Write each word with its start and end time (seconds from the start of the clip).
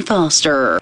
Foster. 0.00 0.78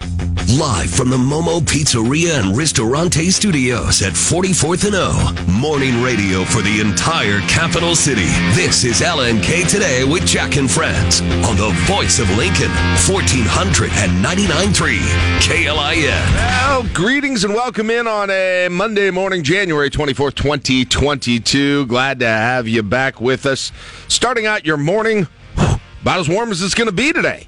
Live 0.58 0.90
from 0.90 1.08
the 1.08 1.16
Momo 1.16 1.60
Pizzeria 1.60 2.38
and 2.38 2.54
Ristorante 2.54 3.30
Studios 3.30 4.02
at 4.02 4.12
44th 4.12 4.84
and 4.84 4.94
O. 4.94 5.34
Morning 5.50 6.02
radio 6.02 6.44
for 6.44 6.60
the 6.60 6.80
entire 6.80 7.40
capital 7.48 7.96
city. 7.96 8.26
This 8.54 8.84
is 8.84 9.00
LNK 9.00 9.66
Today 9.70 10.04
with 10.04 10.26
Jack 10.26 10.58
and 10.58 10.70
Friends 10.70 11.22
on 11.22 11.56
the 11.56 11.70
voice 11.86 12.18
of 12.18 12.28
Lincoln, 12.36 12.68
1499.3 13.06 14.98
KLIN. 15.40 16.34
Well, 16.36 16.82
greetings 16.92 17.44
and 17.44 17.54
welcome 17.54 17.88
in 17.88 18.06
on 18.06 18.28
a 18.28 18.68
Monday 18.68 19.10
morning, 19.10 19.42
January 19.42 19.88
24th, 19.88 20.34
2022. 20.34 21.86
Glad 21.86 22.20
to 22.20 22.26
have 22.26 22.68
you 22.68 22.82
back 22.82 23.22
with 23.22 23.46
us. 23.46 23.72
Starting 24.08 24.44
out 24.44 24.66
your 24.66 24.76
morning, 24.76 25.28
about 25.56 26.20
as 26.20 26.28
warm 26.28 26.50
as 26.50 26.60
it's 26.60 26.74
going 26.74 26.90
to 26.90 26.94
be 26.94 27.12
today. 27.12 27.46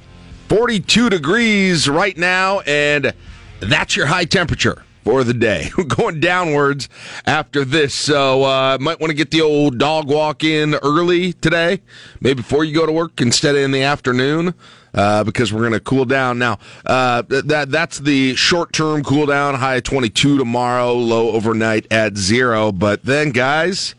42 0.49 1.11
degrees 1.11 1.89
right 1.89 2.17
now, 2.17 2.61
and 2.61 3.15
that's 3.61 3.97
your 3.97 4.07
high 4.07 4.25
temperature 4.25 4.85
for 5.03 5.25
the 5.25 5.35
day. 5.35 5.71
We're 5.79 5.85
going 5.85 6.21
downwards 6.21 6.89
after 7.27 7.65
this, 7.65 7.95
so 7.95 8.45
uh, 8.45 8.79
might 8.81 9.01
want 9.01 9.11
to 9.11 9.15
get 9.15 9.31
the 9.31 9.43
old 9.43 9.79
dog 9.79 10.09
walk 10.09 10.45
in 10.45 10.75
early 10.77 11.33
today, 11.35 11.81
maybe 12.21 12.37
before 12.37 12.65
you 12.65 12.75
go 12.75 12.87
to 12.87 12.93
work 12.93 13.21
instead 13.21 13.55
of 13.55 13.63
in 13.63 13.71
the 13.71 13.83
afternoon. 13.83 14.55
Uh, 14.95 15.25
because 15.25 15.53
we're 15.53 15.59
going 15.59 15.73
to 15.73 15.81
cool 15.81 16.05
down 16.05 16.39
now. 16.39 16.57
Uh, 16.87 17.21
that 17.29 17.69
that's 17.69 17.99
the 17.99 18.33
short 18.37 18.73
term 18.73 19.03
cool 19.03 19.27
down. 19.27 19.57
High 19.57 19.81
22 19.81 20.39
tomorrow, 20.39 20.93
low 20.93 21.33
overnight 21.33 21.91
at 21.91 22.17
zero. 22.17 22.71
But 22.71 23.03
then, 23.03 23.31
guys, 23.33 23.97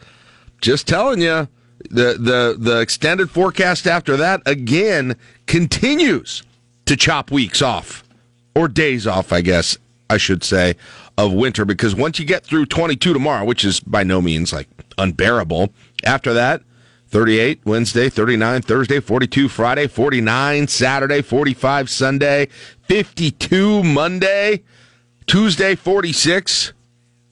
just 0.61 0.87
telling 0.87 1.19
you, 1.19 1.49
the 1.89 2.15
the 2.17 2.55
the 2.57 2.79
extended 2.79 3.29
forecast 3.29 3.87
after 3.87 4.15
that 4.17 4.41
again 4.45 5.17
continues 5.47 6.43
to 6.85 6.95
chop 6.95 7.31
weeks 7.31 7.61
off 7.61 8.03
or 8.55 8.67
days 8.67 9.05
off, 9.07 9.31
I 9.31 9.41
guess 9.41 9.77
I 10.09 10.17
should 10.17 10.43
say, 10.43 10.75
of 11.17 11.33
winter 11.33 11.65
because 11.65 11.95
once 11.95 12.19
you 12.19 12.25
get 12.25 12.43
through 12.43 12.67
22 12.67 13.13
tomorrow, 13.13 13.45
which 13.45 13.65
is 13.65 13.79
by 13.79 14.03
no 14.03 14.21
means 14.21 14.53
like 14.53 14.67
unbearable, 14.97 15.71
after 16.03 16.33
that 16.33 16.61
38 17.09 17.61
Wednesday, 17.65 18.09
39 18.09 18.61
Thursday, 18.61 18.99
42 18.99 19.49
Friday, 19.49 19.87
49 19.87 20.67
Saturday, 20.67 21.21
45 21.21 21.89
Sunday, 21.89 22.47
52 22.83 23.83
Monday, 23.83 24.63
Tuesday 25.25 25.75
46, 25.75 26.73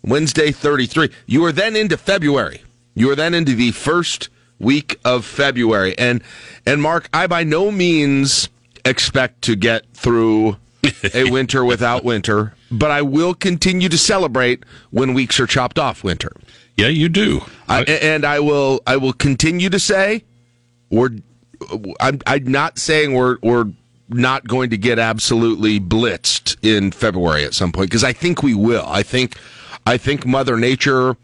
Wednesday 0.04 0.52
33. 0.52 1.10
You 1.26 1.46
are 1.46 1.52
then 1.52 1.76
into 1.76 1.98
February. 1.98 2.64
You 2.96 3.10
are 3.12 3.16
then 3.16 3.34
into 3.34 3.56
the 3.56 3.72
first 3.72 4.30
week 4.60 5.00
of 5.04 5.26
February. 5.26 5.98
And 5.98 6.24
and 6.66 6.82
Mark, 6.82 7.10
I 7.14 7.28
by 7.28 7.44
no 7.44 7.72
means 7.72 8.50
expect 8.86 9.42
to 9.44 9.56
get 9.56 9.86
through 9.94 10.58
a 11.14 11.24
winter 11.32 11.64
without 11.64 12.04
winter, 12.04 12.54
but 12.72 12.92
I 12.92 13.02
will 13.02 13.34
continue 13.34 13.90
to 13.90 13.98
celebrate 13.98 14.64
when 14.92 15.14
weeks 15.14 15.40
are 15.40 15.48
chopped 15.48 15.80
off 15.80 16.04
winter. 16.04 16.32
Yeah, 16.76 16.88
you 16.88 17.10
do. 17.10 17.42
I, 17.68 17.84
and 17.84 18.26
I 18.26 18.40
will 18.40 18.82
I 18.88 18.98
will 18.98 19.14
continue 19.14 19.70
to 19.70 19.80
say 19.80 20.24
we're 20.90 21.10
I'm, 22.00 22.20
I'm 22.26 22.46
not 22.46 22.78
saying 22.80 23.14
we're 23.14 23.38
we're 23.42 23.72
not 24.10 24.48
going 24.48 24.70
to 24.72 24.78
get 24.78 25.00
absolutely 25.00 25.80
blitzed 25.80 26.58
in 26.62 26.92
February 26.92 27.46
at 27.46 27.54
some 27.54 27.72
point 27.72 27.90
because 27.90 28.04
I 28.04 28.14
think 28.14 28.44
we 28.44 28.54
will. 28.54 28.86
I 28.88 29.04
think 29.04 29.38
I 29.86 29.98
think 29.98 30.26
Mother 30.26 30.58
Nature 30.58 31.16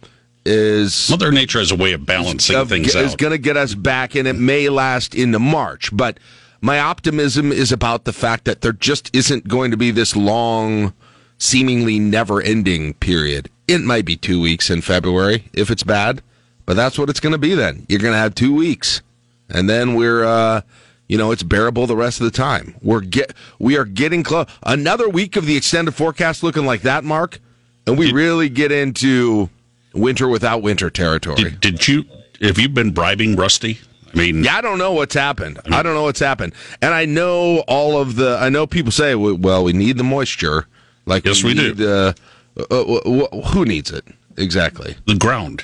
is 0.45 1.09
Mother 1.09 1.31
Nature 1.31 1.59
has 1.59 1.71
a 1.71 1.75
way 1.75 1.93
of 1.93 2.05
balancing 2.05 2.55
of, 2.55 2.69
things 2.69 2.95
is 2.95 3.15
going 3.15 3.31
to 3.31 3.37
get 3.37 3.57
us 3.57 3.73
back, 3.73 4.15
and 4.15 4.27
it 4.27 4.33
may 4.33 4.69
last 4.69 5.15
into 5.15 5.39
March. 5.39 5.95
But 5.95 6.19
my 6.61 6.79
optimism 6.79 7.52
is 7.52 7.71
about 7.71 8.05
the 8.05 8.13
fact 8.13 8.45
that 8.45 8.61
there 8.61 8.73
just 8.73 9.15
isn't 9.15 9.47
going 9.47 9.71
to 9.71 9.77
be 9.77 9.91
this 9.91 10.15
long, 10.15 10.93
seemingly 11.38 11.99
never-ending 11.99 12.95
period. 12.95 13.49
It 13.67 13.81
might 13.81 14.05
be 14.05 14.15
two 14.15 14.41
weeks 14.41 14.69
in 14.69 14.81
February 14.81 15.49
if 15.53 15.69
it's 15.69 15.83
bad, 15.83 16.21
but 16.65 16.75
that's 16.75 16.97
what 16.97 17.09
it's 17.09 17.20
going 17.20 17.33
to 17.33 17.39
be. 17.39 17.55
Then 17.55 17.86
you're 17.87 17.99
going 17.99 18.14
to 18.14 18.20
have 18.20 18.36
two 18.36 18.53
weeks, 18.53 19.02
and 19.49 19.70
then 19.70 19.95
we're. 19.95 20.23
Uh, 20.23 20.61
you 21.09 21.17
know, 21.17 21.31
it's 21.31 21.42
bearable 21.42 21.87
the 21.87 21.95
rest 21.95 22.21
of 22.21 22.25
the 22.25 22.31
time. 22.31 22.76
We're 22.83 23.02
get 23.02 23.33
we 23.58 23.77
are 23.77 23.83
getting 23.83 24.21
close. 24.21 24.45
Another 24.61 25.09
week 25.09 25.36
of 25.36 25.47
the 25.47 25.58
extended 25.58 25.95
forecast 25.95 26.43
looking 26.43 26.67
like 26.67 26.83
that, 26.83 27.03
Mark, 27.03 27.39
and 27.87 27.97
we 27.97 28.14
really 28.14 28.47
get 28.47 28.71
into 28.71 29.49
winter 29.93 30.27
without 30.27 30.61
winter 30.61 30.91
territory. 30.91 31.36
Did, 31.36 31.59
did 31.59 31.87
you 31.87 32.05
have 32.41 32.59
you 32.59 32.70
been 32.70 32.91
bribing 32.91 33.36
Rusty? 33.36 33.80
I 34.14 34.17
mean, 34.17 34.43
Yeah, 34.43 34.58
I 34.58 34.61
don't 34.61 34.77
know 34.77 34.92
what's 34.93 35.14
happened. 35.15 35.59
I 35.71 35.83
don't 35.83 35.93
know 35.93 36.03
what's 36.03 36.20
happened, 36.20 36.53
and 36.81 36.93
I 36.93 37.05
know 37.05 37.59
all 37.67 37.99
of 38.02 38.15
the. 38.15 38.37
I 38.39 38.49
know 38.49 38.65
people 38.67 38.92
say, 38.92 39.15
"Well, 39.15 39.64
we 39.64 39.73
need 39.73 39.97
the 39.97 40.03
moisture." 40.03 40.67
Like, 41.05 41.25
Yes, 41.25 41.43
we 41.43 41.53
do. 41.53 41.73
need, 41.73 41.81
Uh, 41.81 42.14
uh, 42.58 42.64
uh, 42.71 42.93
uh, 42.95 43.42
who 43.49 43.65
needs 43.65 43.92
it 43.92 44.05
exactly? 44.37 44.95
the 45.08 45.15
ground 45.15 45.64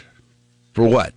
For 0.73 0.87
what? 0.87 1.13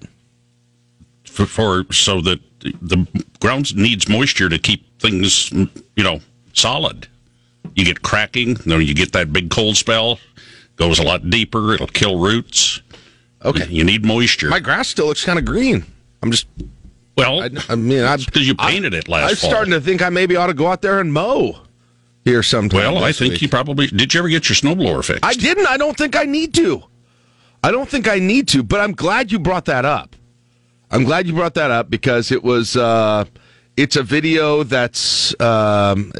for, 1.24 1.46
for 1.46 1.84
so 1.92 2.20
that 2.22 2.40
the 2.62 3.06
ground 3.40 3.76
needs 3.76 4.08
moisture 4.08 4.48
to 4.48 4.58
keep 4.58 4.84
things, 4.98 5.50
you 5.52 6.02
know, 6.02 6.20
solid. 6.52 7.06
You 7.76 7.84
get 7.84 8.02
cracking, 8.02 8.54
then 8.66 8.80
you 8.82 8.92
get 8.94 9.12
that 9.12 9.32
big 9.32 9.50
cold 9.50 9.76
spell, 9.76 10.18
goes 10.76 10.98
a 10.98 11.02
lot 11.04 11.30
deeper. 11.30 11.74
It'll 11.74 11.86
kill 11.86 12.18
roots. 12.18 12.80
Okay, 13.44 13.66
You 13.68 13.84
need 13.84 14.04
moisture. 14.04 14.48
my 14.48 14.58
grass 14.58 14.88
still 14.88 15.06
looks 15.06 15.24
kind 15.24 15.38
of 15.38 15.44
green. 15.44 15.84
I'm 16.22 16.32
just. 16.32 16.46
Well, 17.18 17.42
I, 17.42 17.50
I 17.68 17.74
mean, 17.74 18.06
because 18.24 18.46
you 18.46 18.54
painted 18.54 18.94
it 18.94 19.08
last 19.08 19.30
I'm 19.30 19.36
fall. 19.36 19.50
starting 19.50 19.72
to 19.72 19.80
think 19.80 20.00
I 20.02 20.08
maybe 20.08 20.36
ought 20.36 20.46
to 20.46 20.54
go 20.54 20.68
out 20.68 20.82
there 20.82 21.00
and 21.00 21.12
mow 21.12 21.58
here 22.24 22.42
sometime. 22.42 22.94
well, 22.94 23.04
I 23.04 23.12
think 23.12 23.32
week. 23.32 23.42
you 23.42 23.48
probably 23.48 23.88
did. 23.88 24.14
You 24.14 24.20
ever 24.20 24.28
get 24.28 24.48
your 24.48 24.56
snowblower 24.56 25.04
fixed? 25.04 25.24
I 25.24 25.34
didn't. 25.34 25.66
I 25.66 25.76
don't 25.76 25.96
think 25.96 26.16
I 26.16 26.24
need 26.24 26.54
to. 26.54 26.84
I 27.62 27.72
don't 27.72 27.88
think 27.88 28.06
I 28.06 28.20
need 28.20 28.46
to, 28.48 28.62
but 28.62 28.80
I'm 28.80 28.92
glad 28.92 29.32
you 29.32 29.38
brought 29.38 29.64
that 29.64 29.84
up. 29.84 30.14
I'm 30.90 31.04
glad 31.04 31.26
you 31.26 31.34
brought 31.34 31.54
that 31.54 31.70
up 31.70 31.90
because 31.90 32.30
it 32.30 32.42
was 32.42 32.76
uh, 32.76 33.24
it's 33.76 33.96
a 33.96 34.02
video 34.02 34.62
that's 34.62 35.38
um, 35.40 36.12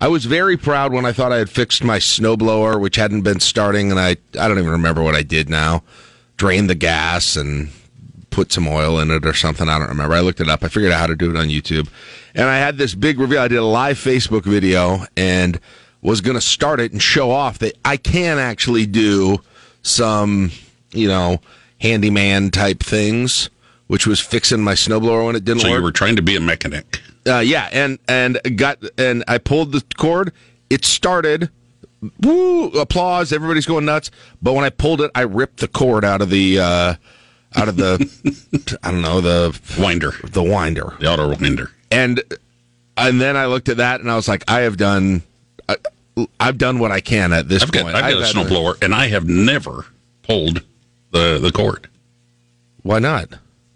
I 0.00 0.08
was 0.08 0.26
very 0.26 0.56
proud 0.56 0.92
when 0.92 1.04
I 1.06 1.12
thought 1.12 1.32
I 1.32 1.38
had 1.38 1.50
fixed 1.50 1.82
my 1.82 1.98
snowblower, 1.98 2.80
which 2.80 2.96
hadn't 2.96 3.22
been 3.22 3.40
starting, 3.40 3.90
and 3.90 3.98
I 3.98 4.16
I 4.38 4.48
don't 4.48 4.58
even 4.58 4.70
remember 4.70 5.02
what 5.02 5.14
I 5.14 5.22
did 5.22 5.48
now. 5.48 5.82
Drained 6.36 6.68
the 6.68 6.74
gas 6.74 7.36
and 7.36 7.70
put 8.34 8.52
some 8.52 8.66
oil 8.66 8.98
in 8.98 9.10
it 9.10 9.24
or 9.24 9.32
something. 9.32 9.68
I 9.68 9.78
don't 9.78 9.88
remember. 9.88 10.14
I 10.14 10.20
looked 10.20 10.40
it 10.40 10.48
up. 10.48 10.64
I 10.64 10.68
figured 10.68 10.92
out 10.92 11.00
how 11.00 11.06
to 11.06 11.14
do 11.14 11.30
it 11.30 11.36
on 11.36 11.48
YouTube, 11.48 11.88
and 12.34 12.48
I 12.48 12.58
had 12.58 12.76
this 12.76 12.94
big 12.94 13.18
reveal. 13.18 13.40
I 13.40 13.48
did 13.48 13.58
a 13.58 13.64
live 13.64 13.96
Facebook 13.96 14.42
video 14.42 15.06
and 15.16 15.60
was 16.02 16.20
going 16.20 16.34
to 16.34 16.40
start 16.40 16.80
it 16.80 16.92
and 16.92 17.00
show 17.00 17.30
off 17.30 17.58
that 17.60 17.78
I 17.84 17.96
can 17.96 18.38
actually 18.38 18.86
do 18.86 19.38
some, 19.82 20.50
you 20.92 21.08
know, 21.08 21.38
handyman 21.80 22.50
type 22.50 22.80
things, 22.80 23.48
which 23.86 24.06
was 24.06 24.20
fixing 24.20 24.60
my 24.60 24.74
snowblower 24.74 25.26
when 25.26 25.36
it 25.36 25.44
didn't 25.44 25.62
so 25.62 25.70
work. 25.70 25.78
you 25.78 25.82
were 25.82 25.92
trying 25.92 26.16
to 26.16 26.22
be 26.22 26.36
a 26.36 26.40
mechanic. 26.40 27.00
Uh, 27.26 27.38
yeah, 27.38 27.68
and 27.72 27.98
and 28.08 28.38
got 28.56 28.82
and 28.98 29.24
I 29.28 29.38
pulled 29.38 29.72
the 29.72 29.82
cord. 29.96 30.32
It 30.68 30.84
started. 30.84 31.50
Woo! 32.20 32.66
Applause! 32.72 33.32
Everybody's 33.32 33.64
going 33.64 33.86
nuts. 33.86 34.10
But 34.42 34.52
when 34.52 34.64
I 34.64 34.70
pulled 34.70 35.00
it, 35.00 35.10
I 35.14 35.22
ripped 35.22 35.60
the 35.60 35.68
cord 35.68 36.04
out 36.04 36.20
of 36.20 36.28
the 36.28 36.58
uh, 36.58 36.94
out 37.56 37.68
of 37.68 37.76
the 37.76 38.76
I 38.82 38.90
don't 38.90 39.02
know 39.02 39.20
the 39.20 39.58
Winder, 39.78 40.12
the 40.24 40.42
winder, 40.42 40.94
the 41.00 41.12
auto 41.12 41.28
winder. 41.36 41.70
and 41.90 42.22
and 42.96 43.20
then 43.20 43.36
I 43.36 43.46
looked 43.46 43.68
at 43.68 43.78
that 43.78 44.00
and 44.00 44.10
I 44.10 44.16
was 44.16 44.28
like, 44.28 44.44
I 44.48 44.60
have 44.60 44.76
done. 44.76 45.22
I, 45.68 45.76
I've 46.38 46.58
done 46.58 46.78
what 46.78 46.92
I 46.92 47.00
can 47.00 47.32
at 47.32 47.48
this 47.48 47.62
I've 47.64 47.72
got, 47.72 47.82
point. 47.82 47.96
I've 47.96 48.12
got 48.14 48.22
a 48.22 48.34
snowblower, 48.38 48.80
and 48.82 48.94
I 48.94 49.08
have 49.08 49.28
never 49.28 49.86
pulled 50.22 50.62
the 51.10 51.38
the 51.38 51.50
cord. 51.50 51.88
Why 52.82 52.98
not? 52.98 53.32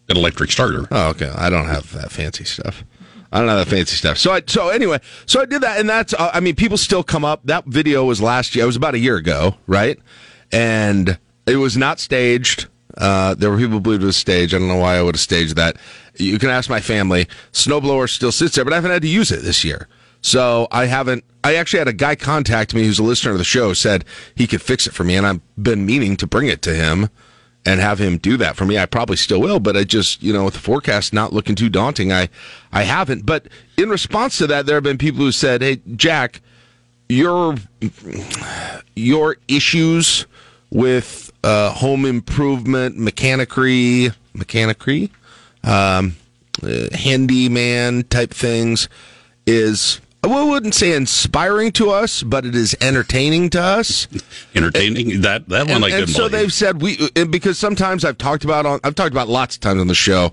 An 0.08 0.16
electric 0.16 0.50
starter. 0.50 0.86
Oh, 0.90 1.08
okay. 1.10 1.30
I 1.34 1.50
don't 1.50 1.66
have 1.66 1.92
that 1.92 2.10
fancy 2.12 2.44
stuff. 2.44 2.84
I 3.32 3.40
don't 3.40 3.48
have 3.48 3.58
that 3.58 3.68
fancy 3.68 3.96
stuff. 3.96 4.18
So 4.18 4.32
I 4.32 4.42
so 4.46 4.68
anyway, 4.68 5.00
so 5.26 5.40
I 5.40 5.46
did 5.46 5.62
that, 5.62 5.80
and 5.80 5.88
that's 5.88 6.14
uh, 6.14 6.30
I 6.32 6.40
mean, 6.40 6.54
people 6.54 6.76
still 6.78 7.02
come 7.02 7.24
up. 7.24 7.40
That 7.44 7.64
video 7.66 8.04
was 8.04 8.22
last 8.22 8.54
year. 8.54 8.64
It 8.64 8.66
was 8.66 8.76
about 8.76 8.94
a 8.94 8.98
year 8.98 9.16
ago, 9.16 9.56
right? 9.66 9.98
And 10.52 11.18
it 11.46 11.56
was 11.56 11.76
not 11.76 12.00
staged. 12.00 12.68
Uh, 12.98 13.34
there 13.34 13.50
were 13.50 13.56
people 13.56 13.74
who 13.74 13.80
believed 13.80 14.02
it 14.02 14.06
was 14.06 14.16
staged. 14.16 14.54
I 14.54 14.58
don't 14.58 14.68
know 14.68 14.76
why 14.76 14.96
I 14.96 15.02
would 15.02 15.14
have 15.14 15.20
staged 15.20 15.56
that. 15.56 15.76
You 16.16 16.38
can 16.38 16.50
ask 16.50 16.68
my 16.68 16.80
family. 16.80 17.28
Snowblower 17.52 18.10
still 18.10 18.32
sits 18.32 18.56
there, 18.56 18.64
but 18.64 18.72
I 18.72 18.76
haven't 18.76 18.90
had 18.90 19.02
to 19.02 19.08
use 19.08 19.30
it 19.30 19.42
this 19.42 19.64
year. 19.64 19.88
So 20.20 20.66
I 20.72 20.86
haven't. 20.86 21.24
I 21.44 21.54
actually 21.54 21.78
had 21.78 21.88
a 21.88 21.92
guy 21.92 22.16
contact 22.16 22.74
me 22.74 22.84
who's 22.84 22.98
a 22.98 23.04
listener 23.04 23.32
of 23.32 23.38
the 23.38 23.44
show, 23.44 23.72
said 23.72 24.04
he 24.34 24.48
could 24.48 24.60
fix 24.60 24.86
it 24.86 24.92
for 24.92 25.04
me, 25.04 25.14
and 25.16 25.26
I've 25.26 25.40
been 25.62 25.86
meaning 25.86 26.16
to 26.16 26.26
bring 26.26 26.48
it 26.48 26.60
to 26.62 26.74
him 26.74 27.08
and 27.64 27.80
have 27.80 28.00
him 28.00 28.18
do 28.18 28.36
that 28.38 28.56
for 28.56 28.64
me. 28.64 28.78
I 28.78 28.86
probably 28.86 29.16
still 29.16 29.40
will, 29.40 29.60
but 29.60 29.76
I 29.76 29.84
just, 29.84 30.22
you 30.22 30.32
know, 30.32 30.44
with 30.44 30.54
the 30.54 30.60
forecast 30.60 31.12
not 31.12 31.32
looking 31.32 31.54
too 31.54 31.68
daunting, 31.68 32.12
I, 32.12 32.28
I 32.72 32.82
haven't. 32.82 33.26
But 33.26 33.46
in 33.76 33.88
response 33.90 34.38
to 34.38 34.46
that, 34.48 34.66
there 34.66 34.76
have 34.76 34.84
been 34.84 34.98
people 34.98 35.20
who 35.20 35.32
said, 35.32 35.62
"Hey, 35.62 35.80
Jack, 35.94 36.40
your 37.08 37.56
your 38.96 39.36
issues 39.46 40.26
with 40.70 41.27
uh, 41.48 41.72
home 41.72 42.04
improvement, 42.04 42.98
mechanicry, 42.98 44.14
mechanicry, 44.36 45.10
um, 45.64 46.14
uh, 46.62 46.94
handyman 46.94 48.02
type 48.04 48.32
things 48.34 48.88
is 49.46 50.00
I 50.22 50.26
wouldn't 50.26 50.74
say 50.74 50.94
inspiring 50.94 51.72
to 51.72 51.90
us, 51.90 52.22
but 52.22 52.44
it 52.44 52.54
is 52.54 52.76
entertaining 52.82 53.48
to 53.50 53.62
us. 53.62 54.08
Entertaining 54.54 55.22
that 55.22 55.48
that 55.48 55.68
one 55.68 55.76
and, 55.76 55.84
I 55.86 55.88
couldn't 55.88 56.02
and 56.02 56.10
so 56.10 56.28
believe. 56.28 56.32
they've 56.32 56.52
said 56.52 56.82
we 56.82 57.08
because 57.24 57.58
sometimes 57.58 58.04
I've 58.04 58.18
talked 58.18 58.44
about 58.44 58.66
on 58.66 58.80
I've 58.84 58.94
talked 58.94 59.12
about 59.12 59.28
lots 59.28 59.54
of 59.54 59.62
times 59.62 59.80
on 59.80 59.86
the 59.86 59.94
show 59.94 60.32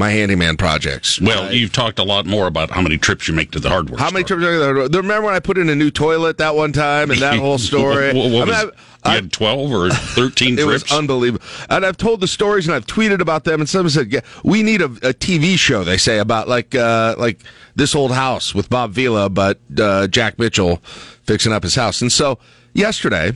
my 0.00 0.10
handyman 0.10 0.56
projects. 0.56 1.20
Well, 1.20 1.44
My- 1.44 1.50
you've 1.52 1.72
talked 1.72 1.98
a 2.00 2.02
lot 2.02 2.26
more 2.26 2.48
about 2.48 2.70
how 2.70 2.80
many 2.80 2.98
trips 2.98 3.28
you 3.28 3.34
make 3.34 3.52
to 3.52 3.60
the 3.60 3.68
hardware. 3.68 3.98
Store. 3.98 4.04
How 4.06 4.10
many 4.10 4.24
store. 4.24 4.38
trips? 4.40 4.96
Remember 4.96 5.26
when 5.26 5.34
I 5.34 5.38
put 5.40 5.58
in 5.58 5.68
a 5.68 5.76
new 5.76 5.90
toilet 5.92 6.38
that 6.38 6.56
one 6.56 6.72
time 6.72 7.10
and 7.12 7.20
that 7.20 7.38
whole 7.38 7.58
story? 7.58 8.12
what, 8.12 8.32
what 8.32 8.48
I 8.48 8.62
mean, 8.62 8.66
was, 8.66 8.74
I- 9.04 9.08
you 9.10 9.14
had 9.22 9.32
twelve 9.32 9.70
or 9.72 9.88
thirteen 9.90 10.58
it 10.58 10.66
was 10.66 10.82
trips. 10.82 10.92
unbelievable. 10.98 11.44
And 11.70 11.86
I've 11.86 11.96
told 11.96 12.20
the 12.20 12.28
stories 12.28 12.66
and 12.66 12.74
I've 12.74 12.86
tweeted 12.86 13.20
about 13.20 13.44
them. 13.44 13.60
And 13.60 13.68
someone 13.68 13.88
said, 13.90 14.12
yeah, 14.12 14.20
"We 14.44 14.62
need 14.62 14.82
a, 14.82 14.86
a 14.86 15.14
TV 15.14 15.56
show." 15.58 15.84
They 15.84 15.96
say 15.96 16.18
about 16.18 16.48
like 16.48 16.74
uh, 16.74 17.14
like 17.18 17.40
this 17.76 17.94
old 17.94 18.12
house 18.12 18.54
with 18.54 18.68
Bob 18.68 18.90
Vila, 18.92 19.30
but 19.30 19.58
uh, 19.78 20.06
Jack 20.08 20.38
Mitchell 20.38 20.76
fixing 21.24 21.50
up 21.52 21.62
his 21.62 21.74
house. 21.76 22.02
And 22.02 22.12
so 22.12 22.38
yesterday, 22.74 23.32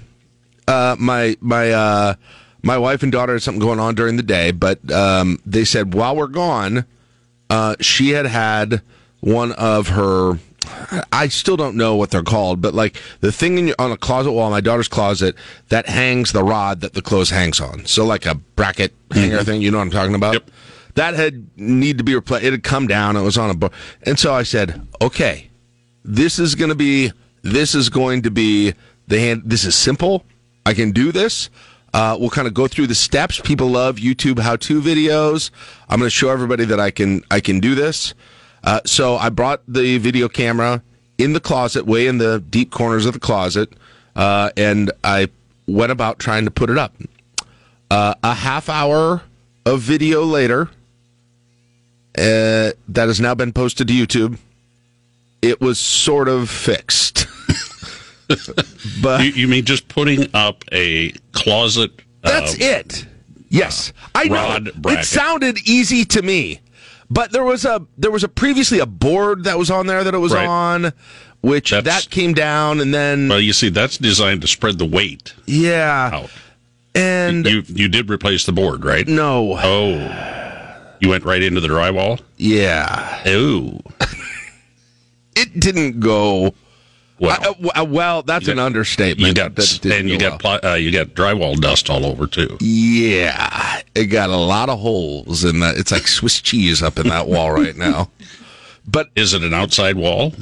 uh, 0.69 0.97
my 0.99 1.35
my 1.41 1.71
uh, 1.71 2.15
my 2.65 2.79
wife 2.79 3.03
and 3.03 3.13
daughter 3.13 3.35
had 3.35 3.43
something 3.43 3.61
going 3.61 3.79
on 3.79 3.95
during 3.95 4.17
the 4.17 4.23
day, 4.23 4.51
but 4.51 4.91
um, 4.91 5.39
they 5.47 5.65
said 5.65 5.95
while 5.95 6.17
we're 6.17 6.27
gone, 6.27 6.85
uh, 7.51 7.77
she 7.81 8.11
had 8.11 8.27
had 8.27 8.83
one 9.21 9.53
of 9.53 9.89
her. 9.89 10.39
I 11.13 11.29
still 11.29 11.59
don't 11.59 11.77
know 11.77 11.95
what 11.95 12.11
they're 12.11 12.23
called, 12.23 12.63
but 12.63 12.73
like 12.73 13.01
the 13.21 13.31
thing 13.31 13.59
in 13.59 13.67
your, 13.69 13.77
on 13.79 13.93
a 13.93 13.99
closet 13.99 14.33
wall, 14.33 14.51
my 14.51 14.63
daughter's 14.63 14.89
closet, 14.89 15.37
that 15.69 15.87
hangs 15.87 16.33
the 16.33 16.43
rod 16.43 16.81
that 16.81 16.95
the 16.95 17.03
clothes 17.03 17.29
hangs 17.29 17.61
on. 17.61 17.85
So 17.85 18.05
like 18.07 18.25
a 18.25 18.35
bracket 18.35 18.95
hanger 19.11 19.45
thing, 19.45 19.61
you 19.61 19.71
know 19.71 19.77
what 19.77 19.85
I'm 19.85 19.91
talking 19.91 20.15
about? 20.15 20.33
Yep. 20.33 20.51
That 20.95 21.15
had 21.15 21.47
need 21.59 21.99
to 21.99 22.05
be 22.05 22.15
replaced. 22.15 22.45
It 22.45 22.53
had 22.53 22.63
come 22.63 22.87
down. 22.87 23.17
It 23.17 23.23
was 23.23 23.37
on 23.37 23.51
a 23.51 23.55
board, 23.55 23.73
and 24.05 24.19
so 24.19 24.33
I 24.33 24.45
said, 24.45 24.87
"Okay, 25.03 25.51
this 26.05 26.39
is 26.39 26.55
going 26.55 26.69
to 26.69 26.75
be 26.75 27.11
this 27.43 27.75
is 27.75 27.89
going 27.89 28.23
to 28.23 28.31
be 28.31 28.75
the 29.09 29.19
hand 29.19 29.43
this 29.45 29.65
is 29.65 29.75
simple 29.75 30.25
i 30.67 30.75
can 30.75 30.93
do 30.93 31.11
this 31.11 31.51
uh, 31.95 32.17
we'll 32.21 32.29
kind 32.29 32.47
of 32.47 32.53
go 32.53 32.69
through 32.69 32.87
the 32.87 32.95
steps. 32.95 33.41
People 33.41 33.69
love 33.69 33.97
youtube 33.97 34.39
how-to 34.39 34.83
videos. 34.83 35.51
I'm 35.89 35.99
going 35.99 36.07
to 36.07 36.11
show 36.11 36.29
everybody 36.29 36.65
that 36.67 36.79
i 36.79 36.91
can 36.91 37.23
i 37.31 37.41
can 37.41 37.61
do 37.61 37.75
this. 37.75 38.13
Uh, 38.63 38.81
so 38.85 39.17
i 39.17 39.31
brought 39.31 39.63
the 39.67 39.97
video 39.99 40.29
camera 40.29 40.83
in 41.17 41.33
the 41.33 41.41
closet 41.41 41.87
way 41.87 42.07
in 42.07 42.19
the 42.19 42.41
deep 42.51 42.71
corners 42.71 43.07
of 43.07 43.15
the 43.15 43.21
closet 43.21 43.73
uh, 44.17 44.51
and 44.57 44.91
i 45.03 45.29
went 45.67 45.93
about 45.93 46.19
trying 46.19 46.45
to 46.45 46.51
put 46.51 46.69
it 46.69 46.77
up. 46.77 46.95
Uh, 47.91 48.15
a 48.23 48.35
half 48.35 48.69
hour 48.69 49.23
of 49.65 49.81
video 49.81 50.25
later 50.25 50.69
uh, 52.19 52.73
that 52.89 53.07
has 53.07 53.21
now 53.21 53.35
been 53.35 53.53
posted 53.53 53.89
to 53.89 53.95
youtube 53.95 54.39
it 55.45 55.61
was 55.61 55.79
sort 55.79 56.27
of 56.29 56.49
fixed. 56.49 57.27
but 59.03 59.23
you, 59.25 59.31
you 59.33 59.49
mean 59.49 59.65
just 59.65 59.89
putting 59.89 60.29
up 60.35 60.65
a 60.73 61.13
closet? 61.33 61.91
that's 62.23 62.55
uh, 62.55 62.57
it. 62.61 63.07
Yes, 63.49 63.93
I 64.15 64.25
know. 64.25 64.59
It 64.91 65.05
sounded 65.05 65.59
easy 65.69 66.05
to 66.07 66.23
me, 66.23 66.61
but 67.11 67.31
there 67.33 67.45
was 67.45 67.65
a 67.65 67.87
there 67.99 68.11
was 68.11 68.25
a 68.25 68.29
previously 68.29 68.79
a 68.81 68.87
board 68.87 69.45
that 69.45 69.59
was 69.59 69.71
on 69.71 69.87
there 69.87 70.03
that 70.03 70.15
it 70.15 70.19
was 70.19 70.33
Right. 70.35 70.47
on, 70.49 70.93
which 71.43 71.71
That's- 71.71 72.05
that 72.07 72.11
came 72.11 72.33
down 72.35 72.81
and 72.81 72.93
then 72.93 73.29
Well, 73.29 73.41
you 73.41 73.53
see, 73.53 73.69
that's 73.69 73.99
designed 73.99 74.41
to 74.43 74.49
spread 74.49 74.79
the 74.79 74.87
weight 74.87 75.35
yeah, 75.47 76.11
out. 76.13 76.31
and 76.97 77.47
You 77.47 77.63
you 77.69 77.89
did 77.89 78.11
replace 78.11 78.45
the 78.47 78.53
board, 78.53 78.85
right? 78.85 79.07
no, 79.07 79.57
Oh, 79.63 80.97
you 81.01 81.09
went 81.11 81.25
right 81.25 81.43
into 81.43 81.61
the 81.61 81.69
drywall. 81.69 82.21
yeah, 82.39 83.23
Oh, 83.27 83.79
it 85.37 85.61
didn't 85.61 86.01
go. 86.01 86.55
Well, 87.19 87.39
I- 87.41 87.47
uh, 87.79 87.83
uh, 87.83 87.85
well, 87.85 88.23
that's 88.23 88.49
an 88.49 88.57
got- 88.57 88.67
understatement. 88.67 89.29
you 89.29 89.35
got 89.35 89.55
That 89.57 89.85
and 89.87 90.09
you 90.11 90.19
go 90.19 90.31
got 90.31 90.43
well. 90.45 90.73
uh, 90.73 90.75
you 90.75 90.91
got 90.91 91.09
drywall 91.09 91.61
dust 91.61 91.89
all 91.91 92.05
over 92.05 92.27
too. 92.27 92.57
Yeah, 92.61 93.81
it 93.95 94.07
got 94.07 94.31
a 94.31 94.37
lot 94.37 94.69
of 94.69 94.79
holes 94.81 95.45
in 95.45 95.61
that. 95.61 95.77
It's 95.77 95.93
like 95.93 96.07
Swiss 96.09 96.41
cheese 96.41 96.83
up 96.83 96.99
in 96.99 97.09
that 97.09 97.29
wall 97.29 97.53
right 97.53 97.77
now. 97.77 98.11
But 98.87 99.09
Is 99.17 99.33
it 99.33 99.43
an 99.43 99.55
outside 99.55 99.97
wall? 99.97 100.35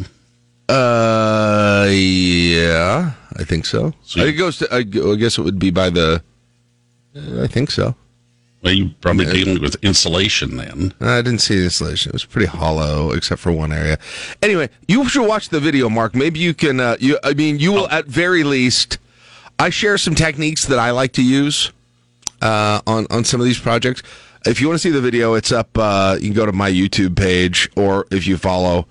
uh, 0.68 1.86
yeah, 1.90 3.12
I 3.36 3.44
think 3.44 3.66
so. 3.66 3.92
So 4.02 4.20
I 4.22 4.26
it 4.26 4.32
goes 4.32 4.58
to. 4.58 4.68
I, 4.74 4.78
I 4.78 4.82
guess 5.16 5.38
it 5.38 5.42
would 5.42 5.58
be 5.60 5.70
by 5.70 5.90
the. 5.90 6.20
uh, 7.16 7.42
I 7.42 7.46
think 7.46 7.70
so. 7.70 7.94
Well, 8.62 8.72
you 8.72 8.90
probably 9.00 9.26
dealing 9.26 9.60
with 9.60 9.74
insulation 9.82 10.56
then. 10.56 10.94
I 11.00 11.20
didn't 11.20 11.40
see 11.40 11.58
the 11.58 11.64
installation. 11.64 12.10
It 12.10 12.12
was 12.12 12.24
pretty 12.24 12.46
hollow, 12.46 13.10
except 13.10 13.40
for 13.40 13.50
one 13.50 13.72
area. 13.72 13.98
Anyway, 14.40 14.68
you 14.86 15.08
should 15.08 15.26
watch 15.26 15.48
the 15.48 15.58
video, 15.58 15.88
Mark. 15.88 16.14
Maybe 16.14 16.38
you 16.38 16.54
can. 16.54 16.78
Uh, 16.78 16.96
you, 17.00 17.18
I 17.24 17.34
mean, 17.34 17.58
you 17.58 17.72
will 17.72 17.88
at 17.88 18.06
very 18.06 18.44
least. 18.44 18.98
I 19.58 19.70
share 19.70 19.98
some 19.98 20.14
techniques 20.14 20.66
that 20.66 20.78
I 20.78 20.92
like 20.92 21.12
to 21.14 21.24
use 21.24 21.72
uh, 22.40 22.80
on 22.86 23.06
on 23.10 23.24
some 23.24 23.40
of 23.40 23.46
these 23.46 23.58
projects. 23.58 24.02
If 24.46 24.60
you 24.60 24.68
want 24.68 24.80
to 24.80 24.82
see 24.82 24.90
the 24.90 25.00
video, 25.00 25.34
it's 25.34 25.50
up. 25.50 25.76
Uh, 25.76 26.16
you 26.20 26.28
can 26.28 26.34
go 26.34 26.46
to 26.46 26.52
my 26.52 26.70
YouTube 26.70 27.16
page, 27.16 27.68
or 27.76 28.06
if 28.12 28.28
you 28.28 28.36
follow 28.36 28.86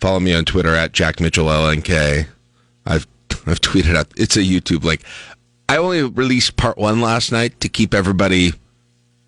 follow 0.00 0.18
me 0.18 0.34
on 0.34 0.44
Twitter 0.44 0.74
at 0.74 0.92
Jack 0.92 1.20
Mitchell 1.20 1.46
LNK. 1.46 2.26
I've 2.86 3.06
I've 3.46 3.60
tweeted 3.60 3.96
out. 3.96 4.08
It's 4.16 4.36
a 4.36 4.40
YouTube 4.40 4.82
link. 4.82 5.02
I 5.68 5.76
only 5.76 6.02
released 6.02 6.56
part 6.56 6.76
one 6.76 7.00
last 7.00 7.32
night 7.32 7.60
to 7.60 7.68
keep 7.68 7.94
everybody, 7.94 8.52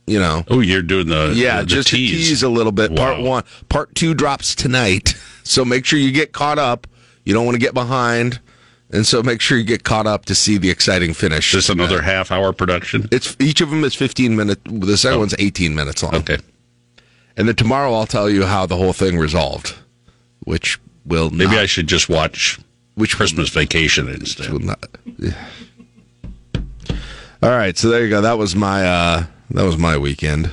you 0.07 0.19
know, 0.19 0.45
Oh, 0.49 0.61
you're 0.61 0.83
doing 0.83 1.07
the 1.09 1.33
yeah, 1.35 1.61
the 1.61 1.67
just 1.67 1.89
tease. 1.89 2.11
to 2.11 2.17
tease 2.17 2.43
a 2.43 2.49
little 2.49 2.73
bit. 2.73 2.95
Part 2.97 3.21
one, 3.23 3.45
part 3.69 3.95
two 3.95 4.15
drops 4.15 4.55
tonight, 4.55 5.15
so 5.45 5.65
make 5.65 5.85
sure 5.87 5.99
you 5.99 6.13
get 6.13 6.33
caught 6.33 6.59
up. 6.59 6.87
You 7.25 7.33
don't 7.33 7.47
want 7.47 7.55
to 7.55 7.61
get 7.61 7.73
behind, 7.75 8.41
and 8.91 9.07
so 9.07 9.23
make 9.23 9.41
sure 9.41 9.57
you 9.57 9.65
get 9.65 9.83
caught 9.85 10.07
up 10.07 10.27
to 10.27 10.35
see 10.35 10.59
the 10.59 10.69
exciting 10.71 11.15
finish. 11.15 11.55
Is 11.55 11.67
this 11.67 11.69
another 11.71 12.03
half 12.03 12.31
hour 12.31 12.53
production? 12.53 13.09
It's 13.11 13.35
each 13.41 13.61
of 13.63 13.71
them 13.71 13.83
is 13.85 13.95
fifteen 13.95 14.37
minutes. 14.37 14.61
The 14.67 14.97
second 14.99 15.17
Oh. 15.17 15.21
one's 15.21 15.35
eighteen 15.39 15.75
minutes 15.75 16.03
long. 16.03 16.15
Okay. 16.17 16.39
and 17.37 17.49
then 17.49 17.55
tomorrow 17.57 17.95
I'll 17.95 18.07
tell 18.07 18.29
you 18.31 18.45
how 18.45 18.67
the 18.67 18.77
whole 18.77 18.93
thing 18.93 19.17
resolved, 19.19 19.75
which 20.41 20.79
will 21.07 21.31
Maybe 21.31 21.53
not, 21.53 21.61
I 21.61 21.67
should 21.67 21.87
just 21.87 22.09
watch 22.11 22.59
which 22.95 23.17
Christmas 23.17 23.49
Vacation 23.49 24.09
instead. 24.09 24.51
will 24.51 24.61
not. 24.61 24.85
All 27.43 27.51
right, 27.51 27.77
so 27.77 27.89
there 27.91 28.05
you 28.05 28.11
go. 28.11 28.21
That 28.23 28.39
was 28.39 28.55
my 28.57 28.87
uh, 28.87 29.25
that 29.51 29.65
was 29.65 29.77
my 29.77 29.97
weekend. 29.99 30.51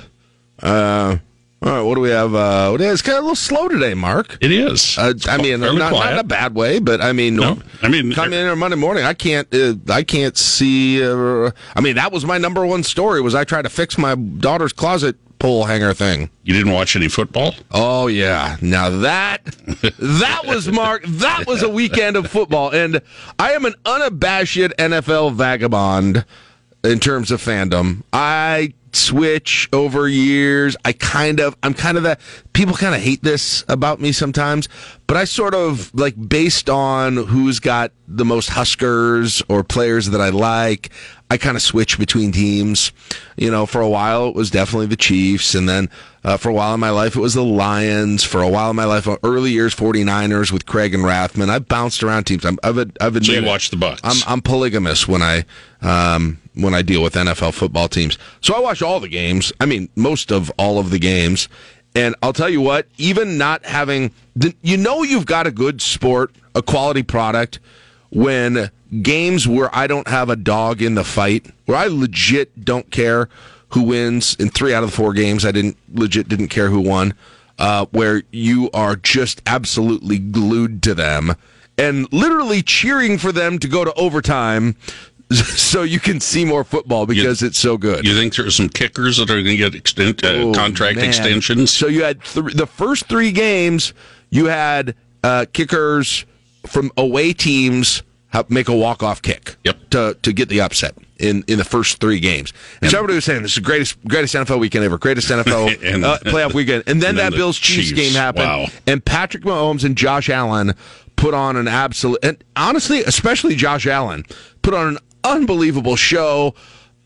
Uh, 0.61 1.17
all 1.63 1.71
right, 1.71 1.81
what 1.81 1.93
do 1.95 2.01
we 2.01 2.09
have? 2.09 2.33
Uh, 2.33 2.75
it's 2.79 3.03
kind 3.03 3.17
of 3.17 3.23
a 3.23 3.27
little 3.27 3.35
slow 3.35 3.67
today, 3.67 3.93
Mark. 3.93 4.38
It 4.41 4.51
is. 4.51 4.97
Uh, 4.97 5.13
I 5.27 5.38
mean, 5.38 5.59
not, 5.59 5.75
not 5.75 6.11
in 6.13 6.17
a 6.17 6.23
bad 6.23 6.55
way, 6.55 6.79
but 6.79 7.01
I 7.01 7.13
mean, 7.13 7.35
No, 7.35 7.59
I 7.83 7.88
mean, 7.88 8.11
come 8.13 8.33
in 8.33 8.47
on 8.47 8.57
Monday 8.57 8.77
morning. 8.77 9.03
I 9.03 9.13
can't. 9.13 9.47
Uh, 9.53 9.75
I 9.89 10.01
can't 10.03 10.36
see. 10.36 11.03
Uh, 11.03 11.51
I 11.75 11.81
mean, 11.81 11.95
that 11.98 12.12
was 12.12 12.25
my 12.25 12.39
number 12.39 12.65
one 12.65 12.81
story. 12.83 13.21
Was 13.21 13.36
I 13.36 13.43
tried 13.43 13.63
to 13.63 13.69
fix 13.69 13.98
my 13.98 14.15
daughter's 14.15 14.74
closet 14.74 15.17
pole 15.38 15.65
hanger 15.65 15.93
thing? 15.93 16.31
You 16.43 16.53
didn't 16.53 16.71
watch 16.71 16.95
any 16.95 17.07
football? 17.07 17.53
Oh 17.69 18.07
yeah. 18.07 18.57
Now 18.62 18.89
that 18.89 19.43
that 20.00 20.41
was 20.48 20.67
Mark. 20.67 21.03
That 21.05 21.45
was 21.45 21.62
a 21.62 21.69
weekend 21.69 22.15
of 22.15 22.25
football, 22.27 22.71
and 22.71 23.01
I 23.38 23.51
am 23.51 23.65
an 23.65 23.75
unabashed 23.86 24.57
NFL 24.57 25.33
vagabond 25.36 26.25
in 26.83 27.00
terms 27.00 27.31
of 27.31 27.41
fandom. 27.41 28.03
I 28.11 28.73
switch 28.93 29.69
over 29.71 30.07
years. 30.07 30.75
I 30.83 30.93
kind 30.93 31.39
of, 31.39 31.55
I'm 31.63 31.73
kind 31.73 31.97
of 31.97 32.03
that. 32.03 32.19
People 32.53 32.75
kind 32.75 32.95
of 32.95 33.01
hate 33.01 33.23
this 33.23 33.63
about 33.67 34.00
me 34.00 34.11
sometimes, 34.11 34.67
but 35.07 35.17
I 35.17 35.23
sort 35.23 35.53
of 35.53 35.93
like 35.93 36.15
based 36.29 36.69
on 36.69 37.17
who's 37.17 37.59
got 37.59 37.91
the 38.07 38.25
most 38.25 38.50
Huskers 38.50 39.41
or 39.47 39.63
players 39.63 40.07
that 40.07 40.21
I 40.21 40.29
like. 40.29 40.89
I 41.29 41.38
kind 41.38 41.55
of 41.55 41.61
switch 41.61 41.97
between 41.97 42.33
teams. 42.33 42.91
You 43.38 43.50
know, 43.50 43.65
for 43.65 43.79
a 43.79 43.88
while 43.89 44.27
it 44.27 44.35
was 44.35 44.51
definitely 44.51 44.88
the 44.88 44.97
Chiefs, 44.97 45.55
and 45.55 45.67
then 45.69 45.89
uh, 46.25 46.35
for 46.35 46.50
a 46.50 46.53
while 46.53 46.73
in 46.73 46.79
my 46.81 46.89
life 46.89 47.15
it 47.15 47.21
was 47.21 47.33
the 47.33 47.43
Lions. 47.43 48.23
For 48.25 48.41
a 48.41 48.50
while 48.50 48.69
in 48.69 48.75
my 48.75 48.85
life, 48.85 49.07
early 49.23 49.51
years 49.51 49.73
49ers 49.73 50.51
with 50.51 50.65
Craig 50.65 50.93
and 50.93 51.03
Rathman. 51.03 51.50
I've 51.50 51.67
bounced 51.69 52.03
around 52.03 52.25
teams. 52.25 52.43
I'm, 52.43 52.59
I've, 52.63 52.77
I've 52.77 53.15
admitted 53.15 53.25
So 53.25 53.31
you 53.33 53.45
watch 53.45 53.69
the 53.69 53.77
Bucks? 53.77 54.01
I'm, 54.03 54.17
I'm 54.27 54.41
polygamous 54.41 55.07
when 55.07 55.21
I 55.21 55.45
um, 55.81 56.40
when 56.55 56.74
I 56.74 56.81
deal 56.81 57.01
with 57.01 57.15
NFL 57.15 57.53
football 57.53 57.88
teams. 57.88 58.17
So 58.41 58.53
I 58.53 58.60
watch 58.60 58.81
all 58.81 59.00
the 59.00 59.08
games. 59.08 59.53
I 59.60 59.65
mean, 59.65 59.89
most 59.96 60.31
of 60.31 60.51
all 60.58 60.79
of 60.79 60.89
the 60.89 61.00
games. 61.00 61.48
And 61.96 62.15
I'll 62.22 62.34
tell 62.34 62.50
you 62.50 62.62
what, 62.62 62.88
even 62.98 63.38
not 63.38 63.65
having, 63.65 64.12
the, 64.36 64.55
you 64.62 64.77
know, 64.77 65.03
you've 65.03 65.25
got 65.25 65.48
a 65.48 65.51
good 65.51 65.81
sport, 65.81 66.31
a 66.55 66.62
quality 66.62 67.03
product, 67.03 67.60
when 68.12 68.72
games 69.01 69.48
where 69.48 69.74
I 69.75 69.88
don't 69.88 70.08
have 70.08 70.29
a 70.29 70.36
dog 70.36 70.81
in 70.81 70.96
the 70.96 71.03
fight, 71.03 71.48
where 71.65 71.77
I 71.77 71.88
legit 71.88 72.63
don't 72.63 72.89
care 72.91 73.29
who 73.70 73.84
wins. 73.84 74.36
In 74.36 74.50
three 74.50 74.74
out 74.74 74.84
of 74.84 74.91
the 74.91 74.96
four 74.96 75.13
games, 75.13 75.46
I 75.46 75.51
didn't 75.51 75.77
legit 75.93 76.27
didn't 76.27 76.50
care 76.50 76.70
who 76.70 76.81
won. 76.81 77.13
Uh, 77.60 77.86
where 77.91 78.24
you 78.31 78.72
are 78.74 78.96
just 78.96 79.41
absolutely 79.46 80.17
glued 80.17 80.81
to 80.81 80.96
them 80.96 81.36
and 81.77 82.12
literally 82.12 82.62
cheering 82.62 83.17
for 83.17 83.31
them 83.31 83.60
to 83.60 83.67
go 83.67 83.84
to 83.84 83.93
overtime 83.93 84.75
so 85.57 85.83
you 85.83 86.00
can 86.00 86.19
see 86.19 86.45
more 86.45 86.63
football 86.63 87.05
because 87.05 87.41
it's 87.43 87.57
so 87.59 87.77
good. 87.77 88.05
You 88.05 88.15
think 88.15 88.35
there's 88.35 88.55
some 88.55 88.69
kickers 88.69 89.17
that 89.17 89.29
are 89.29 89.35
going 89.35 89.45
to 89.45 89.57
get 89.57 89.75
extent, 89.75 90.23
uh, 90.23 90.27
Oh, 90.29 90.53
contract 90.53 90.97
man. 90.97 91.05
extensions? 91.05 91.71
So 91.71 91.88
you 91.88 92.03
had 92.03 92.23
th- 92.23 92.53
the 92.55 92.67
first 92.67 93.05
three 93.07 93.31
games, 93.31 93.93
you 94.29 94.45
had 94.45 94.95
uh, 95.23 95.45
kickers 95.53 96.25
from 96.65 96.91
away 96.97 97.33
teams 97.33 98.03
make 98.50 98.69
a 98.69 98.75
walk 98.75 99.03
off 99.03 99.21
kick 99.21 99.55
Yep. 99.65 99.89
to 99.89 100.17
to 100.21 100.31
get 100.33 100.47
the 100.50 100.61
upset 100.61 100.95
in, 101.17 101.43
in 101.47 101.57
the 101.57 101.65
first 101.65 102.00
three 102.00 102.19
games. 102.19 102.53
And 102.81 102.89
so 102.89 102.97
everybody 102.97 103.15
was 103.15 103.25
saying 103.25 103.41
this 103.43 103.51
is 103.51 103.55
the 103.55 103.61
greatest 103.61 103.97
greatest 104.07 104.33
NFL 104.35 104.59
weekend 104.59 104.85
ever, 104.85 104.97
greatest 104.97 105.29
NFL 105.31 105.83
And- 105.83 106.05
uh, 106.05 106.17
playoff 106.19 106.53
weekend. 106.53 106.83
And 106.88 107.01
then 107.01 107.09
and 107.11 107.17
that 107.19 107.33
Bills 107.33 107.57
Chiefs 107.59 107.89
Chiefs. 107.89 108.00
game 108.00 108.13
happened, 108.13 108.45
Wow. 108.45 108.67
and 108.88 109.03
Patrick 109.03 109.43
Mahomes 109.43 109.83
and 109.83 109.97
Josh 109.97 110.29
Allen 110.29 110.73
put 111.17 111.33
on 111.33 111.55
an 111.57 111.67
absolute, 111.67 112.17
and 112.23 112.41
honestly, 112.55 113.03
especially 113.03 113.55
Josh 113.55 113.85
Allen, 113.85 114.23
put 114.63 114.73
on 114.73 114.88
an 114.88 114.97
unbelievable 115.24 115.96
show. 115.96 116.56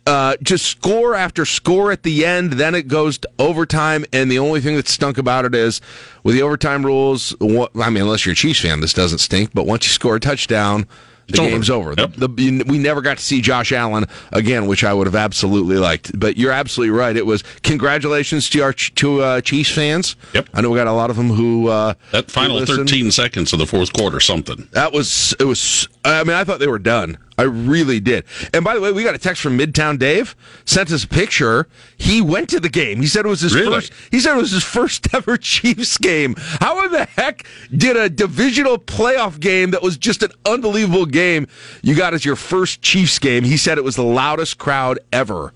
Uh, 0.08 0.36
just 0.44 0.66
score 0.66 1.16
after 1.16 1.46
score 1.46 1.92
at 1.92 2.04
the 2.04 2.26
end. 2.26 2.54
Then 2.54 2.76
it 2.76 2.88
goes 2.88 3.18
to 3.18 3.30
overtime, 3.40 4.06
and 4.14 4.30
the 4.30 4.38
only 4.38 4.62
thing 4.62 4.76
that 4.76 4.88
stunk 4.88 5.18
about 5.18 5.46
it 5.46 5.56
is 5.56 5.82
with 6.24 6.36
the 6.36 6.44
overtime 6.44 6.86
rules. 6.86 7.32
What, 7.40 7.72
I 7.76 7.90
mean, 7.90 8.04
unless 8.04 8.24
you're 8.24 8.34
a 8.34 8.36
Chiefs 8.36 8.62
fan, 8.62 8.82
this 8.82 8.94
doesn't 8.94 9.18
stink. 9.18 9.52
But 9.56 9.66
once 9.66 9.86
you 9.86 9.90
score 9.90 10.16
a 10.16 10.20
touchdown, 10.20 10.86
the 11.28 11.32
It's 11.32 11.40
game's 11.40 11.70
over. 11.72 11.96
Yep. 11.98 12.14
The, 12.18 12.28
the, 12.28 12.64
we 12.68 12.78
never 12.78 13.02
got 13.02 13.18
to 13.18 13.24
see 13.24 13.42
Josh 13.42 13.72
Allen 13.72 14.06
again, 14.32 14.68
which 14.68 14.84
I 14.84 14.94
would 14.94 15.08
have 15.08 15.16
absolutely 15.16 15.78
liked. 15.78 16.18
But 16.18 16.38
you're 16.38 16.52
absolutely 16.52 16.96
right. 16.96 17.18
It 17.18 17.26
was 17.26 17.44
congratulations 17.64 18.48
to 18.52 18.62
our 18.62 18.74
to 18.74 19.22
uh, 19.22 19.42
Chiefs 19.42 19.72
fans. 19.72 20.16
Yep. 20.34 20.50
I 20.54 20.62
know 20.62 20.70
we 20.70 20.78
got 20.78 20.86
a 20.86 20.92
lot 20.92 21.10
of 21.10 21.16
them 21.16 21.30
who 21.30 21.70
uh, 21.70 21.96
That 22.12 22.30
final 22.30 22.60
who 22.60 22.66
13 22.68 23.10
seconds 23.10 23.54
of 23.54 23.60
the 23.60 23.66
fourth 23.66 23.92
quarter, 23.92 24.20
something. 24.20 24.68
That 24.74 24.94
was 24.94 25.34
it 25.40 25.46
was. 25.46 25.88
I 26.04 26.24
mean, 26.24 26.36
I 26.36 26.44
thought 26.44 26.60
they 26.60 26.68
were 26.68 26.78
done. 26.78 27.18
I 27.38 27.44
really 27.44 28.00
did. 28.00 28.24
And 28.54 28.63
by 28.63 28.75
the 28.75 28.82
way, 28.82 28.92
we 28.94 29.04
got 29.04 29.13
a 29.13 29.18
text 29.18 29.42
from 29.42 29.58
Midtown 29.58 30.00
Dave 30.00 30.36
sent 30.65 30.89
us 30.92 31.04
a 31.04 31.08
picture. 31.08 31.68
He 31.98 32.22
went 32.22 32.50
to 32.51 32.60
the 32.62 32.70
game. 32.70 33.01
He 33.01 33.08
said 33.08 33.25
it 33.25 33.30
was 33.30 33.42
his 33.42 33.54
Really? 33.54 33.74
first. 33.75 33.92
He 34.10 34.20
said 34.22 34.36
it 34.38 34.42
was 34.42 34.51
his 34.51 34.63
first 34.63 35.08
ever 35.13 35.36
Chiefs 35.38 35.98
game. 35.98 36.36
How 36.38 36.86
in 36.86 36.92
the 36.94 37.06
heck 37.06 37.46
did 37.75 37.98
a 37.98 38.10
divisional 38.10 38.77
playoff 38.77 39.39
game 39.39 39.72
that 39.72 39.82
was 39.82 39.98
just 39.98 40.24
an 40.24 40.32
unbelievable 40.46 41.06
game 41.06 41.48
you 41.82 41.94
got 41.96 42.13
as 42.13 42.24
your 42.24 42.38
first 42.38 42.82
Chiefs 42.82 43.20
game? 43.20 43.44
He 43.44 43.58
said 43.58 43.77
it 43.77 43.84
was 43.84 43.96
the 43.98 44.04
loudest 44.04 44.58
crowd 44.58 45.00
ever 45.12 45.54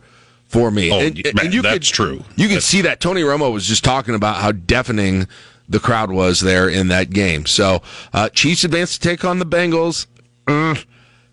for 0.47 0.71
me. 0.71 0.91
Oh, 0.91 0.99
man, 0.99 1.61
that's 1.61 1.87
true. 1.89 2.23
You 2.35 2.47
could 2.47 2.57
That's- 2.57 2.65
see 2.65 2.81
that 2.81 2.99
Tony 2.99 3.21
Romo 3.21 3.53
was 3.53 3.65
just 3.65 3.83
talking 3.85 4.15
about 4.15 4.37
how 4.37 4.51
deafening 4.51 5.27
the 5.69 5.79
crowd 5.79 6.11
was 6.11 6.41
there 6.41 6.67
in 6.67 6.87
that 6.89 7.11
game. 7.11 7.45
So 7.45 7.81
uh, 8.11 8.27
Chiefs 8.29 8.63
advance 8.63 8.97
to 8.97 9.07
take 9.07 9.23
on 9.23 9.37
the 9.39 9.45
Bengals 9.45 10.07
uh, 10.47 10.73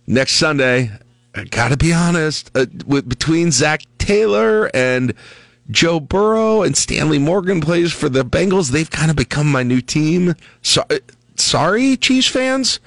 next 0.06 0.32
Sunday. 0.34 0.90
I 1.34 1.44
gotta 1.44 1.76
be 1.76 1.92
honest, 1.92 2.50
uh, 2.54 2.66
with, 2.86 3.08
between 3.08 3.50
Zac 3.52 3.82
Taylor 3.98 4.70
and 4.74 5.12
Joe 5.70 6.00
Burrow 6.00 6.62
and 6.62 6.76
Stanley 6.76 7.18
Morgan 7.18 7.60
plays 7.60 7.92
for 7.92 8.08
the 8.08 8.24
Bengals, 8.24 8.70
they've 8.70 8.90
kind 8.90 9.10
of 9.10 9.16
become 9.16 9.50
my 9.50 9.62
new 9.62 9.80
team. 9.82 10.34
So, 10.62 10.84
uh, 10.88 10.98
sorry, 11.34 11.96
Chiefs 11.98 12.28
fans. 12.28 12.80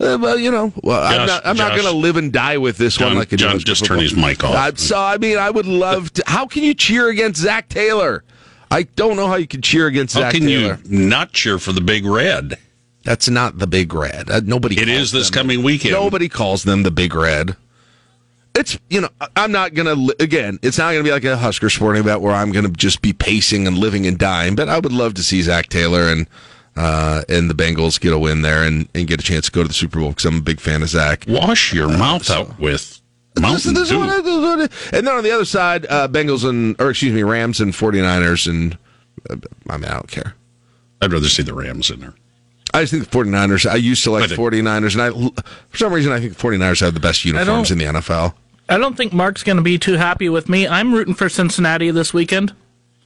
Uh, 0.00 0.18
well, 0.20 0.36
you 0.36 0.50
know, 0.50 0.72
well, 0.82 1.00
I'm 1.02 1.26
not. 1.26 1.46
I'm 1.46 1.56
not 1.56 1.70
going 1.70 1.84
to 1.84 1.92
live 1.96 2.16
and 2.16 2.32
die 2.32 2.58
with 2.58 2.76
this 2.76 2.98
one 2.98 3.10
John- 3.10 3.18
like 3.18 3.28
I 3.32 3.36
do 3.36 3.44
John, 3.44 3.58
just 3.60 3.82
football. 3.82 3.96
turn 3.98 4.02
his 4.04 4.16
mic 4.16 4.42
off. 4.42 4.54
Uh, 4.54 4.72
so, 4.74 4.98
I 5.00 5.16
mean, 5.18 5.38
I 5.38 5.48
would 5.50 5.66
love 5.66 6.12
to. 6.14 6.24
How 6.26 6.46
can 6.46 6.64
you 6.64 6.74
cheer 6.74 7.08
against 7.08 7.40
Zac 7.40 7.68
Taylor? 7.68 8.24
I 8.72 8.82
don't 8.82 9.14
know 9.16 9.28
how 9.28 9.36
you 9.36 9.46
can 9.46 9.62
cheer 9.62 9.86
against 9.86 10.14
How 10.14 10.22
Zac 10.22 10.32
can 10.32 10.40
Taylor. 10.42 10.80
you 10.84 10.98
not 10.98 11.32
cheer 11.32 11.58
for 11.60 11.70
the 11.72 11.80
big 11.80 12.04
red? 12.04 12.58
That's 13.04 13.28
not 13.28 13.58
the 13.58 13.66
Big 13.66 13.92
Red. 13.92 14.30
Uh, 14.30 14.40
nobody. 14.44 14.80
It 14.80 14.88
is 14.88 15.12
this 15.12 15.30
them- 15.30 15.34
coming 15.42 15.62
weekend. 15.62 15.92
Nobody 15.94 16.28
calls 16.28 16.64
them 16.64 16.82
the 16.82 16.90
Big 16.90 17.14
Red. 17.14 17.56
It's 18.54 18.78
you 18.88 19.00
know 19.00 19.08
I'm 19.34 19.50
not 19.52 19.74
gonna 19.74 19.96
again. 20.20 20.58
It's 20.62 20.78
not 20.78 20.92
gonna 20.92 21.02
be 21.04 21.10
like 21.10 21.24
a 21.24 21.36
Husker 21.36 21.68
sporting 21.68 22.00
event 22.00 22.20
where 22.20 22.32
I'm 22.32 22.52
gonna 22.52 22.68
just 22.68 23.02
be 23.02 23.12
pacing 23.12 23.66
and 23.66 23.76
living 23.76 24.06
and 24.06 24.16
dying. 24.16 24.54
But 24.54 24.68
I 24.68 24.78
would 24.78 24.92
love 24.92 25.14
to 25.14 25.22
see 25.24 25.42
Zac 25.42 25.68
Taylor 25.68 26.08
and 26.08 26.28
uh, 26.76 27.22
and 27.28 27.50
the 27.50 27.54
Bengals 27.54 28.00
get 28.00 28.12
a 28.12 28.18
win 28.18 28.42
there 28.42 28.62
and, 28.62 28.88
and 28.94 29.06
get 29.08 29.20
a 29.20 29.24
chance 29.24 29.46
to 29.46 29.52
go 29.52 29.62
to 29.62 29.68
the 29.68 29.74
Super 29.74 29.98
Bowl 30.00 30.10
because 30.10 30.24
I'm 30.24 30.38
a 30.38 30.40
big 30.40 30.60
fan 30.60 30.82
of 30.82 30.88
Zac. 30.88 31.24
Wash 31.28 31.72
your 31.72 31.88
mouth 31.88 32.28
out 32.30 32.58
with 32.60 33.00
Mountain 33.38 33.74
this 33.74 33.82
is 33.84 33.88
Dew. 33.90 33.98
what 33.98 34.08
I- 34.08 34.20
this 34.20 34.70
I- 34.92 34.96
and 34.98 35.06
then 35.06 35.14
on 35.16 35.24
the 35.24 35.32
other 35.32 35.44
side, 35.44 35.86
uh, 35.90 36.06
Bengals 36.06 36.48
and 36.48 36.76
or 36.80 36.90
excuse 36.90 37.12
me, 37.12 37.24
Rams 37.24 37.60
and 37.60 37.72
49ers 37.72 38.46
and 38.48 38.78
uh, 39.28 39.36
I 39.68 39.76
mean 39.78 39.86
I 39.90 39.94
don't 39.94 40.08
care. 40.08 40.34
I'd 41.02 41.12
rather 41.12 41.28
see 41.28 41.42
the 41.42 41.54
Rams 41.54 41.90
in 41.90 41.98
there. 42.00 42.14
I 42.74 42.82
just 42.82 42.92
think 42.92 43.08
the 43.08 43.16
49ers. 43.18 43.70
I 43.70 43.76
used 43.76 44.04
to 44.04 44.10
like 44.10 44.22
But 44.22 44.30
the 44.30 44.36
49ers, 44.36 44.92
and 44.94 45.02
I 45.02 45.42
for 45.70 45.76
some 45.76 45.92
reason 45.92 46.12
I 46.12 46.20
think 46.20 46.36
the 46.36 46.42
49ers 46.42 46.80
have 46.80 46.92
the 46.94 47.00
best 47.00 47.24
uniforms 47.24 47.70
in 47.70 47.78
the 47.78 47.84
NFL. 47.84 48.34
I 48.68 48.78
don't 48.78 48.96
think 48.96 49.12
Mark's 49.12 49.42
going 49.42 49.56
to 49.58 49.62
be 49.62 49.78
too 49.78 49.94
happy 49.94 50.28
with 50.28 50.48
me. 50.48 50.66
I'm 50.66 50.92
rooting 50.94 51.14
for 51.14 51.28
Cincinnati 51.28 51.90
this 51.90 52.12
weekend. 52.14 52.54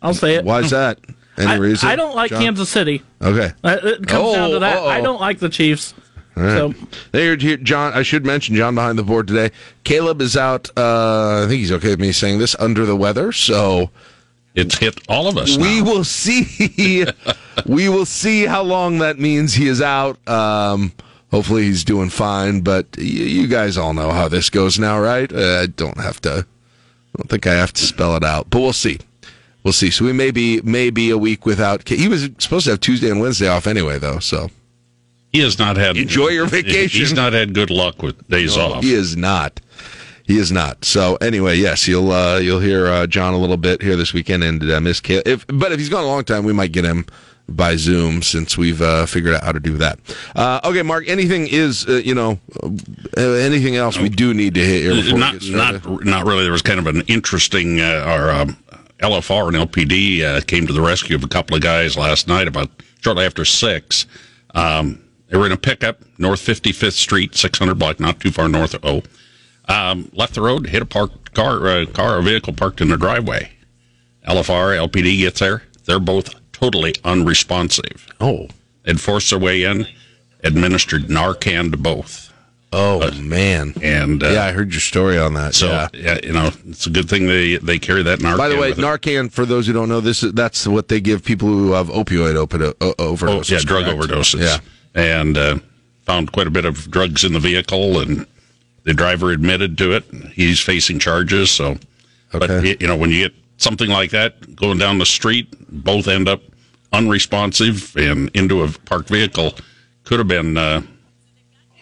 I'll 0.01 0.15
say 0.15 0.37
it. 0.37 0.45
Why 0.45 0.61
is 0.61 0.71
that? 0.71 0.99
Any 1.37 1.47
I, 1.53 1.57
reason? 1.57 1.89
I 1.89 1.97
don't 1.97 2.15
like 2.17 2.31
John? 2.31 2.43
Kansas 2.43 2.69
City. 2.69 3.03
Okay. 3.23 3.53
Uh, 3.63 3.77
It 3.83 4.07
comes 4.07 4.25
Oh, 4.25 4.33
down 4.35 4.51
to 4.51 4.59
that. 4.61 4.77
uh-oh. 4.79 4.89
I 4.89 5.01
don't 5.01 5.21
like 5.21 5.39
the 5.41 5.49
Chiefs. 5.49 5.95
So 6.37 6.73
There, 7.11 7.35
here, 7.37 7.57
John. 7.57 7.93
I 7.95 8.03
should 8.03 8.25
mention 8.25 8.55
John 8.55 8.77
behind 8.77 8.97
the 8.99 9.03
board 9.03 9.27
today. 9.27 9.51
Caleb 9.83 10.21
is 10.21 10.37
out. 10.37 10.71
Uh, 10.77 11.43
I 11.45 11.47
think 11.49 11.59
he's 11.59 11.73
okay 11.73 11.91
with 11.91 12.01
me 12.01 12.13
saying 12.13 12.39
this 12.39 12.55
under 12.61 12.87
the 12.87 12.95
weather. 12.95 13.33
So 13.33 13.91
It's 14.55 14.77
hit 14.79 14.99
all 15.09 15.29
of 15.29 15.37
us 15.37 15.57
we 15.57 15.81
now. 15.81 15.85
will 15.85 16.05
see. 16.05 17.05
we 17.67 17.89
will 17.89 18.07
see 18.07 18.45
how 18.47 18.63
long 18.63 18.99
that 18.99 19.19
means 19.19 19.55
he 19.55 19.69
is 19.69 19.81
out. 19.81 20.19
Um, 20.29 20.93
hopefully 21.31 21.65
he's 21.65 21.85
doing 21.85 22.11
fine. 22.11 22.63
But 22.63 22.87
y- 22.97 23.05
you 23.05 23.47
guys 23.47 23.77
all 23.79 23.95
know 23.95 24.11
how 24.11 24.27
this 24.29 24.51
goes 24.51 24.79
now, 24.79 24.99
right? 24.99 25.33
Uh, 25.33 25.61
I 25.63 25.67
don't 25.67 26.01
have 26.01 26.21
to. 26.23 26.31
I 26.41 27.19
don't 27.19 27.29
think 27.31 27.47
I 27.47 27.55
have 27.55 27.73
to 27.75 27.83
spell 27.85 28.17
it 28.17 28.25
out, 28.25 28.51
but 28.51 28.61
we'll 28.61 28.73
see. 28.73 28.99
We'll 29.65 29.73
see. 29.73 29.91
So 29.91 30.05
we 30.05 30.13
may 30.13 30.31
be 30.31 30.61
maybe 30.63 31.11
a 31.11 31.19
week 31.19 31.45
without. 31.47 31.89
He 31.89 32.09
was 32.09 32.29
supposed 32.39 32.65
to 32.65 32.71
have 32.73 32.81
Tuesday 32.81 33.11
and 33.11 33.21
Wednesday 33.21 33.49
off 33.49 33.67
anyway, 33.67 33.99
though. 33.99 34.19
So 34.19 34.51
He 35.33 35.41
has 35.41 35.59
not 35.59 35.77
had 35.77 35.97
Enjoy 35.97 36.29
your 36.29 36.47
vacation. 36.47 37.01
He's 37.01 37.13
not 37.13 37.33
had 37.33 37.55
good 37.55 37.71
luck 37.71 38.03
with 38.03 38.27
days 38.29 38.57
off. 38.57 38.83
He 38.83 38.93
is 38.93 39.17
not. 39.17 39.61
He 40.29 40.37
is 40.37 40.53
not. 40.53 40.85
So 40.85 41.17
anyway, 41.17 41.57
yes, 41.57 41.89
you'll 41.89 42.13
uh, 42.13 42.37
you'll 42.37 42.61
hear 42.61 42.87
uh, 42.87 43.07
John 43.07 43.33
a 43.33 43.39
little 43.39 43.57
bit 43.57 43.81
here 43.81 43.97
this 43.97 44.13
weekend, 44.13 44.45
and 44.45 44.63
uh, 44.71 44.79
Miss 44.79 45.01
Caleb. 45.01 45.27
If 45.27 45.47
but 45.49 45.73
if 45.73 45.79
he's 45.79 45.89
gone 45.89 46.05
a 46.05 46.07
long 46.07 46.23
time, 46.23 46.45
we 46.45 46.53
might 46.53 46.71
get 46.71 46.85
him 46.85 47.07
by 47.49 47.77
Zoom 47.77 48.21
since 48.21 48.59
we've 48.59 48.83
uh, 48.83 49.07
figured 49.07 49.35
out 49.35 49.43
how 49.43 49.53
to 49.53 49.61
do 49.61 49.79
that. 49.79 49.99
Uh, 50.37 50.61
okay, 50.65 50.83
Mark. 50.83 51.09
Anything 51.09 51.47
is 51.47 51.89
uh, 51.89 52.03
you 52.05 52.15
know 52.15 52.39
uh, 52.63 53.21
anything 53.23 53.77
else 53.77 53.99
we 53.99 54.11
do 54.11 54.35
need 54.35 54.53
to 54.53 54.61
hit 54.61 54.83
here 54.83 54.95
before 54.95 55.15
we 55.15 55.19
not 55.19 55.43
not 55.83 56.05
not 56.05 56.27
really. 56.27 56.43
There 56.43 56.53
was 56.53 56.61
kind 56.61 56.79
of 56.79 56.87
an 56.87 57.01
interesting 57.07 57.81
uh, 57.81 58.05
our 58.07 58.31
um, 58.31 58.59
LFR 58.99 59.49
and 59.49 59.57
LPD 59.57 60.23
uh, 60.25 60.41
came 60.43 60.67
to 60.67 60.75
the 60.75 60.83
rescue 60.83 61.17
of 61.17 61.25
a 61.25 61.29
couple 61.29 61.57
of 61.57 61.63
guys 61.63 61.97
last 61.97 62.29
night 62.29 62.47
about 62.47 62.69
shortly 63.01 63.25
after 63.25 63.47
six. 63.47 64.05
Um, 64.55 65.03
they 65.29 65.39
were 65.39 65.47
in 65.47 65.53
a 65.53 65.57
pickup, 65.57 66.03
North 66.19 66.41
Fifty 66.41 66.73
Fifth 66.73 66.97
Street, 66.97 67.35
six 67.35 67.59
hundred 67.59 67.79
block, 67.79 67.99
not 67.99 68.21
too 68.21 68.31
far 68.31 68.47
north 68.47 68.75
of 68.75 68.85
O. 68.85 69.03
Um, 69.69 70.11
left 70.15 70.35
the 70.35 70.41
road, 70.41 70.67
hit 70.69 70.81
a 70.81 70.87
parked 70.87 71.35
car, 71.35 71.67
uh, 71.67 71.85
car 71.87 72.19
a 72.19 72.23
vehicle 72.23 72.55
parked 72.55 72.81
in 72.81 72.89
the 72.89 72.97
driveway. 72.97 73.51
LFR, 74.27 74.89
LPD 74.89 75.19
gets 75.19 75.41
there. 75.41 75.63
They're 75.85 75.99
both 76.01 76.35
totally 76.53 76.95
unresponsive. 77.05 78.07
oh 78.21 78.49
They'd 78.85 79.01
forced 79.01 79.31
their 79.31 79.39
way 79.39 79.65
in, 79.65 79.87
administered 80.43 81.05
Narcan 81.09 81.71
to 81.73 81.77
both, 81.77 82.33
oh 82.73 83.11
man. 83.21 83.75
and 83.83 84.23
uh, 84.23 84.29
yeah, 84.31 84.45
I 84.45 84.53
heard 84.53 84.73
your 84.73 84.81
story 84.81 85.19
on 85.19 85.35
that. 85.35 85.55
so 85.55 85.67
yeah. 85.67 85.89
yeah. 85.93 86.19
you 86.23 86.33
know, 86.33 86.51
it's 86.67 86.87
a 86.87 86.91
good 86.91 87.09
thing 87.09 87.27
they 87.27 87.57
they 87.57 87.79
carry 87.79 88.03
that 88.05 88.21
Narcan. 88.21 88.39
By 88.39 88.49
the 88.49 88.57
way, 88.57 88.71
with 88.71 88.79
it. 88.79 88.83
Narcan, 88.83 89.31
for 89.31 89.45
those 89.45 89.67
who 89.67 89.75
don't 89.75 89.91
know, 89.91 90.01
this 90.01 90.23
is 90.23 90.33
that's 90.33 90.67
what 90.67 90.89
they 90.89 91.01
give 91.01 91.23
people 91.23 91.49
who 91.49 91.73
have 91.73 91.89
opioid 91.89 92.35
opi- 92.47 92.75
o- 92.81 92.95
oh, 92.99 93.15
overdoses. 93.15 93.51
yeah, 93.51 93.59
drug 93.61 93.85
correct? 93.85 94.01
overdoses. 94.11 94.41
Yeah. 94.41 94.59
and 94.95 95.37
uh, 95.37 95.59
found 96.07 96.33
quite 96.33 96.47
a 96.47 96.51
bit 96.51 96.65
of 96.65 96.91
drugs 96.91 97.25
in 97.25 97.35
the 97.35 97.41
vehicle, 97.41 98.01
and 98.01 98.27
the 98.89 98.95
driver 98.95 99.31
admitted 99.31 99.77
to 99.79 99.93
it. 99.93 100.05
He's 100.33 100.59
facing 100.61 100.99
charges. 100.99 101.51
So, 101.51 101.77
but 102.33 102.51
Okay. 102.51 102.77
you 102.81 102.87
know, 102.87 102.97
when 102.97 103.11
you 103.11 103.29
get 103.29 103.35
something 103.59 103.91
like 103.91 104.11
that 104.13 104.57
going 104.57 104.79
down 104.79 104.97
the 104.99 105.05
street, 105.07 105.47
both 105.69 106.09
end 106.09 106.27
up 106.27 106.41
unresponsive 106.93 107.95
and 107.97 108.31
into 108.35 108.63
a 108.63 108.69
parked 108.87 109.11
vehicle, 109.11 109.55
could 110.05 110.19
have 110.19 110.29
been 110.29 110.57
uh, 110.57 110.81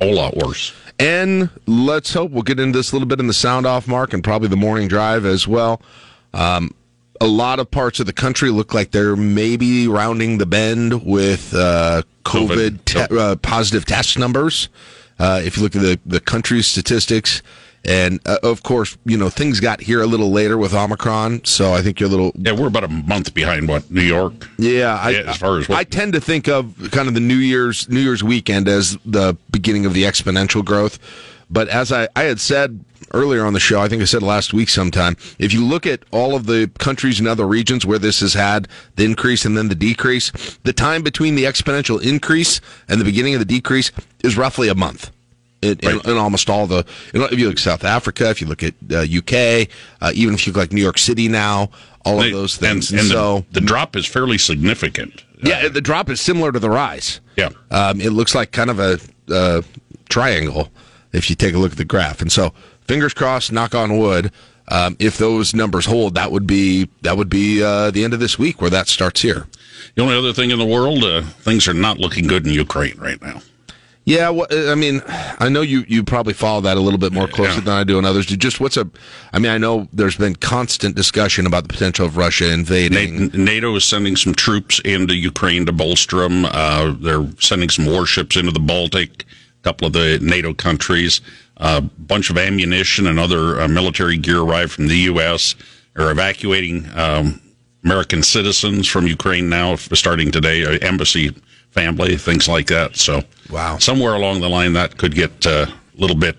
a 0.01 0.05
whole 0.05 0.15
lot 0.17 0.37
worse. 0.37 0.73
And 0.99 1.49
let's 1.67 2.13
hope 2.13 2.33
we'll 2.33 2.43
get 2.43 2.59
into 2.59 2.79
this 2.79 2.91
a 2.91 2.95
little 2.97 3.07
bit 3.07 3.21
in 3.21 3.27
the 3.29 3.35
sound 3.35 3.67
off 3.67 3.87
mark 3.87 4.13
and 4.13 4.25
probably 4.25 4.49
the 4.49 4.57
morning 4.57 4.89
drive 4.89 5.25
as 5.25 5.47
well. 5.47 5.81
Um, 6.35 6.75
a 7.21 7.27
lot 7.27 7.61
of 7.61 7.71
parts 7.71 8.01
of 8.01 8.07
the 8.07 8.13
country 8.13 8.51
look 8.51 8.75
like 8.75 8.91
they're 8.91 9.15
maybe 9.17 9.87
rounding 9.89 10.39
the 10.39 10.47
bend 10.47 11.05
with 11.05 11.55
uh, 11.55 12.03
COVID, 12.25 12.81
COVID. 12.81 12.85
te- 12.85 13.17
uh, 13.19 13.37
positive 13.37 13.85
test 13.87 14.19
numbers. 14.19 14.69
Uh, 15.19 15.41
if 15.45 15.57
you 15.57 15.63
look 15.63 15.75
at 15.75 15.83
the, 15.83 15.99
the 16.05 16.21
country's 16.21 16.67
statistics, 16.67 17.43
and 17.85 18.21
uh, 18.27 18.39
of 18.43 18.63
course, 18.63 18.99
you 19.05 19.17
know, 19.17 19.31
things 19.31 19.61
got 19.61 19.81
here 19.81 20.03
a 20.03 20.07
little 20.07 20.31
later 20.31 20.59
with 20.59 20.75
Omicron. 20.75 21.45
So 21.45 21.73
I 21.73 21.83
think 21.83 22.01
you're 22.01 22.09
a 22.09 22.11
little 22.11 22.33
Yeah, 22.35 22.53
we're 22.53 22.67
about 22.67 22.85
a 22.85 22.89
month 22.89 23.33
behind 23.33 23.69
what 23.69 23.91
New 23.91 24.03
York. 24.03 24.49
yeah, 24.59 24.99
I, 25.01 25.15
as 25.15 25.37
far 25.37 25.59
as 25.59 25.69
what- 25.69 25.79
I 25.79 25.85
tend 25.85 26.13
to 26.15 26.21
think 26.21 26.49
of 26.49 26.75
kind 26.91 27.09
of 27.09 27.15
the 27.15 27.21
New 27.21 27.37
Year's 27.37 27.89
New 27.89 28.01
Year's 28.01 28.25
weekend 28.25 28.69
as 28.69 28.99
the 29.07 29.37
beginning 29.51 29.87
of 29.87 29.95
the 29.95 30.03
exponential 30.03 30.65
growth. 30.65 30.99
But 31.49 31.69
as 31.69 31.93
I, 31.93 32.09
I 32.17 32.25
had 32.25 32.41
said 32.41 32.85
earlier 33.13 33.45
on 33.45 33.53
the 33.53 33.61
show, 33.61 33.81
I 33.81 33.89
think 33.89 34.03
I 34.03 34.05
said 34.05 34.23
last 34.23 34.53
week 34.53 34.69
sometime, 34.69 35.17
if 35.39 35.53
you 35.53 35.65
look 35.65 35.87
at 35.87 36.05
all 36.11 36.35
of 36.35 36.47
the 36.47 36.71
countries 36.79 37.19
and 37.19 37.29
other 37.29 37.47
regions 37.47 37.85
where 37.87 37.99
this 37.99 38.21
has 38.21 38.35
had 38.35 38.69
the 38.97 39.05
increase 39.05 39.45
and 39.45 39.57
then 39.57 39.69
the 39.69 39.75
decrease, 39.75 40.31
the 40.65 40.73
time 40.73 41.03
between 41.03 41.35
the 41.35 41.45
exponential 41.45 42.03
increase 42.03 42.61
and 42.89 43.01
the 43.01 43.05
beginning 43.05 43.35
of 43.35 43.41
the 43.41 43.45
decrease 43.47 43.93
is 44.25 44.37
roughly 44.37 44.69
a 44.69 44.75
month. 44.75 45.11
It, 45.63 45.85
Right. 45.85 45.95
in, 46.05 46.11
in 46.11 46.17
almost 46.19 46.51
all 46.51 46.67
the, 46.67 46.85
if 47.15 47.39
you 47.39 47.47
look 47.47 47.57
at 47.57 47.59
South 47.59 47.85
Africa, 47.85 48.29
if 48.31 48.41
you 48.41 48.47
look 48.47 48.63
at 48.63 48.75
uh, 48.93 48.99
UK, 49.01 49.69
uh, 50.01 50.13
even 50.15 50.35
if 50.35 50.47
you 50.47 50.53
look 50.53 50.61
like 50.61 50.73
New 50.73 50.83
York 50.83 50.99
City 50.99 51.29
now, 51.29 51.71
all 52.05 52.23
of 52.23 52.31
those 52.31 52.57
things. 52.57 52.91
And, 52.91 53.01
and 53.01 53.09
so, 53.09 53.45
the, 53.53 53.61
the 53.61 53.67
drop 53.67 53.97
is 53.97 54.07
fairly 54.07 54.39
significant. 54.39 55.25
yeah, 55.43 55.69
the 55.69 55.81
drop 55.81 56.09
is 56.11 56.21
similar 56.21 56.53
to 56.53 56.59
the 56.59 56.71
rise. 56.71 57.21
Yeah. 57.37 57.49
Um, 57.71 58.01
it 58.01 58.11
looks 58.11 58.35
like 58.35 58.53
kind 58.53 58.71
of 58.71 58.79
a 58.79 58.99
uh, 59.29 59.63
triangle 60.09 60.71
if 61.13 61.29
you 61.31 61.37
take 61.37 61.55
a 61.55 61.59
look 61.59 61.73
at 61.73 61.79
the 61.79 61.85
graph. 61.85 62.21
And 62.21 62.31
so, 62.31 62.53
fingers 62.87 63.15
crossed, 63.15 63.53
knock 63.53 63.75
on 63.75 63.99
wood. 63.99 64.31
Um, 64.69 64.97
if 64.99 65.17
those 65.17 65.55
numbers 65.55 65.87
hold, 65.87 66.15
that 66.17 66.33
would 66.33 66.47
be 66.47 66.89
that 67.03 67.17
would 67.17 67.29
be 67.29 67.63
uh, 67.63 67.91
the 67.93 68.03
end 68.03 68.15
of 68.15 68.21
this 68.21 68.39
week 68.39 68.61
where 68.61 68.71
that 68.71 68.89
starts 68.89 69.23
here. 69.23 69.47
The 69.95 70.03
only 70.03 70.17
other 70.17 70.33
thing 70.33 70.51
in 70.51 70.59
the 70.59 70.65
world, 70.67 71.05
uh, 71.05 71.23
things 71.23 71.69
are 71.69 71.75
not 71.75 71.99
looking 71.99 72.27
good 72.27 72.47
in 72.47 72.53
Ukraine 72.53 72.99
right 72.99 73.21
now. 73.23 73.43
Yeah, 74.05 74.31
well, 74.31 74.47
I 74.51 74.77
mean, 74.77 75.03
I 75.09 75.49
know 75.49 75.63
you, 75.63 75.85
you 75.89 76.05
probably 76.05 76.33
follow 76.33 76.61
that 76.61 76.77
a 76.77 76.81
little 76.81 76.99
bit 76.99 77.13
more 77.13 77.27
closely 77.27 77.57
Yeah. 77.57 77.61
than 77.63 77.75
I 77.75 77.83
do 77.83 77.99
and 77.99 78.07
others 78.07 78.27
do. 78.27 78.37
Just 78.37 78.61
what's 78.61 78.77
a, 78.77 78.89
I 79.33 79.41
mean, 79.41 79.51
I 79.51 79.59
know 79.59 79.89
there's 79.93 80.17
been 80.17 80.37
constant 80.37 80.95
discussion 80.95 81.45
about 81.45 81.65
the 81.65 81.69
potential 81.69 82.07
of 82.07 82.17
Russia 82.17 82.53
invading. 82.53 83.17
Na- 83.29 83.31
NATO 83.35 83.75
is 83.75 83.85
sending 83.85 84.15
some 84.15 84.33
troops 84.33 84.79
into 84.85 85.17
Ukraine 85.17 85.67
to 85.67 85.73
bolster 85.73 86.19
them. 86.19 86.45
Uh, 86.45 86.95
they're 87.01 87.27
sending 87.41 87.69
some 87.69 87.87
warships 87.87 88.37
into 88.37 88.53
the 88.53 88.61
Baltic, 88.61 89.25
a 89.61 89.65
couple 89.65 89.89
of 89.89 89.93
the 89.93 90.21
NATO 90.23 90.55
countries. 90.55 91.21
A 91.59 91.81
bunch 91.81 92.31
of 92.31 92.37
ammunition 92.39 93.07
and 93.07 93.19
other 93.19 93.61
uh, 93.61 93.69
military 93.69 94.17
gear 94.19 94.41
arrived 94.41 94.73
from 94.73 94.89
the 94.89 94.97
U.S. 95.11 95.55
Are 95.97 96.11
evacuating 96.11 96.87
um, 96.95 97.41
American 97.85 98.23
citizens 98.23 98.87
from 98.87 99.07
Ukraine 99.07 99.49
now, 99.49 99.77
starting 99.77 100.31
today. 100.31 100.65
Uh, 100.65 100.79
embassy 100.83 101.35
family, 101.71 102.17
things 102.17 102.49
like 102.49 102.67
that. 102.67 102.97
So, 102.97 103.23
Wow. 103.51 103.79
somewhere 103.79 104.15
along 104.15 104.41
the 104.41 104.49
line, 104.49 104.73
that 104.75 104.97
could 104.99 105.15
get 105.15 105.47
uh, 105.47 105.67
a 105.69 106.01
little 106.01 106.17
bit 106.17 106.37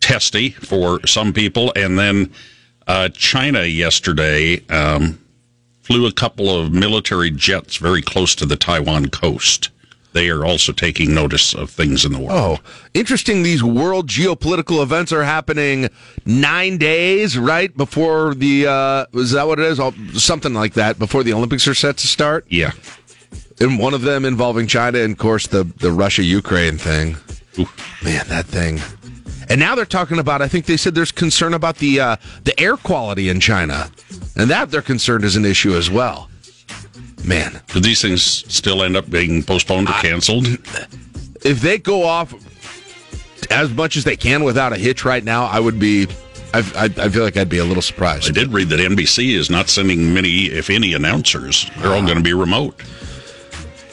testy 0.00 0.50
for 0.50 1.06
some 1.06 1.32
people. 1.32 1.72
And 1.76 1.98
then 1.98 2.32
uh, 2.86 3.08
China 3.10 3.62
yesterday 3.64 4.66
um, 4.68 5.18
flew 5.82 6.06
a 6.06 6.12
couple 6.12 6.48
of 6.50 6.72
military 6.72 7.30
jets 7.30 7.76
very 7.76 8.02
close 8.02 8.34
to 8.36 8.46
the 8.46 8.56
Taiwan 8.56 9.08
coast. 9.10 9.68
They 10.12 10.28
are 10.28 10.44
also 10.44 10.72
taking 10.72 11.14
notice 11.14 11.54
of 11.54 11.70
things 11.70 12.04
in 12.04 12.12
the 12.12 12.18
world. 12.18 12.60
Oh, 12.60 12.70
interesting. 12.92 13.42
These 13.42 13.64
world 13.64 14.08
geopolitical 14.08 14.82
events 14.82 15.12
are 15.12 15.24
happening 15.24 15.88
nine 16.26 16.76
days 16.76 17.38
right 17.38 17.74
before 17.76 18.34
the, 18.34 18.66
uh, 18.66 19.06
is 19.14 19.30
that 19.32 19.46
what 19.46 19.58
it 19.58 19.64
is? 19.64 19.80
Oh, 19.80 19.92
Something 20.12 20.52
like 20.52 20.74
that 20.74 20.98
before 20.98 21.22
the 21.22 21.32
Olympics 21.32 21.66
are 21.66 21.74
set 21.74 21.96
to 21.98 22.06
start. 22.06 22.44
Yeah. 22.48 22.72
And 23.60 23.78
one 23.78 23.94
of 23.94 24.02
them 24.02 24.24
involving 24.24 24.66
China 24.66 24.98
and, 24.98 25.12
of 25.12 25.18
course, 25.18 25.46
the, 25.46 25.64
the 25.64 25.92
Russia 25.92 26.22
Ukraine 26.22 26.78
thing. 26.78 27.16
Man, 28.02 28.26
that 28.28 28.46
thing. 28.46 28.80
And 29.48 29.60
now 29.60 29.74
they're 29.74 29.84
talking 29.84 30.18
about. 30.18 30.40
I 30.40 30.48
think 30.48 30.66
they 30.66 30.76
said 30.76 30.94
there's 30.94 31.12
concern 31.12 31.52
about 31.52 31.76
the 31.76 32.00
uh, 32.00 32.16
the 32.44 32.58
air 32.58 32.78
quality 32.78 33.28
in 33.28 33.38
China, 33.38 33.90
and 34.34 34.48
that 34.48 34.70
they're 34.70 34.80
concerned 34.80 35.24
is 35.24 35.36
an 35.36 35.44
issue 35.44 35.74
as 35.74 35.90
well. 35.90 36.30
Man, 37.24 37.60
Do 37.68 37.80
these 37.80 38.02
things 38.02 38.22
still 38.22 38.82
end 38.82 38.96
up 38.96 39.08
being 39.08 39.42
postponed 39.42 39.88
or 39.88 39.92
canceled? 39.94 40.46
if 41.44 41.60
they 41.60 41.78
go 41.78 42.04
off 42.04 42.34
as 43.50 43.70
much 43.70 43.96
as 43.96 44.04
they 44.04 44.16
can 44.16 44.44
without 44.44 44.72
a 44.72 44.76
hitch 44.76 45.04
right 45.04 45.22
now, 45.22 45.44
I 45.44 45.60
would 45.60 45.78
be. 45.78 46.08
I, 46.54 46.58
I, 46.76 46.84
I 46.84 47.08
feel 47.08 47.22
like 47.24 47.36
I'd 47.36 47.48
be 47.48 47.58
a 47.58 47.64
little 47.64 47.82
surprised. 47.82 48.28
I 48.28 48.32
did 48.32 48.52
read 48.52 48.68
that 48.68 48.80
NBC 48.80 49.34
is 49.34 49.48
not 49.48 49.70
sending 49.70 50.12
many, 50.12 50.46
if 50.46 50.68
any, 50.68 50.92
announcers. 50.92 51.70
They're 51.78 51.92
all 51.94 52.02
going 52.02 52.18
to 52.18 52.22
be 52.22 52.34
remote. 52.34 52.78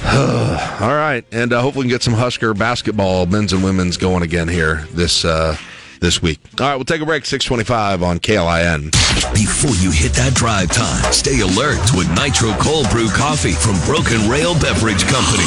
All 0.05 0.95
right, 0.95 1.25
and 1.31 1.51
uh, 1.51 1.61
hopefully 1.61 1.83
we 1.85 1.89
can 1.89 1.95
get 1.95 2.03
some 2.03 2.13
Husker 2.13 2.53
basketball, 2.53 3.25
men's 3.25 3.51
and 3.51 3.61
women's, 3.63 3.97
going 3.97 4.23
again 4.23 4.47
here 4.47 4.87
this 4.93 5.25
uh, 5.25 5.57
this 5.99 6.21
week. 6.21 6.39
All 6.59 6.67
right, 6.67 6.75
we'll 6.75 6.85
take 6.85 7.01
a 7.01 7.05
break. 7.05 7.25
Six 7.25 7.43
twenty-five 7.45 8.01
on 8.03 8.19
KLIN. 8.19 8.91
Before 9.33 9.75
you 9.75 9.91
hit 9.91 10.13
that 10.13 10.33
drive 10.33 10.71
time, 10.71 11.11
stay 11.11 11.41
alert 11.41 11.79
with 11.93 12.09
Nitro 12.15 12.53
Cold 12.53 12.89
Brew 12.89 13.09
Coffee 13.09 13.51
from 13.51 13.77
Broken 13.85 14.29
Rail 14.29 14.53
Beverage 14.59 15.03
Company. 15.07 15.43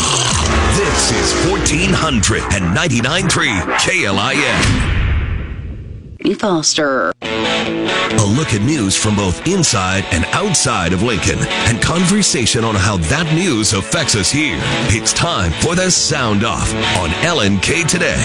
This 0.76 1.10
is 1.12 1.32
1499.3 1.48 3.78
KLIN. 3.78 4.62
Foster. 6.36 7.12
A 7.64 8.26
look 8.36 8.54
at 8.54 8.62
news 8.62 8.96
from 8.96 9.14
both 9.14 9.46
inside 9.46 10.04
and 10.10 10.24
outside 10.32 10.92
of 10.92 11.02
Lincoln 11.02 11.38
and 11.40 11.80
conversation 11.80 12.64
on 12.64 12.74
how 12.74 12.96
that 12.96 13.32
news 13.34 13.72
affects 13.72 14.16
us 14.16 14.32
here. 14.32 14.58
It's 14.88 15.12
time 15.12 15.52
for 15.52 15.76
the 15.76 15.88
Sound 15.90 16.44
Off 16.44 16.74
on 16.98 17.10
LNK 17.20 17.86
Today. 17.86 18.20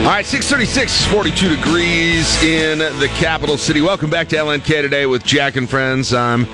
All 0.00 0.06
right, 0.06 0.24
636, 0.24 1.06
42 1.06 1.56
degrees 1.56 2.42
in 2.42 2.78
the 2.78 3.08
capital 3.16 3.58
city. 3.58 3.82
Welcome 3.82 4.08
back 4.08 4.28
to 4.28 4.36
LNK 4.36 4.80
today 4.80 5.04
with 5.04 5.22
Jack 5.22 5.56
and 5.56 5.68
Friends. 5.68 6.14
I'm 6.14 6.46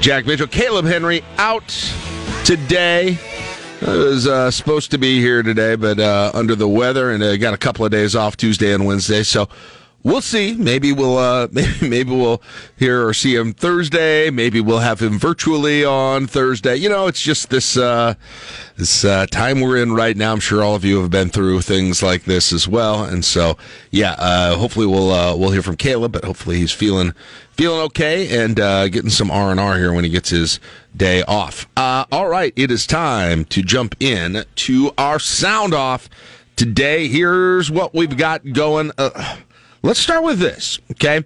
Jack 0.00 0.24
Mitchell. 0.24 0.46
Caleb 0.46 0.84
Henry 0.84 1.24
out 1.36 1.68
today. 2.44 3.18
I 3.84 3.96
was 3.96 4.28
uh, 4.28 4.52
supposed 4.52 4.92
to 4.92 4.98
be 4.98 5.18
here 5.18 5.42
today, 5.42 5.74
but 5.74 5.98
uh, 5.98 6.30
under 6.32 6.54
the 6.54 6.68
weather, 6.68 7.10
and 7.10 7.20
uh, 7.24 7.36
got 7.38 7.54
a 7.54 7.58
couple 7.58 7.84
of 7.84 7.90
days 7.90 8.14
off 8.14 8.36
Tuesday 8.36 8.72
and 8.72 8.86
Wednesday. 8.86 9.24
So 9.24 9.48
we'll 10.02 10.20
see. 10.20 10.54
Maybe 10.54 10.92
we'll 10.92 11.18
uh, 11.18 11.48
maybe, 11.52 11.88
maybe 11.88 12.10
we'll 12.10 12.42
hear 12.76 13.06
or 13.06 13.14
see 13.14 13.34
him 13.34 13.52
Thursday. 13.52 14.30
Maybe 14.30 14.60
we'll 14.60 14.80
have 14.80 15.00
him 15.00 15.18
virtually 15.18 15.84
on 15.84 16.26
Thursday. 16.26 16.76
You 16.76 16.88
know, 16.88 17.06
it's 17.06 17.20
just 17.20 17.50
this 17.50 17.76
uh, 17.76 18.14
this 18.76 19.04
uh, 19.04 19.26
time 19.26 19.60
we're 19.60 19.82
in 19.82 19.92
right 19.92 20.16
now. 20.16 20.32
I'm 20.32 20.40
sure 20.40 20.62
all 20.62 20.74
of 20.74 20.84
you 20.84 21.00
have 21.00 21.10
been 21.10 21.28
through 21.28 21.62
things 21.62 22.02
like 22.02 22.24
this 22.24 22.52
as 22.52 22.66
well, 22.66 23.04
and 23.04 23.24
so 23.24 23.56
yeah. 23.90 24.16
Uh, 24.18 24.56
hopefully 24.56 24.86
we'll 24.86 25.10
uh, 25.10 25.36
we'll 25.36 25.50
hear 25.50 25.62
from 25.62 25.76
Caleb, 25.76 26.12
but 26.12 26.24
hopefully 26.24 26.56
he's 26.58 26.72
feeling 26.72 27.14
feeling 27.52 27.80
okay 27.80 28.42
and 28.42 28.58
uh, 28.58 28.88
getting 28.88 29.10
some 29.10 29.30
R 29.30 29.50
and 29.50 29.60
R 29.60 29.76
here 29.76 29.92
when 29.92 30.04
he 30.04 30.10
gets 30.10 30.30
his 30.30 30.58
day 30.96 31.22
off. 31.22 31.68
All 31.76 32.28
right, 32.28 32.52
it 32.56 32.70
is 32.70 32.86
time 32.86 33.44
to 33.46 33.62
jump 33.62 33.94
in 34.00 34.44
to 34.56 34.92
our 34.96 35.18
sound 35.18 35.74
off 35.74 36.08
today. 36.56 37.08
Here's 37.08 37.70
what 37.70 37.94
we've 37.94 38.16
got 38.16 38.52
going. 38.52 38.92
Uh, 39.82 39.88
let's 39.88 40.00
start 40.00 40.24
with 40.24 40.38
this, 40.38 40.78
okay? 40.92 41.24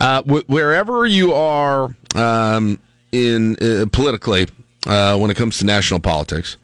Uh, 0.00 0.22
wh- 0.22 0.48
wherever 0.48 1.06
you 1.06 1.32
are 1.32 1.94
um, 2.14 2.78
in 3.12 3.56
uh, 3.56 3.86
politically, 3.92 4.46
uh, 4.86 5.16
when 5.18 5.30
it 5.30 5.36
comes 5.36 5.58
to 5.58 5.66
national 5.66 6.00
politics, 6.00 6.56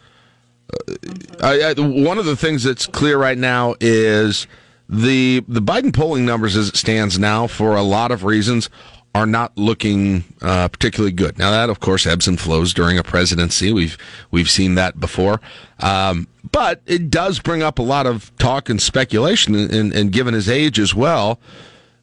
I, 1.40 1.74
I, 1.76 1.80
one 1.80 2.18
of 2.18 2.24
the 2.24 2.36
things 2.36 2.62
that's 2.62 2.86
clear 2.86 3.18
right 3.18 3.38
now 3.38 3.74
is 3.80 4.46
the 4.88 5.42
the 5.48 5.62
Biden 5.62 5.94
polling 5.94 6.24
numbers, 6.26 6.56
as 6.56 6.68
it 6.68 6.76
stands 6.76 7.18
now, 7.18 7.46
for 7.46 7.76
a 7.76 7.82
lot 7.82 8.10
of 8.10 8.24
reasons, 8.24 8.68
are 9.14 9.26
not 9.26 9.56
looking 9.56 10.24
uh, 10.42 10.68
particularly 10.68 11.12
good. 11.12 11.38
Now, 11.38 11.50
that 11.52 11.70
of 11.70 11.80
course 11.80 12.06
ebbs 12.06 12.26
and 12.26 12.38
flows 12.40 12.74
during 12.74 12.98
a 12.98 13.02
presidency. 13.02 13.72
We've 13.72 13.96
we've 14.30 14.50
seen 14.50 14.74
that 14.74 14.98
before, 14.98 15.40
um, 15.80 16.26
but 16.50 16.82
it 16.86 17.10
does 17.10 17.38
bring 17.38 17.62
up 17.62 17.78
a 17.78 17.82
lot 17.82 18.06
of 18.06 18.36
talk 18.38 18.68
and 18.68 18.82
speculation. 18.82 19.54
And, 19.54 19.92
and 19.92 20.12
given 20.12 20.34
his 20.34 20.48
age 20.48 20.78
as 20.80 20.94
well, 20.94 21.38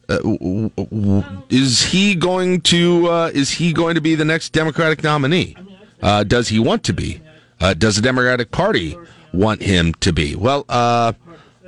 uh, 0.08 0.18
w- 0.18 0.70
w- 0.70 1.24
is 1.50 1.82
he 1.82 2.14
going 2.14 2.62
to 2.62 3.08
uh, 3.08 3.30
is 3.34 3.50
he 3.50 3.72
going 3.72 3.94
to 3.94 4.00
be 4.00 4.14
the 4.14 4.24
next 4.24 4.50
Democratic 4.50 5.02
nominee? 5.02 5.56
Uh, 6.00 6.24
does 6.24 6.48
he 6.48 6.58
want 6.58 6.82
to 6.84 6.92
be? 6.92 7.20
Uh, 7.60 7.74
does 7.74 7.96
the 7.96 8.02
Democratic 8.02 8.50
Party 8.50 8.96
want 9.32 9.62
him 9.62 9.94
to 9.94 10.12
be? 10.12 10.34
Well, 10.34 10.64
uh, 10.68 11.12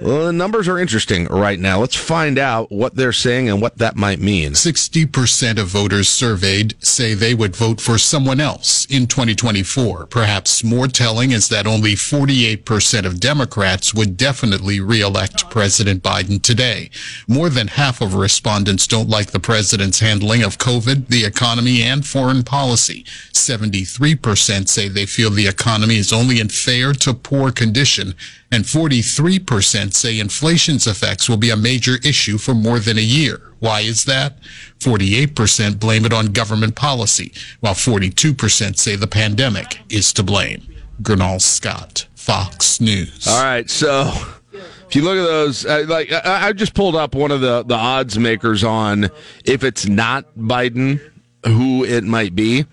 well, 0.01 0.27
the 0.27 0.33
numbers 0.33 0.67
are 0.67 0.79
interesting 0.79 1.27
right 1.27 1.59
now. 1.59 1.81
Let's 1.81 1.95
find 1.95 2.39
out 2.39 2.73
what 2.73 2.97
they're 2.97 3.13
saying 3.13 3.49
and 3.49 3.63
what 3.63 3.79
that 3.79 3.97
might 3.97 4.19
mean. 4.19 4.53
60% 4.53 5.59
of 5.59 5.69
voters 5.69 6.09
surveyed 6.09 6.75
say 6.85 7.15
they 7.15 7.35
would 7.35 7.55
vote 7.55 7.81
for 7.81 7.97
someone 7.97 8.41
else 8.41 8.87
in 8.87 9.07
2024. 9.07 10.07
Perhaps 10.07 10.65
more 10.65 10.89
telling 10.89 11.31
is 11.31 11.49
that 11.49 11.67
only 11.67 11.95
48% 11.95 13.05
of 13.05 13.21
Democrats 13.21 13.95
would 13.95 14.17
definitely 14.17 14.81
reelect 14.81 15.49
President 15.49 16.03
Biden 16.03 16.43
today. 16.43 16.91
More 17.29 17.49
than 17.49 17.69
half 17.69 18.01
of 18.01 18.15
respondents 18.15 18.87
don't 18.87 19.09
like 19.09 19.31
the 19.31 19.41
president's 19.41 20.01
handling 20.01 20.43
of 20.43 20.59
COVID, 20.59 21.09
the 21.09 21.25
economy, 21.25 21.83
and 21.83 22.05
foreign 22.05 22.43
policy. 22.43 23.05
73% 23.33 24.69
say 24.69 24.89
they 24.89 25.07
feel 25.07 25.31
the 25.31 25.47
economy 25.47 25.97
is 25.97 26.13
only 26.13 26.41
in 26.41 26.49
fair 26.49 26.93
to 26.95 27.15
poor 27.15 27.53
condition, 27.53 28.15
and 28.55 28.65
43% 28.65 29.93
say 29.93 30.21
inflation's 30.21 30.87
effects 30.87 31.29
will 31.29 31.37
be 31.37 31.51
a 31.51 31.57
major 31.57 31.97
issue 32.05 32.39
for 32.39 32.55
more 32.55 32.79
than 32.79 32.97
a 32.99 33.01
year. 33.01 33.41
Why 33.59 33.81
is 33.81 34.05
that? 34.05 34.39
48% 34.79 35.81
blame 35.81 36.05
it 36.05 36.13
on 36.13 36.27
government 36.27 36.77
policy, 36.77 37.33
while 37.59 37.75
42% 37.75 38.79
say 38.79 38.95
the 38.95 39.09
pandemic 39.09 39.81
is 39.91 40.13
to 40.13 40.23
blame. 40.23 40.63
Gurnal 41.03 41.43
Scott, 41.43 42.07
Fox 42.15 42.81
News. 42.81 43.27
All 43.27 43.43
right, 43.43 43.69
so 43.69 44.13
if 44.53 44.95
you 44.95 45.03
look 45.03 45.19
at 45.19 45.25
those, 45.25 45.67
uh, 45.67 45.85
like 45.89 46.13
I, 46.13 46.49
I 46.49 46.53
just 46.53 46.75
pulled 46.75 46.95
up 46.95 47.17
one 47.17 47.33
of 47.33 47.41
the 47.41 47.65
the 47.65 47.75
odds 47.75 48.17
makers 48.21 48.63
on 48.63 49.11
if 49.45 49.65
it's 49.65 49.89
not 49.89 50.33
Biden, 50.39 51.01
who 51.45 51.85
it 51.85 52.05
might 52.05 52.37
be. 52.37 52.67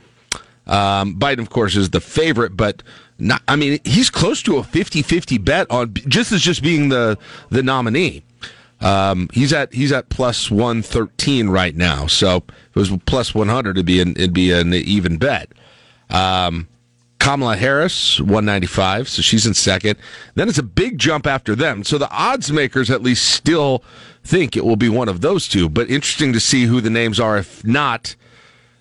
Um, 0.67 1.15
Biden, 1.15 1.39
of 1.39 1.49
course, 1.49 1.75
is 1.75 1.89
the 1.89 2.01
favorite, 2.01 2.55
but 2.55 2.83
not, 3.21 3.41
I 3.47 3.55
mean, 3.55 3.79
he's 3.83 4.09
close 4.09 4.41
to 4.43 4.57
a 4.57 4.61
50-50 4.61 5.43
bet 5.43 5.69
on 5.69 5.93
just 5.93 6.31
as 6.31 6.41
just 6.41 6.63
being 6.63 6.89
the 6.89 7.17
the 7.49 7.63
nominee. 7.63 8.23
Um, 8.81 9.29
he's 9.31 9.53
at 9.53 9.73
he's 9.73 9.91
at 9.91 10.09
plus 10.09 10.49
one 10.49 10.81
thirteen 10.81 11.49
right 11.49 11.75
now. 11.75 12.07
So 12.07 12.37
if 12.37 12.69
it 12.69 12.75
was 12.75 12.91
plus 13.05 13.35
one 13.35 13.47
hundred, 13.47 13.77
it'd 13.77 13.85
be 13.85 14.01
an 14.01 14.11
it'd 14.11 14.33
be 14.33 14.51
an 14.51 14.73
even 14.73 15.17
bet. 15.17 15.51
Um, 16.09 16.67
Kamala 17.19 17.55
Harris, 17.55 18.19
195, 18.19 19.07
so 19.07 19.21
she's 19.21 19.45
in 19.45 19.53
second. 19.53 19.99
Then 20.33 20.49
it's 20.49 20.57
a 20.57 20.63
big 20.63 20.97
jump 20.97 21.27
after 21.27 21.55
them. 21.55 21.83
So 21.83 21.99
the 21.99 22.09
odds 22.09 22.51
makers 22.51 22.89
at 22.89 23.03
least 23.03 23.29
still 23.29 23.83
think 24.23 24.57
it 24.57 24.65
will 24.65 24.75
be 24.75 24.89
one 24.89 25.07
of 25.07 25.21
those 25.21 25.47
two. 25.47 25.69
But 25.69 25.87
interesting 25.91 26.33
to 26.33 26.39
see 26.39 26.65
who 26.65 26.81
the 26.81 26.89
names 26.89 27.19
are. 27.19 27.37
If 27.37 27.63
not 27.63 28.15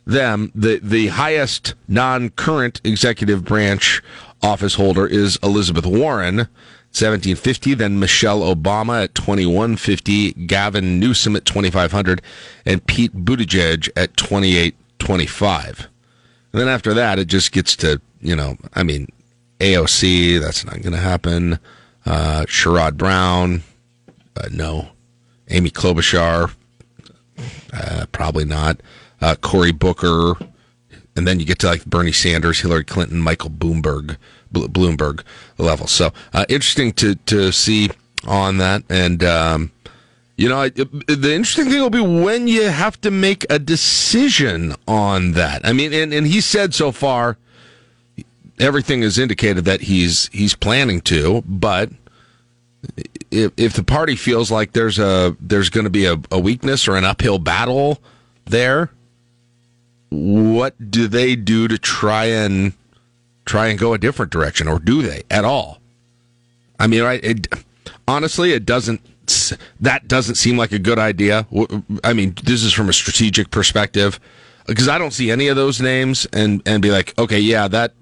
them, 0.07 0.51
the 0.55 0.81
the 0.83 1.09
highest 1.09 1.75
non-current 1.87 2.81
executive 2.83 3.45
branch 3.45 4.03
office 4.43 4.75
holder 4.75 5.07
is 5.07 5.39
Elizabeth 5.43 5.87
Warren. 5.87 6.49
1750, 6.93 7.75
then 7.75 8.01
Michelle 8.01 8.41
Obama 8.41 9.05
at 9.05 9.15
2150, 9.15 10.33
Gavin 10.33 10.99
Newsom 10.99 11.37
at 11.37 11.45
2500, 11.45 12.21
and 12.67 12.85
Pete 12.85 13.15
Buttigieg 13.15 13.89
at 13.95 14.17
2825. 14.17 15.89
And 16.53 16.61
then 16.61 16.67
after 16.67 16.93
that, 16.95 17.21
it 17.21 17.27
just 17.27 17.53
gets 17.53 17.77
to, 17.77 18.01
you 18.21 18.35
know, 18.35 18.57
I 18.75 18.83
mean, 18.83 19.07
AOC, 19.61 20.41
that's 20.41 20.65
not 20.65 20.83
going 20.83 20.93
to 20.93 20.99
happen. 20.99 21.61
Uh, 22.05 22.45
Sherrod 22.49 22.97
Brown, 22.97 23.63
uh, 24.37 24.49
no. 24.51 24.89
Amy 25.49 25.71
Klobuchar, 25.71 26.53
uh, 27.73 28.07
probably 28.11 28.45
not. 28.45 28.81
Uh, 29.21 29.37
Cory 29.41 29.73
Booker, 29.73 30.35
and 31.17 31.27
then 31.27 31.41
you 31.41 31.47
get 31.47 31.59
to 31.61 31.67
like 31.67 31.85
Bernie 31.85 32.13
Sanders, 32.13 32.61
Hillary 32.61 32.85
Clinton, 32.85 33.21
Michael 33.21 33.51
Bloomberg, 33.51 34.17
Bloomberg 34.53 35.23
level. 35.59 35.87
So 35.87 36.13
uh, 36.33 36.47
interesting 36.49 36.93
to 36.95 37.15
to 37.15 37.53
see 37.53 37.91
on 38.27 38.59
that, 38.59 38.83
and 38.89 39.25
um, 39.25 39.73
you 40.41 40.49
know, 40.49 40.69
the 40.71 41.35
interesting 41.35 41.69
thing 41.69 41.81
will 41.81 41.91
be 41.91 42.01
when 42.01 42.49
you 42.49 42.71
have 42.71 42.99
to 43.03 43.11
make 43.11 43.45
a 43.51 43.59
decision 43.59 44.75
on 44.89 45.33
that. 45.33 45.67
I 45.67 45.75
mean, 45.75 45.93
and, 45.93 46.15
and 46.15 46.27
he 46.27 46.41
said 46.41 46.73
so 46.73 46.93
far, 46.93 47.37
everything 48.59 49.03
has 49.03 49.19
indicated 49.19 49.67
that 49.67 49.83
he's 49.83 50.29
he's 50.33 50.55
planning 50.55 51.03
to, 51.03 51.43
but 51.47 51.91
if, 53.31 53.53
if 53.57 53.75
the 53.75 53.85
party 53.85 54.17
feels 54.17 54.51
like 54.51 54.73
there's 54.73 54.99
a 54.99 55.37
there's 55.41 55.69
going 55.69 55.85
to 55.85 55.91
be 55.91 56.07
a, 56.07 56.17
a 56.31 56.39
weakness 56.39 56.89
or 56.89 56.97
an 56.97 57.05
uphill 57.05 57.39
battle 57.39 57.99
there, 58.47 58.91
what 60.11 60.91
do 60.91 61.09
they 61.09 61.37
do 61.37 61.69
to 61.69 61.79
try 61.79 62.27
and 62.27 62.73
try 63.45 63.69
and 63.69 63.79
go 63.79 63.95
a 63.95 63.99
different 63.99 64.31
direction, 64.31 64.69
or 64.69 64.79
do 64.79 65.03
they 65.03 65.23
at 65.31 65.45
all? 65.45 65.79
I 66.79 66.87
mean? 66.87 67.03
It, 67.23 67.47
honestly, 68.07 68.53
it 68.53 68.67
doesn't. 68.67 69.01
That 69.81 70.09
doesn't 70.09 70.35
seem 70.35 70.57
like 70.57 70.73
a 70.73 70.79
good 70.79 70.99
idea. 70.99 71.47
I 72.03 72.13
mean, 72.13 72.35
this 72.43 72.65
is 72.65 72.73
from 72.73 72.89
a 72.89 72.93
strategic 72.93 73.51
perspective 73.51 74.19
because 74.67 74.89
I 74.89 74.99
don't 74.99 75.13
see 75.13 75.31
any 75.31 75.49
of 75.49 75.57
those 75.57 75.81
names 75.81 76.27
and 76.33 76.63
and 76.67 76.83
be 76.83 76.91
like, 76.91 77.17
okay, 77.19 77.39
yeah, 77.39 77.69
that 77.69 77.95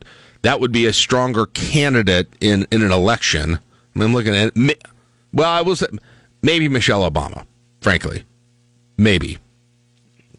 that 0.42 0.60
would 0.60 0.72
be 0.72 0.86
a 0.86 0.92
stronger 0.92 1.46
candidate 1.46 2.28
in 2.40 2.66
in 2.70 2.82
an 2.82 2.92
election. 2.92 3.58
I'm 3.94 4.14
looking 4.14 4.34
at 4.34 4.54
well, 5.32 5.50
I 5.50 5.60
was 5.60 5.84
maybe 6.42 6.68
Michelle 6.68 7.08
Obama, 7.08 7.46
frankly, 7.80 8.24
maybe 8.96 9.38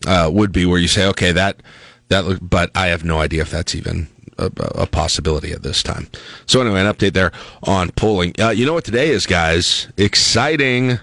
uh, 0.10 0.30
would 0.32 0.52
be 0.52 0.66
where 0.66 0.80
you 0.80 0.88
say, 0.88 1.06
okay, 1.08 1.32
that 1.32 1.62
that, 2.10 2.26
look, 2.26 2.40
but 2.42 2.72
I 2.74 2.88
have 2.88 3.06
no 3.06 3.20
idea 3.20 3.44
if 3.44 3.52
that's 3.52 3.76
even 3.76 4.08
a, 4.40 4.52
a, 4.74 4.88
possibility 4.88 5.52
at 5.52 5.62
this 5.62 5.84
time. 5.84 6.08
So 6.48 6.60
anyway, 6.60 6.82
an 6.82 6.88
update 6.88 7.14
there 7.14 7.32
on 7.62 7.92
polling. 7.92 8.34
Uh, 8.40 8.50
you 8.50 8.66
know 8.66 8.74
what 8.74 8.86
today 8.86 9.10
is, 9.10 9.28
guys? 9.28 9.88
Exciting. 9.96 10.98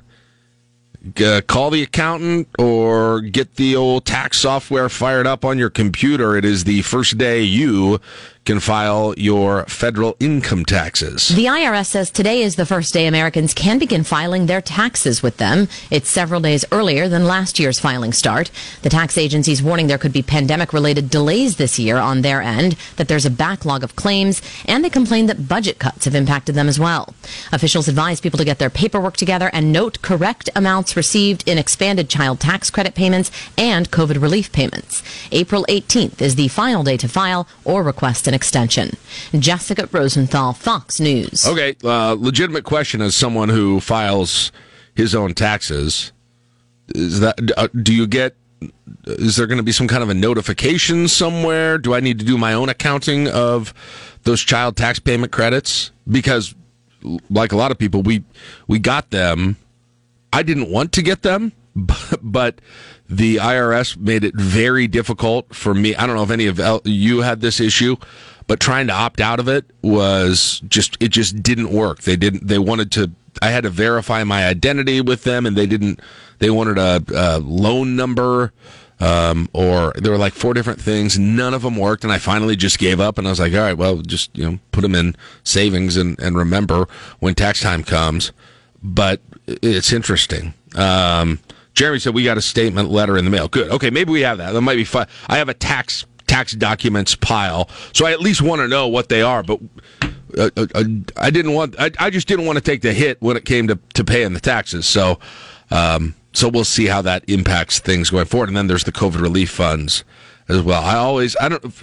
Uh, 1.24 1.40
call 1.46 1.70
the 1.70 1.84
accountant 1.84 2.48
or 2.58 3.20
get 3.20 3.54
the 3.54 3.76
old 3.76 4.04
tax 4.04 4.38
software 4.38 4.88
fired 4.88 5.28
up 5.28 5.44
on 5.44 5.56
your 5.56 5.70
computer. 5.70 6.36
It 6.36 6.44
is 6.44 6.64
the 6.64 6.82
first 6.82 7.16
day 7.16 7.42
you 7.42 8.00
can 8.46 8.60
file 8.60 9.12
your 9.16 9.64
federal 9.66 10.16
income 10.20 10.64
taxes. 10.64 11.28
The 11.28 11.46
IRS 11.46 11.86
says 11.86 12.10
today 12.10 12.42
is 12.42 12.54
the 12.54 12.64
first 12.64 12.94
day 12.94 13.06
Americans 13.06 13.52
can 13.52 13.78
begin 13.78 14.04
filing 14.04 14.46
their 14.46 14.62
taxes 14.62 15.20
with 15.20 15.38
them. 15.38 15.66
It's 15.90 16.08
several 16.08 16.40
days 16.40 16.64
earlier 16.70 17.08
than 17.08 17.26
last 17.26 17.58
year's 17.58 17.80
filing 17.80 18.12
start. 18.12 18.52
The 18.82 18.88
tax 18.88 19.18
agency's 19.18 19.62
warning 19.62 19.88
there 19.88 19.98
could 19.98 20.12
be 20.12 20.22
pandemic 20.22 20.72
related 20.72 21.10
delays 21.10 21.56
this 21.56 21.76
year 21.76 21.96
on 21.96 22.22
their 22.22 22.40
end, 22.40 22.76
that 22.96 23.08
there's 23.08 23.26
a 23.26 23.30
backlog 23.30 23.82
of 23.82 23.96
claims, 23.96 24.40
and 24.64 24.84
they 24.84 24.90
complain 24.90 25.26
that 25.26 25.48
budget 25.48 25.80
cuts 25.80 26.04
have 26.04 26.14
impacted 26.14 26.54
them 26.54 26.68
as 26.68 26.78
well. 26.78 27.14
Officials 27.50 27.88
advise 27.88 28.20
people 28.20 28.38
to 28.38 28.44
get 28.44 28.60
their 28.60 28.70
paperwork 28.70 29.16
together 29.16 29.50
and 29.52 29.72
note 29.72 30.00
correct 30.02 30.48
amounts 30.54 30.96
received 30.96 31.42
in 31.48 31.58
expanded 31.58 32.08
child 32.08 32.38
tax 32.38 32.70
credit 32.70 32.94
payments 32.94 33.32
and 33.58 33.90
COVID 33.90 34.22
relief 34.22 34.52
payments. 34.52 35.02
April 35.32 35.66
18th 35.68 36.22
is 36.22 36.36
the 36.36 36.46
final 36.46 36.84
day 36.84 36.96
to 36.96 37.08
file 37.08 37.48
or 37.64 37.82
request 37.82 38.28
an 38.28 38.35
extension. 38.36 38.96
Jessica 39.36 39.88
Rosenthal, 39.90 40.52
Fox 40.52 41.00
News. 41.00 41.44
Okay, 41.46 41.74
uh, 41.82 42.14
legitimate 42.16 42.62
question 42.62 43.02
as 43.02 43.16
someone 43.16 43.48
who 43.48 43.80
files 43.80 44.52
his 44.94 45.14
own 45.14 45.34
taxes. 45.34 46.12
Is 46.94 47.18
that 47.20 47.38
uh, 47.56 47.66
do 47.68 47.92
you 47.92 48.06
get? 48.06 48.36
Is 49.06 49.36
there 49.36 49.46
going 49.46 49.58
to 49.58 49.64
be 49.64 49.72
some 49.72 49.88
kind 49.88 50.02
of 50.02 50.08
a 50.08 50.14
notification 50.14 51.08
somewhere? 51.08 51.78
Do 51.78 51.94
I 51.94 52.00
need 52.00 52.18
to 52.20 52.24
do 52.24 52.38
my 52.38 52.52
own 52.52 52.68
accounting 52.68 53.26
of 53.28 53.74
those 54.22 54.40
child 54.40 54.76
tax 54.76 54.98
payment 54.98 55.32
credits? 55.32 55.90
Because, 56.08 56.54
like 57.28 57.50
a 57.52 57.56
lot 57.56 57.72
of 57.72 57.78
people, 57.78 58.02
we 58.02 58.24
we 58.68 58.78
got 58.78 59.10
them. 59.10 59.56
I 60.32 60.42
didn't 60.42 60.70
want 60.70 60.92
to 60.92 61.02
get 61.02 61.22
them, 61.22 61.52
but, 61.76 62.18
but 62.22 62.60
the 63.08 63.36
IRS 63.36 63.96
made 63.96 64.24
it 64.24 64.34
very 64.34 64.86
difficult 64.86 65.54
for 65.54 65.74
me. 65.74 65.94
I 65.94 66.06
don't 66.06 66.16
know 66.16 66.22
if 66.22 66.30
any 66.30 66.46
of 66.46 66.60
you 66.84 67.20
had 67.20 67.40
this 67.40 67.60
issue, 67.60 67.96
but 68.46 68.60
trying 68.60 68.86
to 68.88 68.92
opt 68.92 69.20
out 69.20 69.40
of 69.40 69.48
it 69.48 69.64
was 69.82 70.62
just 70.68 70.96
it 71.00 71.08
just 71.08 71.42
didn't 71.42 71.70
work. 71.70 72.02
They 72.02 72.16
didn't. 72.16 72.46
They 72.46 72.58
wanted 72.58 72.92
to. 72.92 73.10
I 73.42 73.50
had 73.50 73.64
to 73.64 73.70
verify 73.70 74.24
my 74.24 74.46
identity 74.46 75.00
with 75.00 75.24
them, 75.24 75.46
and 75.46 75.56
they 75.56 75.66
didn't. 75.66 76.00
They 76.38 76.50
wanted 76.50 76.78
a, 76.78 77.02
a 77.14 77.38
loan 77.38 77.96
number, 77.96 78.52
um, 79.00 79.48
or 79.52 79.92
there 79.96 80.12
were 80.12 80.18
like 80.18 80.32
four 80.32 80.54
different 80.54 80.80
things. 80.80 81.18
None 81.18 81.54
of 81.54 81.62
them 81.62 81.76
worked, 81.76 82.04
and 82.04 82.12
I 82.12 82.18
finally 82.18 82.56
just 82.56 82.78
gave 82.78 83.00
up. 83.00 83.18
And 83.18 83.26
I 83.26 83.30
was 83.30 83.40
like, 83.40 83.52
all 83.52 83.60
right, 83.60 83.76
well, 83.76 83.98
just 83.98 84.36
you 84.36 84.50
know, 84.50 84.58
put 84.72 84.82
them 84.82 84.94
in 84.94 85.16
savings 85.44 85.96
and 85.96 86.18
and 86.20 86.36
remember 86.36 86.86
when 87.20 87.34
tax 87.34 87.60
time 87.60 87.82
comes. 87.82 88.32
But 88.82 89.20
it's 89.46 89.92
interesting. 89.92 90.54
Um, 90.76 91.40
Jeremy 91.76 91.98
said 91.98 92.14
we 92.14 92.24
got 92.24 92.38
a 92.38 92.42
statement 92.42 92.90
letter 92.90 93.16
in 93.16 93.24
the 93.24 93.30
mail. 93.30 93.48
Good. 93.48 93.70
Okay, 93.70 93.90
maybe 93.90 94.10
we 94.10 94.22
have 94.22 94.38
that. 94.38 94.52
That 94.52 94.62
might 94.62 94.76
be 94.76 94.84
fun. 94.84 95.06
I 95.28 95.36
have 95.36 95.50
a 95.50 95.54
tax 95.54 96.06
tax 96.26 96.52
documents 96.52 97.14
pile, 97.14 97.68
so 97.92 98.06
I 98.06 98.12
at 98.12 98.20
least 98.20 98.42
want 98.42 98.60
to 98.62 98.68
know 98.68 98.88
what 98.88 99.10
they 99.10 99.20
are. 99.22 99.42
But 99.42 99.60
uh, 100.36 100.50
uh, 100.56 100.66
uh, 100.74 100.84
I 101.18 101.30
didn't 101.30 101.52
want. 101.52 101.76
I, 101.78 101.90
I, 102.00 102.08
just 102.08 102.26
didn't 102.26 102.46
want 102.46 102.56
to 102.56 102.62
take 102.62 102.80
the 102.80 102.94
hit 102.94 103.20
when 103.20 103.36
it 103.36 103.44
came 103.44 103.68
to 103.68 103.78
to 103.94 104.04
paying 104.04 104.32
the 104.32 104.40
taxes. 104.40 104.86
So, 104.86 105.18
um, 105.70 106.14
so 106.32 106.48
we'll 106.48 106.64
see 106.64 106.86
how 106.86 107.02
that 107.02 107.28
impacts 107.28 107.78
things 107.78 108.08
going 108.08 108.24
forward. 108.24 108.48
And 108.48 108.56
then 108.56 108.68
there's 108.68 108.84
the 108.84 108.92
COVID 108.92 109.20
relief 109.20 109.50
funds 109.50 110.02
as 110.48 110.62
well. 110.62 110.82
I 110.82 110.96
always 110.96 111.36
I 111.38 111.50
don't. 111.50 111.74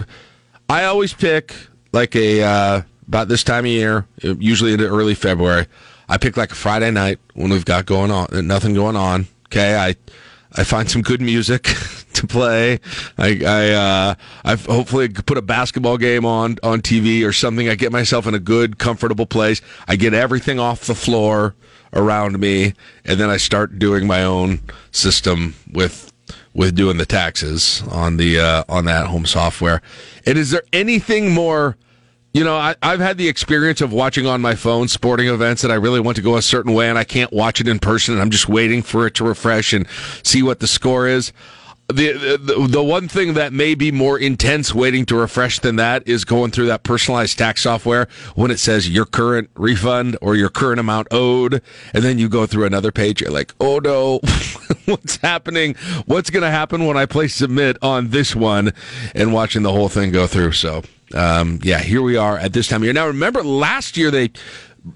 I 0.68 0.84
always 0.86 1.14
pick 1.14 1.54
like 1.92 2.16
a 2.16 2.42
uh, 2.42 2.82
about 3.06 3.28
this 3.28 3.44
time 3.44 3.64
of 3.64 3.70
year, 3.70 4.08
usually 4.20 4.72
into 4.72 4.88
early 4.88 5.14
February. 5.14 5.66
I 6.08 6.18
pick 6.18 6.36
like 6.36 6.50
a 6.50 6.56
Friday 6.56 6.90
night 6.90 7.20
when 7.34 7.50
we've 7.50 7.64
got 7.64 7.86
going 7.86 8.10
on, 8.10 8.26
nothing 8.46 8.74
going 8.74 8.96
on 8.96 9.28
Okay, 9.54 9.76
I 9.76 9.94
I 10.50 10.64
find 10.64 10.90
some 10.90 11.00
good 11.00 11.20
music 11.20 11.62
to 12.14 12.26
play. 12.26 12.80
I 13.16 13.40
I 13.46 13.70
uh, 13.70 14.14
I 14.44 14.56
hopefully 14.56 15.08
put 15.08 15.38
a 15.38 15.42
basketball 15.42 15.96
game 15.96 16.24
on 16.24 16.56
on 16.64 16.80
TV 16.80 17.24
or 17.24 17.32
something. 17.32 17.68
I 17.68 17.76
get 17.76 17.92
myself 17.92 18.26
in 18.26 18.34
a 18.34 18.40
good, 18.40 18.80
comfortable 18.80 19.26
place. 19.26 19.62
I 19.86 19.94
get 19.94 20.12
everything 20.12 20.58
off 20.58 20.86
the 20.86 20.94
floor 20.96 21.54
around 21.92 22.40
me, 22.40 22.74
and 23.04 23.20
then 23.20 23.30
I 23.30 23.36
start 23.36 23.78
doing 23.78 24.08
my 24.08 24.24
own 24.24 24.58
system 24.90 25.54
with 25.72 26.12
with 26.52 26.74
doing 26.74 26.96
the 26.96 27.06
taxes 27.06 27.84
on 27.92 28.16
the 28.16 28.40
uh, 28.40 28.64
on 28.68 28.86
that 28.86 29.06
home 29.06 29.24
software. 29.24 29.82
And 30.26 30.36
is 30.36 30.50
there 30.50 30.64
anything 30.72 31.30
more 31.30 31.76
you 32.34 32.42
know, 32.42 32.56
I, 32.56 32.74
have 32.82 32.98
had 32.98 33.16
the 33.16 33.28
experience 33.28 33.80
of 33.80 33.92
watching 33.92 34.26
on 34.26 34.40
my 34.40 34.56
phone 34.56 34.88
sporting 34.88 35.28
events 35.28 35.62
that 35.62 35.70
I 35.70 35.76
really 35.76 36.00
want 36.00 36.16
to 36.16 36.22
go 36.22 36.36
a 36.36 36.42
certain 36.42 36.74
way 36.74 36.88
and 36.90 36.98
I 36.98 37.04
can't 37.04 37.32
watch 37.32 37.60
it 37.60 37.68
in 37.68 37.78
person 37.78 38.14
and 38.14 38.20
I'm 38.20 38.30
just 38.30 38.48
waiting 38.48 38.82
for 38.82 39.06
it 39.06 39.14
to 39.14 39.24
refresh 39.24 39.72
and 39.72 39.86
see 40.24 40.42
what 40.42 40.58
the 40.58 40.66
score 40.66 41.06
is. 41.06 41.32
The, 41.88 42.38
the 42.40 42.66
the 42.68 42.82
one 42.82 43.08
thing 43.08 43.34
that 43.34 43.52
may 43.52 43.74
be 43.74 43.92
more 43.92 44.18
intense 44.18 44.74
waiting 44.74 45.04
to 45.06 45.16
refresh 45.16 45.58
than 45.58 45.76
that 45.76 46.06
is 46.08 46.24
going 46.24 46.50
through 46.50 46.66
that 46.66 46.82
personalized 46.82 47.36
tax 47.36 47.62
software 47.62 48.08
when 48.34 48.50
it 48.50 48.58
says 48.58 48.88
your 48.88 49.04
current 49.04 49.50
refund 49.54 50.16
or 50.22 50.34
your 50.34 50.48
current 50.48 50.80
amount 50.80 51.08
owed, 51.10 51.60
and 51.92 52.02
then 52.02 52.18
you 52.18 52.28
go 52.30 52.46
through 52.46 52.64
another 52.64 52.90
page. 52.90 53.20
You're 53.20 53.30
like, 53.30 53.54
oh 53.60 53.80
no, 53.80 54.20
what's 54.86 55.16
happening? 55.18 55.74
What's 56.06 56.30
going 56.30 56.42
to 56.42 56.50
happen 56.50 56.86
when 56.86 56.96
I 56.96 57.04
place 57.04 57.34
submit 57.34 57.76
on 57.82 58.08
this 58.08 58.34
one? 58.34 58.72
And 59.14 59.34
watching 59.34 59.62
the 59.62 59.72
whole 59.72 59.90
thing 59.90 60.10
go 60.10 60.26
through. 60.26 60.52
So 60.52 60.82
um, 61.14 61.58
yeah, 61.62 61.80
here 61.80 62.00
we 62.00 62.16
are 62.16 62.38
at 62.38 62.54
this 62.54 62.66
time 62.66 62.80
of 62.80 62.84
year. 62.84 62.94
Now 62.94 63.06
remember, 63.06 63.42
last 63.42 63.98
year 63.98 64.10
they 64.10 64.30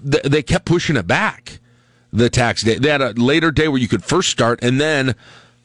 they 0.01 0.41
kept 0.41 0.65
pushing 0.65 0.97
it 0.97 1.05
back. 1.05 1.59
The 2.11 2.31
tax 2.31 2.63
day. 2.63 2.79
They 2.79 2.89
had 2.89 3.03
a 3.03 3.11
later 3.11 3.51
day 3.51 3.67
where 3.67 3.79
you 3.79 3.87
could 3.87 4.03
first 4.03 4.31
start, 4.31 4.63
and 4.63 4.81
then 4.81 5.13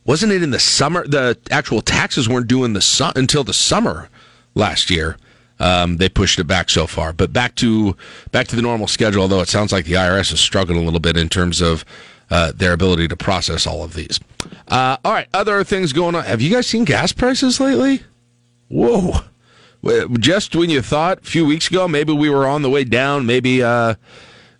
wasn't 0.04 0.32
it 0.32 0.42
in 0.42 0.50
the 0.50 0.58
summer? 0.58 1.06
The 1.06 1.38
actual 1.50 1.80
taxes 1.80 2.28
weren't 2.28 2.46
due 2.46 2.64
in 2.64 2.72
the 2.72 2.82
su- 2.82 3.12
until 3.16 3.44
the 3.44 3.54
summer 3.54 4.08
last 4.54 4.90
year. 4.90 5.16
Um, 5.60 5.98
they 5.98 6.08
pushed 6.08 6.38
it 6.38 6.44
back 6.44 6.68
so 6.68 6.86
far, 6.86 7.12
but 7.12 7.32
back 7.32 7.54
to 7.56 7.96
back 8.32 8.48
to 8.48 8.56
the 8.56 8.62
normal 8.62 8.88
schedule. 8.88 9.22
Although 9.22 9.40
it 9.40 9.48
sounds 9.48 9.72
like 9.72 9.84
the 9.84 9.92
IRS 9.94 10.32
is 10.32 10.40
struggling 10.40 10.80
a 10.80 10.82
little 10.82 11.00
bit 11.00 11.16
in 11.16 11.28
terms 11.28 11.60
of 11.60 11.84
uh, 12.30 12.52
their 12.52 12.72
ability 12.72 13.06
to 13.08 13.16
process 13.16 13.66
all 13.66 13.84
of 13.84 13.94
these. 13.94 14.18
Uh, 14.68 14.96
all 15.04 15.12
right, 15.12 15.28
other 15.32 15.62
things 15.62 15.92
going 15.92 16.14
on. 16.14 16.24
Have 16.24 16.42
you 16.42 16.50
guys 16.50 16.66
seen 16.66 16.84
gas 16.84 17.12
prices 17.12 17.60
lately? 17.60 18.02
Whoa! 18.68 19.20
Just 20.18 20.56
when 20.56 20.70
you 20.70 20.82
thought 20.82 21.18
a 21.18 21.22
few 21.22 21.46
weeks 21.46 21.68
ago 21.70 21.86
maybe 21.86 22.12
we 22.12 22.28
were 22.30 22.46
on 22.46 22.62
the 22.62 22.70
way 22.70 22.82
down, 22.82 23.24
maybe 23.24 23.62
uh, 23.62 23.94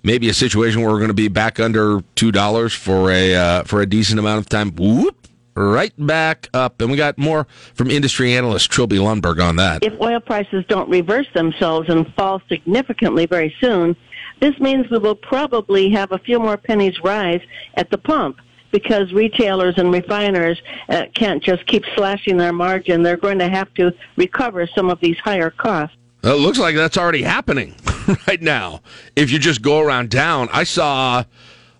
maybe 0.02 0.28
a 0.28 0.34
situation 0.34 0.80
where 0.80 0.90
we're 0.90 0.98
going 0.98 1.08
to 1.08 1.14
be 1.14 1.28
back 1.28 1.58
under 1.58 2.02
two 2.14 2.30
dollars 2.30 2.72
for 2.72 3.10
a 3.10 3.34
uh, 3.34 3.62
for 3.64 3.80
a 3.80 3.86
decent 3.86 4.20
amount 4.20 4.38
of 4.40 4.48
time. 4.48 4.70
Whoop! 4.76 5.23
Right 5.54 5.92
back 5.98 6.48
up. 6.54 6.80
And 6.80 6.90
we 6.90 6.96
got 6.96 7.18
more 7.18 7.46
from 7.74 7.90
industry 7.90 8.36
analyst 8.36 8.70
Trilby 8.70 8.98
Lundberg 8.98 9.42
on 9.42 9.56
that. 9.56 9.84
If 9.84 10.00
oil 10.00 10.20
prices 10.20 10.64
don't 10.68 10.88
reverse 10.88 11.26
themselves 11.34 11.88
and 11.88 12.12
fall 12.14 12.40
significantly 12.48 13.26
very 13.26 13.54
soon, 13.60 13.96
this 14.40 14.58
means 14.58 14.90
we 14.90 14.98
will 14.98 15.14
probably 15.14 15.90
have 15.90 16.12
a 16.12 16.18
few 16.18 16.38
more 16.38 16.56
pennies 16.56 16.98
rise 17.02 17.40
at 17.74 17.90
the 17.90 17.98
pump 17.98 18.38
because 18.72 19.12
retailers 19.12 19.74
and 19.78 19.92
refiners 19.92 20.60
uh, 20.88 21.04
can't 21.14 21.42
just 21.42 21.64
keep 21.66 21.84
slashing 21.94 22.36
their 22.36 22.52
margin. 22.52 23.02
They're 23.02 23.16
going 23.16 23.38
to 23.38 23.48
have 23.48 23.72
to 23.74 23.92
recover 24.16 24.68
some 24.74 24.90
of 24.90 24.98
these 25.00 25.16
higher 25.18 25.50
costs. 25.50 25.96
It 26.24 26.32
looks 26.32 26.58
like 26.58 26.74
that's 26.74 26.96
already 26.96 27.22
happening 27.22 27.74
right 28.26 28.42
now. 28.42 28.80
If 29.14 29.30
you 29.30 29.38
just 29.38 29.62
go 29.62 29.78
around 29.80 30.10
down, 30.10 30.48
I 30.52 30.64
saw 30.64 31.24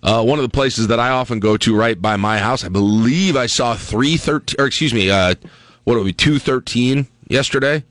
uh, 0.05 0.23
one 0.23 0.39
of 0.39 0.43
the 0.45 0.51
places 0.51 0.87
that 0.89 1.01
I 1.01 1.09
often 1.09 1.41
go 1.41 1.57
to 1.57 1.77
right 1.77 2.01
by 2.01 2.17
my 2.17 2.39
house. 2.39 2.63
I 2.63 2.69
believe 2.69 3.37
I 3.37 3.47
saw 3.47 3.75
three 3.75 4.17
thirteen, 4.17 4.57
or 4.61 4.67
excuse 4.67 4.95
me, 4.95 5.11
uh, 5.11 5.35
what 5.85 5.97
would 5.97 6.05
be 6.05 6.13
two 6.13 6.39
thirteen 6.39 7.09
yesterday. 7.29 7.83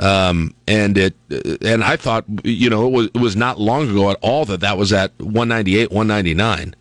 Um, 0.00 0.54
and 0.66 0.98
it, 0.98 1.14
and 1.62 1.84
I 1.84 1.96
thought, 1.96 2.24
you 2.44 2.68
know, 2.70 2.86
it 2.86 2.90
was, 2.90 3.06
it 3.06 3.18
was 3.18 3.36
not 3.36 3.60
long 3.60 3.88
ago 3.88 4.10
at 4.10 4.18
all 4.20 4.44
that 4.46 4.60
that 4.60 4.76
was 4.76 4.92
at 4.92 5.12
198, 5.18 5.92
199. 5.92 6.74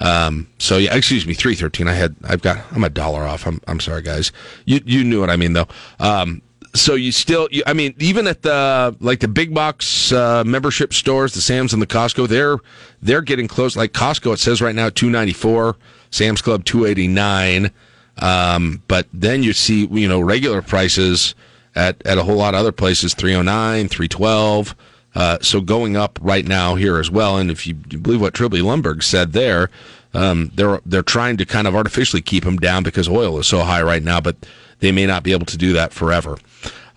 Um, 0.00 0.48
so 0.58 0.76
yeah, 0.76 0.94
excuse 0.94 1.26
me, 1.26 1.34
313. 1.34 1.88
I 1.88 1.94
had, 1.94 2.14
I've 2.22 2.42
got, 2.42 2.64
I'm 2.72 2.84
a 2.84 2.90
dollar 2.90 3.24
off. 3.24 3.44
I'm, 3.46 3.60
I'm 3.66 3.80
sorry 3.80 4.02
guys. 4.02 4.30
You, 4.64 4.80
you 4.84 5.02
knew 5.02 5.20
what 5.20 5.30
I 5.30 5.36
mean 5.36 5.54
though. 5.54 5.66
Um, 5.98 6.42
so 6.74 6.94
you 6.94 7.12
still, 7.12 7.48
you, 7.50 7.62
I 7.66 7.72
mean, 7.72 7.94
even 7.98 8.26
at 8.26 8.42
the 8.42 8.96
like 9.00 9.20
the 9.20 9.28
big 9.28 9.54
box 9.54 10.12
uh, 10.12 10.44
membership 10.44 10.92
stores, 10.92 11.34
the 11.34 11.40
Sam's 11.40 11.72
and 11.72 11.82
the 11.82 11.86
Costco, 11.86 12.28
they're 12.28 12.58
they're 13.02 13.22
getting 13.22 13.48
close. 13.48 13.76
Like 13.76 13.92
Costco, 13.92 14.34
it 14.34 14.38
says 14.38 14.60
right 14.60 14.74
now 14.74 14.90
two 14.90 15.10
ninety 15.10 15.32
four, 15.32 15.76
Sam's 16.10 16.42
Club 16.42 16.64
two 16.64 16.84
eighty 16.84 17.08
nine. 17.08 17.70
Um, 18.18 18.82
but 18.88 19.06
then 19.12 19.42
you 19.42 19.52
see, 19.52 19.86
you 19.86 20.08
know, 20.08 20.20
regular 20.20 20.62
prices 20.62 21.34
at 21.74 22.04
at 22.06 22.18
a 22.18 22.24
whole 22.24 22.36
lot 22.36 22.54
of 22.54 22.60
other 22.60 22.72
places 22.72 23.14
309, 23.14 23.88
312. 23.88 24.74
Uh, 25.14 25.38
so 25.40 25.60
going 25.60 25.96
up 25.96 26.18
right 26.22 26.46
now 26.46 26.74
here 26.74 26.98
as 26.98 27.10
well. 27.10 27.38
And 27.38 27.50
if 27.50 27.66
you 27.66 27.74
believe 27.74 28.20
what 28.20 28.34
Trilby 28.34 28.60
Lundberg 28.60 29.02
said 29.02 29.32
there, 29.32 29.70
um, 30.14 30.50
they're 30.54 30.80
they're 30.84 31.02
trying 31.02 31.36
to 31.38 31.44
kind 31.44 31.66
of 31.66 31.74
artificially 31.74 32.22
keep 32.22 32.44
them 32.44 32.56
down 32.56 32.82
because 32.82 33.08
oil 33.08 33.38
is 33.38 33.46
so 33.46 33.60
high 33.60 33.82
right 33.82 34.02
now, 34.02 34.20
but 34.20 34.36
they 34.80 34.92
may 34.92 35.06
not 35.06 35.22
be 35.22 35.32
able 35.32 35.46
to 35.46 35.56
do 35.56 35.72
that 35.74 35.92
forever. 35.92 36.38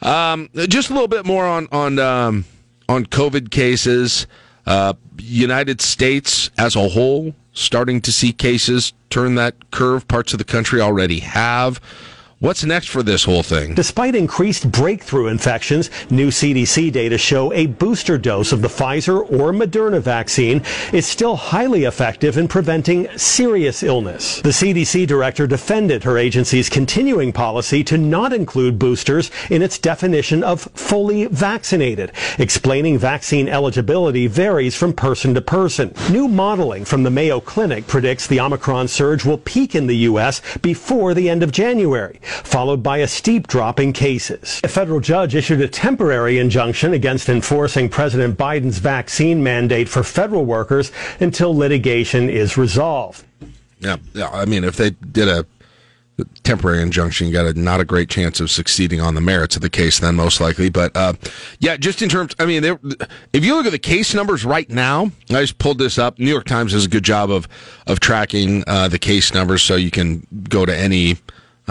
Um, 0.01 0.49
just 0.67 0.89
a 0.89 0.93
little 0.93 1.07
bit 1.07 1.25
more 1.25 1.45
on 1.45 1.67
on 1.71 1.99
um, 1.99 2.45
on 2.89 3.05
COVID 3.05 3.51
cases. 3.51 4.27
Uh, 4.65 4.93
United 5.17 5.81
States 5.81 6.51
as 6.57 6.75
a 6.75 6.89
whole 6.89 7.33
starting 7.53 7.99
to 8.01 8.11
see 8.11 8.31
cases 8.31 8.93
turn 9.09 9.35
that 9.35 9.71
curve. 9.71 10.07
Parts 10.07 10.33
of 10.33 10.39
the 10.39 10.45
country 10.45 10.81
already 10.81 11.19
have. 11.19 11.81
What's 12.41 12.63
next 12.63 12.87
for 12.87 13.03
this 13.03 13.23
whole 13.23 13.43
thing? 13.43 13.75
Despite 13.75 14.15
increased 14.15 14.71
breakthrough 14.71 15.27
infections, 15.27 15.91
new 16.09 16.29
CDC 16.29 16.91
data 16.91 17.15
show 17.15 17.53
a 17.53 17.67
booster 17.67 18.17
dose 18.17 18.51
of 18.51 18.63
the 18.63 18.67
Pfizer 18.67 19.19
or 19.19 19.53
Moderna 19.53 20.01
vaccine 20.01 20.63
is 20.91 21.05
still 21.05 21.35
highly 21.35 21.83
effective 21.83 22.39
in 22.39 22.47
preventing 22.47 23.07
serious 23.15 23.83
illness. 23.83 24.41
The 24.41 24.49
CDC 24.49 25.05
director 25.05 25.45
defended 25.45 26.03
her 26.03 26.17
agency's 26.17 26.67
continuing 26.67 27.31
policy 27.31 27.83
to 27.83 27.97
not 27.99 28.33
include 28.33 28.79
boosters 28.79 29.29
in 29.51 29.61
its 29.61 29.77
definition 29.77 30.43
of 30.43 30.61
fully 30.73 31.25
vaccinated, 31.27 32.11
explaining 32.39 32.97
vaccine 32.97 33.49
eligibility 33.49 34.25
varies 34.25 34.75
from 34.75 34.93
person 34.93 35.35
to 35.35 35.41
person. 35.41 35.93
New 36.09 36.27
modeling 36.27 36.85
from 36.85 37.03
the 37.03 37.11
Mayo 37.11 37.39
Clinic 37.39 37.85
predicts 37.85 38.25
the 38.25 38.39
Omicron 38.39 38.87
surge 38.87 39.25
will 39.25 39.37
peak 39.37 39.75
in 39.75 39.85
the 39.85 39.97
U.S. 40.09 40.41
before 40.63 41.13
the 41.13 41.29
end 41.29 41.43
of 41.43 41.51
January 41.51 42.19
followed 42.43 42.81
by 42.81 42.97
a 42.97 43.07
steep 43.07 43.47
drop 43.47 43.79
in 43.79 43.93
cases. 43.93 44.61
A 44.63 44.67
federal 44.67 44.99
judge 44.99 45.35
issued 45.35 45.61
a 45.61 45.67
temporary 45.67 46.39
injunction 46.39 46.93
against 46.93 47.29
enforcing 47.29 47.89
President 47.89 48.37
Biden's 48.37 48.79
vaccine 48.79 49.43
mandate 49.43 49.89
for 49.89 50.03
federal 50.03 50.45
workers 50.45 50.91
until 51.19 51.55
litigation 51.55 52.29
is 52.29 52.57
resolved. 52.57 53.23
Yeah, 53.79 53.97
yeah. 54.13 54.29
I 54.29 54.45
mean, 54.45 54.63
if 54.63 54.77
they 54.77 54.91
did 54.91 55.27
a 55.27 55.45
temporary 56.43 56.81
injunction, 56.81 57.27
you 57.27 57.33
got 57.33 57.45
a 57.45 57.53
not 57.53 57.79
a 57.79 57.85
great 57.85 58.09
chance 58.09 58.39
of 58.39 58.51
succeeding 58.51 59.01
on 59.01 59.15
the 59.15 59.21
merits 59.21 59.55
of 59.55 59.61
the 59.61 59.69
case, 59.69 59.99
then 59.99 60.15
most 60.15 60.39
likely. 60.39 60.69
But 60.69 60.95
uh, 60.95 61.13
yeah, 61.59 61.77
just 61.77 62.01
in 62.01 62.09
terms, 62.09 62.35
I 62.39 62.45
mean, 62.45 62.63
if 63.33 63.43
you 63.43 63.55
look 63.55 63.65
at 63.65 63.71
the 63.71 63.79
case 63.79 64.13
numbers 64.13 64.45
right 64.45 64.69
now, 64.69 65.11
I 65.29 65.41
just 65.41 65.57
pulled 65.57 65.79
this 65.79 65.97
up. 65.97 66.19
New 66.19 66.29
York 66.29 66.45
Times 66.45 66.73
does 66.73 66.85
a 66.85 66.89
good 66.89 67.03
job 67.03 67.31
of 67.31 67.47
of 67.87 67.99
tracking 67.99 68.63
uh, 68.67 68.87
the 68.87 68.99
case 68.99 69.33
numbers, 69.33 69.63
so 69.63 69.75
you 69.75 69.91
can 69.91 70.25
go 70.49 70.65
to 70.65 70.75
any 70.75 71.17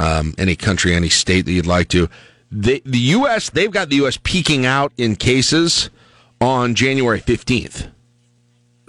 um, 0.00 0.34
any 0.38 0.56
country, 0.56 0.94
any 0.94 1.10
state 1.10 1.44
that 1.44 1.52
you'd 1.52 1.66
like 1.66 1.88
to. 1.88 2.08
The, 2.50 2.82
the 2.84 2.98
U.S., 2.98 3.50
they've 3.50 3.70
got 3.70 3.90
the 3.90 3.96
U.S. 3.96 4.18
peaking 4.22 4.66
out 4.66 4.92
in 4.96 5.14
cases 5.14 5.90
on 6.40 6.74
January 6.74 7.20
15th. 7.20 7.90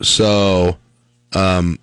So, 0.02 0.78
um, 1.34 1.78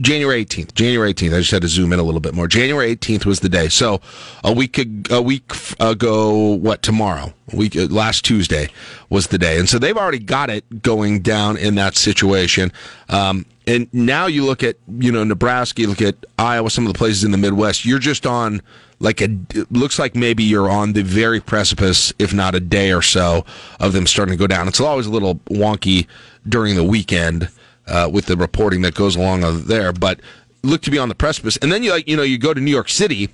January 0.00 0.44
18th. 0.44 0.74
January 0.74 1.12
18th. 1.12 1.34
I 1.34 1.38
just 1.38 1.50
had 1.50 1.62
to 1.62 1.68
zoom 1.68 1.92
in 1.92 1.98
a 1.98 2.02
little 2.02 2.20
bit 2.20 2.34
more. 2.34 2.46
January 2.46 2.94
18th 2.94 3.24
was 3.26 3.40
the 3.40 3.48
day. 3.48 3.68
So 3.68 4.00
a 4.44 4.52
week 4.52 4.78
a 5.10 5.20
week 5.20 5.50
ago, 5.80 6.54
what 6.54 6.82
tomorrow? 6.82 7.32
A 7.52 7.56
week 7.56 7.76
uh, 7.76 7.86
last 7.86 8.24
Tuesday 8.24 8.68
was 9.10 9.28
the 9.28 9.38
day, 9.38 9.58
and 9.58 9.68
so 9.68 9.78
they've 9.78 9.96
already 9.96 10.18
got 10.18 10.50
it 10.50 10.82
going 10.82 11.20
down 11.20 11.56
in 11.56 11.74
that 11.76 11.96
situation. 11.96 12.72
Um, 13.08 13.46
and 13.66 13.92
now 13.92 14.26
you 14.26 14.44
look 14.44 14.62
at 14.62 14.76
you 14.98 15.10
know 15.10 15.24
Nebraska, 15.24 15.82
you 15.82 15.88
look 15.88 16.02
at 16.02 16.14
Iowa, 16.38 16.70
some 16.70 16.86
of 16.86 16.92
the 16.92 16.98
places 16.98 17.24
in 17.24 17.32
the 17.32 17.38
Midwest. 17.38 17.84
You're 17.84 17.98
just 17.98 18.26
on 18.26 18.62
like 19.00 19.20
a 19.20 19.36
looks 19.70 19.98
like 19.98 20.14
maybe 20.14 20.44
you're 20.44 20.70
on 20.70 20.92
the 20.92 21.02
very 21.02 21.40
precipice, 21.40 22.12
if 22.20 22.32
not 22.32 22.54
a 22.54 22.60
day 22.60 22.92
or 22.92 23.02
so, 23.02 23.44
of 23.80 23.92
them 23.92 24.06
starting 24.06 24.32
to 24.32 24.38
go 24.38 24.46
down. 24.46 24.68
It's 24.68 24.80
always 24.80 25.06
a 25.06 25.10
little 25.10 25.36
wonky 25.50 26.06
during 26.48 26.76
the 26.76 26.84
weekend 26.84 27.48
uh, 27.86 28.08
with 28.12 28.26
the 28.26 28.36
reporting 28.36 28.82
that 28.82 28.94
goes 28.94 29.16
along 29.16 29.64
there, 29.64 29.92
but 29.92 30.20
look 30.62 30.82
to 30.82 30.90
be 30.90 30.98
on 30.98 31.08
the 31.08 31.14
precipice. 31.14 31.56
And 31.58 31.70
then 31.72 31.82
you 31.82 31.90
like 31.90 32.08
you 32.08 32.16
know 32.16 32.22
you 32.22 32.38
go 32.38 32.54
to 32.54 32.60
New 32.60 32.70
York 32.70 32.88
City. 32.88 33.30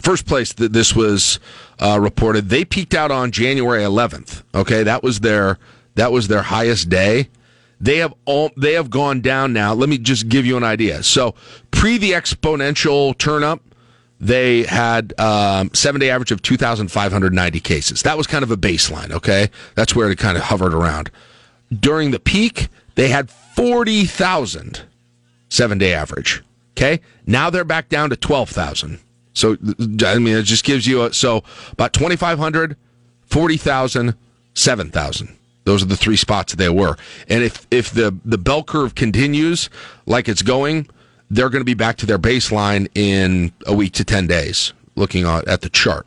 First 0.00 0.26
place 0.26 0.52
that 0.54 0.72
this 0.72 0.94
was 0.94 1.40
uh, 1.80 1.98
reported, 2.00 2.50
they 2.50 2.64
peaked 2.64 2.94
out 2.94 3.10
on 3.10 3.32
January 3.32 3.82
11th. 3.82 4.42
Okay, 4.54 4.84
that 4.84 5.02
was 5.02 5.20
their 5.20 5.58
that 5.96 6.12
was 6.12 6.28
their 6.28 6.42
highest 6.42 6.88
day. 6.88 7.28
They 7.80 7.98
have 7.98 8.14
all 8.24 8.50
they 8.56 8.74
have 8.74 8.90
gone 8.90 9.20
down 9.20 9.52
now. 9.52 9.74
Let 9.74 9.88
me 9.88 9.98
just 9.98 10.28
give 10.28 10.46
you 10.46 10.56
an 10.56 10.64
idea. 10.64 11.02
So 11.02 11.34
pre 11.70 11.98
the 11.98 12.12
exponential 12.12 13.16
turn 13.16 13.42
up, 13.42 13.60
they 14.20 14.64
had 14.64 15.18
um, 15.18 15.70
seven 15.74 16.00
day 16.00 16.10
average 16.10 16.32
of 16.32 16.42
2,590 16.42 17.60
cases. 17.60 18.02
That 18.02 18.16
was 18.16 18.26
kind 18.26 18.42
of 18.42 18.50
a 18.50 18.56
baseline. 18.56 19.10
Okay, 19.10 19.50
that's 19.74 19.94
where 19.94 20.10
it 20.10 20.18
kind 20.18 20.36
of 20.36 20.44
hovered 20.44 20.74
around. 20.74 21.10
During 21.72 22.10
the 22.10 22.20
peak, 22.20 22.68
they 22.94 23.08
had 23.08 23.30
40,000 23.58 24.82
seven 25.48 25.78
day 25.78 25.92
average. 25.92 26.44
Okay. 26.76 27.00
Now 27.26 27.50
they're 27.50 27.64
back 27.64 27.88
down 27.88 28.10
to 28.10 28.16
12,000. 28.16 29.00
So, 29.32 29.56
I 30.06 30.18
mean, 30.18 30.36
it 30.36 30.44
just 30.44 30.64
gives 30.64 30.86
you 30.86 31.02
a, 31.02 31.12
so 31.12 31.42
about 31.72 31.92
2,500, 31.92 32.76
40,000, 33.26 34.14
7,000. 34.54 35.36
Those 35.64 35.82
are 35.82 35.86
the 35.86 35.96
three 35.96 36.14
spots 36.16 36.54
they 36.54 36.68
were. 36.68 36.96
And 37.28 37.42
if, 37.42 37.66
if 37.72 37.90
the, 37.90 38.16
the 38.24 38.38
bell 38.38 38.62
curve 38.62 38.94
continues 38.94 39.70
like 40.06 40.28
it's 40.28 40.42
going, 40.42 40.88
they're 41.28 41.50
going 41.50 41.60
to 41.60 41.64
be 41.64 41.74
back 41.74 41.96
to 41.96 42.06
their 42.06 42.18
baseline 42.18 42.88
in 42.94 43.52
a 43.66 43.74
week 43.74 43.92
to 43.94 44.04
10 44.04 44.28
days, 44.28 44.72
looking 44.94 45.24
at 45.24 45.62
the 45.62 45.68
chart. 45.68 46.06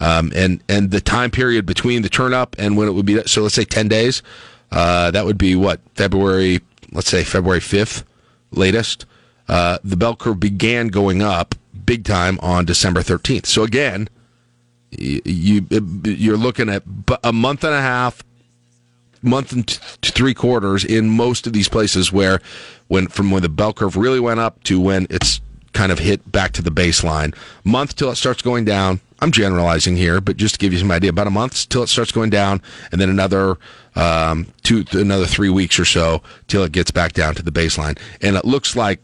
Um, 0.00 0.32
and, 0.34 0.64
and 0.68 0.90
the 0.90 1.00
time 1.00 1.30
period 1.30 1.64
between 1.64 2.02
the 2.02 2.08
turn 2.08 2.34
up 2.34 2.56
and 2.58 2.76
when 2.76 2.88
it 2.88 2.90
would 2.90 3.06
be, 3.06 3.22
so 3.22 3.42
let's 3.42 3.54
say 3.54 3.64
10 3.64 3.86
days, 3.86 4.20
uh, 4.72 5.12
that 5.12 5.24
would 5.24 5.38
be 5.38 5.54
what, 5.54 5.80
February, 5.94 6.60
let's 6.92 7.10
say 7.10 7.24
February 7.24 7.60
5th, 7.60 8.04
latest. 8.50 9.06
Uh, 9.48 9.78
the 9.82 9.96
bell 9.96 10.16
curve 10.16 10.38
began 10.38 10.88
going 10.88 11.22
up 11.22 11.54
big 11.84 12.04
time 12.04 12.38
on 12.40 12.64
December 12.64 13.00
13th. 13.00 13.46
So 13.46 13.64
again, 13.64 14.08
you, 14.90 15.66
you're 16.04 16.36
looking 16.36 16.68
at 16.68 16.82
a 17.24 17.32
month 17.32 17.64
and 17.64 17.74
a 17.74 17.80
half 17.80 18.22
month 19.22 19.52
and 19.52 19.68
three 20.02 20.34
quarters 20.34 20.84
in 20.84 21.08
most 21.08 21.46
of 21.46 21.52
these 21.52 21.68
places 21.68 22.12
where 22.12 22.40
when 22.88 23.06
from 23.06 23.30
when 23.30 23.42
the 23.42 23.48
bell 23.48 23.72
curve 23.72 23.96
really 23.96 24.20
went 24.20 24.40
up 24.40 24.62
to 24.64 24.80
when 24.80 25.06
it's 25.10 25.40
kind 25.72 25.92
of 25.92 25.98
hit 25.98 26.30
back 26.30 26.52
to 26.52 26.60
the 26.60 26.70
baseline 26.70 27.34
month 27.64 27.94
till 27.94 28.10
it 28.10 28.16
starts 28.16 28.42
going 28.42 28.64
down 28.64 29.00
i'm 29.20 29.30
generalizing 29.30 29.96
here 29.96 30.20
but 30.20 30.36
just 30.36 30.54
to 30.56 30.58
give 30.58 30.72
you 30.72 30.78
some 30.78 30.90
idea 30.90 31.08
about 31.08 31.26
a 31.28 31.30
month 31.30 31.68
till 31.68 31.82
it 31.84 31.86
starts 31.86 32.10
going 32.10 32.30
down 32.30 32.60
and 32.90 33.00
then 33.00 33.08
another 33.08 33.56
um, 33.94 34.46
two 34.62 34.84
another 34.92 35.26
three 35.26 35.50
weeks 35.50 35.78
or 35.78 35.84
so 35.84 36.22
till 36.48 36.62
it 36.64 36.72
gets 36.72 36.90
back 36.90 37.12
down 37.12 37.34
to 37.34 37.42
the 37.42 37.52
baseline 37.52 37.98
and 38.20 38.36
it 38.36 38.44
looks 38.44 38.74
like 38.76 39.00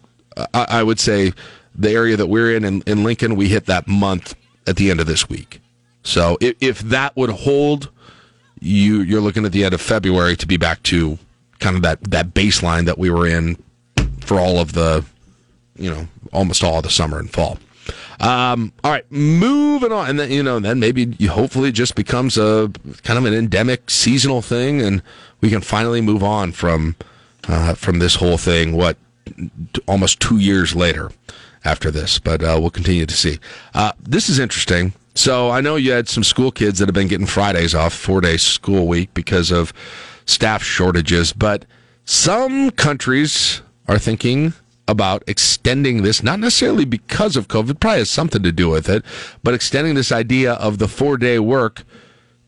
i, 0.55 0.66
I 0.68 0.83
would 0.83 0.98
say 0.98 1.33
the 1.74 1.90
area 1.90 2.16
that 2.16 2.27
we're 2.27 2.57
in, 2.57 2.64
in 2.64 2.83
in 2.87 3.05
lincoln 3.05 3.37
we 3.37 3.48
hit 3.48 3.66
that 3.66 3.87
month 3.87 4.35
at 4.66 4.77
the 4.77 4.90
end 4.90 5.01
of 5.01 5.07
this 5.07 5.29
week 5.29 5.61
so 6.03 6.38
if, 6.40 6.57
if 6.61 6.79
that 6.81 7.16
would 7.16 7.31
hold 7.31 7.90
you 8.61 9.03
you're 9.03 9.20
looking 9.20 9.44
at 9.44 9.53
the 9.53 9.64
end 9.64 9.74
of 9.74 9.81
February 9.81 10.37
to 10.37 10.46
be 10.46 10.57
back 10.57 10.83
to 10.85 11.18
kind 11.61 11.77
of 11.77 11.83
that 11.83 12.03
that 12.03 12.35
baseline 12.35 12.87
that 12.87 12.98
we 12.98 13.11
were 13.11 13.27
in 13.27 13.57
for 14.20 14.38
all 14.38 14.59
of 14.59 14.72
the 14.72 15.05
you 15.77 15.90
know 15.90 16.07
almost 16.33 16.62
all 16.62 16.79
of 16.79 16.83
the 16.83 16.90
summer 16.90 17.18
and 17.18 17.31
fall. 17.31 17.59
Um, 18.20 18.72
all 18.83 18.90
right, 18.90 19.11
moving 19.11 19.92
on, 19.92 20.11
and 20.11 20.18
then 20.18 20.31
you 20.31 20.42
know, 20.42 20.59
then 20.59 20.81
maybe 20.81 21.14
you 21.18 21.31
hopefully 21.31 21.68
it 21.68 21.72
just 21.72 21.94
becomes 21.94 22.37
a 22.37 22.70
kind 23.04 23.18
of 23.18 23.24
an 23.24 23.35
endemic 23.35 23.90
seasonal 23.90 24.42
thing, 24.42 24.83
and 24.83 25.02
we 25.40 25.50
can 25.50 25.61
finally 25.61 26.00
move 26.00 26.22
on 26.22 26.52
from 26.52 26.96
uh, 27.46 27.74
from 27.74 28.00
this 28.00 28.16
whole 28.16 28.37
thing. 28.37 28.72
What 28.72 28.96
almost 29.87 30.20
two 30.20 30.38
years 30.38 30.74
later 30.74 31.12
after 31.64 31.90
this, 31.90 32.18
but 32.18 32.42
uh, 32.42 32.57
we'll 32.61 32.70
continue 32.70 33.07
to 33.07 33.14
see. 33.14 33.38
Uh, 33.74 33.92
this 34.00 34.28
is 34.28 34.38
interesting. 34.38 34.92
So 35.14 35.50
I 35.50 35.61
know 35.61 35.76
you 35.76 35.90
had 35.90 36.09
some 36.09 36.22
school 36.22 36.52
kids 36.52 36.78
that 36.78 36.87
have 36.87 36.94
been 36.94 37.09
getting 37.09 37.26
Fridays 37.26 37.74
off, 37.74 37.92
four 37.92 38.20
day 38.20 38.37
school 38.37 38.87
week 38.87 39.12
because 39.14 39.50
of 39.50 39.72
staff 40.26 40.62
shortages, 40.62 41.33
but 41.33 41.64
some 42.04 42.70
countries 42.70 43.61
are 43.88 43.98
thinking 43.98 44.54
about 44.88 45.22
extending 45.27 46.03
this, 46.03 46.22
not 46.22 46.40
necessarily 46.40 46.85
because 46.85 47.37
of 47.37 47.46
COVID, 47.46 47.79
probably 47.79 47.98
has 47.98 48.11
something 48.11 48.42
to 48.42 48.51
do 48.51 48.68
with 48.70 48.88
it, 48.88 49.05
but 49.44 49.55
extending 49.55 49.94
this 49.94 50.11
idea 50.11 50.55
of 50.55 50.79
the 50.79 50.88
four 50.88 51.16
day 51.18 51.38
work 51.38 51.85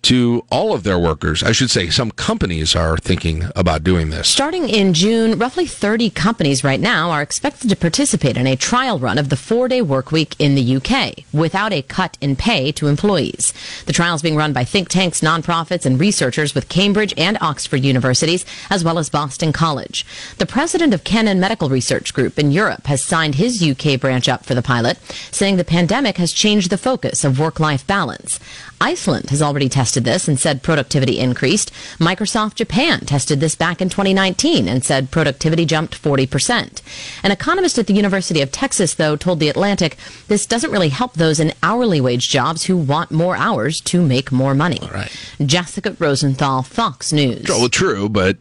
to 0.02 0.44
all 0.50 0.72
of 0.72 0.82
their 0.82 0.98
workers. 0.98 1.42
I 1.42 1.52
should 1.52 1.70
say 1.70 1.90
some 1.90 2.10
companies 2.10 2.74
are 2.74 2.96
thinking 2.96 3.44
about 3.54 3.84
doing 3.84 4.10
this. 4.10 4.28
Starting 4.28 4.68
in 4.68 4.94
June, 4.94 5.38
roughly 5.38 5.66
30 5.66 6.10
companies 6.10 6.64
right 6.64 6.80
now 6.80 7.10
are 7.10 7.22
expected 7.22 7.68
to 7.70 7.76
participate 7.76 8.36
in 8.36 8.46
a 8.46 8.56
trial 8.56 8.98
run 8.98 9.18
of 9.18 9.28
the 9.28 9.36
four 9.36 9.68
day 9.68 9.82
work 9.82 10.10
week 10.10 10.34
in 10.38 10.54
the 10.54 10.76
UK 10.76 11.24
without 11.32 11.72
a 11.72 11.82
cut 11.82 12.16
in 12.20 12.36
pay 12.36 12.72
to 12.72 12.86
employees. 12.86 13.52
The 13.86 13.92
trial 13.92 14.14
is 14.14 14.22
being 14.22 14.36
run 14.36 14.52
by 14.52 14.64
think 14.64 14.88
tanks, 14.88 15.20
nonprofits, 15.20 15.84
and 15.84 16.00
researchers 16.00 16.54
with 16.54 16.68
Cambridge 16.68 17.14
and 17.16 17.36
Oxford 17.40 17.84
universities, 17.84 18.44
as 18.70 18.82
well 18.82 18.98
as 18.98 19.10
Boston 19.10 19.52
College. 19.52 20.06
The 20.38 20.46
president 20.46 20.94
of 20.94 21.04
Canon 21.04 21.40
Medical 21.40 21.68
Research 21.68 22.14
Group 22.14 22.38
in 22.38 22.50
Europe 22.50 22.86
has 22.86 23.04
signed 23.04 23.34
his 23.34 23.62
UK 23.62 24.00
branch 24.00 24.28
up 24.28 24.44
for 24.44 24.54
the 24.54 24.62
pilot, 24.62 24.98
saying 25.30 25.56
the 25.56 25.64
pandemic 25.64 26.16
has 26.16 26.32
changed 26.32 26.70
the 26.70 26.78
focus 26.78 27.24
of 27.24 27.38
work 27.38 27.60
life 27.60 27.86
balance. 27.86 28.40
Iceland 28.80 29.30
has 29.30 29.42
already 29.42 29.68
tested 29.68 30.04
this 30.04 30.26
and 30.26 30.38
said 30.38 30.62
productivity 30.62 31.18
increased. 31.18 31.72
Microsoft 31.98 32.54
Japan 32.54 33.00
tested 33.00 33.40
this 33.40 33.54
back 33.54 33.82
in 33.82 33.88
2019 33.88 34.68
and 34.68 34.84
said 34.84 35.10
productivity 35.10 35.66
jumped 35.66 36.00
40%. 36.00 36.80
An 37.22 37.30
economist 37.30 37.78
at 37.78 37.86
the 37.86 37.92
University 37.94 38.40
of 38.40 38.50
Texas, 38.50 38.94
though, 38.94 39.16
told 39.16 39.38
The 39.38 39.48
Atlantic 39.48 39.96
this 40.28 40.46
doesn't 40.46 40.70
really 40.70 40.88
help 40.88 41.14
those 41.14 41.38
in 41.38 41.52
hourly 41.62 42.00
wage 42.00 42.28
jobs 42.28 42.64
who 42.64 42.76
want 42.76 43.10
more 43.10 43.36
hours 43.36 43.80
to 43.82 44.02
make 44.02 44.32
more 44.32 44.54
money. 44.54 44.78
All 44.82 44.88
right. 44.88 45.14
Jessica 45.44 45.94
Rosenthal, 45.98 46.62
Fox 46.62 47.12
News. 47.12 47.46
Well, 47.48 47.68
true, 47.68 48.08
but 48.08 48.38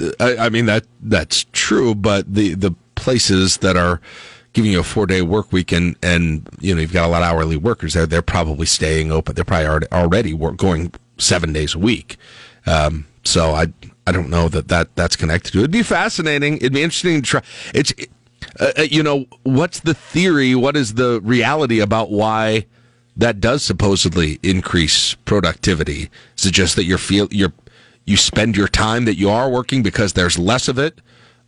uh, 0.00 0.10
I, 0.20 0.36
I 0.46 0.48
mean 0.48 0.66
that 0.66 0.84
that's 1.02 1.44
true, 1.52 1.94
but 1.94 2.32
the 2.32 2.54
the 2.54 2.74
places 2.94 3.58
that 3.58 3.76
are 3.76 4.00
giving 4.58 4.72
you 4.72 4.80
a 4.80 4.82
four 4.82 5.06
day 5.06 5.22
work 5.22 5.52
week 5.52 5.70
and, 5.70 5.94
and, 6.02 6.48
you 6.58 6.74
know, 6.74 6.80
you've 6.80 6.92
got 6.92 7.06
a 7.06 7.08
lot 7.08 7.22
of 7.22 7.28
hourly 7.28 7.56
workers 7.56 7.94
there, 7.94 8.06
they're 8.06 8.22
probably 8.22 8.66
staying 8.66 9.12
open. 9.12 9.36
They're 9.36 9.44
probably 9.44 9.86
already, 9.92 10.34
work, 10.34 10.56
going 10.56 10.92
seven 11.16 11.52
days 11.52 11.76
a 11.76 11.78
week. 11.78 12.16
Um, 12.66 13.06
so 13.22 13.52
I, 13.52 13.68
I 14.04 14.10
don't 14.10 14.28
know 14.28 14.48
that, 14.48 14.66
that 14.66 14.96
that's 14.96 15.14
connected 15.14 15.52
to 15.52 15.58
it. 15.58 15.60
It'd 15.60 15.70
be 15.70 15.84
fascinating. 15.84 16.56
It'd 16.56 16.72
be 16.72 16.82
interesting 16.82 17.22
to 17.22 17.22
try. 17.22 17.42
It's, 17.72 17.94
uh, 18.58 18.72
uh, 18.76 18.82
you 18.82 19.00
know, 19.00 19.26
what's 19.44 19.78
the 19.78 19.94
theory? 19.94 20.56
What 20.56 20.76
is 20.76 20.94
the 20.94 21.20
reality 21.22 21.78
about 21.78 22.10
why 22.10 22.66
that 23.16 23.40
does 23.40 23.62
supposedly 23.62 24.40
increase 24.42 25.14
productivity? 25.14 26.10
Is 26.36 26.46
it 26.46 26.52
just 26.52 26.74
that 26.74 26.82
you're 26.82 26.98
feel, 26.98 27.28
you're, 27.30 27.52
you 28.06 28.16
spend 28.16 28.56
your 28.56 28.66
time 28.66 29.04
that 29.04 29.14
you 29.14 29.30
are 29.30 29.48
working 29.48 29.84
because 29.84 30.14
there's 30.14 30.36
less 30.36 30.66
of 30.66 30.80
it? 30.80 31.00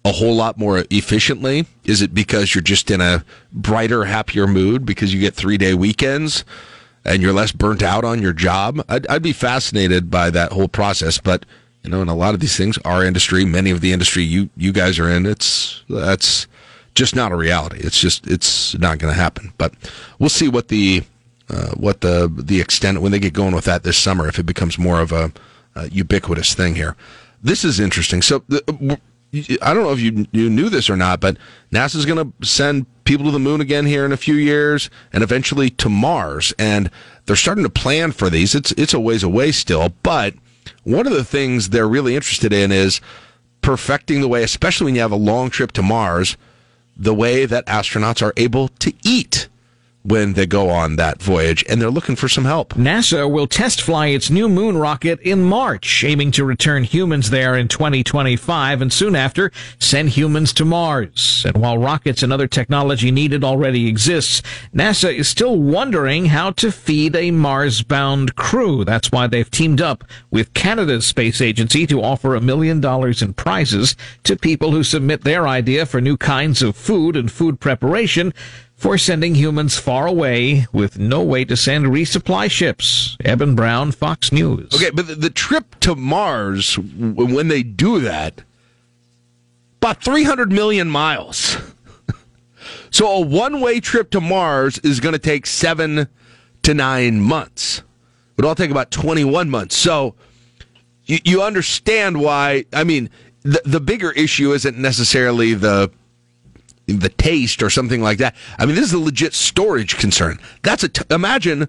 A 0.05 0.13
whole 0.13 0.35
lot 0.35 0.57
more 0.57 0.85
efficiently? 0.91 1.67
Is 1.85 2.03
it 2.03 2.15
because 2.15 2.55
you're 2.55 2.63
just 2.63 2.91
in 2.91 3.01
a 3.01 3.25
brighter, 3.53 4.05
happier 4.05 4.47
mood 4.47 4.87
because 4.87 5.13
you 5.13 5.21
get 5.21 5.35
three 5.35 5.59
day 5.59 5.75
weekends 5.75 6.45
and 7.05 7.23
you're 7.23 7.33
less 7.33 7.53
burnt 7.53 7.83
out 7.83 8.05
on 8.05 8.23
your 8.23 8.33
job? 8.33 8.83
I'd, 8.89 9.07
I'd, 9.09 9.23
be 9.23 9.33
fascinated 9.33 10.11
by 10.11 10.31
that 10.31 10.53
whole 10.53 10.69
process. 10.69 11.19
But, 11.19 11.45
you 11.83 11.91
know, 11.91 12.01
in 12.03 12.09
a 12.09 12.15
lot 12.15 12.35
of 12.35 12.41
these 12.41 12.57
things, 12.57 12.79
our 12.79 13.05
industry, 13.05 13.45
many 13.45 13.71
of 13.71 13.81
the 13.81 13.93
industry 13.93 14.23
you, 14.23 14.49
you 14.57 14.73
guys 14.73 14.99
are 14.99 15.11
in, 15.11 15.27
it's, 15.27 15.85
that's 15.89 16.47
just 16.95 17.15
not 17.15 17.33
a 17.33 17.37
reality. 17.37 17.81
It's 17.81 18.01
just, 18.01 18.27
it's 18.27 18.77
not 18.79 18.99
going 18.99 19.13
to 19.13 19.21
happen. 19.21 19.53
But 19.59 19.75
we'll 20.19 20.31
see 20.31 20.49
what 20.49 20.69
the, 20.69 21.03
uh, 21.51 21.73
what 21.73 22.01
the, 22.01 22.33
the 22.35 22.61
extent, 22.61 23.03
when 23.03 23.13
they 23.13 23.19
get 23.19 23.35
going 23.35 23.55
with 23.55 23.65
that 23.67 23.83
this 23.83 23.99
summer, 23.99 24.29
if 24.29 24.39
it 24.39 24.45
becomes 24.45 24.79
more 24.79 25.01
of 25.01 25.13
a, 25.13 25.33
ubiquitous 25.91 26.53
thing 26.53 26.75
here. 26.75 26.95
This 27.43 27.65
is 27.65 27.81
interesting. 27.81 28.21
So, 28.21 28.45
the, 28.49 28.99
I 29.33 29.75
don't 29.75 29.85
know 29.85 29.93
if 29.93 30.01
you 30.01 30.27
you 30.33 30.51
knew 30.51 30.69
this 30.69 30.91
or 30.91 30.97
not, 30.97 31.21
but 31.21 31.37
NASA's 31.73 32.07
going 32.07 32.33
to 32.33 32.47
send 32.47 32.87
people 33.05 33.27
to 33.27 33.31
the 33.33 33.39
moon 33.39 33.61
again 33.61 33.87
here 33.87 34.05
in 34.05 34.13
a 34.13 34.17
few 34.17 34.35
years, 34.35 34.91
and 35.13 35.23
eventually 35.23 35.71
to 35.71 35.89
Mars. 35.89 36.53
And 36.59 36.91
they're 37.27 37.37
starting 37.37 37.65
to 37.65 37.71
plan 37.71 38.13
for 38.13 38.29
these. 38.29 38.55
It's 38.55 38.73
it's 38.73 38.95
a 38.95 39.01
ways 39.01 39.23
away 39.23 39.53
still, 39.53 39.93
but 40.03 40.35
one 40.83 41.07
of 41.07 41.13
the 41.13 41.25
things 41.25 41.69
they're 41.69 41.89
really 41.89 42.17
interested 42.17 42.53
in 42.53 42.73
is 42.73 43.01
perfecting 43.63 44.21
the 44.21 44.29
way, 44.29 44.43
especially 44.43 44.87
when 44.87 44.95
you 44.95 45.01
have 45.01 45.13
a 45.13 45.17
long 45.17 45.51
trip 45.51 45.73
to 45.73 45.83
Mars, 45.83 46.37
the 46.97 47.15
way 47.15 47.47
that 47.47 47.67
astronauts 47.67 48.23
are 48.23 48.33
able 48.37 48.69
to 48.69 48.93
eat 49.05 49.49
when 50.03 50.33
they 50.33 50.47
go 50.47 50.71
on 50.71 50.97
that 50.97 51.23
voyage, 51.23 51.65
and 51.69 51.81
they're 51.81 51.91
looking 51.91 52.17
for 52.17 52.29
some 52.29 52.45
help. 52.45 52.75
NASA 52.75 53.31
will 53.31 53.47
test 53.47 53.83
fly 53.83 54.09
its 54.09 54.31
new 54.31 54.49
moon 54.49 54.79
rocket 54.79 55.21
in 55.21 55.43
March, 55.43 56.05
aiming 56.05 56.31
to 56.33 56.45
return 56.45 56.85
humans 56.85 57.31
there 57.31 57.57
in 57.57 57.69
2025, 57.69 58.81
and 58.81 58.93
soon 58.93 59.15
after, 59.15 59.53
send 59.79 60.11
humans 60.11 60.53
to 60.55 60.65
Mars. 60.65 61.45
And 61.47 61.57
while 61.59 61.77
rockets 61.77 62.23
and 62.23 62.33
other 62.33 62.47
technology 62.47 63.11
needed 63.11 63.45
already 63.45 63.89
exists, 63.89 64.43
NASA 64.75 65.15
is 65.15 65.29
still 65.29 65.59
wondering 65.59 66.27
how 66.27 66.53
to 66.53 66.73
feed 66.73 67.15
a 67.15 67.31
Mars-bound 67.31 68.37
crew. 68.37 68.85
That's 68.85 69.13
why 69.13 69.27
they've 69.27 69.51
teamed 69.51 69.81
up 69.81 70.05
with 70.31 70.55
Canada's 70.55 71.07
space 71.07 71.41
agency 71.41 71.87
to 71.87 72.03
offer 72.03 72.35
a 72.35 72.41
million 72.41 72.81
dollars 72.81 73.21
in 73.21 73.35
prizes 73.35 73.97
to 74.25 74.37
people 74.37 74.73
who 74.73 74.83
submit 74.83 75.25
their 75.25 75.47
idea 75.47 75.85
for 75.85 76.01
new 76.01 76.17
kinds 76.17 76.63
of 76.63 76.77
food 76.77 77.17
and 77.17 77.31
food 77.31 77.61
preparation 77.61 78.33
for 78.81 78.97
sending 78.97 79.35
humans 79.35 79.77
far 79.77 80.07
away 80.07 80.67
with 80.73 80.99
no 80.99 81.23
way 81.23 81.45
to 81.45 81.55
send 81.55 81.85
resupply 81.85 82.51
ships. 82.51 83.15
Eben 83.23 83.55
Brown, 83.55 83.93
Fox 83.93 84.33
News. 84.33 84.73
Okay, 84.75 84.89
but 84.89 85.07
the, 85.07 85.15
the 85.15 85.29
trip 85.29 85.79
to 85.81 85.95
Mars, 85.95 86.79
when 86.79 87.49
they 87.49 87.63
do 87.63 88.01
that, 88.01 88.43
about 89.83 90.03
300 90.03 90.51
million 90.51 90.89
miles. 90.89 91.59
so 92.91 93.07
a 93.07 93.21
one 93.21 93.61
way 93.61 93.81
trip 93.81 94.09
to 94.13 94.21
Mars 94.21 94.79
is 94.79 94.99
going 94.99 95.13
to 95.13 95.19
take 95.19 95.45
seven 95.45 96.09
to 96.63 96.73
nine 96.73 97.21
months. 97.21 97.83
It 98.39 98.47
all 98.47 98.55
take 98.55 98.71
about 98.71 98.91
21 98.91 99.51
months. 99.51 99.77
So 99.77 100.15
you, 101.05 101.19
you 101.23 101.43
understand 101.43 102.19
why, 102.19 102.65
I 102.73 102.85
mean, 102.85 103.11
the, 103.43 103.61
the 103.67 103.81
bigger 103.81 104.11
issue 104.13 104.55
isn't 104.55 104.79
necessarily 104.79 105.53
the 105.53 105.91
the 106.87 107.09
taste 107.09 107.63
or 107.63 107.71
something 107.71 108.01
like 108.03 108.19
that. 108.19 108.35
I 108.59 108.67
mean, 108.67 108.75
this 108.75 108.85
is 108.87 108.93
a 108.93 108.99
legit 108.99 109.35
storage 109.35 109.97
concern. 109.97 110.41
That's 110.63 110.83
a 110.83 110.89
t- 110.89 111.05
imagine 111.11 111.69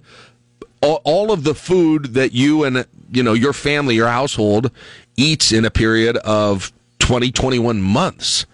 all, 0.82 1.02
all 1.04 1.32
of 1.32 1.44
the 1.44 1.54
food 1.56 2.14
that 2.16 2.32
you 2.34 2.64
and 2.64 2.86
you 3.12 3.22
know 3.24 3.34
your 3.34 3.54
family, 3.54 3.96
your 3.96 4.08
household 4.08 4.72
eats 5.18 5.52
in 5.52 5.66
a 5.66 5.70
period 5.70 6.18
of 6.18 6.72
20, 7.00 7.32
21 7.32 7.82
months. 7.82 8.46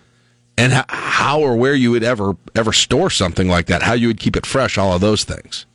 and 0.57 0.73
h- 0.73 0.85
how 0.89 1.39
or 1.39 1.55
where 1.55 1.75
you 1.75 1.91
would 1.91 2.03
ever 2.03 2.35
ever 2.55 2.73
store 2.73 3.09
something 3.09 3.47
like 3.47 3.67
that, 3.67 3.83
how 3.83 3.93
you 3.93 4.07
would 4.07 4.19
keep 4.19 4.35
it 4.35 4.45
fresh, 4.45 4.77
all 4.77 4.93
of 4.93 5.01
those 5.01 5.23
things. 5.23 5.65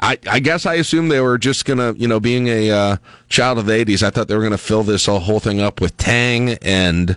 I, 0.00 0.16
I 0.30 0.38
guess 0.38 0.64
I 0.64 0.74
assumed 0.74 1.10
they 1.10 1.20
were 1.20 1.38
just 1.38 1.64
gonna, 1.64 1.92
you 1.94 2.06
know, 2.06 2.20
being 2.20 2.46
a 2.46 2.70
uh, 2.70 2.96
child 3.28 3.58
of 3.58 3.66
the 3.66 3.72
'80s, 3.72 4.02
I 4.04 4.10
thought 4.10 4.28
they 4.28 4.36
were 4.36 4.42
gonna 4.44 4.56
fill 4.58 4.84
this 4.84 5.06
whole 5.06 5.40
thing 5.40 5.60
up 5.60 5.80
with 5.80 5.96
Tang 5.96 6.50
and 6.62 7.16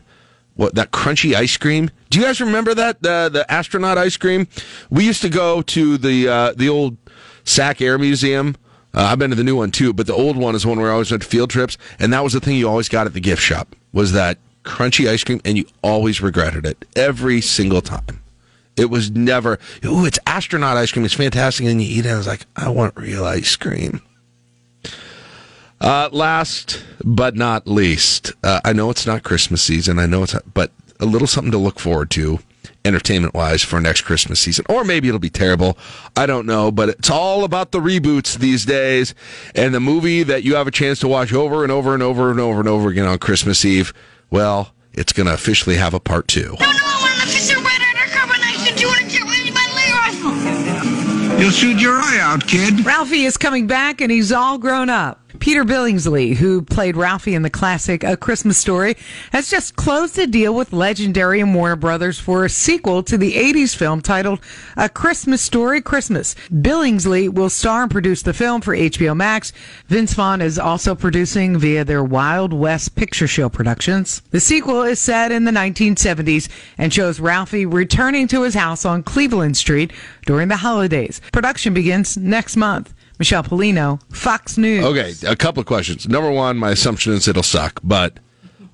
what 0.62 0.76
that 0.76 0.92
crunchy 0.92 1.34
ice 1.34 1.58
cream. 1.58 1.90
Do 2.12 2.20
you 2.20 2.26
guys 2.26 2.40
remember 2.40 2.76
that 2.76 3.02
the 3.02 3.30
the 3.34 3.52
astronaut 3.52 3.98
ice 3.98 4.16
cream? 4.16 4.48
We 4.92 5.06
used 5.06 5.22
to 5.24 5.30
go 5.30 5.64
to 5.64 5.98
the 5.98 6.28
uh, 6.28 6.54
the 6.56 6.70
old 6.70 6.98
Sac 7.44 7.82
Air 7.82 7.98
Museum. 7.98 8.56
Uh, 8.94 9.02
I've 9.02 9.20
been 9.20 9.32
to 9.32 9.36
the 9.36 9.44
new 9.44 9.56
one 9.56 9.72
too, 9.72 9.92
but 9.92 10.06
the 10.06 10.14
old 10.14 10.38
one 10.38 10.54
is 10.54 10.66
one 10.66 10.80
where 10.80 10.90
I 10.90 10.94
always 10.94 11.10
went 11.10 11.24
field 11.24 11.50
trips, 11.50 11.78
and 12.00 12.14
that 12.14 12.24
was 12.24 12.34
the 12.34 12.40
thing 12.40 12.58
you 12.58 12.70
always 12.70 12.90
got 12.90 13.08
at 13.08 13.14
the 13.14 13.20
gift 13.20 13.42
shop 13.42 13.76
was 13.92 14.12
that 14.12 14.38
crunchy 14.64 15.10
ice 15.10 15.24
cream, 15.24 15.42
and 15.44 15.58
you 15.58 15.66
always 15.82 16.22
regretted 16.22 16.66
it 16.66 16.86
every 16.96 17.42
single 17.42 17.82
time. 17.82 18.22
It 18.78 18.90
was 18.90 19.12
never, 19.12 19.60
ooh, 19.84 20.06
it's 20.06 20.20
astronaut 20.26 20.78
ice 20.78 20.92
cream. 20.92 21.06
It's 21.06 21.14
fantastic. 21.14 21.66
And 21.66 21.82
you 21.82 22.00
eat 22.00 22.06
it. 22.06 22.12
I 22.12 22.18
was 22.18 22.28
like, 22.28 22.46
I 22.56 22.70
want 22.70 22.96
real 22.96 23.26
ice 23.26 23.56
cream. 23.56 24.02
Uh, 25.82 26.10
last 26.12 26.84
but 27.04 27.36
not 27.36 27.68
least, 27.68 28.34
uh, 28.44 28.62
I 28.64 28.72
know 28.72 28.92
it's 28.92 29.08
not 29.08 29.24
Christmas 29.24 29.64
season. 29.64 29.98
I 29.98 30.06
know 30.06 30.24
it's, 30.24 30.36
but 30.54 30.72
a 31.00 31.06
little 31.06 31.28
something 31.28 31.52
to 31.52 31.58
look 31.58 31.80
forward 31.80 32.12
to 32.12 32.40
entertainment 32.86 33.34
wise 33.34 33.64
for 33.64 33.82
next 33.82 34.02
Christmas 34.02 34.40
season. 34.40 34.64
Or 34.70 34.84
maybe 34.84 35.08
it'll 35.08 35.20
be 35.20 35.30
terrible. 35.32 35.78
I 36.16 36.28
don't 36.28 36.46
know, 36.46 36.72
but 36.72 36.90
it's 36.90 37.10
all 37.10 37.44
about 37.44 37.72
the 37.72 37.80
reboots 37.80 38.38
these 38.38 38.64
days. 38.64 39.16
And 39.56 39.74
the 39.74 39.80
movie 39.80 40.22
that 40.24 40.44
you 40.44 40.56
have 40.56 40.68
a 40.68 40.72
chance 40.72 41.00
to 41.00 41.08
watch 41.08 41.34
over 41.34 41.64
and 41.64 41.72
over 41.72 41.96
and 41.96 42.04
over 42.04 42.30
and 42.30 42.40
over 42.40 42.60
and 42.60 42.70
over 42.70 42.90
again 42.90 43.08
on 43.08 43.18
Christmas 43.18 43.66
Eve, 43.66 43.92
well, 44.30 44.74
it's 44.94 45.14
going 45.14 45.28
to 45.28 45.34
officially 45.34 45.78
have 45.78 45.96
a 45.96 46.00
part 46.00 46.28
two. 46.28 46.56
No, 46.60 46.72
no, 46.72 46.80
I 46.84 47.00
want 47.02 47.14
an 47.16 47.30
official 47.30 47.62
red 47.64 47.82
undercover 47.82 48.38
knife 48.40 48.68
to 48.68 48.76
do 48.76 48.88
it 48.90 49.02
and 49.02 49.12
get 49.12 49.24
ready 49.24 49.52
my 49.52 49.68
laser 49.76 49.96
rifle. 49.98 51.40
You'll 51.40 51.52
shoot 51.52 51.80
your 51.80 51.96
eye 51.96 52.20
out, 52.22 52.46
kid. 52.46 52.86
Ralphie 52.86 53.24
is 53.24 53.38
coming 53.38 53.66
back 53.66 54.00
and 54.00 54.12
he's 54.12 54.32
all 54.32 54.60
grown 54.60 54.90
up. 54.90 55.21
Peter 55.42 55.66
Billingsley, 55.66 56.36
who 56.36 56.62
played 56.62 56.96
Ralphie 56.96 57.34
in 57.34 57.42
the 57.42 57.50
classic 57.50 58.04
A 58.04 58.16
Christmas 58.16 58.60
Story, 58.60 58.96
has 59.32 59.50
just 59.50 59.76
closed 59.76 60.20
a 60.20 60.28
deal 60.28 60.54
with 60.54 60.72
Legendary 60.72 61.42
and 61.42 61.56
Warner 61.56 61.76
Brothers 61.76 62.20
for 62.20 62.46
a 62.46 62.50
sequel 62.50 63.02
to 63.02 63.18
the 63.18 63.34
80s 63.34 63.76
film 63.76 64.02
titled 64.02 64.40
A 64.78 64.88
Christmas 64.88 65.42
Story 65.42 65.82
Christmas. 65.82 66.36
Billingsley 66.52 67.28
will 67.28 67.50
star 67.50 67.82
and 67.82 67.92
produce 67.92 68.22
the 68.22 68.36
film 68.36 68.62
for 68.62 68.76
HBO 68.76 69.18
Max. 69.18 69.52
Vince 69.88 70.14
Vaughn 70.14 70.42
is 70.42 70.60
also 70.60 70.94
producing 70.94 71.58
via 71.58 71.84
their 71.84 72.04
Wild 72.04 72.54
West 72.54 72.94
Picture 72.96 73.28
Show 73.28 73.50
productions. 73.50 74.22
The 74.30 74.40
sequel 74.40 74.84
is 74.84 75.00
set 75.00 75.32
in 75.32 75.46
the 75.46 75.52
1970s 75.52 76.50
and 76.78 76.94
shows 76.94 77.20
Ralphie 77.20 77.66
returning 77.66 78.28
to 78.28 78.44
his 78.44 78.54
house 78.54 78.86
on 78.86 79.02
Cleveland 79.02 79.58
Street 79.58 79.92
during 80.28 80.50
the 80.50 80.58
holidays. 80.58 81.20
Production 81.32 81.74
begins 81.74 82.16
next 82.16 82.56
month. 82.56 82.94
Michelle 83.22 83.44
Polino, 83.44 84.02
Fox 84.12 84.58
News. 84.58 84.84
Okay, 84.84 85.14
a 85.28 85.36
couple 85.36 85.62
of 85.62 85.68
questions. 85.68 86.10
Number 86.10 86.32
one, 86.32 86.58
my 86.58 86.72
assumption 86.72 87.14
is 87.14 87.28
it'll 87.28 87.44
suck, 87.44 87.80
but 87.84 88.18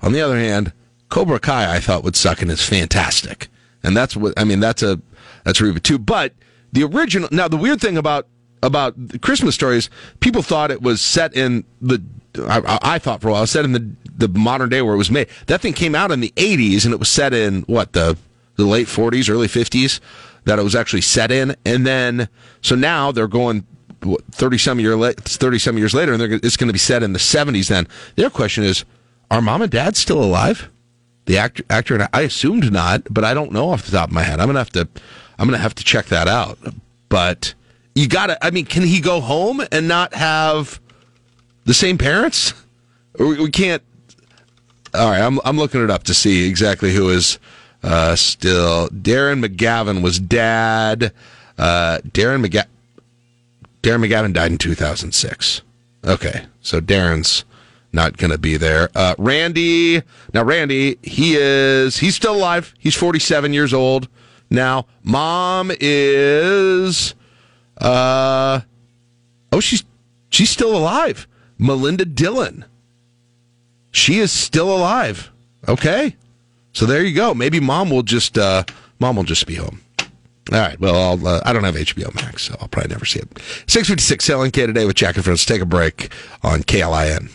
on 0.00 0.12
the 0.12 0.22
other 0.22 0.38
hand, 0.38 0.72
Cobra 1.10 1.38
Kai 1.38 1.76
I 1.76 1.80
thought 1.80 2.02
would 2.02 2.16
suck 2.16 2.40
and 2.40 2.50
is 2.50 2.66
fantastic, 2.66 3.48
and 3.82 3.94
that's 3.94 4.16
what 4.16 4.32
I 4.38 4.44
mean. 4.44 4.58
That's 4.58 4.82
a 4.82 5.02
that's 5.44 5.60
a 5.60 5.64
reboot 5.64 5.82
too. 5.82 5.98
But 5.98 6.32
the 6.72 6.82
original. 6.84 7.28
Now 7.30 7.46
the 7.48 7.58
weird 7.58 7.82
thing 7.82 7.98
about 7.98 8.26
about 8.62 8.94
the 8.96 9.18
Christmas 9.18 9.54
stories, 9.54 9.90
people 10.20 10.40
thought 10.40 10.70
it 10.70 10.80
was 10.80 11.02
set 11.02 11.36
in 11.36 11.64
the. 11.82 12.02
I, 12.38 12.78
I 12.94 12.98
thought 12.98 13.20
for 13.20 13.28
a 13.28 13.32
while, 13.32 13.40
it 13.40 13.42
was 13.42 13.50
set 13.50 13.66
in 13.66 13.72
the 13.72 13.86
the 14.16 14.28
modern 14.28 14.70
day 14.70 14.80
where 14.80 14.94
it 14.94 14.96
was 14.96 15.10
made. 15.10 15.28
That 15.48 15.60
thing 15.60 15.74
came 15.74 15.94
out 15.94 16.10
in 16.10 16.20
the 16.20 16.32
'80s, 16.36 16.86
and 16.86 16.94
it 16.94 16.98
was 16.98 17.10
set 17.10 17.34
in 17.34 17.64
what 17.64 17.92
the 17.92 18.16
the 18.56 18.64
late 18.64 18.86
'40s, 18.86 19.28
early 19.28 19.46
'50s. 19.46 20.00
That 20.44 20.58
it 20.58 20.62
was 20.62 20.74
actually 20.74 21.02
set 21.02 21.30
in, 21.30 21.54
and 21.66 21.86
then 21.86 22.30
so 22.62 22.74
now 22.74 23.12
they're 23.12 23.28
going 23.28 23.66
thirty 24.30 24.58
some 24.58 24.80
year 24.80 24.96
thirty 25.12 25.58
some 25.58 25.78
years 25.78 25.94
later, 25.94 26.12
and 26.12 26.22
it's 26.22 26.56
going 26.56 26.68
to 26.68 26.72
be 26.72 26.78
set 26.78 27.02
in 27.02 27.12
the 27.12 27.18
seventies. 27.18 27.68
Then 27.68 27.86
their 28.16 28.30
question 28.30 28.64
is: 28.64 28.84
Are 29.30 29.40
mom 29.42 29.62
and 29.62 29.70
dad 29.70 29.96
still 29.96 30.22
alive? 30.22 30.68
The 31.26 31.36
actor, 31.36 31.62
actor, 31.68 31.94
and 31.94 32.08
I 32.12 32.22
assumed 32.22 32.72
not, 32.72 33.02
but 33.10 33.22
I 33.22 33.34
don't 33.34 33.52
know 33.52 33.70
off 33.70 33.84
the 33.84 33.92
top 33.92 34.08
of 34.08 34.14
my 34.14 34.22
head. 34.22 34.40
I'm 34.40 34.46
gonna 34.46 34.60
have 34.60 34.70
to, 34.70 34.88
I'm 35.38 35.46
gonna 35.46 35.58
have 35.58 35.74
to 35.74 35.84
check 35.84 36.06
that 36.06 36.26
out. 36.26 36.58
But 37.10 37.54
you 37.94 38.08
gotta, 38.08 38.42
I 38.44 38.50
mean, 38.50 38.64
can 38.64 38.82
he 38.82 39.00
go 39.00 39.20
home 39.20 39.62
and 39.70 39.88
not 39.88 40.14
have 40.14 40.80
the 41.64 41.74
same 41.74 41.98
parents? 41.98 42.54
We, 43.18 43.38
we 43.40 43.50
can't. 43.50 43.82
All 44.94 45.10
right, 45.10 45.20
I'm 45.20 45.38
I'm 45.44 45.58
looking 45.58 45.84
it 45.84 45.90
up 45.90 46.04
to 46.04 46.14
see 46.14 46.48
exactly 46.48 46.94
who 46.94 47.10
is 47.10 47.38
uh, 47.82 48.16
still. 48.16 48.88
Darren 48.88 49.44
McGavin 49.44 50.02
was 50.02 50.18
dad. 50.18 51.12
Uh, 51.58 51.98
Darren 52.08 52.46
McGavin. 52.46 52.66
Darren 53.82 54.04
McGavin 54.04 54.32
died 54.32 54.52
in 54.52 54.58
2006. 54.58 55.62
Okay, 56.04 56.46
so 56.60 56.80
Darren's 56.80 57.44
not 57.92 58.16
going 58.16 58.30
to 58.30 58.38
be 58.38 58.56
there. 58.56 58.88
Uh, 58.94 59.14
Randy, 59.18 60.02
now 60.34 60.44
Randy, 60.44 60.98
he 61.02 61.36
is 61.36 61.98
he's 61.98 62.16
still 62.16 62.36
alive. 62.36 62.74
He's 62.78 62.94
47 62.94 63.52
years 63.52 63.72
old 63.72 64.08
now. 64.50 64.86
Mom 65.02 65.70
is, 65.80 67.14
uh, 67.78 68.60
oh 69.52 69.60
she's 69.60 69.84
she's 70.30 70.50
still 70.50 70.76
alive. 70.76 71.26
Melinda 71.58 72.04
Dillon, 72.04 72.64
she 73.90 74.18
is 74.18 74.30
still 74.30 74.74
alive. 74.74 75.30
Okay, 75.66 76.16
so 76.72 76.86
there 76.86 77.04
you 77.04 77.14
go. 77.14 77.34
Maybe 77.34 77.60
mom 77.60 77.90
will 77.90 78.02
just 78.02 78.38
uh, 78.38 78.64
mom 78.98 79.16
will 79.16 79.24
just 79.24 79.46
be 79.46 79.56
home. 79.56 79.80
All 80.52 80.58
right. 80.58 80.78
Well, 80.80 80.96
I'll, 80.96 81.26
uh, 81.26 81.40
I 81.44 81.52
don't 81.52 81.64
have 81.64 81.74
HBO 81.74 82.14
Max, 82.14 82.44
so 82.44 82.56
I'll 82.60 82.68
probably 82.68 82.90
never 82.90 83.04
see 83.04 83.20
it. 83.20 83.28
656 83.66 84.28
LNK 84.28 84.66
today 84.66 84.86
with 84.86 84.96
Jack 84.96 85.16
and 85.16 85.24
Friends. 85.24 85.44
Take 85.44 85.60
a 85.60 85.66
break 85.66 86.10
on 86.42 86.62
KLIN. 86.62 87.30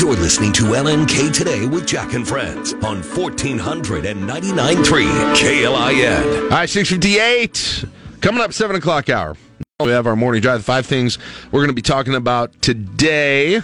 You're 0.00 0.16
listening 0.16 0.52
to 0.54 0.64
LNK 0.64 1.32
today 1.32 1.66
with 1.66 1.86
Jack 1.86 2.14
and 2.14 2.26
Friends 2.26 2.72
on 2.74 3.02
1499.3 3.02 5.34
KLIN. 5.34 6.42
All 6.42 6.48
right, 6.50 6.68
658. 6.68 7.84
Coming 8.20 8.42
up, 8.42 8.52
7 8.52 8.74
o'clock 8.76 9.08
hour. 9.08 9.36
We 9.80 9.90
have 9.90 10.08
our 10.08 10.16
morning 10.16 10.42
drive. 10.42 10.58
The 10.58 10.64
five 10.64 10.86
things 10.86 11.18
we're 11.52 11.60
going 11.60 11.68
to 11.68 11.72
be 11.74 11.82
talking 11.82 12.16
about 12.16 12.60
today. 12.60 13.60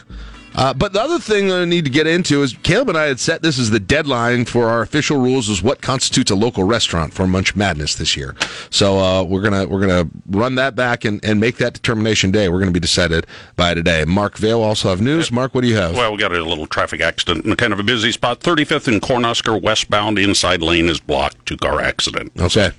Uh, 0.55 0.73
but 0.73 0.93
the 0.93 1.01
other 1.01 1.19
thing 1.19 1.51
I 1.51 1.65
need 1.65 1.85
to 1.85 1.91
get 1.91 2.07
into 2.07 2.43
is 2.43 2.57
Caleb 2.63 2.91
and 2.91 2.99
I 2.99 3.07
had 3.07 3.19
set 3.19 3.43
this 3.43 3.59
as 3.59 3.71
the 3.71 3.81
deadline 3.81 4.45
for 4.45 4.69
our 4.69 4.83
official 4.83 5.19
rules 5.19 5.49
is 5.49 5.63
what 5.63 5.83
constitutes 5.83 6.31
a 6.31 6.37
local 6.37 6.65
restaurant 6.65 7.13
for 7.13 7.27
Munch 7.27 7.57
Madness 7.57 7.97
this 7.97 8.17
year. 8.17 8.37
So 8.71 8.99
uh, 8.99 9.25
we're 9.25 9.43
gonna 9.43 9.67
we're 9.67 9.81
gonna 9.81 10.09
run 10.29 10.55
that 10.55 10.77
back 10.77 11.05
and, 11.05 11.25
and 11.25 11.41
make 11.41 11.57
that 11.57 11.75
determination 11.75 12.31
day. 12.31 12.49
We're 12.49 12.61
gonna 12.61 12.71
be 12.71 12.81
decided 12.81 13.27
by 13.57 13.75
today. 13.75 14.05
Mark 14.05 14.37
Vale 14.37 14.63
also 14.63 14.91
have 14.91 15.01
news. 15.01 15.33
Mark, 15.33 15.55
what 15.55 15.63
do 15.63 15.69
you 15.69 15.77
have? 15.77 15.97
Well, 15.97 16.13
we 16.13 16.19
got 16.19 16.33
a 16.33 16.45
little 16.45 16.67
traffic 16.67 17.01
accident 17.01 17.45
in 17.45 17.57
kind 17.57 17.73
of 17.73 17.81
a 17.81 17.85
busy 17.85 18.13
spot. 18.13 18.41
35th 18.41 18.87
and 18.87 19.03
Cornhusker 19.03 19.61
westbound 19.61 20.19
inside 20.19 20.63
lane 20.63 20.89
is 20.89 21.01
blocked. 21.01 21.47
Two 21.47 21.57
car 21.57 21.81
accident. 21.81 22.33
Okay. 22.39 22.71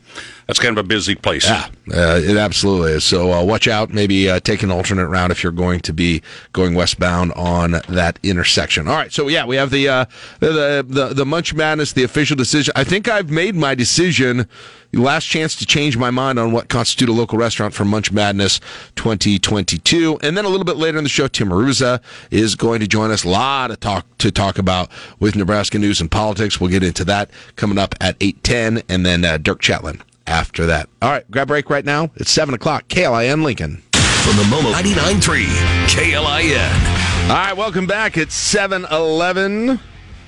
That's 0.48 0.60
kind 0.60 0.78
of 0.78 0.86
a 0.86 0.88
busy 0.88 1.16
place. 1.16 1.46
Yeah, 1.46 1.68
uh, 1.92 2.20
it 2.24 2.38
absolutely 2.38 2.92
is. 2.92 3.04
So 3.04 3.34
uh, 3.34 3.44
watch 3.44 3.68
out. 3.68 3.90
Maybe 3.92 4.30
uh, 4.30 4.40
take 4.40 4.62
an 4.62 4.70
alternate 4.70 5.08
route 5.08 5.32
if 5.32 5.42
you're 5.42 5.52
going 5.52 5.80
to 5.82 5.94
be 5.94 6.22
going 6.54 6.76
westbound 6.76 7.32
on 7.34 7.72
that 7.90 8.20
intersection. 8.22 8.88
All 8.88 8.96
right. 8.96 9.12
So 9.12 9.28
yeah, 9.28 9.46
we 9.46 9.56
have 9.56 9.72
the 9.72 9.90
uh, 9.90 10.06
the, 10.40 10.86
the 10.88 11.14
the 11.16 11.26
Munch 11.26 11.56
Madness, 11.56 11.94
the 11.94 12.04
official 12.04 12.36
decision. 12.36 12.74
I 12.76 12.84
think 12.84 13.08
I've 13.08 13.32
made 13.32 13.56
my 13.56 13.74
decision. 13.74 14.48
Last 14.94 15.26
chance 15.26 15.58
to 15.58 15.66
change 15.66 15.98
my 15.98 16.10
mind 16.10 16.40
on 16.40 16.54
what 16.54 16.70
constitutes 16.70 17.10
a 17.10 17.14
local 17.14 17.38
restaurant 17.38 17.74
for 17.74 17.84
Munch 17.84 18.14
Madness 18.14 18.62
2022. 18.96 20.20
And 20.22 20.38
then 20.38 20.46
a 20.46 20.48
little 20.48 20.64
bit 20.64 20.78
later 20.78 20.98
in 20.98 21.04
the 21.04 21.10
show, 21.10 21.28
Tim 21.28 21.50
Aruza 21.50 22.02
is 22.32 22.56
going 22.56 22.80
to 22.80 22.88
join 22.88 23.12
us. 23.12 23.26
A 23.26 23.30
lot 23.30 23.72
of 23.72 23.82
talk 23.82 24.06
to 24.20 24.32
talk 24.32 24.58
about 24.58 24.90
with 25.20 25.36
Nebraska 25.36 25.80
news 25.80 26.00
and 26.00 26.10
politics. 26.10 26.62
We'll 26.62 26.70
get 26.70 26.82
into 26.82 27.04
that 27.06 27.30
coming 27.58 27.78
up 27.78 27.96
at 28.00 28.18
8:10, 28.20 28.84
and 28.88 29.06
then 29.06 29.26
uh, 29.26 29.38
Dirk 29.38 29.60
Chatelain 29.62 30.02
after 30.28 30.66
that. 30.68 30.90
All 31.02 31.12
right, 31.12 31.30
grab 31.30 31.48
break 31.48 31.70
right 31.70 31.86
now. 31.86 32.12
It's 32.16 32.32
7 32.32 32.54
o'clock. 32.54 32.88
KLIN 32.88 33.44
Lincoln. 33.44 33.82
From 33.92 34.38
the 34.38 34.44
Momo 34.44 34.74
99.3 34.74 35.46
KLIN. 35.88 37.30
All 37.30 37.36
right, 37.36 37.56
welcome 37.56 37.86
back. 37.86 38.18
It's 38.18 38.34
7 38.34 38.86
11. 38.86 39.80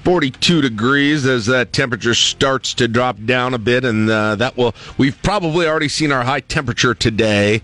42 0.04 0.62
degrees 0.62 1.26
as 1.26 1.48
that 1.48 1.74
temperature 1.74 2.14
starts 2.14 2.74
to 2.76 2.88
drop 2.88 3.18
down 3.26 3.54
a 3.54 3.58
bit, 3.58 3.84
and 3.84 4.10
uh, 4.10 4.36
that 4.36 4.56
will. 4.56 4.74
We've 4.98 5.22
probably 5.22 5.68
already 5.68 5.90
seen 5.90 6.14
our 6.14 6.24
high 6.24 6.40
temperature 6.40 6.94
today 6.94 7.62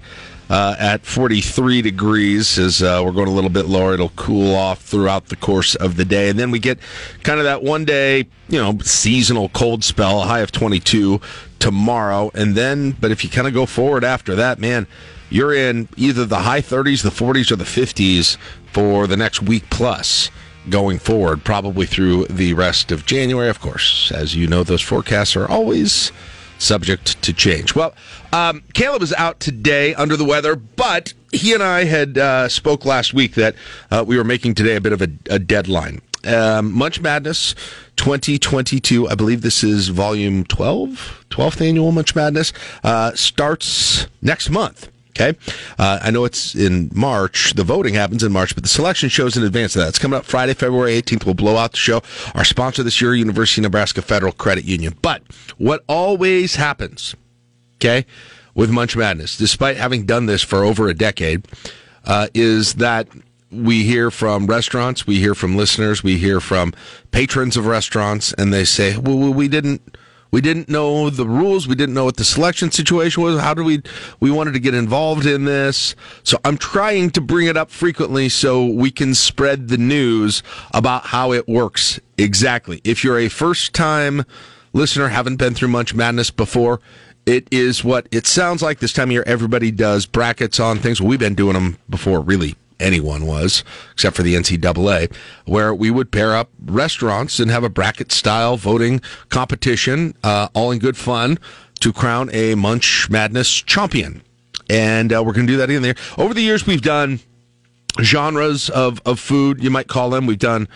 uh, 0.53 0.75
at 0.77 1.03
43 1.03 1.81
degrees. 1.81 2.59
As 2.59 2.83
uh, 2.83 3.01
we're 3.03 3.11
going 3.11 3.27
a 3.27 3.31
little 3.31 3.49
bit 3.49 3.65
lower, 3.65 3.95
it'll 3.95 4.09
cool 4.09 4.53
off 4.53 4.81
throughout 4.81 5.25
the 5.29 5.35
course 5.35 5.73
of 5.73 5.97
the 5.97 6.05
day, 6.05 6.29
and 6.29 6.37
then 6.37 6.51
we 6.51 6.59
get 6.59 6.77
kind 7.23 7.39
of 7.39 7.45
that 7.45 7.63
one 7.63 7.85
day, 7.85 8.27
you 8.49 8.61
know, 8.61 8.77
seasonal 8.83 9.49
cold 9.49 9.83
spell, 9.83 10.21
high 10.21 10.41
of 10.41 10.51
22 10.51 11.19
tomorrow, 11.57 12.29
and 12.35 12.53
then. 12.53 12.91
But 12.91 13.09
if 13.09 13.23
you 13.23 13.31
kind 13.31 13.47
of 13.47 13.55
go 13.55 13.65
forward 13.65 14.03
after 14.03 14.35
that, 14.35 14.59
man, 14.59 14.85
you're 15.31 15.55
in 15.55 15.89
either 15.97 16.23
the 16.23 16.41
high 16.41 16.61
30s, 16.61 17.01
the 17.01 17.09
40s, 17.09 17.51
or 17.51 17.55
the 17.55 17.63
50s 17.63 18.37
for 18.71 19.07
the 19.07 19.17
next 19.17 19.41
week 19.41 19.63
plus. 19.71 20.29
going 20.69 20.97
forward, 20.97 21.43
probably 21.43 21.85
through 21.85 22.25
the 22.27 22.53
rest 22.53 22.91
of 22.91 23.05
January. 23.05 23.49
Of 23.49 23.59
course, 23.59 24.11
as 24.11 24.35
you 24.35 24.47
know, 24.47 24.63
those 24.63 24.81
forecasts 24.81 25.35
are 25.35 25.49
always 25.49 26.11
subject 26.64 27.22
to 27.22 27.34
change. 27.34 27.76
Well, 27.76 27.93
um, 28.32 28.64
Caleb 28.74 29.01
is 29.01 29.14
out 29.14 29.39
today 29.39 29.93
under 29.95 30.18
the 30.18 30.26
weather, 30.26 30.55
but 30.55 31.14
he 31.32 31.53
and 31.53 31.61
I 31.61 31.84
had 31.84 32.18
uh, 32.18 32.49
spoke 32.49 32.86
last 32.86 33.14
week 33.14 33.36
that 33.36 33.55
uh, 33.91 34.03
we 34.05 34.18
were 34.18 34.24
making 34.24 34.55
today 34.55 34.76
a 34.76 34.82
bit 34.82 34.93
of 34.93 35.01
a, 35.01 35.09
a 35.30 35.39
deadline. 35.39 36.01
Um, 36.26 36.72
Munch 36.72 37.01
Madness 37.01 37.53
2022, 37.97 39.09
I 39.09 39.16
believe 39.16 39.41
this 39.41 39.64
is 39.64 39.89
volume 39.89 40.45
12, 40.45 41.26
12th 41.30 41.68
annual 41.68 41.91
Munch 41.91 42.16
Madness, 42.16 42.53
uh, 42.84 43.14
starts 43.14 44.07
next 44.22 44.49
month. 44.49 44.89
Okay. 45.16 45.38
Uh, 45.78 45.99
I 46.01 46.09
know 46.09 46.26
it's 46.26 46.55
in 46.55 46.89
March. 46.93 47.53
The 47.53 47.64
voting 47.64 47.93
happens 47.93 48.24
in 48.24 48.32
March, 48.32 48.55
but 48.55 48.64
the 48.64 48.70
selection 48.70 49.09
shows 49.09 49.38
in 49.38 49.43
advance 49.43 49.76
of 49.76 49.82
that. 49.84 49.89
It's 49.89 49.99
coming 49.99 50.18
up 50.18 50.26
Friday, 50.26 50.55
February 50.55 50.99
18th. 50.99 51.26
We'll 51.26 51.36
blow 51.36 51.55
out 51.55 51.72
the 51.72 51.78
show. 51.78 52.01
Our 52.34 52.43
sponsor 52.43 52.82
this 52.82 52.99
year, 52.99 53.14
University 53.14 53.61
of 53.61 53.64
Nebraska 53.64 54.01
Federal 54.01 54.32
Credit 54.32 54.66
Union. 54.66 54.95
But 55.03 55.22
what 55.57 55.84
always 55.88 56.55
happens, 56.55 57.16
okay, 57.76 58.07
with 58.55 58.72
Munch 58.72 58.95
Madness, 58.95 59.38
despite 59.38 59.78
having 59.78 60.07
done 60.07 60.26
this 60.26 60.41
for 60.41 60.64
over 60.64 60.88
a 60.88 60.95
decade, 60.95 61.45
uh, 62.05 62.28
is 62.34 62.76
that 62.76 63.07
we 63.51 63.84
hear 63.84 64.09
from 64.09 64.47
restaurants, 64.47 65.05
we 65.05 65.20
hear 65.20 65.36
from 65.36 65.55
listeners, 65.55 66.03
we 66.03 66.18
hear 66.18 66.39
from 66.39 66.74
patrons 67.11 67.55
of 67.55 67.68
restaurants, 67.68 68.34
and 68.34 68.51
they 68.51 68.66
say, 68.66 68.97
well, 68.97 69.32
we 69.32 69.47
didn't 69.47 69.95
we 70.34 70.41
didn't 70.41 70.67
know 70.67 71.11
the 71.11 71.27
rules. 71.27 71.67
We 71.67 71.75
didn't 71.75 71.93
know 71.93 72.05
what 72.05 72.17
the 72.17 72.23
selection 72.23 72.71
situation 72.71 73.21
was. 73.21 73.39
How 73.39 73.53
did 73.53 73.65
we, 73.65 73.84
we 74.19 74.31
wanted 74.31 74.53
to 74.53 74.59
get 74.59 74.73
involved 74.73 75.27
in 75.27 75.45
this. 75.45 75.95
So 76.23 76.39
I'm 76.43 76.57
trying 76.57 77.11
to 77.11 77.21
bring 77.21 77.45
it 77.45 77.55
up 77.55 77.69
frequently 77.69 78.29
so 78.29 78.65
we 78.65 78.89
can 78.89 79.13
spread 79.13 79.67
the 79.67 79.77
news 79.77 80.41
about 80.73 81.05
how 81.05 81.34
it 81.34 81.47
works 81.47 81.99
exactly. 82.17 82.81
If 82.84 83.03
you're 83.03 83.19
a 83.19 83.29
first 83.29 83.75
time 83.75 84.25
listener, 84.73 85.09
haven't 85.09 85.36
been 85.36 85.53
through 85.53 85.67
Munch 85.67 85.93
Madness 85.93 86.31
before, 86.31 86.81
it 87.27 87.47
is 87.51 87.84
what 87.84 88.07
it 88.11 88.25
sounds 88.25 88.63
like 88.63 88.79
this 88.79 88.91
time 88.91 89.09
of 89.09 89.11
year. 89.11 89.23
Everybody 89.27 89.69
does 89.69 90.07
brackets 90.07 90.59
on 90.59 90.79
things. 90.79 90.99
We've 90.99 91.19
been 91.19 91.36
doing 91.36 91.53
them 91.53 91.77
before, 91.88 92.21
really 92.21 92.55
anyone 92.80 93.26
was, 93.26 93.63
except 93.91 94.15
for 94.15 94.24
the 94.24 94.36
NCAA, 94.36 95.13
where 95.45 95.74
we 95.74 95.91
would 95.91 96.11
pair 96.11 96.36
up 96.36 96.49
restaurants 96.63 97.39
and 97.39 97.49
have 97.51 97.63
a 97.63 97.69
bracket 97.69 98.11
style 98.11 98.57
voting 98.57 99.01
competition, 99.30 100.15
uh, 100.24 100.49
all 100.53 100.71
in 100.71 100.80
good 100.80 100.97
fun, 100.97 101.38
to 101.80 101.91
crown 101.91 102.30
a 102.34 102.55
Munch 102.55 103.09
Madness 103.09 103.49
champion. 103.61 104.21
And 104.69 105.13
uh, 105.13 105.24
we're 105.24 105.34
going 105.34 105.47
to 105.47 105.53
do 105.53 105.57
that 105.57 105.69
in 105.69 105.82
there. 105.82 105.95
Over 106.17 106.34
the 106.34 106.41
years, 106.41 106.65
we've 106.65 106.82
done 106.82 107.19
genres 108.01 108.69
of, 108.69 109.01
of 109.05 109.19
food, 109.19 109.63
you 109.63 109.69
might 109.69 109.88
call 109.88 110.09
them. 110.09 110.26
We've 110.26 110.39
done 110.39 110.67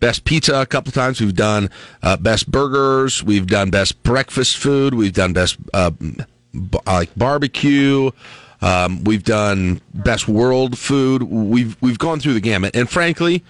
best 0.00 0.24
pizza 0.24 0.60
a 0.60 0.66
couple 0.66 0.90
of 0.90 0.94
times. 0.94 1.20
We've 1.20 1.34
done 1.34 1.70
uh, 2.02 2.16
best 2.16 2.50
burgers. 2.50 3.22
We've 3.22 3.46
done 3.46 3.70
best 3.70 4.02
breakfast 4.02 4.56
food. 4.56 4.94
We've 4.94 5.12
done 5.12 5.32
best 5.32 5.56
uh, 5.72 5.90
b- 5.90 6.24
like 6.86 7.14
barbecue. 7.16 8.10
Um, 8.62 9.04
we've 9.04 9.24
done 9.24 9.80
best 9.92 10.28
world 10.28 10.78
food. 10.78 11.22
We've 11.24 11.76
we've 11.80 11.98
gone 11.98 12.20
through 12.20 12.34
the 12.34 12.40
gamut, 12.40 12.74
and 12.74 12.88
frankly, 12.88 13.44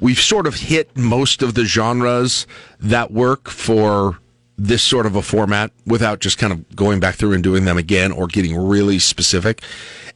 we've 0.00 0.20
sort 0.20 0.46
of 0.46 0.54
hit 0.54 0.96
most 0.96 1.42
of 1.42 1.54
the 1.54 1.64
genres 1.64 2.46
that 2.80 3.10
work 3.10 3.48
for 3.48 4.18
this 4.56 4.82
sort 4.82 5.06
of 5.06 5.14
a 5.14 5.22
format 5.22 5.70
without 5.86 6.18
just 6.18 6.36
kind 6.36 6.52
of 6.52 6.74
going 6.74 6.98
back 6.98 7.14
through 7.14 7.32
and 7.32 7.44
doing 7.44 7.64
them 7.64 7.78
again 7.78 8.10
or 8.10 8.26
getting 8.26 8.56
really 8.56 8.98
specific. 8.98 9.62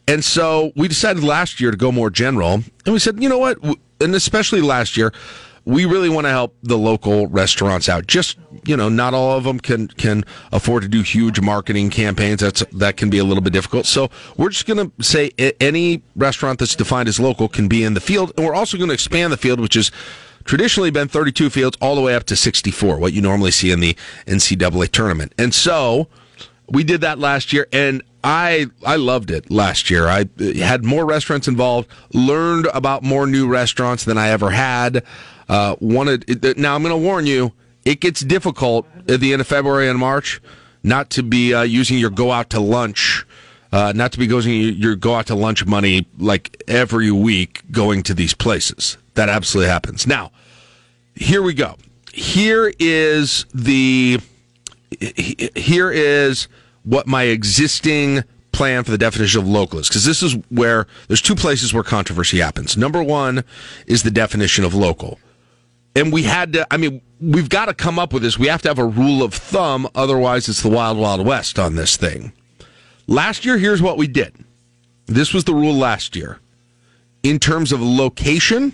And 0.08 0.24
so 0.24 0.72
we 0.74 0.88
decided 0.88 1.22
last 1.22 1.60
year 1.60 1.70
to 1.70 1.76
go 1.76 1.92
more 1.92 2.10
general, 2.10 2.54
and 2.84 2.92
we 2.92 2.98
said, 2.98 3.22
you 3.22 3.28
know 3.28 3.38
what, 3.38 3.58
and 4.00 4.14
especially 4.14 4.60
last 4.60 4.96
year 4.96 5.12
we 5.64 5.84
really 5.84 6.08
want 6.08 6.26
to 6.26 6.30
help 6.30 6.56
the 6.62 6.76
local 6.76 7.26
restaurants 7.28 7.88
out. 7.88 8.06
Just 8.06 8.38
you 8.64 8.76
know, 8.76 8.88
not 8.88 9.14
all 9.14 9.36
of 9.36 9.44
them 9.44 9.58
can 9.60 9.88
can 9.88 10.24
afford 10.52 10.82
to 10.82 10.88
do 10.88 11.02
huge 11.02 11.40
marketing 11.40 11.90
campaigns. 11.90 12.40
That's 12.40 12.64
that 12.72 12.96
can 12.96 13.10
be 13.10 13.18
a 13.18 13.24
little 13.24 13.42
bit 13.42 13.52
difficult. 13.52 13.86
So 13.86 14.10
we're 14.36 14.50
just 14.50 14.66
going 14.66 14.90
to 14.90 15.04
say 15.04 15.30
any 15.60 16.02
restaurant 16.16 16.58
that's 16.58 16.76
defined 16.76 17.08
as 17.08 17.18
local 17.20 17.48
can 17.48 17.68
be 17.68 17.84
in 17.84 17.94
the 17.94 18.00
field, 18.00 18.32
and 18.36 18.46
we're 18.46 18.54
also 18.54 18.76
going 18.76 18.88
to 18.88 18.94
expand 18.94 19.32
the 19.32 19.36
field, 19.36 19.60
which 19.60 19.76
is 19.76 19.90
traditionally 20.44 20.90
been 20.90 21.08
32 21.08 21.50
fields 21.50 21.76
all 21.80 21.94
the 21.94 22.00
way 22.00 22.14
up 22.14 22.24
to 22.24 22.36
64, 22.36 22.98
what 22.98 23.12
you 23.12 23.22
normally 23.22 23.52
see 23.52 23.70
in 23.70 23.78
the 23.78 23.96
NCAA 24.26 24.90
tournament. 24.90 25.32
And 25.38 25.54
so 25.54 26.08
we 26.68 26.82
did 26.84 27.00
that 27.02 27.18
last 27.18 27.52
year, 27.52 27.66
and 27.72 28.02
I 28.24 28.66
I 28.84 28.96
loved 28.96 29.30
it 29.30 29.50
last 29.50 29.90
year. 29.90 30.06
I 30.06 30.28
uh, 30.40 30.54
had 30.54 30.84
more 30.84 31.04
restaurants 31.04 31.48
involved, 31.48 31.88
learned 32.12 32.66
about 32.72 33.02
more 33.02 33.26
new 33.26 33.48
restaurants 33.48 34.04
than 34.04 34.18
I 34.18 34.28
ever 34.28 34.50
had. 34.50 35.04
Uh, 35.52 35.76
wanted 35.80 36.56
now. 36.56 36.74
I'm 36.74 36.82
going 36.82 36.94
to 36.94 36.96
warn 36.96 37.26
you. 37.26 37.52
It 37.84 38.00
gets 38.00 38.22
difficult 38.22 38.86
at 39.06 39.20
the 39.20 39.34
end 39.34 39.42
of 39.42 39.46
February 39.46 39.86
and 39.86 39.98
March 39.98 40.40
not 40.82 41.10
to 41.10 41.22
be 41.22 41.52
uh, 41.52 41.60
using 41.60 41.98
your 41.98 42.08
go 42.08 42.32
out 42.32 42.48
to 42.50 42.60
lunch, 42.60 43.26
uh, 43.70 43.92
not 43.94 44.12
to 44.12 44.18
be 44.18 44.26
going 44.26 44.48
your 44.48 44.96
go 44.96 45.14
out 45.14 45.26
to 45.26 45.34
lunch 45.34 45.66
money 45.66 46.06
like 46.16 46.62
every 46.66 47.10
week 47.10 47.70
going 47.70 48.02
to 48.04 48.14
these 48.14 48.32
places. 48.32 48.96
That 49.12 49.28
absolutely 49.28 49.68
happens. 49.68 50.06
Now, 50.06 50.32
here 51.14 51.42
we 51.42 51.52
go. 51.52 51.76
Here 52.14 52.72
is 52.78 53.44
the 53.52 54.20
here 55.54 55.90
is 55.90 56.48
what 56.84 57.06
my 57.06 57.24
existing 57.24 58.24
plan 58.52 58.84
for 58.84 58.90
the 58.90 58.96
definition 58.96 59.42
of 59.42 59.46
local 59.46 59.80
is 59.80 59.88
because 59.88 60.06
this 60.06 60.22
is 60.22 60.32
where 60.48 60.86
there's 61.08 61.20
two 61.20 61.34
places 61.34 61.74
where 61.74 61.82
controversy 61.82 62.38
happens. 62.38 62.74
Number 62.74 63.02
one 63.02 63.44
is 63.86 64.02
the 64.02 64.10
definition 64.10 64.64
of 64.64 64.72
local. 64.72 65.18
And 65.94 66.12
we 66.12 66.22
had 66.22 66.54
to, 66.54 66.66
I 66.72 66.76
mean, 66.76 67.02
we've 67.20 67.48
got 67.48 67.66
to 67.66 67.74
come 67.74 67.98
up 67.98 68.12
with 68.12 68.22
this. 68.22 68.38
We 68.38 68.48
have 68.48 68.62
to 68.62 68.68
have 68.68 68.78
a 68.78 68.84
rule 68.84 69.22
of 69.22 69.34
thumb. 69.34 69.88
Otherwise, 69.94 70.48
it's 70.48 70.62
the 70.62 70.70
wild, 70.70 70.98
wild 70.98 71.26
west 71.26 71.58
on 71.58 71.74
this 71.74 71.96
thing. 71.96 72.32
Last 73.06 73.44
year, 73.44 73.58
here's 73.58 73.82
what 73.82 73.98
we 73.98 74.06
did. 74.06 74.34
This 75.06 75.34
was 75.34 75.44
the 75.44 75.54
rule 75.54 75.74
last 75.74 76.16
year. 76.16 76.38
In 77.22 77.38
terms 77.38 77.72
of 77.72 77.82
location, 77.82 78.72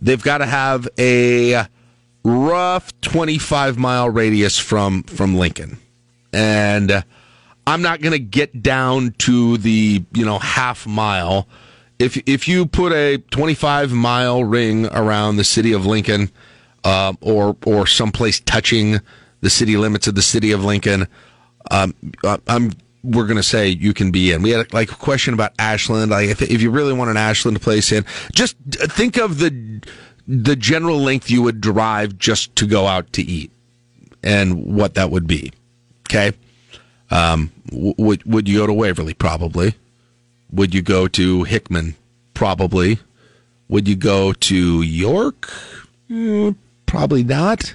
they've 0.00 0.22
got 0.22 0.38
to 0.38 0.46
have 0.46 0.86
a 0.98 1.66
rough 2.24 3.00
25 3.00 3.78
mile 3.78 4.10
radius 4.10 4.58
from, 4.58 5.02
from 5.04 5.36
Lincoln. 5.36 5.78
And, 6.32 7.04
I'm 7.66 7.82
not 7.82 8.00
going 8.00 8.12
to 8.12 8.18
get 8.18 8.62
down 8.62 9.14
to 9.18 9.56
the 9.58 10.04
you 10.12 10.24
know 10.24 10.38
half 10.38 10.86
mile. 10.86 11.46
If 12.02 12.20
if 12.26 12.48
you 12.48 12.66
put 12.66 12.92
a 12.92 13.18
25 13.18 13.92
mile 13.92 14.44
ring 14.44 14.86
around 14.86 15.36
the 15.36 15.44
city 15.44 15.72
of 15.72 15.86
Lincoln, 15.86 16.30
uh, 16.84 17.14
or 17.20 17.56
or 17.64 17.86
someplace 17.86 18.40
touching 18.40 19.00
the 19.40 19.50
city 19.50 19.76
limits 19.76 20.06
of 20.06 20.14
the 20.14 20.22
city 20.22 20.52
of 20.52 20.64
Lincoln, 20.64 21.06
um, 21.70 21.94
I'm 22.46 22.72
we're 23.04 23.26
going 23.26 23.36
to 23.36 23.42
say 23.42 23.68
you 23.68 23.92
can 23.94 24.10
be 24.10 24.32
in. 24.32 24.42
We 24.42 24.50
had 24.50 24.72
like 24.72 24.92
a 24.92 24.96
question 24.96 25.34
about 25.34 25.52
Ashland. 25.58 26.10
Like 26.10 26.28
if 26.28 26.42
if 26.42 26.60
you 26.62 26.70
really 26.70 26.92
want 26.92 27.10
an 27.10 27.16
Ashland 27.16 27.60
place 27.60 27.92
in, 27.92 28.04
just 28.32 28.56
think 28.66 29.16
of 29.16 29.38
the 29.38 29.82
the 30.26 30.56
general 30.56 30.98
length 30.98 31.30
you 31.30 31.42
would 31.42 31.60
drive 31.60 32.18
just 32.18 32.54
to 32.56 32.66
go 32.66 32.86
out 32.86 33.12
to 33.14 33.22
eat, 33.22 33.50
and 34.22 34.76
what 34.76 34.94
that 34.94 35.10
would 35.10 35.26
be. 35.26 35.52
Okay. 36.08 36.36
Um, 37.10 37.52
would 37.70 38.24
would 38.24 38.48
you 38.48 38.58
go 38.58 38.66
to 38.66 38.72
Waverly? 38.72 39.14
Probably. 39.14 39.74
Would 40.52 40.74
you 40.74 40.82
go 40.82 41.08
to 41.08 41.44
Hickman? 41.44 41.96
Probably. 42.34 42.98
Would 43.68 43.88
you 43.88 43.96
go 43.96 44.32
to 44.32 44.82
York? 44.82 45.50
Mm, 46.10 46.56
probably 46.86 47.24
not. 47.24 47.74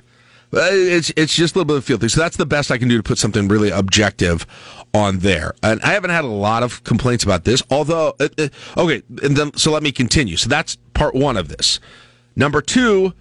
It's 0.53 1.11
it's 1.17 1.35
just 1.35 1.55
a 1.55 1.59
little 1.59 1.67
bit 1.67 1.77
of 1.77 1.85
feel 1.85 1.97
thing. 1.97 2.09
So 2.09 2.21
that's 2.21 2.37
the 2.37 2.45
best 2.45 2.71
I 2.71 2.77
can 2.77 2.87
do 2.87 2.97
to 2.97 3.03
put 3.03 3.17
something 3.17 3.47
really 3.47 3.69
objective 3.69 4.45
on 4.93 5.19
there. 5.19 5.53
And 5.61 5.81
I 5.81 5.93
haven't 5.93 6.11
had 6.11 6.23
a 6.23 6.27
lot 6.27 6.63
of 6.63 6.83
complaints 6.83 7.23
about 7.23 7.43
this. 7.43 7.61
Although, 7.69 8.15
uh, 8.19 8.29
uh, 8.37 8.47
okay, 8.77 9.01
and 9.21 9.35
then 9.35 9.53
so 9.57 9.71
let 9.71 9.83
me 9.83 9.91
continue. 9.91 10.37
So 10.37 10.47
that's 10.47 10.77
part 10.93 11.15
one 11.15 11.35
of 11.35 11.49
this. 11.49 11.79
Number 12.35 12.61
two, 12.61 13.13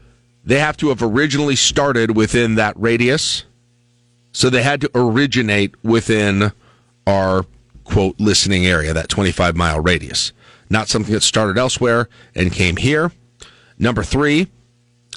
they 0.45 0.61
have 0.61 0.77
to 0.77 0.91
have 0.91 1.03
originally 1.03 1.57
started 1.57 2.17
within 2.17 2.55
that 2.55 2.79
radius 2.79 3.45
so 4.37 4.51
they 4.51 4.63
had 4.63 4.83
to 4.83 4.91
originate 4.95 5.75
within 5.83 6.53
our 7.07 7.47
quote 7.87 8.19
listening 8.19 8.67
area, 8.67 8.93
that 8.93 9.09
25 9.09 9.57
mile 9.57 9.81
radius, 9.81 10.33
not 10.69 10.89
something 10.89 11.15
that 11.15 11.23
started 11.23 11.59
elsewhere 11.59 12.09
and 12.35 12.53
came 12.53 12.77
here. 12.77 13.13
Number 13.79 14.03
three, 14.03 14.49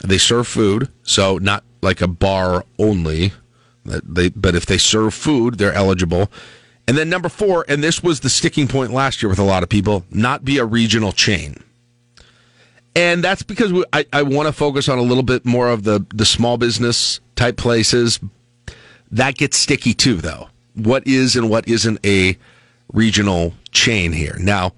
they 0.04 0.18
serve 0.18 0.48
food, 0.48 0.90
so 1.04 1.38
not 1.38 1.64
like 1.82 2.02
a 2.02 2.08
bar 2.08 2.66
only. 2.78 3.34
They, 3.86 4.30
but 4.30 4.56
if 4.56 4.66
they 4.66 4.78
serve 4.78 5.14
food, 5.14 5.58
they're 5.58 5.74
eligible. 5.74 6.32
And 6.88 6.98
then 6.98 7.10
number 7.10 7.30
four, 7.30 7.66
and 7.68 7.84
this 7.84 8.02
was 8.02 8.20
the 8.20 8.30
sticking 8.30 8.68
point 8.68 8.92
last 8.92 9.22
year 9.22 9.30
with 9.30 9.40
a 9.40 9.44
lot 9.44 9.64
of 9.64 9.70
people, 9.70 10.06
not 10.10 10.44
be 10.44 10.58
a 10.58 10.66
regional 10.66 11.12
chain. 11.12 11.64
And 12.96 13.24
that's 13.24 13.44
because 13.44 13.72
we, 13.72 13.86
I, 13.94 14.06
I 14.12 14.24
want 14.24 14.48
to 14.48 14.54
focus 14.54 14.90
on 14.90 14.98
a 14.98 15.04
little 15.04 15.24
bit 15.24 15.46
more 15.46 15.70
of 15.70 15.84
the, 15.84 16.06
the 16.14 16.26
small 16.26 16.58
business 16.58 17.20
type 17.36 17.58
places, 17.58 18.20
that 19.12 19.36
gets 19.38 19.58
sticky 19.58 19.94
too, 19.94 20.16
though. 20.16 20.50
What 20.74 21.06
is 21.08 21.36
and 21.36 21.50
what 21.50 21.68
isn't 21.68 22.00
a 22.06 22.38
regional 22.94 23.54
chain 23.72 24.12
here? 24.12 24.38
Now, 24.40 24.74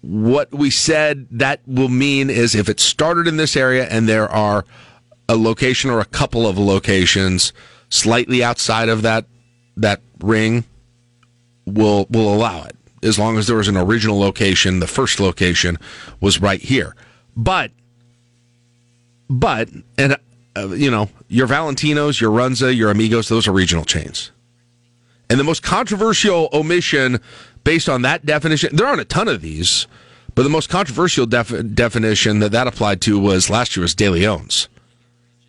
what 0.00 0.52
we 0.52 0.70
said 0.70 1.26
that 1.30 1.60
will 1.66 1.88
mean 1.88 2.30
is 2.30 2.54
if 2.54 2.68
it 2.68 2.80
started 2.80 3.26
in 3.26 3.36
this 3.36 3.56
area 3.56 3.86
and 3.88 4.08
there 4.08 4.28
are 4.28 4.64
a 5.28 5.36
location 5.36 5.90
or 5.90 6.00
a 6.00 6.04
couple 6.04 6.46
of 6.46 6.56
locations 6.56 7.52
slightly 7.90 8.42
outside 8.42 8.88
of 8.88 9.02
that 9.02 9.26
that 9.76 10.00
ring, 10.20 10.64
we'll 11.66 12.06
we'll 12.10 12.32
allow 12.32 12.64
it 12.64 12.76
as 13.02 13.18
long 13.18 13.38
as 13.38 13.46
there 13.46 13.56
was 13.56 13.68
an 13.68 13.76
original 13.76 14.18
location. 14.18 14.80
The 14.80 14.86
first 14.86 15.20
location 15.20 15.78
was 16.20 16.40
right 16.40 16.60
here, 16.60 16.94
but 17.36 17.70
but 19.28 19.68
and 19.96 20.16
uh, 20.56 20.68
you 20.68 20.90
know 20.90 21.08
your 21.28 21.46
Valentinos, 21.46 22.20
your 22.20 22.30
Runza, 22.30 22.74
your 22.74 22.90
Amigos, 22.90 23.28
those 23.28 23.46
are 23.46 23.52
regional 23.52 23.84
chains. 23.84 24.32
And 25.30 25.38
the 25.38 25.44
most 25.44 25.62
controversial 25.62 26.48
omission 26.52 27.20
based 27.64 27.88
on 27.88 28.02
that 28.02 28.24
definition, 28.24 28.74
there 28.74 28.86
aren't 28.86 29.00
a 29.00 29.04
ton 29.04 29.28
of 29.28 29.42
these, 29.42 29.86
but 30.34 30.42
the 30.42 30.48
most 30.48 30.70
controversial 30.70 31.26
def- 31.26 31.74
definition 31.74 32.38
that 32.38 32.52
that 32.52 32.66
applied 32.66 33.00
to 33.02 33.18
was 33.18 33.50
last 33.50 33.76
year 33.76 33.82
was 33.82 33.94
De 33.94 34.08
Leon's 34.08 34.68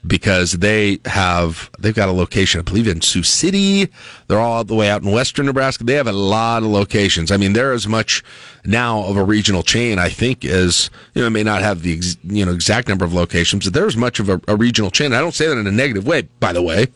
because 0.06 0.54
they 0.54 1.00
have 1.06 1.70
they've 1.80 1.96
got 1.96 2.10
a 2.10 2.14
location, 2.14 2.60
I 2.60 2.64
believe, 2.64 2.88
in 2.88 3.02
Sioux 3.02 3.24
City. 3.24 3.90
They're 4.28 4.40
all 4.40 4.64
the 4.64 4.76
way 4.76 4.90
out 4.90 5.04
in 5.04 5.12
western 5.12 5.46
Nebraska. 5.46 5.84
They 5.84 5.96
have 5.96 6.08
a 6.08 6.14
lot 6.14 6.64
of 6.64 6.70
locations. 6.70 7.32
I 7.32 7.38
mean, 7.38 7.54
they're 7.54 7.74
as 7.74 7.88
much 7.88 8.24
now 8.66 9.04
of 9.04 9.18
a 9.18 9.24
regional 9.24 9.64
chain, 9.64 10.00
I 10.00 10.10
think, 10.10 10.46
as 10.46 10.90
you 11.14 11.22
know, 11.22 11.30
may 11.30 11.44
not 11.44 11.62
have 11.62 11.82
the 11.82 11.94
ex, 11.94 12.18
you 12.24 12.46
know 12.46 12.54
exact 12.54 12.88
number 12.88 13.06
of 13.06 13.14
locations, 13.14 13.66
but 13.66 13.74
they're 13.74 13.88
as 13.88 13.98
much 13.98 14.20
of 14.20 14.30
a, 14.30 14.42
a 14.48 14.56
regional 14.56 14.92
chain. 14.92 15.14
I 15.14 15.20
don't 15.20 15.36
say 15.36 15.48
that 15.48 15.58
in 15.58 15.68
a 15.68 15.72
negative 15.72 16.08
way, 16.08 16.24
by 16.40 16.54
the 16.54 16.62
way. 16.62 16.88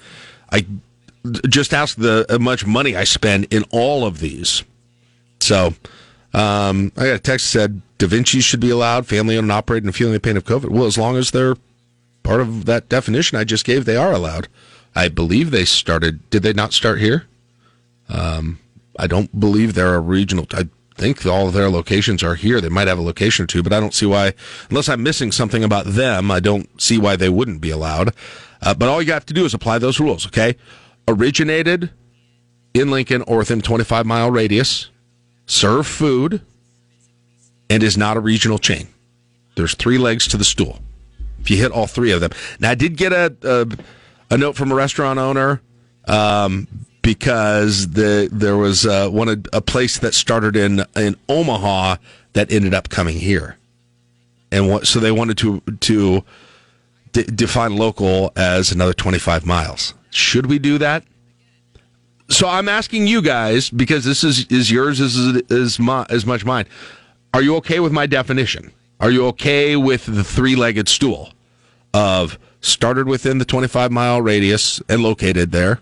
I 0.52 0.66
just 1.48 1.74
ask 1.74 1.98
the 1.98 2.26
how 2.30 2.38
much 2.38 2.66
money 2.66 2.96
I 2.96 3.04
spend 3.04 3.48
in 3.52 3.64
all 3.72 4.06
of 4.06 4.20
these. 4.20 4.64
So 5.40 5.74
um, 6.34 6.92
I 6.98 7.06
got 7.06 7.16
a 7.16 7.20
text 7.20 7.52
that 7.54 7.60
said 7.60 7.82
Da 7.98 8.08
Vinci 8.08 8.42
should 8.42 8.60
be 8.60 8.70
allowed, 8.70 9.06
family 9.06 9.38
owned 9.38 9.46
and 9.46 9.52
operated, 9.52 9.86
and 9.86 9.96
feeling 9.96 10.14
the 10.14 10.20
pain 10.20 10.38
of 10.38 10.46
COVID. 10.46 10.70
Well, 10.70 10.86
as 10.86 10.98
long 10.98 11.16
as 11.16 11.32
they're 11.32 11.56
part 12.24 12.42
of 12.42 12.66
that 12.66 12.90
definition 12.90 13.38
I 13.38 13.44
just 13.44 13.66
gave, 13.66 13.86
they 13.86 13.98
are 13.98 14.12
allowed. 14.12 14.48
I 14.96 15.10
believe 15.10 15.52
they 15.52 15.66
started. 15.66 16.30
Did 16.30 16.44
they 16.44 16.54
not 16.54 16.74
start 16.74 17.00
here? 17.00 17.26
Um, 18.10 18.60
I 18.98 19.08
don't 19.08 19.40
believe 19.40 19.74
they're 19.74 19.96
a 19.96 20.00
regional. 20.00 20.46
I 20.54 20.68
think 20.96 21.26
all 21.26 21.48
of 21.48 21.54
their 21.54 21.70
locations 21.70 22.24
are 22.24 22.36
here. 22.36 22.62
They 22.62 22.70
might 22.70 22.88
have 22.88 23.00
a 23.00 23.04
location 23.04 23.44
or 23.44 23.48
two, 23.48 23.64
but 23.64 23.74
I 23.74 23.80
don't 23.80 23.94
see 23.94 24.06
why, 24.06 24.34
unless 24.70 24.90
I'm 24.90 25.04
missing 25.04 25.32
something 25.32 25.64
about 25.64 25.86
them, 25.86 26.30
I 26.30 26.40
don't 26.40 26.82
see 26.82 26.98
why 26.98 27.16
they 27.16 27.30
wouldn't 27.30 27.62
be 27.62 27.72
allowed. 27.72 28.14
Uh, 28.62 28.74
but 28.74 28.88
all 28.88 29.02
you 29.02 29.12
have 29.14 29.26
to 29.26 29.34
do 29.34 29.46
is 29.46 29.54
apply 29.54 29.80
those 29.80 30.00
rules, 30.00 30.28
okay? 30.28 30.56
Originated 31.08 31.92
in 32.74 32.90
Lincoln 32.90 33.22
or 33.24 33.38
within 33.38 33.62
25 33.62 34.06
mile 34.06 34.32
radius, 34.32 34.90
serve 35.46 35.86
food, 35.86 36.42
and 37.70 37.84
is 37.84 37.98
not 37.98 38.18
a 38.18 38.20
regional 38.20 38.58
chain. 38.58 38.88
There's 39.56 39.76
three 39.76 39.98
legs 39.98 40.28
to 40.30 40.38
the 40.38 40.44
stool. 40.44 40.80
If 41.40 41.52
you 41.52 41.58
hit 41.58 41.72
all 41.72 41.88
three 41.88 42.12
of 42.12 42.22
them. 42.22 42.32
Now, 42.60 42.72
I 42.72 42.76
did 42.76 42.96
get 42.96 43.12
a, 43.12 43.36
a, 43.44 44.34
a 44.34 44.38
note 44.38 44.56
from 44.56 44.72
a 44.72 44.76
restaurant 44.76 45.20
owner 45.20 45.62
um, 46.08 46.68
because 47.02 47.90
the 47.90 48.30
there 48.32 48.58
was 48.58 48.86
uh, 48.86 49.10
one 49.10 49.44
a 49.52 49.62
place 49.62 50.00
that 50.00 50.14
started 50.14 50.56
in 50.56 50.86
in 50.96 51.16
Omaha 51.28 51.98
that 52.32 52.52
ended 52.52 52.74
up 52.74 52.90
coming 52.90 53.18
here, 53.18 53.58
and 54.52 54.70
what, 54.70 54.88
so 54.88 55.00
they 55.00 55.12
wanted 55.12 55.38
to 55.40 55.62
to 55.82 56.24
d- 57.12 57.24
define 57.24 57.76
local 57.76 58.32
as 58.36 58.72
another 58.72 58.94
25 58.94 59.46
miles. 59.46 59.94
Should 60.14 60.46
we 60.46 60.60
do 60.60 60.78
that? 60.78 61.04
So 62.30 62.48
I'm 62.48 62.70
asking 62.70 63.08
you 63.08 63.22
guys 63.22 63.70
because 63.70 64.06
this 64.06 64.24
is 64.24 64.46
is 64.48 64.72
yours 64.72 65.02
as 65.02 65.80
my, 65.80 66.06
as 66.10 66.26
much 66.26 66.46
mine. 66.46 66.66
Are 67.34 67.42
you 67.42 67.56
okay 67.58 67.80
with 67.80 67.92
my 67.92 68.06
definition? 68.06 68.72
Are 69.00 69.12
you 69.12 69.26
okay 69.28 69.76
with 69.76 70.06
the 70.06 70.24
three-legged 70.24 70.88
stool 70.88 71.34
of 71.94 72.40
started 72.62 73.08
within 73.08 73.40
the 73.40 73.46
25 73.46 73.92
mile 73.92 74.22
radius 74.22 74.82
and 74.88 75.04
located 75.04 75.52
there? 75.52 75.80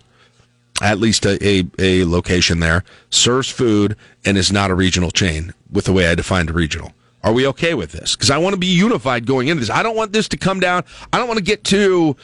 at 0.80 0.98
least 0.98 1.24
a, 1.24 1.38
a, 1.46 1.64
a, 1.78 2.04
location 2.04 2.58
there, 2.58 2.82
serves 3.08 3.48
food, 3.48 3.96
and 4.24 4.36
is 4.36 4.50
not 4.50 4.68
a 4.68 4.74
regional 4.74 5.12
chain 5.12 5.54
with 5.70 5.84
the 5.84 5.92
way 5.92 6.08
I 6.08 6.16
defined 6.16 6.50
a 6.50 6.52
regional. 6.52 6.92
Are 7.22 7.32
we 7.32 7.46
okay 7.48 7.74
with 7.74 7.92
this? 7.92 8.16
Because 8.16 8.30
I 8.30 8.38
want 8.38 8.54
to 8.54 8.58
be 8.58 8.66
unified 8.66 9.24
going 9.24 9.46
into 9.46 9.60
this. 9.60 9.70
I 9.70 9.84
don't 9.84 9.94
want 9.94 10.12
this 10.12 10.26
to 10.28 10.36
come 10.36 10.58
down. 10.58 10.82
I 11.12 11.18
don't 11.18 11.28
want 11.28 11.38
to 11.38 11.44
get 11.44 11.62
to 11.64 12.16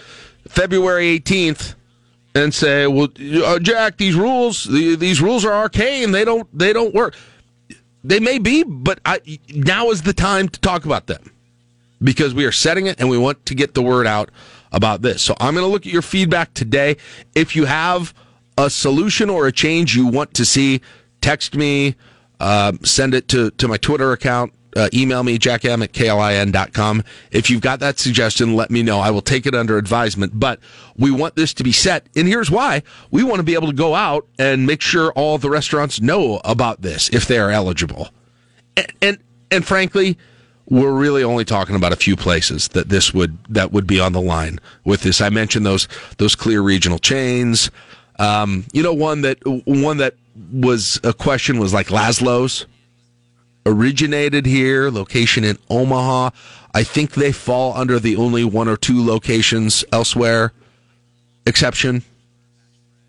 February 0.48 1.20
18th 1.20 1.76
and 2.34 2.52
say, 2.52 2.86
"Well, 2.86 3.08
uh, 3.44 3.58
Jack, 3.58 3.96
these 3.96 4.14
rules, 4.14 4.64
the, 4.64 4.96
these 4.96 5.20
rules 5.20 5.44
are 5.44 5.52
arcane. 5.52 6.12
They 6.12 6.24
don't, 6.24 6.46
they 6.56 6.72
don't 6.72 6.94
work. 6.94 7.14
They 8.04 8.20
may 8.20 8.38
be, 8.38 8.62
but 8.62 9.00
I, 9.04 9.20
now 9.48 9.90
is 9.90 10.02
the 10.02 10.12
time 10.12 10.48
to 10.48 10.60
talk 10.60 10.84
about 10.84 11.06
them 11.06 11.32
because 12.02 12.32
we 12.32 12.44
are 12.44 12.52
setting 12.52 12.86
it 12.86 13.00
and 13.00 13.08
we 13.08 13.18
want 13.18 13.44
to 13.46 13.54
get 13.54 13.74
the 13.74 13.82
word 13.82 14.06
out 14.06 14.30
about 14.72 15.02
this. 15.02 15.22
So 15.22 15.34
I'm 15.40 15.54
going 15.54 15.66
to 15.66 15.70
look 15.70 15.86
at 15.86 15.92
your 15.92 16.02
feedback 16.02 16.54
today. 16.54 16.96
If 17.34 17.56
you 17.56 17.64
have 17.64 18.14
a 18.56 18.70
solution 18.70 19.30
or 19.30 19.46
a 19.46 19.52
change 19.52 19.96
you 19.96 20.06
want 20.06 20.34
to 20.34 20.44
see, 20.44 20.80
text 21.20 21.54
me, 21.54 21.96
uh, 22.40 22.72
send 22.82 23.14
it 23.14 23.28
to, 23.28 23.50
to 23.52 23.68
my 23.68 23.76
Twitter 23.76 24.12
account, 24.12 24.52
uh, 24.76 24.88
email 24.92 25.22
me, 25.22 25.38
jackm 25.38 25.82
at 25.82 25.92
klin.com. 25.92 27.04
If 27.30 27.50
you've 27.50 27.60
got 27.60 27.80
that 27.80 27.98
suggestion, 27.98 28.54
let 28.54 28.70
me 28.70 28.82
know. 28.82 29.00
I 29.00 29.10
will 29.10 29.22
take 29.22 29.46
it 29.46 29.54
under 29.54 29.78
advisement. 29.78 30.38
But 30.38 30.60
we 30.96 31.10
want 31.10 31.36
this 31.36 31.54
to 31.54 31.64
be 31.64 31.72
set. 31.72 32.06
And 32.14 32.28
here's 32.28 32.50
why. 32.50 32.82
We 33.10 33.24
want 33.24 33.38
to 33.38 33.44
be 33.44 33.54
able 33.54 33.68
to 33.68 33.74
go 33.74 33.94
out 33.94 34.26
and 34.38 34.66
make 34.66 34.80
sure 34.80 35.12
all 35.12 35.38
the 35.38 35.50
restaurants 35.50 36.00
know 36.00 36.40
about 36.44 36.82
this 36.82 37.08
if 37.10 37.26
they 37.26 37.38
are 37.38 37.50
eligible. 37.50 38.08
And, 38.76 38.92
and, 39.00 39.18
and 39.50 39.64
frankly, 39.64 40.18
we're 40.70 40.92
really 40.92 41.24
only 41.24 41.44
talking 41.44 41.76
about 41.76 41.92
a 41.92 41.96
few 41.96 42.14
places 42.16 42.68
that 42.68 42.88
this 42.90 43.14
would 43.14 43.38
that 43.48 43.72
would 43.72 43.86
be 43.86 44.00
on 44.00 44.12
the 44.12 44.20
line 44.20 44.60
with 44.84 45.02
this. 45.02 45.20
I 45.20 45.30
mentioned 45.30 45.64
those 45.64 45.88
those 46.18 46.34
clear 46.34 46.60
regional 46.60 46.98
chains. 46.98 47.70
Um, 48.18 48.66
you 48.72 48.82
know, 48.82 48.92
one 48.92 49.22
that 49.22 49.38
one 49.64 49.96
that 49.96 50.14
was 50.52 51.00
a 51.04 51.14
question 51.14 51.58
was 51.58 51.72
like 51.72 51.86
Lazlo's 51.86 52.66
originated 53.66 54.46
here, 54.46 54.90
location 54.90 55.44
in 55.44 55.58
Omaha. 55.68 56.30
I 56.74 56.82
think 56.82 57.12
they 57.12 57.32
fall 57.32 57.76
under 57.76 57.98
the 57.98 58.16
only 58.16 58.44
one 58.44 58.68
or 58.68 58.76
two 58.76 59.04
locations 59.04 59.84
elsewhere 59.92 60.52
exception. 61.46 62.02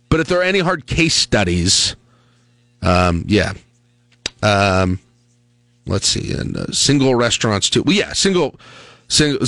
But 0.09 0.19
if 0.19 0.27
there 0.27 0.39
are 0.39 0.43
any 0.43 0.59
hard 0.59 0.87
case 0.87 1.13
studies, 1.13 1.95
um, 2.81 3.25
yeah. 3.27 3.53
Um, 4.41 4.99
let's 5.85 6.07
see, 6.07 6.31
and 6.31 6.55
uh, 6.55 6.71
single 6.71 7.15
restaurants 7.15 7.69
too. 7.69 7.83
Well, 7.83 7.95
yeah, 7.95 8.13
single 8.13 8.59
Single, 9.12 9.43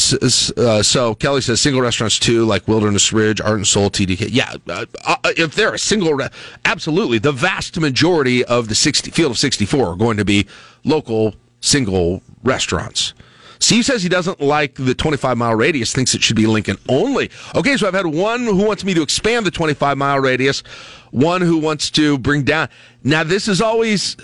uh, 0.57 0.81
so 0.81 1.13
Kelly 1.13 1.39
says 1.39 1.61
single 1.61 1.83
restaurants 1.83 2.17
too, 2.17 2.45
like 2.45 2.67
Wilderness 2.67 3.13
Ridge, 3.13 3.39
Art 3.39 3.57
and 3.57 3.67
Soul, 3.67 3.91
TDK. 3.91 4.29
Yeah, 4.31 4.55
uh, 4.67 4.87
uh, 5.05 5.17
if 5.37 5.53
they're 5.53 5.75
a 5.75 5.79
single, 5.79 6.15
re- 6.15 6.29
absolutely, 6.65 7.19
the 7.19 7.31
vast 7.31 7.79
majority 7.79 8.43
of 8.43 8.69
the 8.69 8.75
60, 8.75 9.11
field 9.11 9.31
of 9.31 9.37
64 9.37 9.89
are 9.89 9.95
going 9.95 10.17
to 10.17 10.25
be 10.25 10.47
local 10.83 11.35
single 11.59 12.23
restaurants. 12.43 13.13
Steve 13.59 13.85
says 13.85 14.01
he 14.01 14.09
doesn't 14.09 14.41
like 14.41 14.73
the 14.73 14.95
25 14.95 15.37
mile 15.37 15.53
radius, 15.53 15.93
thinks 15.93 16.15
it 16.15 16.23
should 16.23 16.35
be 16.35 16.47
Lincoln 16.47 16.77
only. 16.89 17.29
Okay, 17.53 17.77
so 17.77 17.87
I've 17.87 17.93
had 17.93 18.07
one 18.07 18.43
who 18.43 18.65
wants 18.65 18.83
me 18.83 18.95
to 18.95 19.03
expand 19.03 19.45
the 19.45 19.51
25 19.51 19.95
mile 19.95 20.19
radius, 20.19 20.63
one 21.11 21.41
who 21.41 21.59
wants 21.59 21.91
to 21.91 22.17
bring 22.17 22.41
down. 22.41 22.67
Now, 23.03 23.23
this 23.23 23.47
is 23.47 23.61
always, 23.61 24.17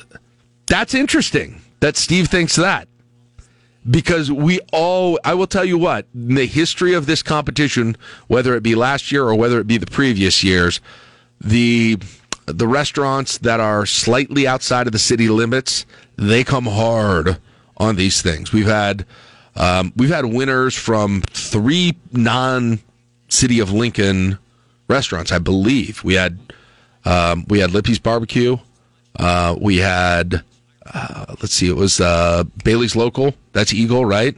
that's 0.65 0.95
interesting 0.95 1.61
that 1.79 1.95
Steve 1.95 2.27
thinks 2.27 2.55
that 2.55 2.87
because 3.89 4.31
we 4.31 4.59
all 4.71 5.19
i 5.23 5.33
will 5.33 5.47
tell 5.47 5.65
you 5.65 5.77
what 5.77 6.05
in 6.13 6.35
the 6.35 6.45
history 6.45 6.93
of 6.93 7.05
this 7.05 7.23
competition 7.23 7.95
whether 8.27 8.55
it 8.55 8.63
be 8.63 8.75
last 8.75 9.11
year 9.11 9.23
or 9.23 9.35
whether 9.35 9.59
it 9.59 9.67
be 9.67 9.77
the 9.77 9.85
previous 9.85 10.43
years 10.43 10.81
the 11.39 11.97
the 12.45 12.67
restaurants 12.67 13.37
that 13.39 13.59
are 13.59 13.85
slightly 13.85 14.47
outside 14.47 14.87
of 14.87 14.93
the 14.93 14.99
city 14.99 15.29
limits 15.29 15.85
they 16.15 16.43
come 16.43 16.65
hard 16.65 17.37
on 17.77 17.95
these 17.95 18.21
things. 18.21 18.51
We've 18.51 18.67
had 18.67 19.05
um, 19.55 19.93
we've 19.95 20.09
had 20.09 20.25
winners 20.25 20.75
from 20.75 21.21
three 21.21 21.95
non 22.11 22.79
city 23.29 23.59
of 23.59 23.71
lincoln 23.71 24.37
restaurants 24.87 25.31
i 25.31 25.39
believe. 25.39 26.03
We 26.03 26.15
had 26.15 26.39
um, 27.05 27.45
we 27.47 27.59
had 27.59 27.71
lippy's 27.71 27.99
barbecue 27.99 28.57
uh, 29.17 29.55
we 29.59 29.77
had 29.77 30.43
uh, 30.93 31.25
let's 31.41 31.53
see, 31.53 31.69
it 31.69 31.75
was 31.75 31.99
uh, 31.99 32.43
Bailey's 32.63 32.95
Local. 32.95 33.33
That's 33.53 33.73
Eagle, 33.73 34.05
right? 34.05 34.35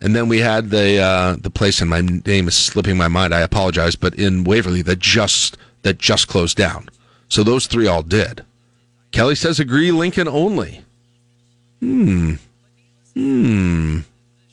And 0.00 0.16
then 0.16 0.28
we 0.28 0.40
had 0.40 0.70
the 0.70 0.98
uh, 0.98 1.36
the 1.40 1.50
place, 1.50 1.80
and 1.80 1.88
my 1.88 2.00
name 2.00 2.48
is 2.48 2.56
slipping 2.56 2.96
my 2.96 3.08
mind. 3.08 3.32
I 3.34 3.40
apologize, 3.40 3.94
but 3.94 4.14
in 4.16 4.44
Waverly 4.44 4.82
that 4.82 4.98
just 4.98 5.56
that 5.82 5.98
just 5.98 6.26
closed 6.26 6.56
down. 6.56 6.88
So 7.28 7.44
those 7.44 7.66
three 7.66 7.86
all 7.86 8.02
did. 8.02 8.44
Kelly 9.12 9.34
says 9.34 9.60
agree 9.60 9.92
Lincoln 9.92 10.26
only. 10.26 10.84
Hmm. 11.80 12.34
Hmm. 13.14 13.98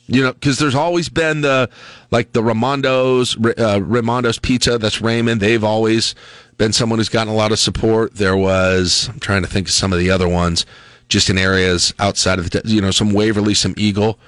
You 0.06 0.22
know, 0.22 0.32
because 0.32 0.58
there's 0.58 0.74
always 0.74 1.08
been 1.08 1.40
the 1.40 1.68
like 2.10 2.32
the 2.32 2.42
Ramondo's 2.42 3.36
uh, 3.36 3.80
Ramondo's 3.80 4.38
Pizza. 4.38 4.78
That's 4.78 5.00
Raymond. 5.00 5.40
They've 5.40 5.62
always 5.62 6.14
been 6.58 6.72
someone 6.72 6.98
who's 6.98 7.08
gotten 7.08 7.32
a 7.32 7.36
lot 7.36 7.52
of 7.52 7.58
support. 7.58 8.14
There 8.14 8.36
was 8.36 9.08
I'm 9.08 9.20
trying 9.20 9.42
to 9.42 9.48
think 9.48 9.68
of 9.68 9.72
some 9.72 9.92
of 9.92 9.98
the 9.98 10.10
other 10.10 10.28
ones. 10.28 10.66
Just 11.10 11.28
in 11.28 11.36
areas 11.36 11.92
outside 11.98 12.38
of 12.38 12.50
the, 12.50 12.62
you 12.64 12.80
know, 12.80 12.90
some 12.90 13.12
Waverly, 13.12 13.52
some 13.52 13.74
Eagle. 13.76 14.18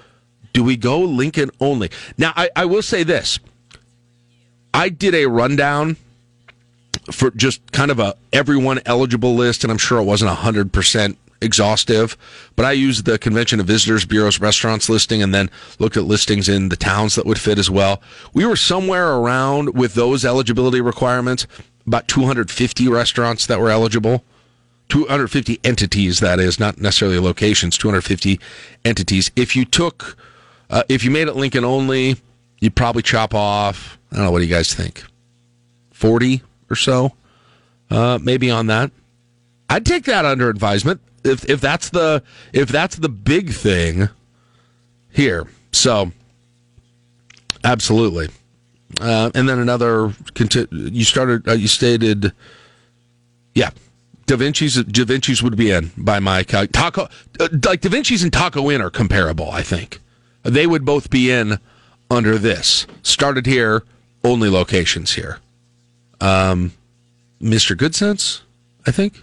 Do 0.52 0.62
we 0.62 0.76
go 0.76 1.00
Lincoln 1.00 1.50
only? 1.60 1.90
Now, 2.18 2.34
I, 2.36 2.50
I 2.54 2.64
will 2.66 2.82
say 2.82 3.02
this. 3.04 3.38
I 4.74 4.90
did 4.90 5.14
a 5.14 5.26
rundown 5.26 5.96
for 7.10 7.30
just 7.30 7.72
kind 7.72 7.90
of 7.90 7.98
a 7.98 8.16
everyone 8.32 8.80
eligible 8.84 9.34
list, 9.34 9.64
and 9.64 9.70
I'm 9.70 9.78
sure 9.78 9.98
it 9.98 10.04
wasn't 10.04 10.36
100% 10.36 11.16
exhaustive, 11.40 12.16
but 12.56 12.64
I 12.64 12.72
used 12.72 13.04
the 13.04 13.18
Convention 13.18 13.60
of 13.60 13.66
Visitors 13.66 14.04
Bureau's 14.04 14.40
restaurants 14.40 14.88
listing 14.88 15.22
and 15.22 15.34
then 15.34 15.50
looked 15.78 15.96
at 15.96 16.04
listings 16.04 16.48
in 16.48 16.68
the 16.68 16.76
towns 16.76 17.14
that 17.16 17.26
would 17.26 17.38
fit 17.38 17.58
as 17.58 17.70
well. 17.70 18.00
We 18.32 18.46
were 18.46 18.56
somewhere 18.56 19.14
around 19.14 19.74
with 19.74 19.94
those 19.94 20.24
eligibility 20.24 20.80
requirements, 20.80 21.46
about 21.86 22.08
250 22.08 22.88
restaurants 22.88 23.46
that 23.46 23.60
were 23.60 23.70
eligible. 23.70 24.24
250 24.92 25.58
entities, 25.64 26.20
that 26.20 26.38
is, 26.38 26.60
not 26.60 26.76
necessarily 26.76 27.18
locations, 27.18 27.78
250 27.78 28.38
entities. 28.84 29.30
If 29.34 29.56
you 29.56 29.64
took, 29.64 30.18
uh, 30.68 30.82
if 30.86 31.02
you 31.02 31.10
made 31.10 31.28
it 31.28 31.34
Lincoln 31.34 31.64
only, 31.64 32.16
you'd 32.60 32.76
probably 32.76 33.00
chop 33.00 33.34
off, 33.34 33.96
I 34.10 34.16
don't 34.16 34.26
know, 34.26 34.30
what 34.30 34.40
do 34.40 34.44
you 34.44 34.54
guys 34.54 34.74
think? 34.74 35.02
40 35.94 36.42
or 36.68 36.76
so, 36.76 37.12
uh, 37.90 38.18
maybe 38.20 38.50
on 38.50 38.66
that. 38.66 38.90
I'd 39.70 39.86
take 39.86 40.04
that 40.04 40.26
under 40.26 40.50
advisement 40.50 41.00
if 41.24 41.48
if 41.48 41.58
that's 41.62 41.88
the 41.88 42.22
if 42.52 42.68
that's 42.68 42.96
the 42.96 43.08
big 43.08 43.50
thing 43.50 44.10
here. 45.10 45.46
So 45.72 46.12
absolutely. 47.64 48.28
Uh, 49.00 49.30
and 49.34 49.48
then 49.48 49.58
another 49.58 50.12
you 50.70 51.04
started 51.04 51.48
uh, 51.48 51.52
you 51.52 51.68
stated 51.68 52.34
yeah 53.54 53.70
Da 54.32 54.38
Vinci's 54.38 54.82
Da 54.82 55.04
Vinci's 55.04 55.42
would 55.42 55.58
be 55.58 55.70
in 55.70 55.90
by 55.94 56.18
my 56.18 56.42
taco 56.42 57.06
uh, 57.38 57.48
like 57.66 57.82
Da 57.82 57.90
Vinci's 57.90 58.22
and 58.22 58.32
Taco 58.32 58.70
Inn 58.70 58.80
are 58.80 58.88
comparable 58.88 59.50
I 59.50 59.60
think 59.60 60.00
they 60.42 60.66
would 60.66 60.86
both 60.86 61.10
be 61.10 61.30
in 61.30 61.58
under 62.10 62.38
this 62.38 62.86
started 63.02 63.44
here 63.44 63.82
only 64.24 64.48
locations 64.48 65.12
here 65.12 65.40
um 66.18 66.72
Mr. 67.42 67.76
Goodcents 67.76 68.40
I 68.86 68.90
think 68.90 69.22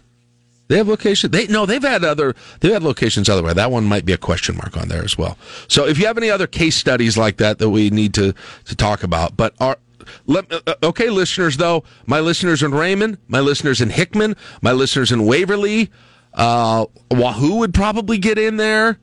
they 0.67 0.77
have 0.77 0.87
locations. 0.87 1.31
They 1.31 1.47
no, 1.47 1.65
they've 1.65 1.81
had 1.81 2.03
other. 2.03 2.35
They've 2.59 2.71
had 2.71 2.83
locations 2.83 3.27
otherwise. 3.27 3.55
That 3.55 3.71
one 3.71 3.85
might 3.85 4.05
be 4.05 4.13
a 4.13 4.19
question 4.19 4.55
mark 4.55 4.77
on 4.77 4.87
there 4.87 5.03
as 5.03 5.17
well. 5.17 5.35
So 5.67 5.87
if 5.87 5.97
you 5.97 6.05
have 6.05 6.15
any 6.15 6.29
other 6.29 6.45
case 6.45 6.75
studies 6.75 7.17
like 7.17 7.37
that 7.37 7.57
that 7.57 7.71
we 7.71 7.89
need 7.89 8.13
to 8.13 8.35
to 8.65 8.75
talk 8.75 9.01
about, 9.01 9.35
but 9.35 9.55
are 9.59 9.79
let, 10.25 10.51
uh, 10.51 10.75
okay, 10.83 11.09
listeners 11.09 11.57
though, 11.57 11.83
my 12.05 12.19
listeners 12.19 12.63
in 12.63 12.71
Raymond, 12.71 13.17
my 13.27 13.39
listeners 13.39 13.81
in 13.81 13.89
Hickman, 13.89 14.35
my 14.61 14.71
listeners 14.71 15.11
in 15.11 15.25
Waverly, 15.25 15.89
uh, 16.33 16.85
Wahoo 17.11 17.57
would 17.57 17.73
probably 17.73 18.17
get 18.17 18.37
in 18.37 18.57
there. 18.57 18.99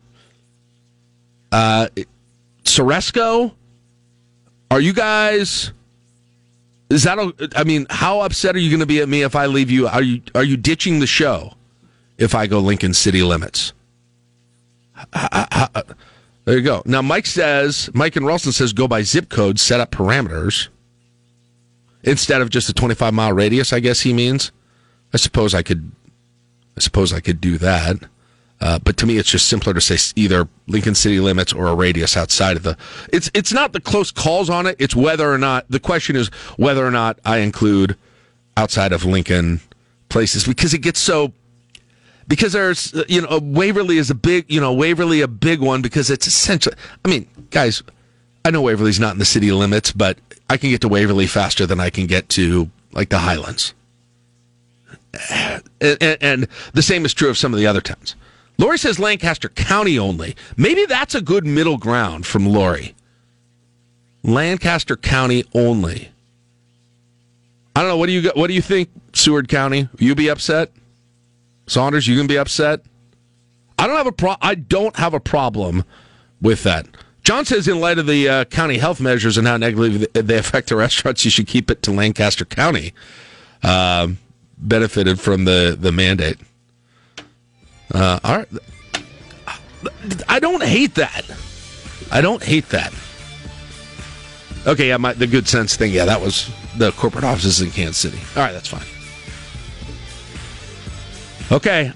Uh, 1.52 1.88
Ceresco, 2.64 3.54
are 4.70 4.80
you 4.80 4.92
guys? 4.92 5.72
Is 6.90 7.04
that? 7.04 7.18
A, 7.18 7.50
I 7.56 7.64
mean, 7.64 7.86
how 7.90 8.20
upset 8.20 8.54
are 8.54 8.58
you 8.58 8.70
going 8.70 8.80
to 8.80 8.86
be 8.86 9.00
at 9.00 9.08
me 9.08 9.22
if 9.22 9.34
I 9.34 9.46
leave 9.46 9.70
you? 9.70 9.88
Are 9.88 10.02
you 10.02 10.22
are 10.34 10.44
you 10.44 10.56
ditching 10.56 11.00
the 11.00 11.06
show 11.06 11.54
if 12.18 12.34
I 12.34 12.46
go 12.46 12.60
Lincoln 12.60 12.94
City 12.94 13.22
limits? 13.22 13.72
There 16.46 16.56
you 16.56 16.62
go. 16.62 16.82
Now 16.86 17.02
Mike 17.02 17.26
says 17.26 17.90
Mike 17.92 18.14
and 18.14 18.24
Ralston 18.24 18.52
says 18.52 18.72
go 18.72 18.86
by 18.86 19.02
zip 19.02 19.28
code, 19.28 19.58
set 19.58 19.80
up 19.80 19.90
parameters 19.90 20.68
instead 22.06 22.40
of 22.40 22.50
just 22.50 22.68
a 22.68 22.72
twenty 22.72 22.94
five 22.94 23.12
mile 23.12 23.32
radius. 23.32 23.72
I 23.72 23.80
guess 23.80 24.00
he 24.00 24.12
means. 24.12 24.52
I 25.12 25.18
suppose 25.18 25.54
I 25.54 25.62
could. 25.62 25.90
I 26.76 26.80
suppose 26.80 27.12
I 27.12 27.20
could 27.20 27.40
do 27.40 27.58
that. 27.58 27.96
Uh, 28.60 28.78
but 28.78 28.96
to 28.96 29.06
me, 29.06 29.18
it's 29.18 29.30
just 29.30 29.48
simpler 29.48 29.74
to 29.74 29.80
say 29.80 29.98
either 30.16 30.48
Lincoln 30.66 30.94
City 30.94 31.20
limits 31.20 31.52
or 31.52 31.66
a 31.66 31.74
radius 31.74 32.16
outside 32.16 32.56
of 32.56 32.62
the. 32.62 32.76
It's 33.12 33.30
it's 33.34 33.52
not 33.52 33.72
the 33.72 33.80
close 33.80 34.10
calls 34.10 34.48
on 34.48 34.66
it. 34.66 34.76
It's 34.78 34.96
whether 34.96 35.30
or 35.30 35.38
not 35.38 35.66
the 35.68 35.80
question 35.80 36.16
is 36.16 36.28
whether 36.56 36.86
or 36.86 36.90
not 36.90 37.18
I 37.24 37.38
include 37.38 37.96
outside 38.56 38.92
of 38.92 39.04
Lincoln 39.04 39.60
places 40.08 40.44
because 40.44 40.72
it 40.72 40.78
gets 40.78 41.00
so. 41.00 41.32
Because 42.28 42.54
there's 42.54 42.92
you 43.08 43.20
know 43.20 43.38
Waverly 43.40 43.98
is 43.98 44.10
a 44.10 44.14
big 44.14 44.46
you 44.48 44.60
know 44.60 44.72
Waverly 44.72 45.20
a 45.20 45.28
big 45.28 45.60
one 45.60 45.82
because 45.82 46.10
it's 46.10 46.26
essentially 46.26 46.74
I 47.04 47.08
mean, 47.08 47.28
guys, 47.50 47.82
I 48.44 48.50
know 48.50 48.62
Waverly's 48.62 48.98
not 48.98 49.12
in 49.12 49.18
the 49.18 49.26
city 49.26 49.52
limits, 49.52 49.92
but 49.92 50.18
I 50.48 50.56
can 50.56 50.70
get 50.70 50.80
to 50.82 50.88
Waverly 50.88 51.26
faster 51.26 51.66
than 51.66 51.80
I 51.80 51.90
can 51.90 52.06
get 52.06 52.28
to 52.30 52.70
like 52.92 53.08
the 53.08 53.18
Highlands. 53.18 53.74
And, 55.30 55.62
and, 55.80 56.18
and 56.20 56.48
the 56.72 56.82
same 56.82 57.04
is 57.04 57.14
true 57.14 57.30
of 57.30 57.38
some 57.38 57.52
of 57.52 57.58
the 57.58 57.66
other 57.66 57.80
towns. 57.80 58.14
Lori 58.58 58.78
says 58.78 58.98
Lancaster 58.98 59.48
County 59.48 59.98
only. 59.98 60.36
Maybe 60.56 60.86
that's 60.86 61.14
a 61.14 61.20
good 61.20 61.46
middle 61.46 61.78
ground 61.78 62.26
from 62.26 62.46
Lori. 62.46 62.94
Lancaster 64.22 64.96
County 64.96 65.44
only. 65.54 66.10
I 67.74 67.80
don't 67.80 67.90
know. 67.90 67.96
What 67.96 68.06
do 68.06 68.12
you 68.12 68.30
what 68.34 68.46
do 68.46 68.54
you 68.54 68.62
think, 68.62 68.88
Seward 69.12 69.48
County? 69.48 69.88
You 69.98 70.14
be 70.14 70.30
upset, 70.30 70.72
Saunders? 71.66 72.06
You 72.06 72.16
can 72.16 72.26
be 72.26 72.38
upset. 72.38 72.80
I 73.78 73.86
don't 73.86 73.96
have 73.96 74.06
a 74.06 74.12
pro. 74.12 74.34
I 74.40 74.54
don't 74.54 74.96
have 74.96 75.12
a 75.12 75.20
problem 75.20 75.84
with 76.40 76.62
that. 76.62 76.86
John 77.26 77.44
says, 77.44 77.66
in 77.66 77.80
light 77.80 77.98
of 77.98 78.06
the 78.06 78.28
uh, 78.28 78.44
county 78.44 78.78
health 78.78 79.00
measures 79.00 79.36
and 79.36 79.48
how 79.48 79.56
negatively 79.56 80.06
they 80.12 80.38
affect 80.38 80.68
the 80.68 80.76
restaurants, 80.76 81.24
you 81.24 81.30
should 81.32 81.48
keep 81.48 81.72
it 81.72 81.82
to 81.82 81.90
Lancaster 81.90 82.44
County. 82.44 82.94
Uh, 83.64 84.10
benefited 84.56 85.18
from 85.18 85.44
the 85.44 85.76
the 85.76 85.90
mandate. 85.90 86.38
Uh, 87.92 88.20
all 88.22 88.36
right. 88.36 88.48
I 90.28 90.38
don't 90.38 90.62
hate 90.62 90.94
that. 90.94 91.24
I 92.12 92.20
don't 92.20 92.44
hate 92.44 92.68
that. 92.68 92.94
Okay, 94.64 94.86
yeah, 94.86 94.96
my, 94.96 95.12
the 95.12 95.26
Goodcents 95.26 95.74
thing. 95.74 95.90
Yeah, 95.90 96.04
that 96.04 96.20
was 96.20 96.48
the 96.76 96.92
corporate 96.92 97.24
offices 97.24 97.60
in 97.60 97.72
Kansas 97.72 97.98
City. 97.98 98.18
All 98.36 98.42
right, 98.44 98.52
that's 98.52 98.68
fine. 98.68 98.86
Okay, 101.50 101.92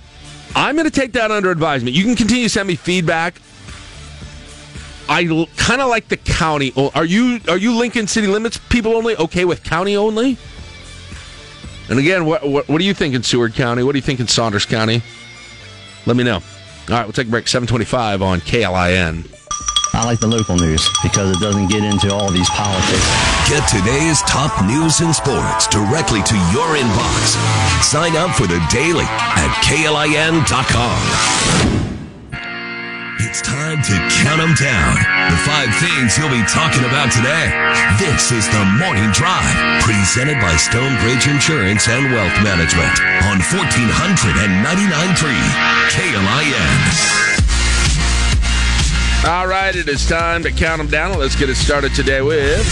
I'm 0.57 0.75
going 0.75 0.91
to 0.91 1.01
take 1.01 1.13
that 1.13 1.31
under 1.31 1.53
advisement. 1.53 1.95
You 1.95 2.03
can 2.03 2.17
continue 2.17 2.47
to 2.47 2.51
send 2.51 2.67
me 2.67 2.75
feedback. 2.75 3.41
I 5.11 5.25
l- 5.25 5.49
kind 5.57 5.81
of 5.81 5.89
like 5.89 6.07
the 6.09 6.17
county. 6.17 6.73
Are 6.95 7.05
you 7.05 7.41
are 7.49 7.59
you 7.59 7.77
Lincoln 7.77 8.07
City 8.07 8.29
limits 8.29 8.59
people 8.69 8.95
only? 8.97 9.17
Okay 9.17 9.45
with 9.45 9.65
county 9.65 9.97
only? 9.97 10.39
And 11.89 11.99
again, 11.99 12.25
what, 12.25 12.49
what 12.49 12.69
what 12.69 12.79
do 12.79 12.85
you 12.85 12.95
think 12.95 13.15
in 13.17 13.25
Seward 13.25 13.55
County? 13.55 13.83
What 13.83 13.93
do 13.93 13.99
you 13.99 14.03
think 14.03 14.21
in 14.21 14.29
Saunders 14.29 14.65
County? 14.65 15.03
Let 16.07 16.17
me 16.17 16.23
know. 16.23 16.37
All 16.37 16.43
right, 16.89 17.03
we'll 17.05 17.13
take 17.13 17.27
a 17.27 17.31
break. 17.31 17.49
725 17.49 18.23
on 18.23 18.41
KLIN. 18.41 19.27
I 19.93 20.05
like 20.05 20.21
the 20.21 20.29
local 20.29 20.55
news 20.57 20.89
because 21.03 21.37
it 21.37 21.41
doesn't 21.41 21.67
get 21.67 21.83
into 21.83 22.15
all 22.15 22.31
these 22.31 22.49
politics. 22.51 23.05
Get 23.49 23.67
today's 23.69 24.23
top 24.23 24.65
news 24.65 25.01
and 25.01 25.13
sports 25.13 25.67
directly 25.67 26.23
to 26.23 26.35
your 26.55 26.77
inbox. 26.79 27.35
Sign 27.83 28.15
up 28.15 28.31
for 28.37 28.47
the 28.47 28.65
daily 28.71 29.05
at 29.05 29.51
KLIN.com. 29.67 31.01
It's 33.23 33.43
time 33.43 33.83
to 33.83 33.93
count 34.25 34.41
them 34.41 34.55
down. 34.57 34.95
The 35.29 35.37
five 35.45 35.69
things 35.77 36.17
you'll 36.17 36.33
be 36.33 36.41
talking 36.49 36.81
about 36.89 37.13
today. 37.13 37.53
This 38.01 38.33
is 38.33 38.49
the 38.49 38.65
Morning 38.81 39.13
Drive, 39.13 39.85
presented 39.85 40.41
by 40.41 40.57
Stonebridge 40.57 41.29
Insurance 41.29 41.87
and 41.87 42.11
Wealth 42.15 42.33
Management 42.43 42.97
on 43.29 43.45
1499.3 43.45 45.37
KLIN. 45.93 46.81
All 49.29 49.47
right, 49.47 49.77
it 49.77 49.87
is 49.87 50.09
time 50.09 50.43
to 50.45 50.51
count 50.51 50.79
them 50.79 50.89
down. 50.89 51.19
Let's 51.19 51.37
get 51.37 51.51
it 51.51 51.57
started 51.57 51.95
today 51.95 52.23
with 52.23 52.65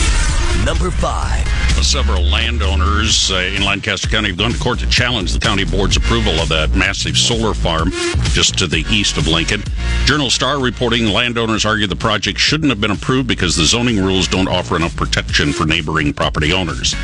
number 0.64 0.90
five. 0.90 1.46
Several 1.82 2.22
landowners 2.22 3.30
uh, 3.30 3.36
in 3.36 3.62
Lancaster 3.62 4.08
County 4.08 4.28
have 4.28 4.36
gone 4.36 4.52
to 4.52 4.58
court 4.58 4.78
to 4.80 4.88
challenge 4.88 5.32
the 5.32 5.38
county 5.38 5.64
board's 5.64 5.96
approval 5.96 6.32
of 6.34 6.48
that 6.48 6.74
massive 6.74 7.16
solar 7.16 7.54
farm 7.54 7.90
just 8.32 8.58
to 8.58 8.66
the 8.66 8.84
east 8.90 9.16
of 9.16 9.26
Lincoln. 9.26 9.62
Journal 10.04 10.30
Star 10.30 10.60
reporting 10.60 11.06
landowners 11.06 11.64
argue 11.64 11.86
the 11.86 11.96
project 11.96 12.38
shouldn't 12.38 12.70
have 12.70 12.80
been 12.80 12.90
approved 12.90 13.28
because 13.28 13.56
the 13.56 13.64
zoning 13.64 13.98
rules 13.98 14.26
don't 14.28 14.48
offer 14.48 14.76
enough 14.76 14.96
protection 14.96 15.52
for 15.52 15.66
neighboring 15.66 16.12
property 16.12 16.52
owners. 16.52 16.94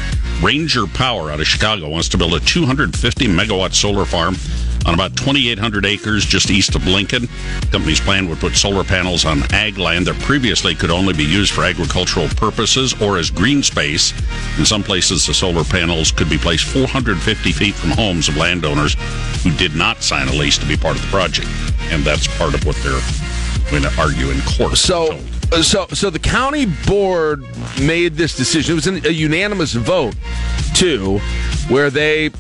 Ranger 0.43 0.87
Power 0.87 1.31
out 1.31 1.41
of 1.41 1.47
Chicago 1.47 1.89
wants 1.89 2.09
to 2.11 2.19
build 2.19 2.35
a 2.35 2.41
250 2.41 3.27
megawatt 3.29 3.75
solar 3.75 4.05
farm 4.05 4.37
on 4.87 4.95
about 4.95 5.17
2,800 5.17 5.87
acres 5.87 6.25
just 6.25 6.51
east 6.51 6.75
of 6.75 6.87
Lincoln. 6.87 7.23
The 7.61 7.69
company's 7.71 8.01
plan 8.01 8.29
would 8.29 8.39
put 8.39 8.55
solar 8.55 8.85
panels 8.85 9.25
on 9.25 9.43
ag 9.55 9.79
land 9.79 10.07
that 10.07 10.19
previously 10.21 10.75
could 10.75 10.91
only 10.91 11.15
be 11.15 11.25
used 11.25 11.53
for 11.53 11.65
agricultural 11.65 12.29
purposes 12.29 13.01
or 13.01 13.17
as 13.17 13.31
green 13.31 13.44
space. 13.63 14.13
In 14.59 14.65
some 14.65 14.83
places, 14.83 15.27
the 15.27 15.35
solar 15.35 15.65
panels 15.65 16.11
could 16.11 16.31
be 16.31 16.39
placed 16.39 16.65
450 16.65 17.53
feet 17.53 17.75
from 17.75 17.91
homes 17.91 18.29
of 18.29 18.37
landowners 18.37 18.97
who 19.43 19.51
did 19.57 19.75
not 19.77 20.03
sign 20.03 20.29
a 20.29 20.33
lease 20.33 20.57
to 20.59 20.67
be 20.67 20.77
part 20.77 20.97
of 20.97 21.03
the 21.03 21.09
project. 21.09 21.49
And 21.91 22.03
that's 22.05 22.27
part 22.39 22.55
of 22.55 22.65
what 22.65 22.77
they're 22.77 23.01
going 23.71 23.83
to 23.83 24.01
argue 24.01 24.31
in 24.31 24.41
court. 24.43 24.79
So, 24.79 25.21
so, 25.61 25.87
so 25.89 26.09
the 26.09 26.19
county 26.19 26.67
board 26.87 27.45
made 27.81 28.15
this 28.15 28.35
decision. 28.37 28.73
It 28.73 28.75
was 28.77 28.87
a 28.87 29.13
unanimous 29.13 29.75
vote, 29.75 30.15
too, 30.75 31.19
where 31.69 31.91
they 31.91 32.31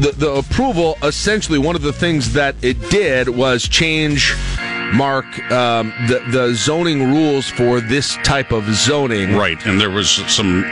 the, 0.00 0.12
the 0.12 0.30
approval, 0.32 0.96
essentially, 1.02 1.58
one 1.58 1.76
of 1.76 1.82
the 1.82 1.92
things 1.92 2.32
that 2.32 2.54
it 2.62 2.80
did 2.90 3.28
was 3.28 3.68
change, 3.68 4.34
Mark, 4.92 5.26
um, 5.50 5.92
the, 6.08 6.22
the 6.30 6.54
zoning 6.54 7.04
rules 7.04 7.48
for 7.48 7.80
this 7.80 8.16
type 8.24 8.52
of 8.52 8.64
zoning. 8.74 9.34
Right, 9.34 9.64
and 9.66 9.80
there 9.80 9.90
was 9.90 10.10
some 10.10 10.62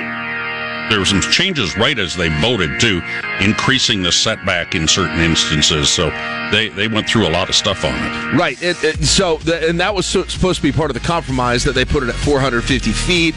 there 0.88 0.98
were 0.98 1.04
some 1.04 1.20
changes 1.20 1.76
right 1.76 1.98
as 1.98 2.16
they 2.16 2.28
voted 2.40 2.80
too, 2.80 3.02
increasing 3.40 4.02
the 4.02 4.12
setback 4.12 4.74
in 4.74 4.88
certain 4.88 5.20
instances. 5.20 5.90
So 5.90 6.10
they 6.50 6.68
they 6.70 6.88
went 6.88 7.08
through 7.08 7.28
a 7.28 7.30
lot 7.30 7.48
of 7.48 7.54
stuff 7.54 7.84
on 7.84 7.94
it. 7.94 8.38
Right. 8.38 8.60
It, 8.62 8.82
it, 8.82 9.04
so, 9.04 9.36
the, 9.38 9.68
and 9.68 9.78
that 9.80 9.94
was 9.94 10.06
so, 10.06 10.24
supposed 10.24 10.56
to 10.56 10.62
be 10.62 10.72
part 10.72 10.90
of 10.90 10.94
the 10.94 11.06
compromise 11.06 11.64
that 11.64 11.72
they 11.72 11.84
put 11.84 12.02
it 12.02 12.08
at 12.08 12.14
450 12.14 12.92
feet. 12.92 13.34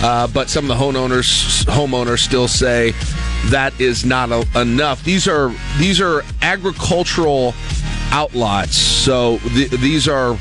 Uh, 0.00 0.28
but 0.28 0.48
some 0.48 0.68
of 0.70 0.76
the 0.76 0.84
homeowners 0.84 1.64
homeowners 1.64 2.20
still 2.20 2.48
say 2.48 2.92
that 3.46 3.78
is 3.80 4.04
not 4.04 4.30
a, 4.30 4.46
enough. 4.60 5.02
These 5.04 5.28
are 5.28 5.52
these 5.78 6.00
are 6.00 6.22
agricultural 6.42 7.54
outlots. 8.10 8.72
So 8.72 9.38
th- 9.38 9.70
these 9.70 10.08
are 10.08 10.38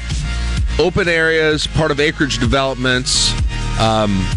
open 0.80 1.08
areas, 1.08 1.68
part 1.68 1.92
of 1.92 2.00
acreage 2.00 2.40
developments. 2.40 3.32
Um, 3.80 4.28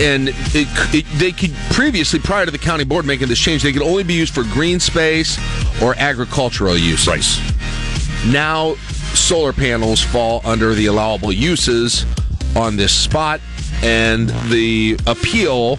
and 0.00 0.28
it, 0.54 0.66
it, 0.94 1.04
they 1.18 1.32
could 1.32 1.52
previously, 1.72 2.18
prior 2.18 2.46
to 2.46 2.50
the 2.50 2.58
county 2.58 2.84
board 2.84 3.04
making 3.04 3.28
this 3.28 3.38
change, 3.38 3.62
they 3.62 3.72
could 3.72 3.82
only 3.82 4.02
be 4.02 4.14
used 4.14 4.32
for 4.32 4.44
green 4.44 4.80
space 4.80 5.38
or 5.82 5.94
agricultural 5.98 6.76
uses. 6.76 7.06
Right. 7.06 8.32
Now, 8.32 8.74
solar 9.14 9.52
panels 9.52 10.02
fall 10.02 10.40
under 10.44 10.74
the 10.74 10.86
allowable 10.86 11.32
uses 11.32 12.06
on 12.56 12.76
this 12.76 12.92
spot, 12.92 13.40
and 13.82 14.30
the 14.50 14.98
appeal 15.06 15.78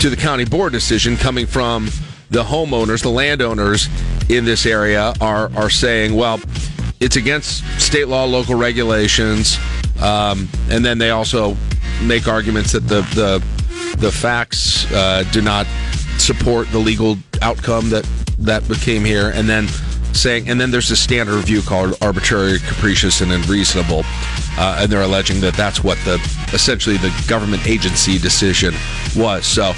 to 0.00 0.08
the 0.08 0.16
county 0.16 0.44
board 0.44 0.72
decision 0.72 1.16
coming 1.16 1.46
from 1.46 1.90
the 2.30 2.42
homeowners, 2.42 3.02
the 3.02 3.10
landowners 3.10 3.88
in 4.30 4.44
this 4.44 4.66
area 4.66 5.12
are 5.20 5.50
are 5.56 5.70
saying, 5.70 6.14
well, 6.14 6.40
it's 7.00 7.16
against 7.16 7.64
state 7.80 8.08
law, 8.08 8.24
local 8.24 8.54
regulations, 8.54 9.58
um, 10.00 10.48
and 10.70 10.84
then 10.84 10.98
they 10.98 11.10
also 11.10 11.56
make 12.02 12.28
arguments 12.28 12.72
that 12.72 12.86
the 12.88 13.02
the 13.14 13.42
the 13.98 14.10
facts 14.10 14.90
uh, 14.92 15.24
do 15.32 15.42
not 15.42 15.66
support 16.18 16.68
the 16.70 16.78
legal 16.78 17.16
outcome 17.42 17.90
that 17.90 18.08
that 18.38 18.66
became 18.68 19.04
here, 19.04 19.30
and 19.34 19.48
then 19.48 19.66
saying, 20.12 20.48
and 20.48 20.60
then 20.60 20.70
there's 20.70 20.90
a 20.90 20.96
standard 20.96 21.36
review 21.36 21.62
called 21.62 21.94
arbitrary, 22.00 22.58
capricious, 22.58 23.20
and 23.20 23.32
unreasonable, 23.32 24.02
uh, 24.58 24.78
and 24.80 24.90
they're 24.90 25.02
alleging 25.02 25.40
that 25.40 25.54
that's 25.54 25.82
what 25.82 25.98
the 26.04 26.14
essentially 26.52 26.96
the 26.96 27.12
government 27.28 27.66
agency 27.66 28.18
decision 28.18 28.74
was. 29.16 29.46
So, 29.46 29.72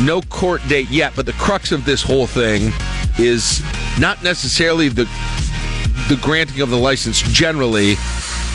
no 0.00 0.20
court 0.22 0.60
date 0.68 0.90
yet, 0.90 1.12
but 1.16 1.26
the 1.26 1.32
crux 1.34 1.72
of 1.72 1.84
this 1.84 2.02
whole 2.02 2.26
thing 2.26 2.72
is 3.18 3.62
not 3.98 4.22
necessarily 4.22 4.88
the 4.88 5.08
the 6.08 6.16
granting 6.16 6.60
of 6.60 6.70
the 6.70 6.76
license 6.76 7.20
generally, 7.22 7.96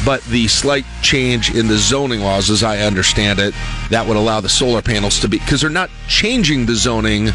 but 0.06 0.24
the 0.26 0.48
slight 0.48 0.86
change 1.02 1.54
in 1.54 1.68
the 1.68 1.78
zoning 1.78 2.22
laws, 2.22 2.50
as 2.50 2.64
I 2.64 2.80
understand 2.80 3.40
it, 3.40 3.54
that 3.90 4.06
would 4.08 4.18
allow 4.18 4.40
the 4.40 4.50
solar 4.50 4.82
panels 4.82 5.20
to 5.20 5.28
be 5.28 5.40
because 5.40 5.62
they're 5.62 5.70
not 5.70 5.90
changing 6.08 6.66
the 6.66 6.76
zoning. 6.76 7.30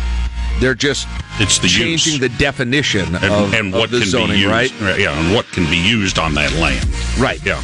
They're 0.60 0.74
just 0.74 1.06
It's 1.38 1.58
the 1.58 1.68
changing 1.68 2.14
use. 2.14 2.20
the 2.20 2.28
definition 2.30 3.14
And, 3.16 3.24
of, 3.24 3.54
and 3.54 3.74
of 3.74 3.80
what 3.80 3.90
the 3.90 4.00
can 4.00 4.08
zoning, 4.08 4.28
be 4.36 4.38
used, 4.38 4.50
right? 4.80 4.98
Yeah, 4.98 5.18
and 5.18 5.34
what 5.34 5.46
can 5.52 5.68
be 5.70 5.76
used 5.76 6.18
on 6.18 6.34
that 6.34 6.52
land. 6.54 6.86
Right. 7.18 7.44
Yeah. 7.44 7.62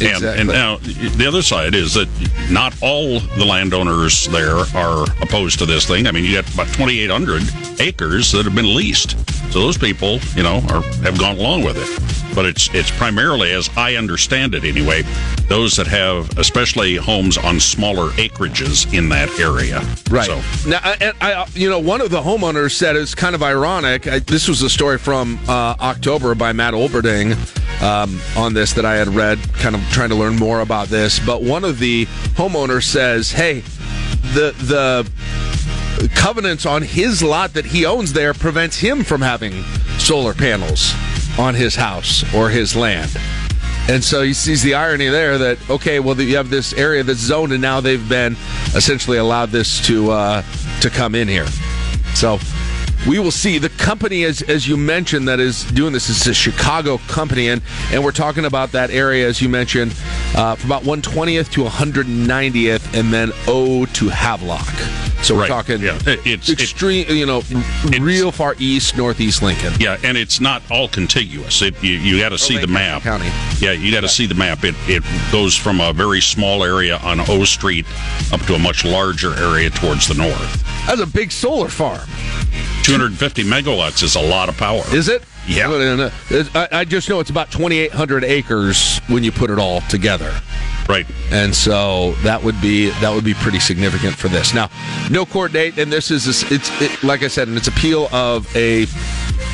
And, 0.00 0.02
Exactly. 0.02 0.40
and 0.40 0.48
now 0.48 0.78
the 0.78 1.24
other 1.26 1.40
side 1.42 1.74
is 1.74 1.94
that 1.94 2.08
not 2.50 2.74
all 2.82 3.20
the 3.20 3.44
landowners 3.44 4.26
there 4.28 4.56
are 4.74 5.04
opposed 5.22 5.60
to 5.60 5.66
this 5.66 5.86
thing. 5.86 6.08
I 6.08 6.10
mean, 6.10 6.24
you 6.24 6.34
got 6.42 6.52
about 6.52 6.66
2,800 6.68 7.80
acres 7.80 8.32
that 8.32 8.44
have 8.44 8.56
been 8.56 8.74
leased, 8.74 9.16
so 9.50 9.60
those 9.60 9.78
people, 9.78 10.18
you 10.34 10.42
know, 10.42 10.56
are 10.70 10.82
have 11.02 11.18
gone 11.18 11.38
along 11.38 11.64
with 11.64 11.76
it. 11.76 12.34
But 12.34 12.46
it's 12.46 12.68
it's 12.74 12.90
primarily, 12.90 13.52
as 13.52 13.70
I 13.76 13.94
understand 13.94 14.54
it 14.54 14.64
anyway, 14.64 15.02
those 15.48 15.76
that 15.76 15.86
have 15.86 16.36
especially 16.38 16.96
homes 16.96 17.38
on 17.38 17.60
smaller 17.60 18.10
acreages 18.12 18.92
in 18.92 19.08
that 19.10 19.30
area. 19.38 19.80
Right. 20.10 20.26
So 20.26 20.68
Now, 20.68 20.80
I, 20.82 20.96
and 21.00 21.16
I, 21.20 21.46
you 21.54 21.70
know, 21.70 21.78
one 21.78 22.00
of 22.00 22.10
the 22.10 22.20
homeowners 22.20 22.72
said 22.72 22.96
it's 22.96 23.14
kind 23.14 23.36
of 23.36 23.42
ironic. 23.42 24.08
I, 24.08 24.18
this 24.18 24.48
was 24.48 24.62
a 24.62 24.70
story 24.70 24.98
from 24.98 25.38
uh, 25.48 25.76
October 25.80 26.34
by 26.34 26.52
Matt 26.52 26.74
Olberding 26.74 27.34
um, 27.80 28.20
on 28.36 28.54
this 28.54 28.72
that 28.72 28.84
I 28.84 28.96
had 28.96 29.08
read, 29.08 29.38
kind 29.54 29.76
of 29.76 29.82
trying 29.90 30.08
to 30.08 30.16
learn 30.16 30.34
more 30.34 30.60
about 30.60 30.88
this. 30.88 31.20
But 31.24 31.42
one 31.42 31.64
of 31.64 31.78
the 31.78 32.06
homeowners 32.34 32.82
says, 32.84 33.30
"Hey, 33.30 33.60
the 34.34 34.52
the 34.58 35.08
covenants 36.14 36.66
on 36.66 36.82
his 36.82 37.22
lot 37.22 37.52
that 37.54 37.64
he 37.64 37.84
owns 37.84 38.12
there 38.12 38.34
prevents 38.34 38.78
him 38.78 39.04
from 39.04 39.20
having 39.20 39.62
solar 39.98 40.34
panels 40.34 40.94
on 41.38 41.54
his 41.54 41.74
house 41.74 42.24
or 42.34 42.50
his 42.50 42.74
land." 42.76 43.10
And 43.86 44.02
so 44.02 44.22
he 44.22 44.32
sees 44.32 44.62
the 44.62 44.74
irony 44.74 45.08
there 45.08 45.36
that 45.36 45.58
okay, 45.68 46.00
well 46.00 46.18
you 46.18 46.36
have 46.36 46.48
this 46.48 46.72
area 46.72 47.02
that's 47.02 47.20
zoned, 47.20 47.52
and 47.52 47.60
now 47.60 47.80
they've 47.80 48.08
been 48.08 48.36
essentially 48.74 49.18
allowed 49.18 49.50
this 49.50 49.84
to 49.86 50.10
uh, 50.10 50.42
to 50.80 50.90
come 50.90 51.14
in 51.14 51.28
here. 51.28 51.46
So 52.14 52.38
we 53.06 53.18
will 53.18 53.30
see. 53.30 53.58
The 53.58 53.68
company, 53.70 54.24
as 54.24 54.42
as 54.42 54.66
you 54.66 54.76
mentioned, 54.76 55.28
that 55.28 55.40
is 55.40 55.64
doing 55.64 55.92
this 55.92 56.08
is 56.08 56.26
a 56.26 56.34
Chicago 56.34 56.98
company, 57.08 57.48
and 57.48 57.62
and 57.92 58.02
we're 58.04 58.12
talking 58.12 58.44
about 58.44 58.72
that 58.72 58.90
area 58.90 59.28
as 59.28 59.40
you 59.42 59.48
mentioned, 59.48 59.94
uh, 60.34 60.54
from 60.56 60.70
about 60.70 60.82
120th 60.84 61.50
to 61.52 61.64
190th, 61.64 62.94
and 62.98 63.12
then 63.12 63.32
O 63.46 63.84
to 63.86 64.08
Havelock. 64.08 64.66
So 65.22 65.34
we're 65.34 65.42
Right. 65.42 65.48
talking 65.48 65.80
Yeah. 65.80 65.96
It- 66.06 66.20
it's- 66.26 66.48
it- 66.50 66.60
extreme, 66.60 67.06
you 67.08 67.24
know, 67.24 67.42
real 67.98 68.30
far 68.30 68.54
east, 68.58 68.94
northeast 68.96 69.40
Lincoln. 69.42 69.72
Yeah, 69.80 69.96
and 70.02 70.18
it's 70.18 70.38
not 70.38 70.62
all 70.70 70.86
contiguous. 70.86 71.62
It, 71.62 71.74
you 71.82 71.92
you 71.94 72.18
got 72.20 72.30
to 72.30 72.38
see 72.38 72.58
the 72.58 72.66
map. 72.66 73.02
County. 73.04 73.30
Yeah, 73.58 73.72
you 73.72 73.90
got 73.90 74.02
to 74.02 74.08
see 74.08 74.26
the 74.26 74.34
map. 74.34 74.64
It 74.64 74.74
it 74.86 75.02
goes 75.32 75.54
from 75.56 75.80
a 75.80 75.92
very 75.94 76.20
small 76.20 76.62
area 76.62 76.98
on 77.02 77.20
O 77.28 77.44
Street 77.44 77.86
up 78.32 78.44
to 78.46 78.54
a 78.54 78.58
much 78.58 78.84
larger 78.84 79.34
area 79.34 79.70
towards 79.70 80.08
the 80.08 80.14
north. 80.14 80.62
That's 80.86 81.00
a 81.00 81.06
big 81.06 81.32
solar 81.32 81.68
farm. 81.68 82.06
250 82.84 83.44
megawatts 83.44 84.02
is 84.02 84.14
a 84.14 84.20
lot 84.20 84.48
of 84.48 84.56
power. 84.58 84.82
Is 84.92 85.08
it? 85.08 85.22
Yeah. 85.46 85.70
Uh, 85.70 86.66
I, 86.70 86.84
just 86.84 87.08
know 87.08 87.20
it's 87.20 87.30
about 87.30 87.50
2,800 87.50 88.24
acres 88.24 89.00
when 89.08 89.24
you 89.24 89.32
put 89.32 89.50
it 89.50 89.58
all 89.58 89.80
together. 89.82 90.32
Right. 90.86 91.06
and 91.30 91.54
so 91.54 92.12
that 92.24 92.42
would 92.42 92.60
be 92.60 92.90
that 93.00 93.10
would 93.14 93.24
be 93.24 93.32
pretty 93.32 93.58
significant 93.58 94.14
for 94.14 94.28
this. 94.28 94.52
Now, 94.52 94.68
no 95.10 95.24
court 95.24 95.52
date, 95.52 95.78
and 95.78 95.90
this 95.90 96.10
is 96.10 96.26
it's 96.52 96.68
it, 96.82 97.02
like 97.02 97.22
I 97.22 97.28
said, 97.28 97.48
and 97.48 97.56
it's 97.56 97.68
appeal 97.68 98.08
of 98.12 98.54
a 98.54 98.84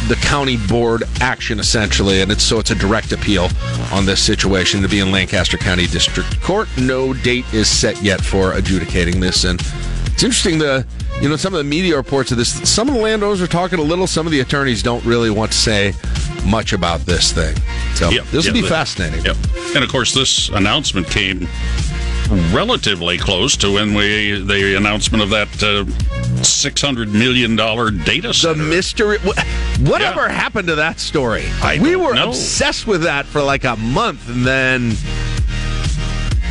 the 0.09 0.17
county 0.23 0.57
board 0.57 1.05
action 1.21 1.61
essentially, 1.61 2.21
and 2.21 2.33
it's 2.33 2.43
so 2.43 2.59
it's 2.59 2.73
a 2.73 2.75
direct 2.75 3.13
appeal 3.13 3.49
on 3.93 4.07
this 4.07 4.21
situation 4.21 4.83
to 4.83 4.89
be 4.89 4.99
in 4.99 5.13
Lancaster 5.13 5.57
County 5.57 5.87
District 5.87 6.41
Court. 6.41 6.69
No 6.77 7.15
date 7.15 7.45
is 7.55 7.69
set 7.69 8.03
yet 8.03 8.21
for 8.21 8.55
adjudicating 8.55 9.21
this, 9.21 9.45
and 9.45 9.61
it's 10.07 10.25
interesting 10.25 10.59
the 10.59 10.85
you 11.21 11.29
know 11.29 11.37
some 11.37 11.53
of 11.55 11.59
the 11.59 11.65
media 11.65 11.97
reports 11.97 12.31
of 12.33 12.39
this. 12.39 12.69
Some 12.69 12.89
of 12.89 12.95
the 12.95 13.01
landowners 13.01 13.41
are 13.43 13.47
talking 13.47 13.79
a 13.79 13.83
little. 13.83 14.07
Some 14.07 14.27
of 14.27 14.33
the 14.33 14.41
attorneys 14.41 14.83
don't 14.83 15.05
really 15.05 15.31
want 15.31 15.53
to 15.53 15.59
say 15.59 15.93
much 16.47 16.73
about 16.73 17.01
this 17.01 17.33
thing. 17.33 17.55
So 17.95 18.09
Yep, 18.11 18.25
this 18.27 18.47
will 18.47 18.57
yeah, 18.57 18.63
be 18.63 18.69
fascinating. 18.69 19.25
Yep. 19.25 19.37
And 19.75 19.85
of 19.85 19.91
course, 19.91 20.15
this 20.15 20.49
announcement 20.51 21.07
came 21.09 21.47
relatively 22.53 23.19
close 23.19 23.57
to 23.59 23.73
when 23.75 23.93
we 23.93 24.41
the 24.41 24.77
announcement 24.77 25.23
of 25.23 25.31
that 25.31 25.49
uh, 25.63 25.85
600 26.43 27.13
million 27.13 27.57
dollar 27.57 27.91
data 27.91 28.29
The 28.29 28.55
mystery. 28.55 29.19
Whatever 29.81 30.23
Yeah. 30.27 30.33
happened 30.33 30.69
to 30.69 30.77
that 30.77 31.01
story? 31.01 31.45
I 31.63 31.79
we 31.81 31.97
were 31.97 32.15
know. 32.15 32.29
obsessed 32.29 32.87
with 32.87 33.03
that 33.03 33.27
for 33.27 33.43
like 33.43 33.65
a 33.65 33.77
month, 33.77 34.29
and 34.29 34.47
then, 34.47 34.93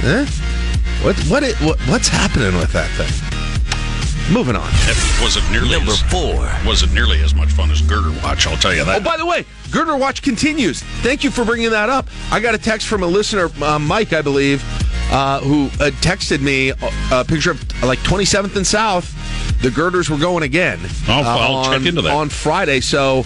eh? 0.04 0.26
What 1.02 1.18
what 1.30 1.44
it, 1.44 1.56
what 1.62 1.80
what's 1.88 2.10
happening 2.10 2.56
with 2.58 2.72
that 2.74 2.90
thing? 2.92 3.39
Moving 4.32 4.56
on. 4.56 4.70
It 4.72 5.22
wasn't 5.24 5.50
nearly 5.52 5.72
Number 5.72 5.92
as, 5.92 6.02
four. 6.04 6.48
wasn't 6.64 6.94
nearly 6.94 7.22
as 7.24 7.34
much 7.34 7.50
fun 7.50 7.72
as 7.72 7.82
Girder 7.82 8.12
Watch. 8.24 8.46
I'll 8.46 8.58
tell 8.58 8.74
you 8.76 8.86
that. 8.86 9.02
Oh, 9.02 9.04
by 9.04 9.18
the 9.18 9.26
way, 9.26 9.44
Girder 9.72 9.98
Watch 9.98 10.22
continues. 10.22 10.84
Thank 11.02 11.24
you 11.24 11.32
for 11.32 11.44
bringing 11.44 11.72
that 11.72 11.90
up. 11.90 12.08
I 12.32 12.40
got 12.40 12.54
a 12.54 12.60
text 12.60 12.88
from 12.88 13.02
a 13.02 13.08
listener, 13.08 13.50
uh, 13.64 13.80
Mike, 13.80 14.14
I 14.14 14.22
believe, 14.22 14.64
uh, 15.12 15.40
who 15.40 15.66
uh, 15.84 15.90
texted 16.02 16.42
me 16.42 16.70
a, 16.70 16.76
a 17.12 17.26
picture 17.26 17.52
of 17.52 17.84
like 17.84 17.98
27th 18.00 18.56
and 18.56 18.68
South. 18.68 19.16
The 19.62 19.70
girders 19.72 20.10
were 20.10 20.18
going 20.18 20.44
again. 20.44 20.80
Oh, 21.08 21.14
uh, 21.20 21.24
I'll 21.24 21.56
on, 21.56 21.74
check 21.80 21.86
into 21.88 22.02
that. 22.04 22.14
on 22.16 22.30
Friday. 22.30 22.80
So 22.80 23.26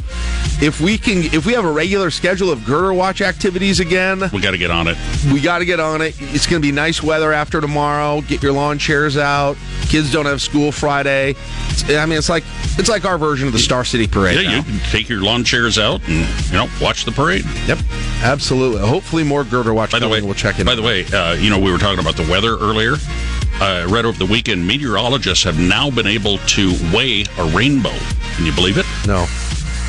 if 0.61 0.81
we 0.81 0.97
can, 0.97 1.19
if 1.33 1.45
we 1.45 1.53
have 1.53 1.63
a 1.63 1.71
regular 1.71 2.09
schedule 2.09 2.49
of 2.49 2.65
Girder 2.65 2.91
Watch 2.93 3.21
activities 3.21 3.79
again, 3.79 4.23
we 4.33 4.41
got 4.41 4.51
to 4.51 4.57
get 4.57 4.71
on 4.71 4.87
it. 4.87 4.97
we 5.31 5.39
got 5.41 5.59
to 5.59 5.65
get 5.65 5.79
on 5.79 6.01
it. 6.01 6.15
It's 6.19 6.47
going 6.47 6.59
to 6.61 6.67
be 6.67 6.71
nice 6.71 7.03
weather 7.03 7.31
after 7.33 7.61
tomorrow. 7.61 8.21
Get 8.21 8.41
your 8.41 8.51
lawn 8.53 8.79
chairs 8.79 9.15
out. 9.15 9.57
Kids 9.83 10.11
don't 10.11 10.25
have 10.25 10.41
school 10.41 10.71
Friday. 10.71 11.31
It's- 11.31 11.91
I 11.91 12.05
mean, 12.07 12.17
it's 12.17 12.29
like 12.29 12.43
it's 12.79 12.89
like 12.89 13.05
our 13.05 13.17
version 13.19 13.45
of 13.47 13.53
the 13.53 13.59
Star 13.59 13.85
City 13.85 14.07
Parade. 14.07 14.37
Yeah, 14.41 14.49
now. 14.51 14.57
you 14.57 14.63
can 14.63 14.79
take 14.89 15.09
your 15.09 15.21
lawn 15.21 15.43
chairs 15.43 15.77
out 15.77 16.01
and 16.07 16.27
you 16.47 16.53
know 16.53 16.67
watch 16.81 17.05
the 17.05 17.11
parade. 17.11 17.45
Yep, 17.67 17.79
absolutely. 18.23 18.79
Hopefully, 18.87 19.23
more 19.23 19.43
girder 19.43 19.73
watch. 19.73 19.91
By 19.91 19.99
the 19.99 20.07
way, 20.09 20.21
we'll 20.21 20.33
check 20.33 20.57
in. 20.59 20.65
By 20.65 20.75
the 20.75 20.81
way, 20.81 21.05
uh, 21.05 21.33
you 21.33 21.49
know 21.51 21.59
we 21.59 21.71
were 21.71 21.77
talking 21.77 21.99
about 21.99 22.15
the 22.15 22.23
weather 22.31 22.57
earlier. 22.57 22.95
Uh, 23.63 23.85
I 23.87 23.89
read 23.89 24.03
over 24.03 24.17
the 24.19 24.25
weekend 24.25 24.67
meteorologists 24.67 25.45
have 25.45 25.57
now 25.57 25.89
been 25.89 26.05
able 26.05 26.37
to 26.37 26.73
weigh 26.93 27.23
a 27.37 27.45
rainbow. 27.55 27.95
Can 28.35 28.45
you 28.45 28.51
believe 28.51 28.77
it? 28.77 28.85
no, 29.07 29.25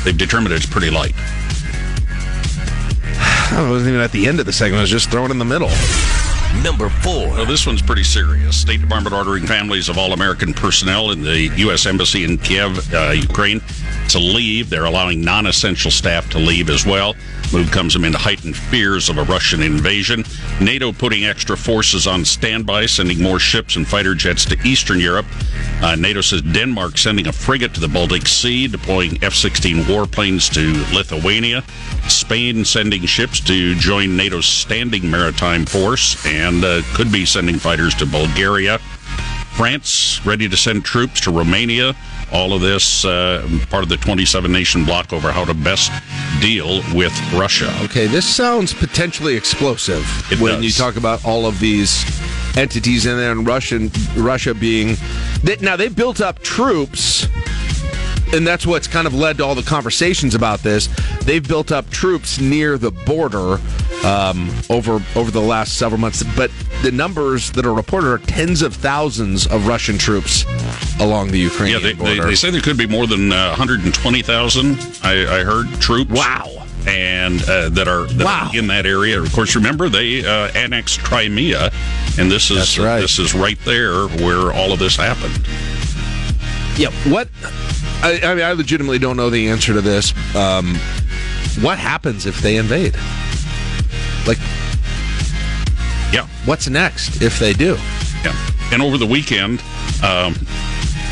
they've 0.05 0.17
determined 0.17 0.53
it's 0.53 0.65
pretty 0.65 0.89
light. 0.89 1.13
I 3.51 3.67
wasn't 3.69 3.89
even 3.89 3.99
at 3.99 4.13
the 4.13 4.27
end 4.27 4.39
of 4.39 4.45
the 4.45 4.53
segment. 4.53 4.77
I 4.77 4.81
was 4.81 4.89
just 4.89 5.11
thrown 5.11 5.29
in 5.29 5.39
the 5.39 5.43
middle. 5.43 5.67
Number 6.63 6.89
four. 6.89 7.29
Well, 7.29 7.45
this 7.45 7.67
one's 7.67 7.81
pretty 7.81 8.03
serious. 8.03 8.59
State 8.59 8.81
Department 8.81 9.15
ordering 9.15 9.45
families 9.45 9.89
of 9.89 9.97
all 9.97 10.13
American 10.13 10.53
personnel 10.53 11.11
in 11.11 11.21
the 11.21 11.51
U.S. 11.57 11.85
Embassy 11.85 12.23
in 12.23 12.37
Kiev, 12.37 12.93
uh, 12.93 13.11
Ukraine, 13.11 13.61
to 14.09 14.19
leave. 14.19 14.69
They're 14.69 14.85
allowing 14.85 15.21
non 15.21 15.47
essential 15.47 15.91
staff 15.91 16.29
to 16.31 16.39
leave 16.39 16.69
as 16.69 16.85
well. 16.85 17.15
Move 17.53 17.71
comes 17.71 17.95
amid 17.95 18.15
heightened 18.15 18.57
fears 18.57 19.09
of 19.09 19.17
a 19.17 19.23
Russian 19.23 19.61
invasion. 19.61 20.23
NATO 20.59 20.91
putting 20.91 21.25
extra 21.25 21.55
forces 21.55 22.07
on 22.07 22.25
standby, 22.25 22.87
sending 22.87 23.21
more 23.21 23.39
ships 23.39 23.75
and 23.75 23.87
fighter 23.87 24.15
jets 24.15 24.45
to 24.45 24.57
Eastern 24.67 24.99
Europe. 24.99 25.25
Uh, 25.81 25.95
NATO 25.95 26.21
says 26.21 26.41
Denmark 26.41 26.97
sending 26.97 27.27
a 27.27 27.31
frigate 27.31 27.73
to 27.75 27.79
the 27.79 27.87
Baltic 27.87 28.27
Sea, 28.27 28.67
deploying 28.67 29.23
F 29.23 29.33
16 29.33 29.83
warplanes 29.83 30.51
to 30.53 30.95
Lithuania. 30.95 31.63
Spain 32.07 32.65
sending 32.65 33.05
ships 33.05 33.39
to 33.41 33.75
join 33.75 34.15
NATO's 34.15 34.45
standing 34.45 35.09
maritime 35.09 35.65
force 35.65 36.23
and 36.25 36.44
uh, 36.63 36.81
could 36.93 37.11
be 37.11 37.25
sending 37.25 37.57
fighters 37.57 37.95
to 37.95 38.05
Bulgaria. 38.05 38.79
France 39.55 40.19
ready 40.25 40.49
to 40.49 40.57
send 40.57 40.83
troops 40.83 41.21
to 41.21 41.31
Romania. 41.31 41.95
All 42.31 42.53
of 42.53 42.61
this 42.61 43.05
uh, 43.05 43.47
part 43.69 43.83
of 43.83 43.89
the 43.89 43.97
27 43.97 44.51
nation 44.51 44.83
bloc 44.83 45.13
over 45.13 45.31
how 45.31 45.45
to 45.45 45.53
best 45.53 45.91
deal 46.41 46.81
with 46.93 47.13
Russia. 47.33 47.73
Okay, 47.83 48.07
this 48.07 48.25
sounds 48.27 48.73
potentially 48.73 49.35
explosive 49.35 50.03
It 50.31 50.39
when 50.41 50.55
does. 50.55 50.65
you 50.65 50.71
talk 50.71 50.97
about 50.97 51.23
all 51.23 51.45
of 51.45 51.59
these 51.59 52.03
entities 52.57 53.05
in 53.05 53.17
there 53.17 53.31
and 53.31 53.47
Russian 53.47 53.91
Russia 54.17 54.53
being 54.53 54.95
they, 55.43 55.55
now 55.57 55.75
they 55.77 55.87
built 55.87 56.19
up 56.19 56.39
troops 56.39 57.27
and 58.33 58.45
that's 58.45 58.65
what's 58.65 58.87
kind 58.87 59.07
of 59.07 59.13
led 59.13 59.37
to 59.37 59.45
all 59.45 59.55
the 59.55 59.63
conversations 59.63 60.35
about 60.35 60.59
this. 60.59 60.89
They've 61.23 61.47
built 61.47 61.71
up 61.71 61.89
troops 61.89 62.39
near 62.41 62.77
the 62.77 62.91
border 62.91 63.59
um, 64.05 64.51
over 64.69 65.01
over 65.15 65.31
the 65.31 65.41
last 65.41 65.77
several 65.77 65.99
months, 65.99 66.23
but 66.35 66.51
the 66.83 66.91
numbers 66.91 67.51
that 67.53 67.65
are 67.65 67.73
reported 67.73 68.07
are 68.11 68.17
tens 68.19 68.61
of 68.61 68.75
thousands 68.75 69.47
of 69.47 69.67
Russian 69.67 69.97
troops 69.97 70.45
along 70.99 71.31
the 71.31 71.39
Yeah, 71.39 71.45
Ukrainian 71.45 71.81
they, 71.81 71.93
they, 71.93 71.97
border. 72.15 72.25
they 72.27 72.35
say 72.35 72.51
there 72.51 72.61
could 72.61 72.77
be 72.77 72.87
more 72.87 73.07
than 73.07 73.31
uh, 73.33 73.49
120,000. 73.49 74.99
I, 75.03 75.39
I 75.39 75.43
heard 75.43 75.67
troops. 75.81 76.11
Wow. 76.11 76.65
And 76.87 77.41
uh, 77.49 77.69
that 77.69 77.87
are 77.87 78.05
that 78.05 78.25
Wow. 78.25 78.49
are 78.53 78.57
in 78.57 78.67
that 78.67 78.85
area. 78.85 79.19
Of 79.19 79.33
course, 79.33 79.55
remember 79.55 79.89
they 79.89 80.23
uh, 80.23 80.51
annexed 80.53 80.99
Crimea, 81.03 81.71
and 82.19 82.29
this 82.29 82.51
is 82.51 82.77
right. 82.77 82.99
this 83.01 83.17
is 83.17 83.33
right 83.33 83.57
there 83.65 84.07
where 84.07 84.53
all 84.53 84.71
of 84.71 84.77
this 84.77 84.95
happened. 84.95 85.47
Yeah, 86.77 86.91
what? 87.11 87.27
I, 88.03 88.19
I 88.23 88.35
mean, 88.35 88.43
I 88.45 88.51
legitimately 88.51 88.99
don't 88.99 89.17
know 89.17 89.31
the 89.31 89.49
answer 89.49 89.73
to 89.73 89.81
this. 89.81 90.13
Um, 90.35 90.75
what 91.61 91.79
happens 91.79 92.27
if 92.27 92.39
they 92.41 92.57
invade? 92.57 92.95
Like, 94.27 94.39
Yeah, 96.11 96.27
what's 96.45 96.67
next 96.69 97.21
if 97.21 97.39
they 97.39 97.53
do? 97.53 97.77
yeah. 98.23 98.35
And 98.71 98.81
over 98.81 98.97
the 98.97 99.05
weekend, 99.05 99.61
um, 100.03 100.33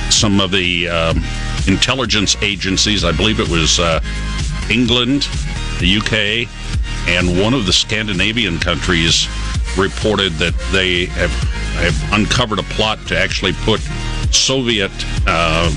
some 0.10 0.40
of 0.42 0.52
the 0.52 0.88
um, 0.90 1.24
intelligence 1.68 2.36
agencies, 2.42 3.04
I 3.04 3.12
believe 3.12 3.40
it 3.40 3.48
was 3.50 3.80
uh, 3.80 4.00
England, 4.70 5.28
the 5.80 5.98
UK, 5.98 6.50
and 7.08 7.40
one 7.40 7.54
of 7.54 7.66
the 7.66 7.74
Scandinavian 7.74 8.58
countries 8.60 9.28
reported 9.78 10.34
that 10.34 10.54
they 10.72 11.06
have, 11.06 11.32
have 11.82 12.14
uncovered 12.14 12.60
a 12.60 12.64
plot 12.64 13.00
to 13.08 13.18
actually 13.18 13.54
put 13.64 13.82
Soviet 14.32 14.92
uh, 15.28 15.70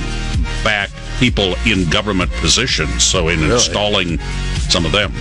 back 0.64 0.90
people 1.18 1.54
in 1.66 1.88
government 1.90 2.30
positions. 2.40 3.02
So, 3.04 3.28
in 3.28 3.42
installing 3.42 4.18
some 4.70 4.84
of 4.86 4.92
them. 4.92 5.12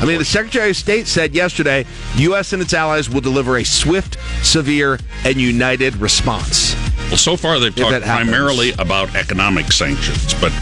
I 0.00 0.04
mean, 0.06 0.18
the 0.18 0.24
Secretary 0.24 0.70
of 0.70 0.76
State 0.76 1.06
said 1.06 1.34
yesterday 1.34 1.84
U.S. 2.16 2.52
and 2.52 2.62
its 2.62 2.74
allies 2.74 3.10
will 3.10 3.20
deliver 3.20 3.56
a 3.58 3.64
swift, 3.64 4.16
severe, 4.44 4.98
and 5.24 5.36
united 5.36 5.96
response. 5.96 6.74
Well, 7.08 7.16
so 7.16 7.36
far 7.36 7.58
they've 7.58 7.74
talked 7.74 8.04
primarily 8.04 8.72
about 8.78 9.14
economic 9.16 9.72
sanctions, 9.72 10.32
but 10.34 10.52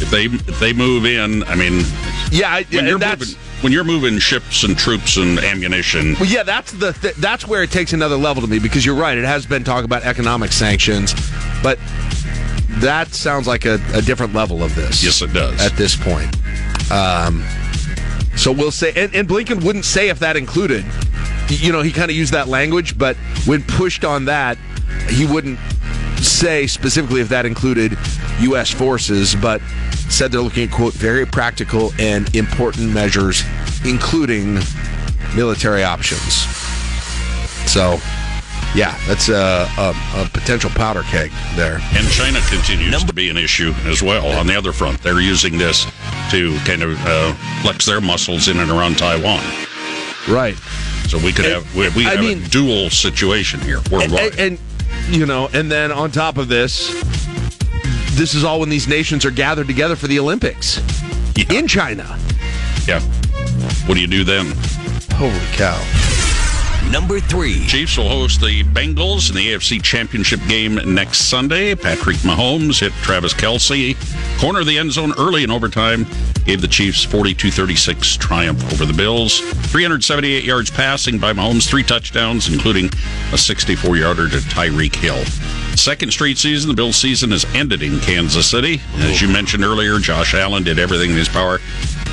if 0.00 0.10
they 0.10 0.24
if 0.24 0.58
they 0.58 0.72
move 0.72 1.06
in, 1.06 1.44
I 1.44 1.54
mean, 1.54 1.84
Yeah, 2.32 2.52
I, 2.52 2.64
when 2.64 2.86
you're 2.86 2.98
moving 2.98 3.28
when 3.60 3.72
you're 3.72 3.84
moving 3.84 4.18
ships 4.18 4.64
and 4.64 4.76
troops 4.76 5.16
and 5.16 5.38
ammunition, 5.38 6.14
Well, 6.14 6.28
yeah, 6.28 6.42
that's 6.42 6.72
the 6.72 6.92
th- 6.94 7.14
that's 7.14 7.46
where 7.46 7.62
it 7.62 7.70
takes 7.70 7.92
another 7.92 8.16
level 8.16 8.42
to 8.42 8.48
me 8.48 8.58
because 8.58 8.84
you're 8.84 8.96
right. 8.96 9.16
It 9.16 9.24
has 9.24 9.46
been 9.46 9.62
talk 9.62 9.84
about 9.84 10.02
economic 10.02 10.50
sanctions, 10.52 11.14
but 11.62 11.78
that 12.80 13.14
sounds 13.14 13.46
like 13.46 13.64
a, 13.64 13.78
a 13.94 14.02
different 14.02 14.34
level 14.34 14.62
of 14.64 14.74
this. 14.74 15.02
Yes, 15.02 15.22
it 15.22 15.32
does. 15.32 15.60
at 15.60 15.76
this 15.76 15.94
point. 15.96 16.34
Um, 16.90 17.44
so 18.36 18.52
we'll 18.52 18.70
say, 18.70 18.92
and, 18.96 19.14
and 19.14 19.28
Blinken 19.28 19.64
wouldn't 19.64 19.84
say 19.84 20.08
if 20.08 20.18
that 20.20 20.36
included. 20.36 20.84
You 21.48 21.72
know, 21.72 21.82
he 21.82 21.92
kind 21.92 22.10
of 22.10 22.16
used 22.16 22.32
that 22.32 22.48
language, 22.48 22.98
but 22.98 23.16
when 23.46 23.62
pushed 23.62 24.04
on 24.04 24.24
that, 24.26 24.58
he 25.08 25.26
wouldn't 25.26 25.58
say 26.18 26.66
specifically 26.66 27.20
if 27.20 27.28
that 27.28 27.46
included 27.46 27.96
U.S. 28.40 28.70
forces, 28.70 29.34
but 29.34 29.60
said 30.08 30.32
they're 30.32 30.40
looking 30.40 30.68
at 30.68 30.74
quote 30.74 30.94
very 30.94 31.26
practical 31.26 31.92
and 31.98 32.34
important 32.34 32.92
measures, 32.92 33.42
including 33.84 34.58
military 35.34 35.84
options. 35.84 36.46
So, 37.70 37.98
yeah, 38.74 38.98
that's 39.06 39.28
a, 39.28 39.68
a, 39.78 39.94
a 40.16 40.28
potential 40.32 40.70
powder 40.70 41.02
keg 41.02 41.30
there. 41.54 41.80
and 41.92 42.08
China 42.08 42.40
continues 42.48 43.04
to 43.04 43.12
be 43.12 43.28
an 43.28 43.36
issue 43.36 43.72
as 43.84 44.02
well. 44.02 44.26
On 44.38 44.46
the 44.46 44.56
other 44.56 44.72
front, 44.72 45.00
they're 45.02 45.20
using 45.20 45.58
this 45.58 45.86
to 46.30 46.56
kind 46.64 46.82
of 46.82 46.98
uh, 47.06 47.34
flex 47.62 47.86
their 47.86 48.00
muscles 48.00 48.48
in 48.48 48.58
and 48.58 48.70
around 48.70 48.98
Taiwan. 48.98 49.42
Right. 50.28 50.56
So 51.08 51.18
we 51.18 51.32
could 51.32 51.44
have 51.44 51.74
we, 51.74 51.88
we 51.90 52.04
have 52.04 52.20
mean- 52.20 52.42
a 52.42 52.48
dual 52.48 52.90
situation 52.90 53.60
here 53.60 53.80
worldwide. 53.90 54.38
and, 54.38 54.58
and 54.58 54.58
you 55.14 55.26
know, 55.26 55.48
and 55.52 55.70
then 55.70 55.92
on 55.92 56.10
top 56.10 56.38
of 56.38 56.48
this, 56.48 56.88
this 58.16 58.34
is 58.34 58.42
all 58.44 58.60
when 58.60 58.68
these 58.70 58.88
nations 58.88 59.24
are 59.24 59.30
gathered 59.30 59.66
together 59.66 59.96
for 59.96 60.06
the 60.06 60.18
Olympics 60.18 60.78
in 61.50 61.66
China. 61.68 62.18
yeah. 62.86 63.00
What 63.86 63.94
do 63.96 64.00
you 64.00 64.06
do 64.06 64.24
then? 64.24 64.54
Holy 65.12 65.38
cow! 65.52 65.78
Number 66.94 67.18
three. 67.18 67.66
Chiefs 67.66 67.98
will 67.98 68.08
host 68.08 68.40
the 68.40 68.62
Bengals 68.62 69.28
in 69.28 69.34
the 69.34 69.52
AFC 69.52 69.82
Championship 69.82 70.38
game 70.46 70.76
next 70.94 71.22
Sunday. 71.22 71.74
Patrick 71.74 72.18
Mahomes 72.18 72.78
hit 72.78 72.92
Travis 73.02 73.34
Kelce, 73.34 73.96
corner 74.40 74.60
of 74.60 74.66
the 74.66 74.78
end 74.78 74.92
zone 74.92 75.12
early 75.18 75.42
in 75.42 75.50
overtime, 75.50 76.06
gave 76.44 76.60
the 76.60 76.68
Chiefs 76.68 77.04
42-36 77.04 78.16
triumph 78.18 78.62
over 78.72 78.86
the 78.86 78.92
Bills. 78.92 79.40
378 79.40 80.44
yards 80.44 80.70
passing 80.70 81.18
by 81.18 81.32
Mahomes, 81.32 81.68
three 81.68 81.82
touchdowns, 81.82 82.46
including 82.46 82.84
a 82.84 83.36
64-yarder 83.36 84.28
to 84.28 84.36
Tyreek 84.36 84.94
Hill. 84.94 85.24
Second 85.76 86.12
straight 86.12 86.38
season, 86.38 86.68
the 86.68 86.76
Bills 86.76 86.94
season 86.94 87.32
has 87.32 87.44
ended 87.56 87.82
in 87.82 87.98
Kansas 87.98 88.48
City. 88.48 88.80
As 88.98 89.20
you 89.20 89.26
mentioned 89.26 89.64
earlier, 89.64 89.98
Josh 89.98 90.32
Allen 90.32 90.62
did 90.62 90.78
everything 90.78 91.10
in 91.10 91.16
his 91.16 91.28
power 91.28 91.58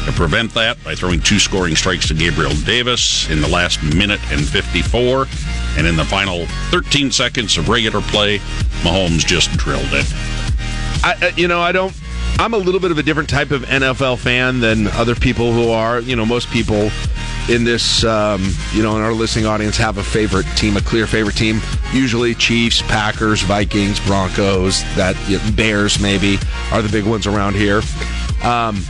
to 0.05 0.11
prevent 0.13 0.53
that 0.55 0.83
by 0.83 0.95
throwing 0.95 1.19
two 1.21 1.39
scoring 1.39 1.75
strikes 1.75 2.07
to 2.07 2.13
Gabriel 2.13 2.53
Davis 2.65 3.29
in 3.29 3.41
the 3.41 3.47
last 3.47 3.81
minute 3.83 4.19
and 4.31 4.45
54. 4.47 5.27
And 5.77 5.87
in 5.87 5.95
the 5.95 6.05
final 6.05 6.45
13 6.71 7.11
seconds 7.11 7.57
of 7.57 7.69
regular 7.69 8.01
play, 8.01 8.39
Mahomes 8.83 9.25
just 9.25 9.51
drilled 9.57 9.85
it. 9.91 10.05
I, 11.03 11.15
I- 11.21 11.33
you 11.37 11.47
know, 11.47 11.61
I 11.61 11.71
don't. 11.71 11.93
I'm 12.39 12.53
a 12.53 12.57
little 12.57 12.79
bit 12.79 12.91
of 12.91 12.97
a 12.97 13.03
different 13.03 13.29
type 13.29 13.51
of 13.51 13.63
NFL 13.63 14.17
fan 14.17 14.59
than 14.61 14.87
other 14.87 15.13
people 15.15 15.53
who 15.53 15.69
are. 15.69 15.99
You 15.99 16.15
know, 16.15 16.25
most 16.25 16.49
people 16.49 16.89
in 17.49 17.63
this, 17.63 18.03
um, 18.03 18.41
you 18.73 18.81
know, 18.81 18.95
in 18.95 19.01
our 19.03 19.13
listening 19.13 19.45
audience 19.45 19.77
have 19.77 19.97
a 19.97 20.03
favorite 20.03 20.45
team, 20.55 20.75
a 20.77 20.81
clear 20.81 21.05
favorite 21.05 21.35
team. 21.35 21.59
Usually, 21.93 22.33
Chiefs, 22.33 22.81
Packers, 22.83 23.41
Vikings, 23.43 23.99
Broncos, 24.07 24.81
that 24.95 25.15
Bears 25.55 25.99
maybe 25.99 26.39
are 26.71 26.81
the 26.81 26.89
big 26.89 27.05
ones 27.05 27.27
around 27.27 27.55
here. 27.55 27.81
Um, 28.43 28.81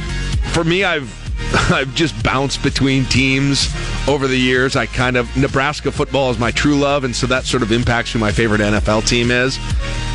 for 0.53 0.63
me, 0.63 0.83
I've 0.83 1.21
I've 1.71 1.93
just 1.95 2.21
bounced 2.23 2.63
between 2.63 3.05
teams 3.05 3.73
over 4.07 4.27
the 4.27 4.37
years. 4.37 4.75
I 4.75 4.85
kind 4.85 5.17
of 5.17 5.35
Nebraska 5.35 5.91
football 5.91 6.31
is 6.31 6.39
my 6.39 6.51
true 6.51 6.77
love, 6.77 7.03
and 7.03 7.15
so 7.15 7.27
that 7.27 7.45
sort 7.45 7.63
of 7.63 7.71
impacts 7.71 8.13
who 8.13 8.19
my 8.19 8.31
favorite 8.31 8.61
NFL 8.61 9.07
team 9.07 9.31
is. 9.31 9.57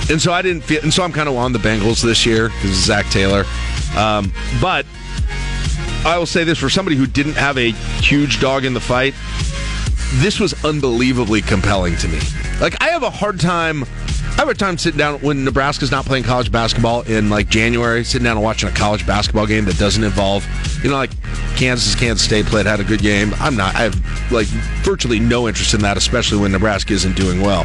And 0.09 0.21
so 0.21 0.33
I 0.33 0.41
didn't 0.43 0.63
feel, 0.63 0.83
and 0.83 0.93
so 0.93 1.03
I'm 1.03 1.13
kind 1.13 1.29
of 1.29 1.37
on 1.37 1.53
the 1.53 1.59
Bengals 1.59 2.03
this 2.03 2.25
year 2.25 2.49
because 2.49 2.71
Zac 2.71 3.07
Taylor. 3.07 3.45
Um, 3.97 4.33
but 4.61 4.87
I 6.05 6.17
will 6.19 6.27
say 6.27 6.45
this 6.45 6.59
for 6.59 6.71
somebody 6.71 6.97
who 6.97 7.07
didn't 7.07 7.35
have 7.35 7.59
a 7.59 7.73
huge 7.73 8.41
dog 8.41 8.65
in 8.65 8.73
the 8.75 8.81
fight, 8.81 9.15
this 10.15 10.39
was 10.39 10.65
unbelievably 10.65 11.43
compelling 11.43 11.97
to 11.97 12.09
me. 12.09 12.21
Like 12.61 12.81
I 12.81 12.89
have 12.89 13.03
a 13.03 13.11
hard 13.11 13.41
time. 13.41 13.85
I 14.37 14.41
have 14.41 14.51
a 14.51 14.55
time 14.55 14.77
sitting 14.77 14.99
down 14.99 15.19
when 15.21 15.47
Nebraska's 15.47 15.91
not 15.91 16.05
playing 16.05 16.25
college 16.25 16.53
basketball 16.53 17.01
in 17.03 17.31
like 17.31 17.49
January, 17.49 18.05
sitting 18.05 18.27
down 18.27 18.37
and 18.37 18.45
watching 18.45 18.69
a 18.69 18.73
college 18.73 19.07
basketball 19.07 19.47
game 19.47 19.65
that 19.65 19.79
doesn't 19.79 20.05
involve, 20.05 20.47
you 20.85 20.91
know, 20.91 20.97
like 20.97 21.11
Kansas, 21.57 21.95
Kansas 21.95 22.23
State 22.23 22.45
played, 22.45 22.67
had 22.67 22.79
a 22.79 22.85
good 22.85 23.01
game. 23.01 23.33
I'm 23.39 23.57
not, 23.57 23.75
I 23.75 23.85
have 23.85 24.31
like 24.31 24.47
virtually 24.85 25.21
no 25.21 25.49
interest 25.49 25.73
in 25.73 25.81
that, 25.81 25.97
especially 25.97 26.39
when 26.39 26.53
Nebraska 26.53 26.93
isn't 26.93 27.17
doing 27.17 27.41
well. 27.41 27.65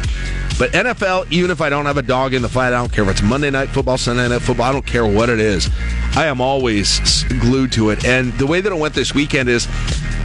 But 0.58 0.72
NFL, 0.72 1.30
even 1.30 1.50
if 1.50 1.60
I 1.60 1.68
don't 1.68 1.84
have 1.84 1.98
a 1.98 2.02
dog 2.02 2.32
in 2.32 2.40
the 2.40 2.48
fight, 2.48 2.68
I 2.68 2.78
don't 2.78 2.90
care 2.90 3.04
if 3.04 3.10
it's 3.10 3.22
Monday 3.22 3.50
night 3.50 3.68
football, 3.68 3.98
Sunday 3.98 4.26
night 4.26 4.40
football, 4.40 4.70
I 4.70 4.72
don't 4.72 4.86
care 4.86 5.04
what 5.04 5.28
it 5.28 5.40
is. 5.40 5.68
I 6.16 6.24
am 6.24 6.40
always 6.40 7.24
glued 7.24 7.72
to 7.72 7.90
it. 7.90 8.06
And 8.06 8.32
the 8.38 8.46
way 8.46 8.62
that 8.62 8.72
it 8.72 8.78
went 8.78 8.94
this 8.94 9.14
weekend 9.14 9.50
is, 9.50 9.68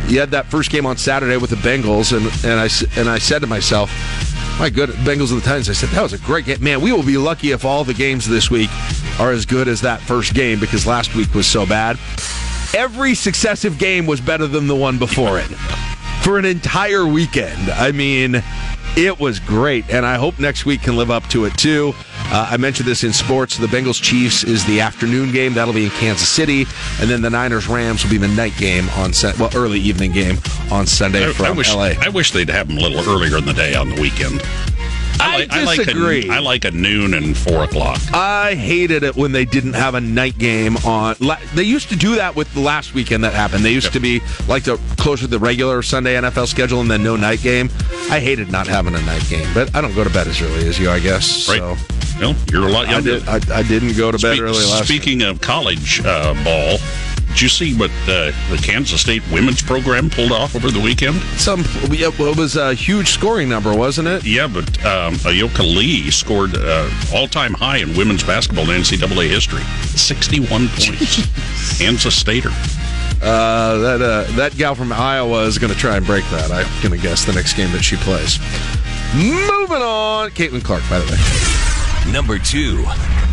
you 0.08 0.22
had 0.22 0.32
that 0.32 0.46
first 0.46 0.72
game 0.72 0.86
on 0.86 0.96
Saturday 0.96 1.36
with 1.36 1.50
the 1.50 1.58
Bengals, 1.58 2.16
and 2.16 2.26
and 2.46 2.58
I 2.58 3.00
and 3.00 3.10
I 3.10 3.18
said 3.18 3.40
to 3.40 3.48
myself, 3.48 3.92
my 4.60 4.70
good 4.70 4.90
Bengals 4.90 5.32
and 5.32 5.42
the 5.42 5.46
Titans. 5.46 5.70
I 5.70 5.74
said 5.74 5.90
that 5.90 6.02
was 6.02 6.14
a 6.14 6.18
great 6.20 6.46
game. 6.46 6.64
Man, 6.64 6.82
we 6.82 6.92
will 6.92 7.04
be 7.04 7.18
lucky 7.18 7.52
if 7.52 7.64
all 7.64 7.84
the 7.84 7.94
games 7.94 8.28
this 8.28 8.50
week 8.50 8.70
are 9.20 9.32
as 9.32 9.46
good 9.46 9.68
as 9.68 9.82
that 9.82 10.02
first 10.02 10.34
game 10.34 10.60
because 10.60 10.88
last 10.88 11.16
week 11.16 11.34
was 11.34 11.48
so 11.48 11.66
bad. 11.66 11.98
Every 12.76 13.16
successive 13.16 13.78
game 13.78 14.06
was 14.06 14.20
better 14.20 14.48
than 14.48 14.68
the 14.68 14.76
one 14.76 14.98
before 14.98 15.40
it 15.40 15.48
for 16.24 16.38
an 16.38 16.46
entire 16.46 17.06
weekend. 17.06 17.70
I 17.70 17.92
mean, 17.92 18.44
it 18.98 19.20
was 19.20 19.40
great, 19.40 19.90
and 19.90 20.06
I 20.06 20.16
hope 20.16 20.40
next 20.40 20.66
week 20.66 20.82
can 20.82 20.98
live 20.98 21.12
up 21.12 21.26
to 21.30 21.46
it 21.46 21.58
too. 21.58 21.94
Uh, 22.30 22.50
I 22.52 22.58
mentioned 22.58 22.88
this 22.88 23.04
in 23.04 23.14
sports. 23.14 23.58
The 23.58 23.68
Bengals 23.68 24.02
Chiefs 24.02 24.44
is 24.44 24.66
the 24.66 24.82
afternoon 24.82 25.32
game. 25.32 25.54
That'll 25.54 25.74
be 25.74 25.86
in 25.86 25.92
Kansas 25.92 26.28
City, 26.28 26.66
and 27.00 27.10
then 27.10 27.22
the 27.22 27.30
Niners 27.30 27.68
Rams 27.68 28.04
will 28.04 28.12
be 28.12 28.18
the 28.18 28.28
night 28.28 28.56
game 28.58 28.90
on 28.98 29.14
Sun- 29.14 29.36
well 29.40 29.50
early 29.56 29.80
evening 29.80 30.12
game 30.12 30.38
on 30.72 30.86
Sunday 30.86 31.30
I, 31.30 31.34
from 31.34 31.46
I 31.46 31.52
wish 31.52 31.74
LA. 31.74 31.94
I 32.02 32.10
wish 32.10 32.32
they'd 32.32 32.50
have 32.50 32.68
them 32.68 32.78
a 32.78 32.82
little 32.82 33.00
earlier 33.10 33.38
in 33.38 33.46
the 33.46 33.54
day 33.54 33.76
on 33.76 33.90
the 33.90 34.02
weekend. 34.02 34.42
I 35.20 35.40
like, 35.40 35.52
I 35.52 35.64
like 35.64 35.88
a, 35.88 36.30
I 36.30 36.40
like 36.40 36.66
a 36.66 36.72
noon 36.72 37.14
and 37.14 37.36
four 37.36 37.64
o'clock. 37.64 38.00
I 38.14 38.54
hated 38.56 39.02
it 39.04 39.16
when 39.16 39.32
they 39.32 39.46
didn't 39.46 39.74
have 39.74 39.96
a 39.96 40.02
night 40.02 40.38
game 40.38 40.78
on. 40.86 41.16
la- 41.20 41.40
They 41.56 41.64
used 41.64 41.90
to 41.90 41.96
do 41.96 42.16
that 42.16 42.36
with 42.36 42.54
the 42.54 42.60
last 42.60 42.94
weekend 42.94 43.24
that 43.24 43.34
happened. 43.34 43.66
They 43.66 43.72
used 43.74 43.94
to 43.94 44.00
be 44.00 44.22
like 44.48 44.64
the 44.64 44.78
closer 44.98 45.22
to 45.22 45.28
the 45.28 45.40
regular 45.40 45.82
Sunday 45.82 46.16
NFL 46.16 46.48
schedule 46.48 46.82
and 46.82 46.92
then 46.92 47.04
no 47.04 47.16
night 47.16 47.42
game. 47.42 47.70
I 48.12 48.20
hated 48.20 48.52
not 48.52 48.68
having 48.68 48.94
a 48.96 49.02
night 49.04 49.26
game, 49.28 49.48
but 49.54 49.76
I 49.76 49.82
don't 49.82 49.96
go 49.96 50.04
to 50.04 50.10
bed 50.12 50.28
as 50.28 50.40
early 50.42 50.68
as 50.68 50.78
you, 50.80 50.90
I 50.92 51.00
guess. 51.00 51.50
Right. 51.50 51.60
So 51.60 51.76
Well, 52.20 52.36
you're 52.52 52.68
a 52.68 52.72
lot 52.72 52.88
I, 52.88 53.02
did, 53.02 53.28
I, 53.28 53.36
I 53.54 53.64
didn't 53.64 53.96
go 53.96 54.12
to 54.12 54.18
bed 54.18 54.34
Speak- 54.34 54.42
early 54.42 54.66
last. 54.66 54.86
Speaking 54.86 55.22
of 55.22 55.40
college 55.42 56.02
uh, 56.04 56.34
ball, 56.44 56.78
did 57.30 57.42
you 57.44 57.50
see 57.50 57.76
what 57.76 57.92
uh, 58.08 58.32
the 58.50 58.60
Kansas 58.64 59.00
State 59.02 59.22
women's 59.32 59.62
program 59.62 60.10
pulled 60.10 60.32
off 60.32 60.56
over 60.56 60.72
the 60.72 60.80
weekend? 60.80 61.22
Some 61.38 61.64
yeah, 61.92 62.10
well, 62.18 62.32
it 62.32 62.38
was 62.38 62.56
a 62.56 62.74
huge 62.74 63.12
scoring 63.12 63.48
number, 63.50 63.76
wasn't 63.76 64.08
it? 64.08 64.26
Yeah, 64.26 64.48
but 64.48 64.68
um, 64.84 65.14
Ayoka 65.18 65.60
Lee 65.60 66.10
scored 66.10 66.56
uh, 66.58 66.90
all-time 67.14 67.54
high 67.54 67.78
in 67.78 67.96
women's 67.96 68.24
basketball 68.24 68.68
in 68.72 68.82
NCAA 68.82 69.30
history, 69.30 69.62
61 69.96 70.70
points. 70.70 71.78
Kansas 71.78 72.16
Stater. 72.16 72.50
Uh, 73.22 73.78
that 73.78 74.02
uh, 74.02 74.24
that 74.36 74.56
gal 74.58 74.74
from 74.74 74.92
Iowa 74.92 75.44
is 75.44 75.58
going 75.58 75.72
to 75.74 75.78
try 75.78 75.98
and 75.98 76.06
break 76.06 76.24
that. 76.32 76.52
I'm 76.52 76.68
going 76.82 77.00
to 77.00 77.08
guess 77.08 77.26
the 77.26 77.34
next 77.34 77.54
game 77.54 77.72
that 77.74 77.84
she 77.84 77.98
plays. 77.98 78.40
Moving 79.16 79.82
on, 79.82 80.30
Caitlin 80.32 80.64
Clark, 80.64 80.84
by 80.90 81.00
the 81.00 81.06
way. 81.12 81.18
Number 82.12 82.40
two. 82.40 82.86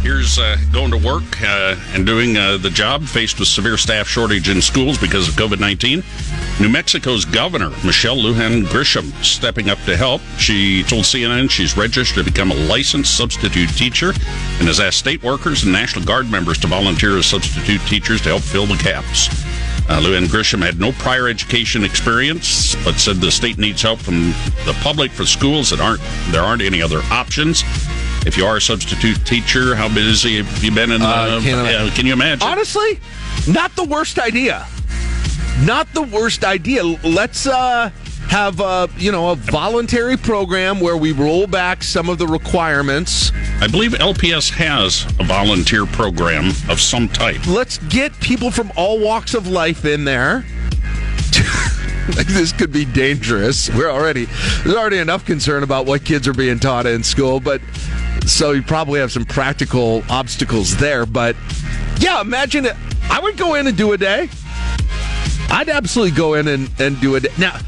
Here's 0.03 0.39
uh, 0.39 0.57
going 0.72 0.91
to 0.91 0.99
work 0.99 1.41
uh, 1.43 1.77
and 1.95 2.05
doing 2.05 2.37
uh, 2.37 2.59
the 2.59 2.70
job 2.70 3.05
faced 3.05 3.39
with 3.39 3.49
severe 3.49 3.77
staff 3.77 4.07
shortage 4.07 4.49
in 4.49 4.61
schools 4.61 4.99
because 4.99 5.29
of 5.29 5.35
COVID 5.35 5.61
19. 5.61 6.03
New 6.61 6.68
Mexico's 6.68 7.25
governor, 7.25 7.70
Michelle 7.85 8.16
Lujan 8.16 8.64
Grisham, 8.64 9.12
stepping 9.25 9.70
up 9.70 9.79
to 9.87 9.97
help. 9.97 10.20
She 10.39 10.83
told 10.83 11.05
CNN 11.05 11.51
she's 11.51 11.77
registered 11.77 12.25
to 12.25 12.31
become 12.31 12.51
a 12.51 12.55
licensed 12.55 13.16
substitute 13.16 13.70
teacher 13.70 14.09
and 14.59 14.68
has 14.68 14.81
asked 14.81 14.99
state 14.99 15.22
workers 15.22 15.62
and 15.62 15.72
National 15.72 16.05
Guard 16.05 16.31
members 16.31 16.59
to 16.59 16.66
volunteer 16.66 17.16
as 17.16 17.27
substitute 17.27 17.81
teachers 17.83 18.20
to 18.22 18.31
help 18.31 18.43
fill 18.43 18.66
the 18.66 18.77
gaps. 18.83 19.29
Uh, 19.89 20.01
Lujan 20.01 20.27
Grisham 20.27 20.64
had 20.64 20.81
no 20.81 20.93
prior 20.93 21.29
education 21.29 21.85
experience, 21.85 22.75
but 22.85 22.95
said 22.95 23.16
the 23.16 23.31
state 23.31 23.59
needs 23.59 23.83
help 23.83 24.01
from 24.01 24.31
the 24.64 24.77
public 24.83 25.11
for 25.11 25.25
schools 25.27 25.70
that 25.70 25.81
aren't 25.81 26.01
there 26.31 26.43
aren't 26.43 26.62
any 26.62 26.83
other 26.83 27.01
options. 27.11 27.62
If 28.27 28.37
you 28.39 28.47
are 28.47 28.57
a 28.57 28.61
substitute 28.61 29.25
teacher, 29.27 29.75
how 29.75 29.89
busy 29.89 30.43
have 30.43 30.64
you 30.64 30.70
been 30.70 30.91
in? 30.91 31.03
Uh, 31.03 31.07
Uh, 31.07 31.41
can 31.43 31.59
I- 31.59 31.91
can 31.91 32.07
you 32.07 32.12
imagine? 32.14 32.47
Honestly, 32.47 32.99
not 33.47 33.75
the 33.77 33.85
worst 33.85 34.18
idea. 34.18 34.66
Not 35.62 35.93
the 35.95 36.03
worst 36.03 36.43
idea. 36.45 36.83
Let's 36.85 37.47
uh, 37.47 37.91
have 38.29 38.61
uh, 38.61 38.87
you 38.99 39.12
know 39.12 39.31
a 39.31 39.37
voluntary 39.37 40.16
program 40.16 40.81
where 40.81 40.97
we 40.97 41.12
roll 41.12 41.47
back 41.47 41.83
some 41.85 42.09
of 42.09 42.18
the 42.18 42.27
requirements. 42.27 43.31
I 43.61 43.68
believe 43.68 43.93
LPS 43.93 44.51
has 44.51 45.05
a 45.20 45.25
volunteer 45.25 45.87
program 45.87 46.49
of 46.68 46.81
some 46.81 47.09
type. 47.09 47.47
Let's 47.47 47.79
get 47.89 48.18
people 48.20 48.51
from 48.51 48.72
all 48.75 48.99
walks 48.99 49.35
of 49.35 49.47
life 49.47 49.85
in 49.85 50.05
there. 50.05 50.45
this 52.27 52.53
could 52.53 52.72
be 52.72 52.85
dangerous. 52.85 53.70
We're 53.70 53.91
already 53.91 54.27
there's 54.64 54.75
already 54.77 54.99
enough 54.99 55.25
concern 55.25 55.62
about 55.62 55.87
what 55.87 56.05
kids 56.05 56.27
are 56.27 56.35
being 56.35 56.59
taught 56.59 56.87
in 56.87 57.03
school, 57.03 57.39
but 57.41 57.61
so 58.27 58.53
you 58.53 58.62
probably 58.62 59.01
have 59.01 59.12
some 59.12 59.25
practical 59.25 60.03
obstacles 60.09 60.77
there. 60.77 61.07
But 61.07 61.37
yeah, 61.99 62.20
imagine 62.20 62.66
it. 62.66 62.77
I 63.11 63.20
would 63.20 63.37
go 63.37 63.55
in 63.55 63.66
and 63.66 63.77
do 63.77 63.93
a 63.93 63.99
day. 63.99 64.29
I'd 65.51 65.68
absolutely 65.68 66.16
go 66.16 66.35
in 66.35 66.49
and, 66.49 66.70
and 66.79 67.01
do 67.01 67.14
it. 67.14 67.27
Now, 67.39 67.59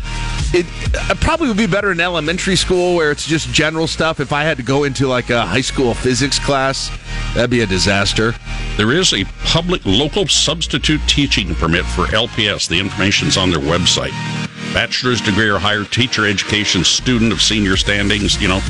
it, 0.52 0.66
it 1.10 1.20
probably 1.20 1.48
would 1.48 1.56
be 1.56 1.66
better 1.66 1.92
in 1.92 2.00
elementary 2.00 2.56
school 2.56 2.94
where 2.94 3.10
it's 3.10 3.26
just 3.26 3.52
general 3.52 3.86
stuff. 3.86 4.20
If 4.20 4.32
I 4.32 4.42
had 4.42 4.56
to 4.56 4.62
go 4.62 4.84
into 4.84 5.06
like 5.06 5.30
a 5.30 5.44
high 5.44 5.60
school 5.60 5.94
physics 5.94 6.38
class, 6.38 6.90
that'd 7.34 7.50
be 7.50 7.60
a 7.60 7.66
disaster. 7.66 8.34
There 8.76 8.92
is 8.92 9.12
a 9.12 9.24
public 9.44 9.82
local 9.84 10.26
substitute 10.26 11.00
teaching 11.06 11.54
permit 11.54 11.84
for 11.84 12.06
LPS. 12.06 12.68
The 12.68 12.80
information's 12.80 13.36
on 13.36 13.50
their 13.50 13.60
website. 13.60 14.12
Bachelor's 14.76 15.22
degree 15.22 15.48
or 15.48 15.58
higher 15.58 15.84
teacher 15.84 16.26
education 16.26 16.84
student 16.84 17.32
of 17.32 17.40
senior 17.40 17.78
standings, 17.78 18.38
you 18.42 18.46
know, 18.46 18.60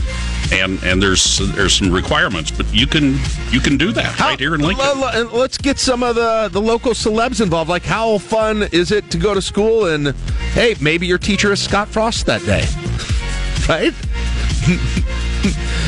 and 0.53 0.81
and 0.85 1.03
there's 1.03 1.39
there's 1.57 1.75
some 1.75 1.91
requirements, 1.91 2.49
but 2.49 2.65
you 2.73 2.87
can 2.87 3.19
you 3.51 3.59
can 3.59 3.77
do 3.77 3.91
that 3.91 4.17
right 4.21 4.39
here 4.39 4.55
in 4.55 4.61
Lincoln. 4.61 4.87
L- 4.87 5.03
l- 5.05 5.21
and 5.23 5.33
let's 5.33 5.59
get 5.59 5.81
some 5.81 6.05
of 6.05 6.15
the, 6.15 6.49
the 6.53 6.61
local 6.61 6.93
celebs 6.93 7.41
involved. 7.41 7.69
Like, 7.69 7.83
how 7.83 8.19
fun 8.19 8.63
is 8.71 8.93
it 8.93 9.11
to 9.11 9.19
go 9.19 9.35
to 9.35 9.43
school 9.43 9.87
and, 9.87 10.15
hey, 10.53 10.77
maybe 10.81 11.09
your 11.09 11.19
teacher 11.19 11.51
is 11.53 11.61
Scott 11.61 11.89
Frost 11.89 12.25
that 12.27 12.41
day? 12.43 12.65
Right? 13.69 13.93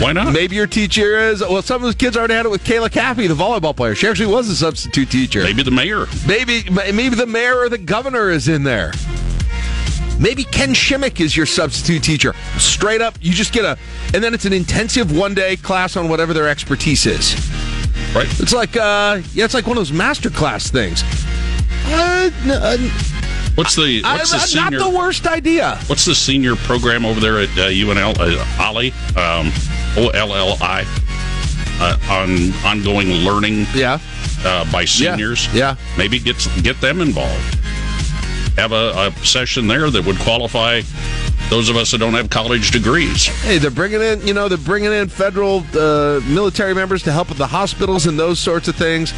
Why 0.03 0.13
not? 0.13 0.33
Maybe 0.33 0.57
your 0.57 0.67
teacher 0.67 1.17
is, 1.17 1.43
well, 1.43 1.63
some 1.63 1.77
of 1.77 1.83
those 1.83 1.95
kids 1.95 2.17
already 2.17 2.35
had 2.35 2.45
it 2.45 2.49
with 2.49 2.65
Kayla 2.65 2.89
Caffey, 2.89 3.29
the 3.29 3.35
volleyball 3.37 3.77
player. 3.77 3.95
She 3.95 4.09
actually 4.09 4.33
was 4.35 4.49
a 4.49 4.57
substitute 4.57 5.11
teacher. 5.11 5.45
Maybe 5.45 5.63
the 5.63 5.71
mayor. 5.71 6.07
Maybe, 6.27 6.69
maybe 6.71 7.15
the 7.15 7.27
mayor 7.27 7.57
or 7.61 7.69
the 7.69 7.79
governor 7.79 8.31
is 8.31 8.49
in 8.49 8.65
there. 8.65 8.93
Maybe 10.19 10.45
Ken 10.45 10.75
Shimmick 10.75 11.21
is 11.21 11.37
your 11.37 11.47
substitute 11.47 12.03
teacher. 12.03 12.35
Straight 12.59 13.01
up, 13.01 13.15
you 13.21 13.33
just 13.33 13.53
get 13.53 13.65
a, 13.65 13.79
and 14.15 14.23
then 14.23 14.35
it's 14.35 14.45
an 14.45 14.53
intensive 14.53 15.17
one 15.17 15.35
day 15.35 15.57
class 15.57 15.97
on 15.97 16.09
whatever 16.09 16.35
their 16.35 16.49
expertise 16.49 17.07
is. 17.07 17.35
Right. 18.15 18.27
It's 18.41 18.53
like, 18.53 18.77
uh, 18.77 19.21
yeah, 19.35 19.45
it's 19.45 19.55
like 19.55 19.67
one 19.67 19.77
of 19.77 19.81
those 19.83 19.93
master 19.93 20.31
class 20.31 20.71
things. 20.71 21.03
Uh, 21.87 22.31
uh, 22.51 22.77
What's 23.55 23.75
the 23.75 24.03
what's 24.03 24.33
I- 24.33 24.47
the 24.47 24.71
not 24.71 24.73
the 24.73 24.97
worst 24.97 25.27
idea. 25.27 25.77
what's 25.89 26.05
the 26.05 26.15
senior 26.15 26.55
program 26.55 27.05
over 27.05 27.19
there 27.19 27.41
at 27.41 27.49
uh, 27.59 27.69
UNL? 27.71 28.15
Uh, 28.17 28.63
Ollie, 28.63 28.93
um, 29.17 29.51
O 29.97 30.11
L 30.15 30.33
L 30.33 30.57
I, 30.61 30.85
uh, 31.81 31.99
on 32.09 32.53
ongoing 32.65 33.09
learning. 33.25 33.67
Yeah. 33.75 33.99
Uh, 34.45 34.71
by 34.71 34.85
seniors. 34.85 35.53
Yeah. 35.53 35.75
Maybe 35.97 36.21
get 36.21 36.37
get 36.63 36.81
them 36.81 37.01
involved. 37.01 37.59
Have 38.59 38.73
a, 38.73 38.93
a 38.97 39.25
session 39.25 39.69
there 39.69 39.89
that 39.89 40.05
would 40.05 40.19
qualify 40.19 40.83
those 41.49 41.69
of 41.69 41.77
us 41.77 41.93
that 41.93 41.99
don't 41.99 42.15
have 42.15 42.29
college 42.29 42.73
degrees. 42.73 43.27
Hey, 43.43 43.59
they're 43.59 43.71
bringing 43.71 44.03
in, 44.03 44.27
you 44.27 44.35
know, 44.35 44.49
they're 44.49 44.59
bringing 44.59 44.93
in 44.93 45.09
federal 45.09 45.65
uh, 45.75 46.21
military 46.27 46.75
members 46.75 47.05
to 47.05 47.13
help 47.13 47.29
with 47.29 47.39
the 47.39 47.47
hospitals 47.47 48.07
and 48.07 48.19
those 48.19 48.41
sorts 48.41 48.67
of 48.67 48.75
things. 48.75 49.13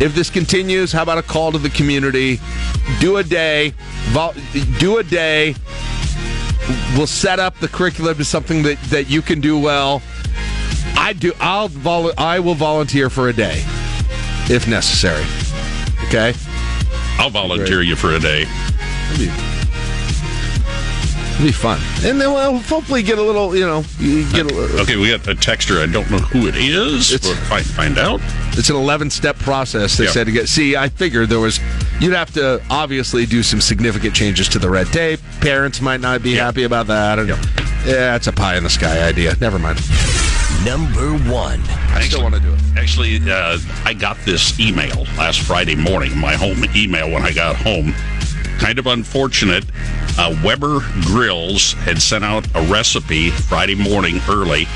If 0.00 0.14
this 0.14 0.30
continues, 0.30 0.92
how 0.92 1.02
about 1.02 1.18
a 1.18 1.22
call 1.22 1.52
to 1.52 1.58
the 1.58 1.68
community? 1.68 2.40
Do 3.00 3.18
a 3.18 3.22
day, 3.22 3.74
vol- 4.12 4.34
do 4.78 4.96
a 4.96 5.02
day. 5.04 5.54
We'll 6.96 7.06
set 7.06 7.38
up 7.38 7.58
the 7.58 7.68
curriculum 7.68 8.16
to 8.16 8.24
something 8.24 8.62
that, 8.62 8.80
that 8.84 9.10
you 9.10 9.20
can 9.20 9.42
do 9.42 9.58
well. 9.58 10.00
I 10.96 11.12
do. 11.12 11.34
I'll 11.38 11.68
vol- 11.68 12.12
I 12.16 12.40
will 12.40 12.54
volunteer 12.54 13.10
for 13.10 13.28
a 13.28 13.32
day, 13.34 13.62
if 14.48 14.66
necessary. 14.66 15.24
Okay. 16.06 16.32
I'll 17.20 17.28
volunteer 17.30 17.82
you 17.82 17.96
for 17.96 18.14
a 18.14 18.18
day. 18.18 18.46
It'll 21.34 21.44
be 21.46 21.52
fun, 21.52 21.78
and 22.04 22.20
then 22.20 22.32
we'll 22.32 22.58
hopefully 22.60 23.02
get 23.02 23.18
a 23.18 23.22
little, 23.22 23.54
you 23.56 23.64
know, 23.66 23.82
you 23.98 24.30
get 24.32 24.50
a 24.50 24.54
little. 24.54 24.80
Okay, 24.80 24.96
we 24.96 25.10
got 25.10 25.26
a 25.28 25.34
texture. 25.34 25.80
I 25.80 25.86
don't 25.86 26.10
know 26.10 26.18
who 26.18 26.46
it 26.48 26.56
is. 26.56 27.12
It's- 27.12 27.30
but 27.30 27.38
find, 27.48 27.64
find 27.66 27.98
out. 27.98 28.20
It's 28.52 28.68
an 28.70 28.76
11 28.76 29.10
step 29.10 29.38
process. 29.38 29.96
They 29.96 30.04
Yeah. 30.04 30.10
said 30.10 30.26
to 30.26 30.32
get. 30.32 30.48
See, 30.48 30.76
I 30.76 30.88
figured 30.88 31.28
there 31.30 31.40
was. 31.40 31.60
You'd 31.98 32.14
have 32.14 32.32
to 32.34 32.60
obviously 32.70 33.26
do 33.26 33.42
some 33.42 33.60
significant 33.60 34.14
changes 34.14 34.48
to 34.48 34.58
the 34.58 34.68
red 34.70 34.90
tape. 34.92 35.20
Parents 35.40 35.80
might 35.80 36.00
not 36.00 36.22
be 36.22 36.34
happy 36.34 36.64
about 36.64 36.86
that. 36.88 37.18
And, 37.18 37.28
Yeah, 37.86 38.16
it's 38.16 38.26
a 38.26 38.32
pie 38.32 38.56
in 38.56 38.62
the 38.64 38.70
sky 38.70 39.02
idea. 39.06 39.34
Never 39.40 39.58
mind. 39.58 39.78
Number 40.64 41.12
one. 41.32 41.60
I 41.88 42.02
still 42.02 42.22
want 42.22 42.34
to 42.34 42.40
do 42.40 42.52
it. 42.52 42.60
Actually, 42.76 43.18
uh, 43.30 43.58
I 43.84 43.94
got 43.94 44.18
this 44.26 44.60
email 44.60 45.04
last 45.16 45.40
Friday 45.40 45.74
morning, 45.74 46.16
my 46.18 46.34
home 46.34 46.64
email 46.76 47.10
when 47.10 47.22
I 47.22 47.32
got 47.32 47.56
home. 47.56 47.94
Kind 48.58 48.78
of 48.78 48.86
unfortunate. 48.86 49.64
Uh, 50.18 50.36
Weber 50.44 50.80
Grills 51.02 51.72
had 51.72 52.02
sent 52.02 52.24
out 52.24 52.46
a 52.54 52.60
recipe 52.70 53.30
Friday 53.30 53.74
morning 53.74 54.20
early 54.28 54.66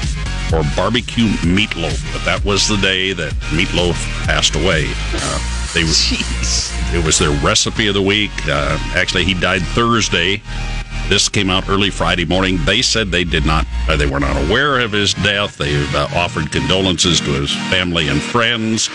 for 0.49 0.63
barbecue 0.75 1.27
meatloaf, 1.43 2.13
but 2.15 2.25
that 2.25 2.43
was 2.47 2.67
the 2.67 2.77
day 2.79 3.13
that 3.13 3.33
meatloaf 3.53 3.95
passed 4.25 4.55
away. 4.55 4.87
Uh, 5.15 5.39
They 5.75 5.83
it 6.97 7.05
was 7.05 7.19
their 7.19 7.33
recipe 7.45 7.89
of 7.89 7.95
the 7.95 8.03
week. 8.03 8.31
Uh, 8.47 8.79
actually, 8.95 9.25
he 9.25 9.35
died 9.35 9.61
Thursday. 9.75 10.41
This 11.09 11.29
came 11.29 11.51
out 11.51 11.69
early 11.69 11.91
Friday 11.91 12.25
morning. 12.25 12.59
They 12.65 12.81
said 12.81 13.11
they 13.11 13.25
did 13.25 13.45
not, 13.45 13.67
uh, 13.89 13.97
they 13.97 14.07
were 14.07 14.21
not 14.21 14.37
aware 14.49 14.81
of 14.81 14.93
his 14.93 15.13
death. 15.15 15.59
They've 15.59 15.95
uh, 15.95 16.09
offered 16.15 16.51
condolences 16.51 17.21
to 17.21 17.31
his 17.33 17.55
family 17.71 18.09
and 18.09 18.21
friends. 18.21 18.89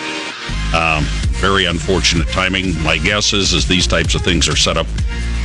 Um, 0.73 1.03
very 1.39 1.65
unfortunate 1.65 2.27
timing. 2.29 2.81
My 2.81 2.97
guess 2.97 3.31
is, 3.33 3.53
is 3.53 3.67
these 3.67 3.85
types 3.87 4.15
of 4.15 4.21
things 4.21 4.49
are 4.49 4.55
set 4.55 4.75
up 4.75 4.87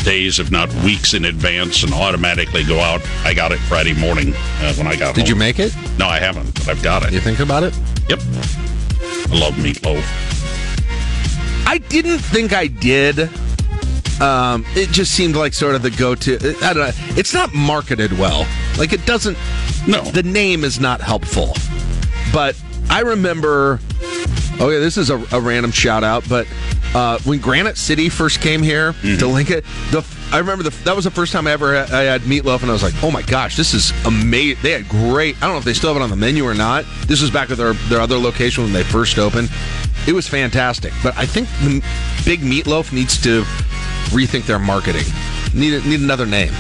days, 0.05 0.39
if 0.39 0.51
not 0.51 0.73
weeks 0.77 1.15
in 1.15 1.27
advance, 1.27 1.83
and 1.83 1.93
automatically 1.93 2.65
go 2.65 2.81
out. 2.81 3.03
I 3.25 3.35
got 3.35 3.53
it 3.53 3.59
Friday 3.61 3.95
morning 3.95 4.33
uh, 4.61 4.73
when 4.75 4.87
I 4.87 4.97
got 4.97 5.15
Did 5.15 5.23
home. 5.23 5.29
you 5.29 5.37
make 5.37 5.59
it? 5.59 5.75
No, 5.99 6.07
I 6.07 6.19
haven't, 6.19 6.55
but 6.55 6.69
I've 6.71 6.83
got 6.83 7.05
it. 7.05 7.13
You 7.13 7.21
think 7.21 7.41
about 7.41 7.63
it? 7.63 7.79
Yep. 8.09 8.21
I 8.21 9.39
love 9.39 9.55
meatloaf. 9.55 10.03
I 11.67 11.79
didn't 11.89 12.19
think 12.19 12.53
I 12.53 12.67
did. 12.67 13.31
Um, 14.21 14.65
it 14.75 14.91
just 14.91 15.13
seemed 15.13 15.37
like 15.37 15.55
sort 15.55 15.75
of 15.75 15.83
the 15.83 15.91
go-to. 15.91 16.37
I 16.63 16.73
don't 16.73 16.77
know. 16.77 16.91
It's 17.17 17.35
not 17.35 17.53
marketed 17.53 18.13
well. 18.13 18.47
Like 18.79 18.93
it 18.93 19.05
doesn't. 19.07 19.37
No, 19.87 20.03
the 20.03 20.23
name 20.23 20.65
is 20.65 20.81
not 20.81 21.01
helpful. 21.01 21.57
But 22.33 22.61
I 22.91 23.01
remember. 23.01 23.81
Oh 24.61 24.67
okay, 24.67 24.75
yeah, 24.75 24.81
this 24.81 24.97
is 24.97 25.11
a, 25.11 25.17
a 25.35 25.41
random 25.41 25.73
shout 25.73 26.05
out, 26.05 26.29
but 26.29 26.47
uh, 26.95 27.19
when 27.25 27.41
Granite 27.41 27.77
City 27.77 28.09
first 28.09 28.41
came 28.41 28.63
here 28.63 28.93
to 29.03 29.27
Lincoln, 29.27 29.63
the 29.91 30.07
I 30.31 30.39
remember 30.39 30.65
the, 30.65 30.71
that 30.85 30.97
was 30.97 31.05
the 31.05 31.11
first 31.11 31.33
time 31.33 31.47
I 31.47 31.53
ever 31.53 31.75
had, 31.75 31.93
I 31.93 32.03
had 32.03 32.23
meatloaf, 32.23 32.63
and 32.63 32.71
I 32.71 32.73
was 32.73 32.83
like, 32.83 32.95
"Oh 33.03 33.11
my 33.11 33.23
gosh, 33.23 33.57
this 33.57 33.75
is 33.75 33.93
amazing!" 34.05 34.63
They 34.63 34.71
had 34.73 34.89
great. 34.89 35.37
I 35.37 35.47
don't 35.47 35.55
know 35.55 35.59
if 35.59 35.65
they 35.65 35.75
still 35.75 35.93
have 35.93 36.01
it 36.01 36.05
on 36.05 36.11
the 36.11 36.17
menu 36.17 36.45
or 36.45 36.55
not. 36.55 36.85
This 37.07 37.21
was 37.21 37.31
back 37.31 37.51
at 37.51 37.57
their 37.57 37.73
their 37.73 38.01
other 38.01 38.17
location 38.17 38.65
when 38.65 38.73
they 38.73 38.85
first 38.85 39.19
opened. 39.19 39.51
It 40.07 40.13
was 40.13 40.29
fantastic, 40.29 40.93
but 41.03 41.17
I 41.17 41.27
think 41.27 41.49
the 41.63 41.83
Big 42.25 42.41
Meatloaf 42.41 42.93
needs 42.93 43.21
to 43.23 43.45
rethink 44.11 44.47
their 44.47 44.59
marketing. 44.59 45.05
Need 45.55 45.85
need 45.87 46.01
another 46.01 46.27
name. 46.27 46.53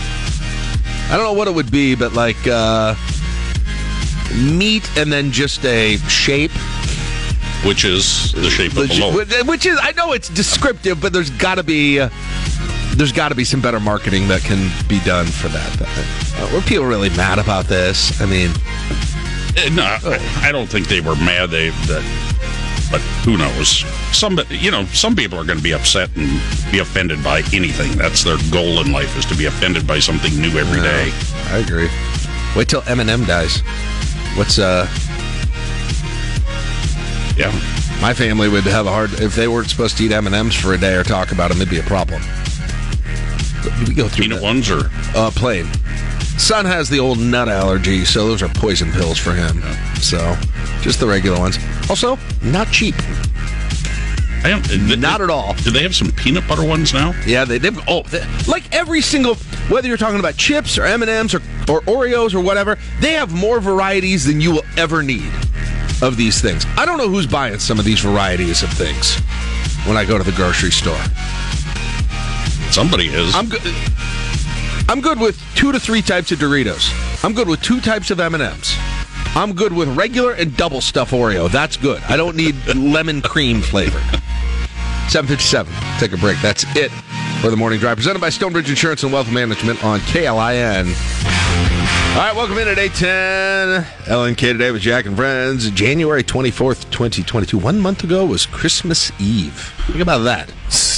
I 1.11 1.17
don't 1.17 1.25
know 1.25 1.33
what 1.33 1.49
it 1.49 1.55
would 1.55 1.71
be, 1.71 1.95
but 1.95 2.13
like 2.15 2.37
uh, 2.47 2.95
meat 4.35 4.89
and 4.97 5.13
then 5.13 5.31
just 5.33 5.65
a 5.65 5.97
shape. 6.09 6.51
Which 7.65 7.85
is 7.85 8.33
the 8.33 8.51
shape 8.51 8.77
of 8.77 8.89
the 8.89 8.99
loaf. 9.01 9.47
Which 9.47 9.65
is, 9.65 9.79
I 9.81 9.93
know 9.93 10.13
it's 10.13 10.29
descriptive, 10.29 11.01
but 11.01 11.13
there's 11.15 11.31
got 11.31 11.55
to 11.55 11.63
be, 11.63 11.99
uh, 11.99 12.11
there's 12.97 13.13
got 13.13 13.31
to 13.31 13.35
be 13.35 13.45
some 13.45 13.63
better 13.63 13.81
marketing 13.81 14.29
that 14.29 14.43
can 14.43 14.71
be 14.87 15.01
done 15.01 15.25
for 15.27 15.49
that. 15.49 15.81
Uh, 16.37 16.55
were 16.55 16.61
people 16.63 16.85
really 16.85 17.09
mad 17.11 17.39
about 17.39 17.65
this? 17.65 18.21
I 18.21 18.27
mean, 18.27 18.51
Uh, 19.57 19.71
No, 19.73 19.83
I, 19.83 20.49
I 20.49 20.53
don't 20.53 20.67
think 20.67 20.89
they 20.89 21.01
were 21.01 21.17
mad. 21.17 21.51
They, 21.51 21.71
that, 21.71 22.03
but 22.95 23.01
who 23.25 23.37
knows? 23.37 23.79
Some, 24.17 24.39
you 24.51 24.71
know, 24.71 24.85
some 24.87 25.17
people 25.17 25.37
are 25.37 25.43
going 25.43 25.59
to 25.59 25.65
be 25.65 25.75
upset 25.75 26.11
and 26.15 26.41
be 26.71 26.79
offended 26.79 27.25
by 27.25 27.39
anything. 27.53 27.91
That's 27.99 28.23
their 28.23 28.37
goal 28.53 28.81
in 28.81 28.93
life 28.93 29.19
is 29.19 29.25
to 29.27 29.37
be 29.37 29.47
offended 29.47 29.85
by 29.85 29.99
something 29.99 30.33
new 30.41 30.57
every 30.57 30.81
day. 30.81 31.11
I 31.53 31.59
agree. 31.59 31.89
Wait 32.57 32.69
till 32.69 32.83
Eminem 32.83 33.27
dies. 33.27 33.63
What's 34.39 34.61
uh? 34.61 34.87
Yeah, 37.37 37.51
my 38.01 38.15
family 38.15 38.49
would 38.49 38.63
have 38.63 38.87
a 38.87 38.91
hard 38.91 39.15
if 39.15 39.35
they 39.35 39.49
weren't 39.49 39.69
supposed 39.69 39.97
to 39.99 40.05
eat 40.05 40.13
M 40.13 40.27
and 40.27 40.37
M's 40.37 40.55
for 40.55 40.73
a 40.75 40.79
day 40.79 40.95
or 40.95 41.03
talk 41.03 41.33
about 41.33 41.49
them. 41.49 41.61
It'd 41.61 41.71
be 41.71 41.81
a 41.81 41.83
problem. 41.83 42.23
But 43.65 43.89
We 43.89 43.95
go 43.97 44.09
through 44.09 44.27
peanut 44.27 44.41
ones 44.41 44.71
or 44.71 44.89
uh, 45.17 45.33
plain. 45.35 45.67
Son 46.39 46.65
has 46.65 46.89
the 46.89 47.01
old 47.01 47.19
nut 47.19 47.49
allergy, 47.49 48.05
so 48.05 48.29
those 48.29 48.41
are 48.41 48.49
poison 48.51 48.93
pills 48.93 49.19
for 49.19 49.33
him. 49.33 49.61
So, 50.05 50.37
just 50.83 51.01
the 51.01 51.07
regular 51.07 51.39
ones. 51.39 51.59
Also, 51.89 52.19
not 52.43 52.71
cheap. 52.71 52.95
I 54.45 54.51
don't, 54.51 54.63
uh, 54.67 54.77
th- 54.77 54.99
Not 54.99 55.23
at 55.23 55.31
all. 55.31 55.55
Do 55.55 55.71
they 55.71 55.83
have 55.83 55.95
some 55.95 56.13
peanut 56.13 56.47
butter 56.47 56.63
ones 56.63 56.93
now? 56.93 57.15
Yeah, 57.27 57.47
they, 57.47 57.57
they've 57.57 57.79
oh, 57.89 58.03
they, 58.03 58.23
like 58.47 58.71
every 58.75 59.01
single 59.01 59.37
whether 59.71 59.89
you're 59.89 59.97
talking 59.97 60.21
about 60.21 60.37
chips 60.37 60.77
or 60.77 60.85
M 60.85 61.01
and 61.01 61.11
M's 61.11 61.35
or 61.35 61.39
or 61.71 61.81
Oreos 61.83 62.35
or 62.35 62.41
whatever, 62.41 62.77
they 63.01 63.15
have 63.15 63.33
more 63.35 63.59
varieties 63.61 64.27
than 64.27 64.43
you 64.43 64.51
will 64.53 64.65
ever 64.77 65.03
need 65.03 65.33
of 66.03 66.19
these 66.19 66.43
things. 66.43 66.67
I 66.77 66.85
don't 66.85 66.99
know 66.99 67.09
who's 67.09 67.27
buying 67.27 67.59
some 67.59 67.79
of 67.79 67.87
these 67.87 68.01
varieties 68.01 68.63
of 68.63 68.71
things 68.75 69.17
when 69.87 69.97
I 69.97 70.05
go 70.05 70.19
to 70.19 70.25
the 70.25 70.33
grocery 70.33 70.71
store. 70.71 71.01
Somebody 72.71 73.07
is. 73.07 73.35
I'm 73.35 73.49
good. 73.49 73.63
I'm 74.91 75.01
good 75.01 75.19
with 75.19 75.43
two 75.55 75.73
to 75.73 75.81
three 75.81 76.03
types 76.03 76.31
of 76.33 76.39
Doritos. 76.39 76.93
I'm 77.25 77.33
good 77.33 77.49
with 77.49 77.63
two 77.63 77.81
types 77.81 78.11
of 78.11 78.21
M 78.21 78.35
and 78.35 78.43
M's. 78.43 78.77
I'm 79.37 79.53
good 79.53 79.73
with 79.73 79.89
regular 79.97 80.33
and 80.33 80.57
double 80.57 80.81
stuff 80.81 81.11
Oreo. 81.11 81.51
That's 81.51 81.77
good. 81.77 82.01
I 82.05 82.17
don't 82.17 82.37
need 82.37 82.55
lemon 82.77 83.21
cream 83.21 83.61
flavor. 83.61 83.99
757. 85.09 85.73
Take 85.99 86.13
a 86.13 86.17
break. 86.17 86.41
That's 86.41 86.65
it 86.77 86.93
for 87.41 87.51
the 87.51 87.57
morning 87.57 87.81
drive. 87.81 87.97
Presented 87.97 88.21
by 88.21 88.31
Stonebridge 88.31 88.71
Insurance 88.71 89.03
and 89.03 89.13
Wealth 89.13 89.31
Management 89.33 89.85
on 89.85 89.99
KLIN. 90.01 90.95
All 92.15 92.21
right, 92.21 92.37
welcome 92.37 92.59
in 92.59 92.69
at 92.69 92.79
810. 92.79 93.83
LNK 94.05 94.37
today 94.37 94.71
with 94.71 94.83
Jack 94.83 95.05
and 95.07 95.17
Friends. 95.17 95.69
January 95.73 96.23
24th, 96.23 96.89
2022. 96.93 97.59
One 97.59 97.81
month 97.81 98.05
ago 98.05 98.25
was 98.25 98.47
Christmas 98.47 99.11
Eve. 99.21 99.75
Think 99.89 99.99
about 99.99 100.19
that. 100.19 100.49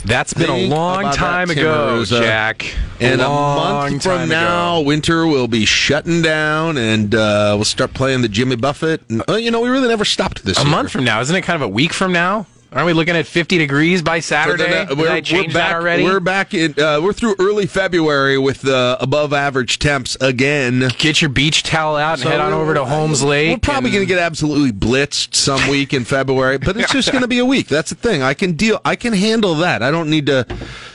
That's 0.05 0.35
been 0.35 0.51
a 0.51 0.67
long 0.67 1.11
time 1.15 1.49
that, 1.49 1.57
ago. 1.57 2.05
Jack. 2.05 2.77
And 3.01 3.23
a 3.23 3.29
long 3.31 3.93
month 3.93 4.03
from 4.03 4.29
now, 4.29 4.83
winter 4.83 5.27
will 5.27 5.49
be 5.49 5.65
shutting 5.65 6.21
down, 6.21 6.77
and 6.77 7.15
uh, 7.15 7.55
we'll 7.57 7.65
start 7.65 7.95
playing 7.95 8.21
the 8.21 8.29
Jimmy 8.29 8.57
Buffett. 8.57 9.01
And, 9.09 9.23
uh, 9.27 9.37
you 9.37 9.51
know, 9.51 9.63
we 9.63 9.71
really 9.71 9.89
never 9.89 10.05
stopped 10.05 10.45
this 10.45 10.59
A 10.59 10.65
year. 10.65 10.71
month 10.71 10.91
from 10.91 11.05
now, 11.05 11.23
isn't 11.23 11.35
it 11.35 11.43
kind 11.45 11.57
of 11.57 11.63
a 11.63 11.73
week 11.73 11.95
from 11.95 12.13
now? 12.13 12.45
Aren't 12.73 12.87
we 12.87 12.93
looking 12.93 13.17
at 13.17 13.27
50 13.27 13.59
degrees 13.59 14.03
by 14.03 14.21
Saturday? 14.21 14.85
The- 14.85 14.97
we're, 14.97 15.23
we're 15.33 15.53
back, 15.53 15.75
already? 15.75 16.03
We're 16.03 16.21
back 16.21 16.53
in. 16.53 16.79
Uh, 16.79 17.01
we're 17.01 17.13
through 17.13 17.37
early 17.39 17.67
February 17.67 18.39
with 18.39 18.67
uh, 18.67 18.97
above 19.01 19.33
average 19.33 19.79
temps 19.79 20.17
again. 20.21 20.89
Get 20.99 21.23
your 21.23 21.31
beach 21.31 21.63
towel 21.63 21.97
out 21.97 22.15
and 22.15 22.23
So 22.23 22.29
head 22.31 22.41
on 22.41 22.53
over 22.53 22.75
to 22.75 22.85
Holmes 22.85 23.23
Lake. 23.23 23.51
We're 23.51 23.59
probably 23.59 23.91
and- 23.91 23.95
going 23.97 24.07
to 24.07 24.15
get 24.15 24.19
absolutely 24.19 24.73
blitzed 24.73 25.35
some 25.35 25.69
week 25.71 25.95
in 25.95 26.05
February, 26.05 26.59
but 26.59 26.77
it's 26.77 26.93
just 26.93 27.13
going 27.13 27.23
to 27.23 27.29
be 27.29 27.39
a 27.39 27.47
week. 27.47 27.69
That's 27.69 27.91
the 27.91 27.97
thing. 27.97 28.23
I 28.23 28.35
can 28.35 28.53
deal. 28.55 28.81
I 28.85 28.97
can 28.97 29.13
handle 29.13 29.55
that. 29.57 29.83
I 29.83 29.91
don't 29.91 30.11
need 30.11 30.27
to. 30.27 30.47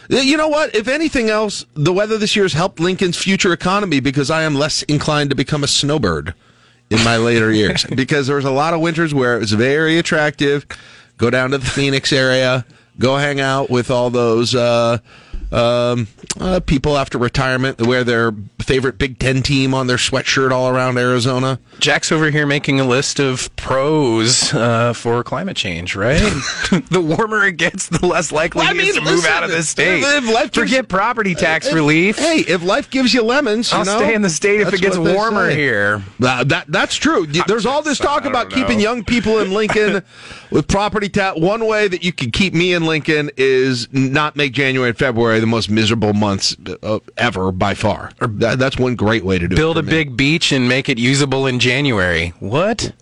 You 0.10 0.36
know 0.36 0.50
what? 0.50 0.76
If 0.76 0.90
anything 0.90 1.30
else, 1.30 1.66
the 1.74 1.94
weather 1.94 2.18
this 2.18 2.36
year 2.36 2.44
has 2.44 2.54
helped 2.54 2.82
Lincoln's 2.82 3.16
future 3.18 3.54
economy 3.54 4.02
because 4.02 4.30
I 4.30 4.44
am 4.44 4.56
less 4.56 4.84
inclined 4.84 5.30
to 5.30 5.38
become 5.38 5.64
a 5.64 5.68
snowbird 5.68 6.34
in 6.90 7.02
my 7.06 7.16
later 7.16 7.50
years. 7.50 7.86
because 7.96 8.28
there 8.28 8.36
was 8.36 8.44
a 8.46 8.52
lot 8.52 8.74
of 8.74 8.82
winters 8.82 9.14
where 9.14 9.38
it 9.38 9.40
was 9.40 9.54
very 9.54 9.98
attractive. 9.98 10.66
Go 11.22 11.30
down 11.30 11.52
to 11.52 11.60
the 11.60 11.66
Phoenix 11.68 12.12
area. 12.12 12.66
Go 12.98 13.16
hang 13.16 13.40
out 13.40 13.70
with 13.70 13.92
all 13.92 14.10
those 14.10 14.56
uh, 14.56 14.98
um, 15.52 16.08
uh, 16.40 16.60
people 16.66 16.98
after 16.98 17.18
retirement 17.18 17.78
that 17.78 17.86
wear 17.88 18.04
their 18.04 18.32
favorite 18.62 18.98
Big 18.98 19.20
Ten 19.20 19.42
team 19.44 19.74
on 19.74 19.88
their 19.88 19.98
sweatshirt 19.98 20.52
all 20.52 20.70
around 20.70 20.98
Arizona. 20.98 21.60
Jack's 21.80 22.12
over 22.12 22.32
here 22.32 22.46
making 22.48 22.80
a 22.80 22.86
list 22.86 23.20
of 23.20 23.54
pros 23.58 24.54
uh, 24.54 24.94
for 24.94 25.24
climate 25.24 25.58
change, 25.58 25.96
right? 25.96 26.20
the 26.90 27.02
warmer 27.02 27.46
it 27.46 27.58
gets, 27.58 27.88
the 27.90 28.06
less 28.06 28.32
likely 28.32 28.60
Well, 28.60 28.70
I 28.70 28.72
is 28.72 28.78
mean, 28.78 28.94
to 28.96 29.02
move 29.02 29.16
listen, 29.16 29.32
out 29.32 29.44
of 29.44 29.52
the 29.52 29.64
state. 29.64 30.04
if 30.04 30.26
life 30.34 30.52
gives- 30.52 30.70
Forget 30.72 30.88
property 30.88 31.36
tax 31.36 31.68
If- 31.68 31.74
relief. 31.74 32.18
Hey, 32.18 32.38
if 32.48 32.64
life 32.64 32.90
gives 32.90 33.14
you 33.14 33.24
lemons, 33.24 33.72
you 33.72 33.80
I'll 33.80 33.86
know, 33.86 33.98
stay 33.98 34.14
in 34.14 34.22
the 34.22 34.30
state 34.30 34.62
if 34.62 34.74
it 34.74 34.80
gets 34.80 34.98
warmer 34.98 35.50
say. 35.50 35.56
here. 35.58 36.04
Uh, 36.24 36.44
that 36.46 36.66
that's 36.70 36.96
true. 36.96 37.26
There's 37.48 37.66
all 37.66 37.82
this 37.82 37.98
talk 37.98 38.26
about 38.26 38.50
don't 38.52 38.60
keeping 38.60 38.80
young 38.80 39.04
people 39.04 39.40
in 39.40 39.52
Lincoln 39.52 40.04
with 40.52 40.68
property 40.68 41.10
tax. 41.10 41.40
One 41.40 41.66
way 41.66 41.88
that 41.90 42.04
you 42.04 42.14
can 42.14 42.32
keep 42.32 42.54
me 42.54 42.74
in 42.74 42.86
Lincoln 42.86 43.32
is 43.38 43.92
not 43.92 44.36
make 44.36 44.54
January 44.54 44.90
and 44.90 44.98
February 44.98 45.41
the 45.42 45.48
most 45.48 45.70
miserable 45.70 46.14
months 46.14 46.56
uh, 46.82 47.00
ever 47.18 47.52
by 47.52 47.74
far. 47.74 48.12
That, 48.22 48.58
that's 48.60 48.78
one 48.78 48.96
great 48.96 49.26
way 49.26 49.38
to 49.38 49.48
do 49.50 49.56
Build 49.58 49.78
it. 49.78 49.82
a 49.82 49.88
big 49.88 50.16
beach 50.16 50.54
and 50.54 50.70
make 50.70 50.88
it 50.88 50.98
usable 50.98 51.46
in 51.48 51.60
January. 51.60 52.30
What? 52.40 52.94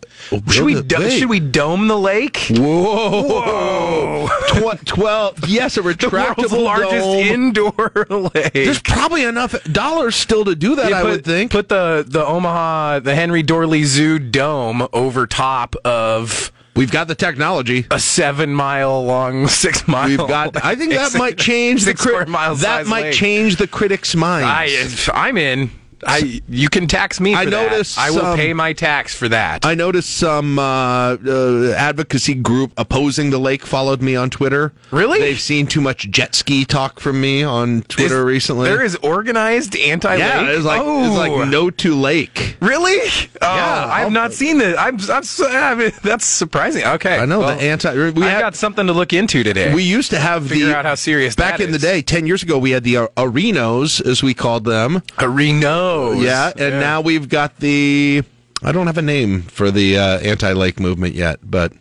should 0.50 0.66
we 0.66 0.74
build 0.74 0.88
do- 0.90 1.10
should 1.12 1.30
we 1.30 1.40
dome 1.40 1.88
the 1.88 1.98
lake? 1.98 2.48
Whoa! 2.50 4.28
Tw- 4.48 4.86
Twelve. 4.86 5.48
Yes, 5.48 5.78
a 5.78 5.82
The 5.90 5.94
retractable 5.94 6.38
world's 6.38 6.54
largest 6.54 7.06
dome. 7.06 7.18
indoor 7.28 8.06
lake. 8.34 8.54
There's 8.54 8.82
probably 8.82 9.24
enough 9.24 9.62
dollars 9.64 10.16
still 10.16 10.46
to 10.46 10.56
do 10.56 10.76
that. 10.76 10.90
Yeah, 10.90 11.00
I 11.00 11.02
put- 11.04 11.12
would 11.12 11.26
think. 11.26 11.52
Put 11.52 11.70
the 11.70 12.04
the 12.08 12.26
Omaha, 12.26 13.00
the 13.00 13.16
Henry 13.16 13.44
Doorly 13.44 13.84
Zoo 13.84 14.20
dome 14.20 14.88
over 14.94 15.26
top 15.28 15.76
of 15.86 16.52
We've 16.80 16.90
got 16.92 17.10
the 17.10 17.16
technology. 17.16 17.86
a 17.92 18.00
seven 18.00 18.54
mile 18.54 19.04
long, 19.06 19.48
six 19.64 19.86
mile. 19.86 20.08
We've 20.08 20.18
got. 20.18 20.64
I 20.64 20.76
think 20.76 20.94
that 20.94 21.14
might 21.18 21.38
change 21.38 21.84
the 21.84 21.94
crit- 21.94 22.28
That 22.30 22.86
might 22.88 23.02
lake. 23.04 23.14
change 23.14 23.58
the 23.58 23.68
critics' 23.68 24.16
minds. 24.16 25.10
I, 25.10 25.12
I'm 25.28 25.36
in. 25.36 25.72
I 26.06 26.42
you 26.48 26.70
can 26.70 26.88
tax 26.88 27.20
me. 27.20 27.34
For 27.34 27.40
I 27.40 27.46
that. 27.46 27.52
noticed 27.52 27.98
I 27.98 28.12
will 28.12 28.36
pay 28.36 28.54
my 28.54 28.74
tax 28.74 29.16
for 29.16 29.28
that. 29.30 29.66
I 29.66 29.76
noticed 29.76 30.10
some 30.12 30.58
uh, 30.60 31.18
uh, 31.26 31.74
advocacy 31.76 32.36
group 32.36 32.72
opposing 32.78 33.30
the 33.30 33.38
lake 33.40 33.66
followed 33.66 34.02
me 34.02 34.16
on 34.16 34.30
Twitter. 34.30 34.74
Really? 34.92 35.20
They've 35.20 35.40
seen 35.40 35.68
too 35.68 35.82
much 35.82 36.10
jet 36.10 36.36
ski 36.36 36.66
talk 36.66 37.00
from 37.00 37.20
me 37.20 37.44
on 37.44 37.82
Twitter 37.84 38.24
recently. 38.26 38.70
There 38.70 38.84
is 38.84 38.96
organized 38.98 39.76
anti-lake. 39.76 40.20
yeah, 40.20 40.50
it's 40.50 40.66
like 40.66 40.82
oh. 40.84 41.06
it's 41.08 41.18
like 41.18 41.50
no 41.50 41.70
to 41.70 41.96
lake. 41.96 42.58
Really? 42.62 43.00
Oh, 43.42 43.56
Yeah, 43.56 43.86
I've 43.86 44.04
I'll- 44.06 44.10
not 44.12 44.34
seen 44.34 44.62
it. 44.62 44.76
I'm, 44.78 44.98
I'm 45.10 45.24
so- 45.24 45.50
I 45.50 45.76
mean, 45.76 45.92
that's 46.04 46.26
surprising. 46.26 46.84
Okay, 46.86 47.18
I 47.18 47.26
know 47.26 47.40
well, 47.40 47.56
the 47.58 47.64
anti. 47.64 48.12
We 48.12 48.24
I 48.24 48.30
had- 48.30 48.40
got 48.40 48.56
something 48.56 48.88
to 48.88 48.94
look 48.94 49.14
into 49.14 49.44
today. 49.44 49.74
We 49.74 49.84
used 49.84 50.12
to 50.12 50.20
have 50.20 50.48
Figure 50.48 50.68
the 50.68 50.78
out 50.78 50.86
how 50.86 50.96
serious 50.96 51.36
back 51.36 51.60
in 51.60 51.72
the 51.72 51.80
day, 51.80 52.02
ten 52.02 52.26
years 52.28 52.44
ago. 52.44 52.58
We 52.58 52.72
had 52.72 52.84
the 52.84 52.96
arenos, 53.18 54.06
as 54.06 54.24
we 54.24 54.34
called 54.34 54.64
them. 54.66 55.02
Arenos. 55.18 55.89
Yeah, 56.22 56.52
and 56.58 56.80
now 56.80 57.02
we've 57.02 57.30
got 57.30 57.58
the. 57.58 58.24
I 58.64 58.72
don't 58.72 58.88
have 58.88 58.98
a 58.98 59.02
name 59.02 59.44
for 59.44 59.72
the 59.72 59.98
uh, 59.98 60.20
anti-lake 60.20 60.80
movement 60.80 61.16
yet, 61.16 61.40
but 61.44 61.72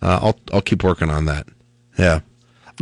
uh, 0.00 0.18
I'll 0.22 0.38
I'll 0.52 0.62
keep 0.62 0.82
working 0.82 1.10
on 1.10 1.26
that. 1.26 1.46
Yeah, 1.98 2.20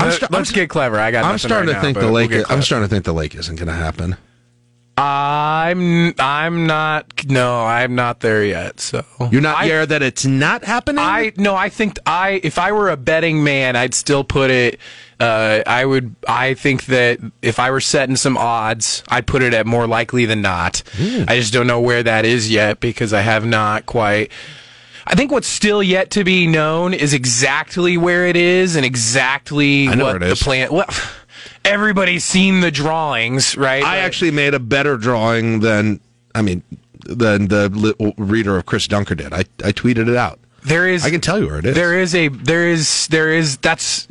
I'm 0.00 0.12
sta- 0.12 0.28
let's 0.30 0.50
I'm- 0.50 0.54
get 0.54 0.68
clever. 0.70 0.98
I 0.98 1.10
got. 1.10 1.24
I'm 1.24 1.38
starting 1.38 1.68
right 1.68 1.72
to 1.74 1.78
now, 1.78 1.82
think 1.82 1.98
the 1.98 2.04
we'll 2.04 2.12
lake. 2.14 2.50
I'm 2.50 2.62
starting 2.62 2.88
to 2.88 2.92
think 2.94 3.04
the 3.04 3.12
lake 3.12 3.34
isn't 3.34 3.56
going 3.56 3.68
to 3.68 3.74
happen. 3.74 4.16
I'm 4.96 6.14
I'm 6.18 6.66
not 6.66 7.24
no 7.26 7.64
I'm 7.64 7.94
not 7.94 8.20
there 8.20 8.44
yet. 8.44 8.78
So 8.80 9.04
You're 9.30 9.40
not 9.40 9.58
I, 9.58 9.68
there 9.68 9.86
that 9.86 10.02
it's 10.02 10.26
not 10.26 10.64
happening. 10.64 11.02
I 11.02 11.32
no 11.36 11.56
I 11.56 11.70
think 11.70 11.98
I 12.04 12.40
if 12.42 12.58
I 12.58 12.72
were 12.72 12.90
a 12.90 12.96
betting 12.96 13.42
man 13.42 13.74
I'd 13.74 13.94
still 13.94 14.24
put 14.24 14.50
it. 14.50 14.78
Uh, 15.18 15.62
I 15.68 15.84
would. 15.84 16.16
I 16.26 16.54
think 16.54 16.86
that 16.86 17.20
if 17.42 17.60
I 17.60 17.70
were 17.70 17.80
setting 17.80 18.16
some 18.16 18.36
odds, 18.36 19.04
I'd 19.08 19.24
put 19.24 19.42
it 19.42 19.54
at 19.54 19.66
more 19.66 19.86
likely 19.86 20.26
than 20.26 20.42
not. 20.42 20.82
I 21.28 21.36
just 21.36 21.52
don't 21.52 21.68
know 21.68 21.80
where 21.80 22.02
that 22.02 22.24
is 22.24 22.50
yet 22.50 22.80
because 22.80 23.12
I 23.12 23.20
have 23.20 23.46
not 23.46 23.86
quite. 23.86 24.32
I 25.06 25.14
think 25.14 25.30
what's 25.30 25.46
still 25.46 25.80
yet 25.80 26.10
to 26.12 26.24
be 26.24 26.48
known 26.48 26.92
is 26.92 27.14
exactly 27.14 27.96
where 27.96 28.26
it 28.26 28.36
is 28.36 28.74
and 28.74 28.84
exactly 28.84 29.86
what 29.86 29.98
where 29.98 30.16
it 30.16 30.20
the 30.20 30.34
plan. 30.36 30.72
Well, 30.72 30.86
everybody's 31.64 32.24
seen 32.24 32.60
the 32.60 32.70
drawings, 32.70 33.56
right? 33.56 33.82
I 33.82 33.96
Like- 33.96 34.04
actually 34.04 34.30
made 34.30 34.54
a 34.54 34.58
better 34.60 34.96
drawing 34.96 35.60
than 35.60 36.00
I 36.34 36.42
mean 36.42 36.62
than 37.04 37.48
the 37.48 38.14
reader 38.16 38.56
of 38.56 38.66
Chris 38.66 38.86
Dunker 38.86 39.14
did. 39.14 39.32
I 39.32 39.40
I 39.64 39.72
tweeted 39.72 40.08
it 40.08 40.16
out. 40.16 40.38
There 40.64 40.88
is. 40.88 41.04
I 41.04 41.10
can 41.10 41.20
tell 41.20 41.38
you 41.40 41.46
where 41.48 41.58
it 41.58 41.66
is. 41.66 41.74
There 41.74 41.98
is 41.98 42.14
a. 42.14 42.28
There 42.28 42.68
is. 42.68 43.08
There 43.08 43.32
is. 43.32 43.56
That's. 43.58 44.06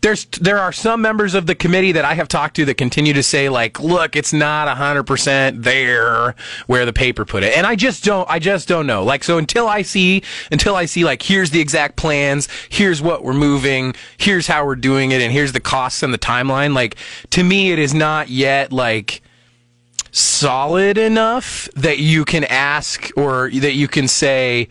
There's. 0.00 0.26
There 0.26 0.58
are 0.58 0.72
some 0.72 1.02
members 1.02 1.34
of 1.34 1.46
the 1.46 1.54
committee 1.54 1.92
that 1.92 2.04
I 2.04 2.14
have 2.14 2.28
talked 2.28 2.56
to 2.56 2.64
that 2.66 2.74
continue 2.74 3.12
to 3.12 3.22
say 3.22 3.48
like, 3.48 3.80
look, 3.80 4.16
it's 4.16 4.32
not 4.32 4.74
hundred 4.76 5.04
percent 5.04 5.62
there 5.62 6.34
where 6.66 6.86
the 6.86 6.92
paper 6.92 7.24
put 7.24 7.42
it, 7.42 7.56
and 7.56 7.66
I 7.66 7.76
just 7.76 8.04
don't. 8.04 8.28
I 8.30 8.38
just 8.38 8.68
don't 8.68 8.86
know. 8.86 9.04
Like, 9.04 9.24
so 9.24 9.38
until 9.38 9.68
I 9.68 9.82
see, 9.82 10.22
until 10.50 10.76
I 10.76 10.86
see 10.86 11.04
like, 11.04 11.22
here's 11.22 11.50
the 11.50 11.60
exact 11.60 11.96
plans, 11.96 12.48
here's 12.68 13.00
what 13.00 13.24
we're 13.24 13.32
moving, 13.32 13.94
here's 14.18 14.46
how 14.46 14.64
we're 14.64 14.76
doing 14.76 15.12
it, 15.12 15.22
and 15.22 15.32
here's 15.32 15.52
the 15.52 15.60
costs 15.60 16.02
and 16.02 16.12
the 16.12 16.18
timeline. 16.18 16.74
Like, 16.74 16.96
to 17.30 17.42
me, 17.42 17.72
it 17.72 17.78
is 17.78 17.94
not 17.94 18.28
yet 18.28 18.72
like 18.72 19.22
solid 20.12 20.96
enough 20.96 21.68
that 21.74 21.98
you 21.98 22.24
can 22.24 22.44
ask 22.44 23.10
or 23.16 23.50
that 23.50 23.74
you 23.74 23.86
can 23.86 24.08
say 24.08 24.68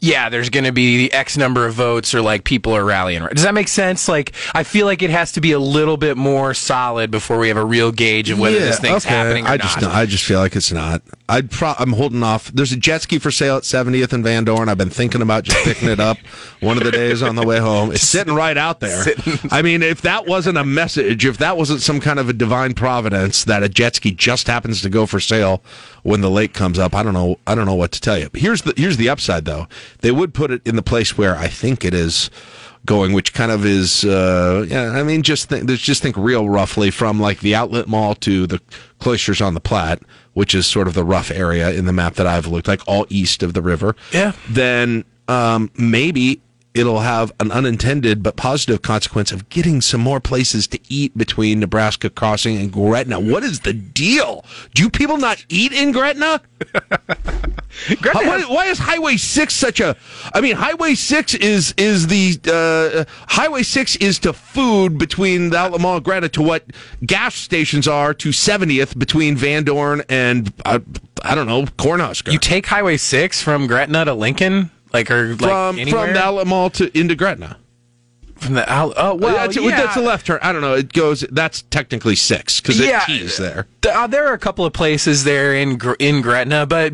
yeah, 0.00 0.28
there's 0.28 0.50
going 0.50 0.64
to 0.64 0.72
be 0.72 1.10
X 1.12 1.36
number 1.36 1.66
of 1.66 1.74
votes 1.74 2.14
or 2.14 2.22
like 2.22 2.44
people 2.44 2.74
are 2.74 2.84
rallying. 2.84 3.26
Does 3.26 3.42
that 3.42 3.54
make 3.54 3.68
sense? 3.68 4.08
Like, 4.08 4.32
I 4.54 4.62
feel 4.62 4.86
like 4.86 5.02
it 5.02 5.10
has 5.10 5.32
to 5.32 5.40
be 5.40 5.52
a 5.52 5.58
little 5.58 5.96
bit 5.96 6.16
more 6.16 6.54
solid 6.54 7.10
before 7.10 7.38
we 7.38 7.48
have 7.48 7.56
a 7.56 7.64
real 7.64 7.90
gauge 7.90 8.30
of 8.30 8.38
whether 8.38 8.58
this 8.58 8.78
thing's 8.78 9.04
okay. 9.04 9.14
happening 9.14 9.44
or 9.44 9.48
I 9.48 9.56
not. 9.56 9.60
just 9.60 9.82
I 9.82 10.06
just 10.06 10.24
feel 10.24 10.38
like 10.40 10.54
it's 10.54 10.72
not. 10.72 11.02
I'd 11.28 11.50
pro- 11.50 11.74
I'm 11.78 11.92
holding 11.92 12.22
off. 12.22 12.50
There's 12.52 12.72
a 12.72 12.76
jet 12.76 13.02
ski 13.02 13.18
for 13.18 13.30
sale 13.30 13.58
at 13.58 13.64
70th 13.64 14.12
and 14.14 14.24
Van 14.24 14.44
Dorn. 14.44 14.68
I've 14.68 14.78
been 14.78 14.88
thinking 14.88 15.20
about 15.20 15.44
just 15.44 15.62
picking 15.64 15.88
it 15.88 16.00
up 16.00 16.16
one 16.60 16.78
of 16.78 16.84
the 16.84 16.90
days 16.90 17.22
on 17.22 17.36
the 17.36 17.46
way 17.46 17.58
home. 17.58 17.92
It's 17.92 18.02
sitting 18.02 18.34
right 18.34 18.56
out 18.56 18.80
there. 18.80 19.04
I 19.50 19.60
mean, 19.60 19.82
if 19.82 20.00
that 20.02 20.26
wasn't 20.26 20.56
a 20.56 20.64
message, 20.64 21.26
if 21.26 21.36
that 21.38 21.56
wasn't 21.56 21.82
some 21.82 22.00
kind 22.00 22.18
of 22.18 22.28
a 22.28 22.32
divine 22.32 22.72
providence 22.72 23.44
that 23.44 23.62
a 23.62 23.68
jet 23.68 23.96
ski 23.96 24.10
just 24.12 24.46
happens 24.46 24.80
to 24.82 24.88
go 24.88 25.04
for 25.04 25.20
sale 25.20 25.62
when 26.02 26.22
the 26.22 26.30
lake 26.30 26.54
comes 26.54 26.78
up, 26.78 26.94
I 26.94 27.02
don't 27.02 27.14
know. 27.14 27.38
I 27.46 27.54
don't 27.54 27.66
know 27.66 27.74
what 27.74 27.92
to 27.92 28.00
tell 28.00 28.18
you. 28.18 28.30
But 28.30 28.40
here's 28.40 28.62
the 28.62 28.72
here's 28.76 28.96
the 28.96 29.10
upside 29.10 29.44
though. 29.44 29.68
They 29.98 30.10
would 30.10 30.32
put 30.32 30.50
it 30.50 30.66
in 30.66 30.76
the 30.76 30.82
place 30.82 31.18
where 31.18 31.36
I 31.36 31.48
think 31.48 31.84
it 31.84 31.92
is 31.92 32.30
going, 32.86 33.12
which 33.12 33.34
kind 33.34 33.52
of 33.52 33.66
is, 33.66 34.04
uh, 34.04 34.64
yeah, 34.68 34.92
I 34.92 35.02
mean, 35.02 35.22
just 35.22 35.48
think, 35.48 35.68
just 35.68 36.02
think 36.02 36.16
real 36.16 36.48
roughly 36.48 36.90
from 36.90 37.20
like 37.20 37.40
the 37.40 37.54
outlet 37.54 37.86
mall 37.86 38.14
to 38.16 38.46
the 38.46 38.60
cloisters 38.98 39.40
on 39.42 39.52
the 39.54 39.60
Platte, 39.60 40.00
which 40.38 40.54
is 40.54 40.68
sort 40.68 40.86
of 40.86 40.94
the 40.94 41.02
rough 41.02 41.32
area 41.32 41.68
in 41.72 41.84
the 41.86 41.92
map 41.92 42.14
that 42.14 42.24
I've 42.24 42.46
looked 42.46 42.68
like 42.68 42.80
all 42.86 43.04
east 43.08 43.42
of 43.42 43.54
the 43.54 43.60
river. 43.60 43.96
Yeah. 44.12 44.34
Then, 44.48 45.04
um, 45.26 45.68
maybe 45.76 46.40
it'll 46.78 47.00
have 47.00 47.32
an 47.40 47.50
unintended 47.52 48.22
but 48.22 48.36
positive 48.36 48.82
consequence 48.82 49.32
of 49.32 49.48
getting 49.48 49.80
some 49.80 50.00
more 50.00 50.20
places 50.20 50.66
to 50.68 50.78
eat 50.88 51.16
between 51.18 51.60
Nebraska 51.60 52.08
Crossing 52.08 52.56
and 52.56 52.72
Gretna. 52.72 53.18
What 53.20 53.42
is 53.44 53.60
the 53.60 53.72
deal? 53.72 54.44
Do 54.74 54.88
people 54.88 55.16
not 55.18 55.44
eat 55.48 55.72
in 55.72 55.92
Gretna? 55.92 56.40
How- 58.02 58.24
why, 58.24 58.42
why 58.48 58.66
is 58.66 58.78
Highway 58.78 59.16
Six 59.16 59.54
such 59.54 59.80
a? 59.80 59.96
I 60.34 60.40
mean, 60.40 60.56
Highway 60.56 60.94
Six 60.94 61.34
is 61.34 61.74
is 61.76 62.06
the 62.06 62.38
uh, 62.50 63.04
Highway 63.28 63.62
Six 63.62 63.96
is 63.96 64.18
to 64.20 64.32
food 64.32 64.98
between 64.98 65.50
the 65.50 65.58
Alamo 65.58 65.96
and 65.96 66.04
Gretna 66.04 66.28
to 66.30 66.42
what 66.42 66.64
gas 67.04 67.34
stations 67.34 67.86
are 67.86 68.14
to 68.14 68.30
70th 68.30 68.98
between 68.98 69.36
Van 69.36 69.64
Dorn 69.64 70.02
and 70.08 70.52
uh, 70.64 70.80
I 71.22 71.34
don't 71.34 71.46
know 71.46 71.62
Cornhusker. 71.64 72.32
you 72.32 72.38
take 72.38 72.66
Highway 72.66 72.96
6 72.96 73.42
from 73.42 73.66
Gretna 73.66 74.04
to 74.06 74.14
Lincoln? 74.14 74.70
Like, 74.92 75.10
or 75.10 75.30
like 75.30 75.38
from 75.40 75.78
anywhere? 75.78 76.06
from 76.06 76.14
the 76.14 76.20
Outlet 76.22 76.46
Mall 76.46 76.70
to 76.70 76.98
into 76.98 77.14
Gretna. 77.14 77.58
From 78.36 78.54
the 78.54 78.72
out- 78.72 78.94
oh 78.96 79.16
well, 79.16 79.34
that's, 79.34 79.56
yeah. 79.56 79.68
that's 79.76 79.96
a 79.96 80.00
left 80.00 80.26
turn. 80.26 80.38
I 80.42 80.52
don't 80.52 80.62
know. 80.62 80.74
It 80.74 80.92
goes. 80.92 81.22
That's 81.32 81.62
technically 81.62 82.14
six 82.14 82.60
because 82.60 82.78
Yeah. 82.78 83.02
it 83.08 83.36
there. 83.36 83.66
Th- 83.82 83.92
uh, 83.92 84.06
there 84.06 84.28
are 84.28 84.32
a 84.32 84.38
couple 84.38 84.64
of 84.64 84.72
places 84.72 85.24
there 85.24 85.56
in 85.56 85.76
Gr- 85.76 85.94
in 85.98 86.20
Gretna, 86.22 86.64
but 86.64 86.92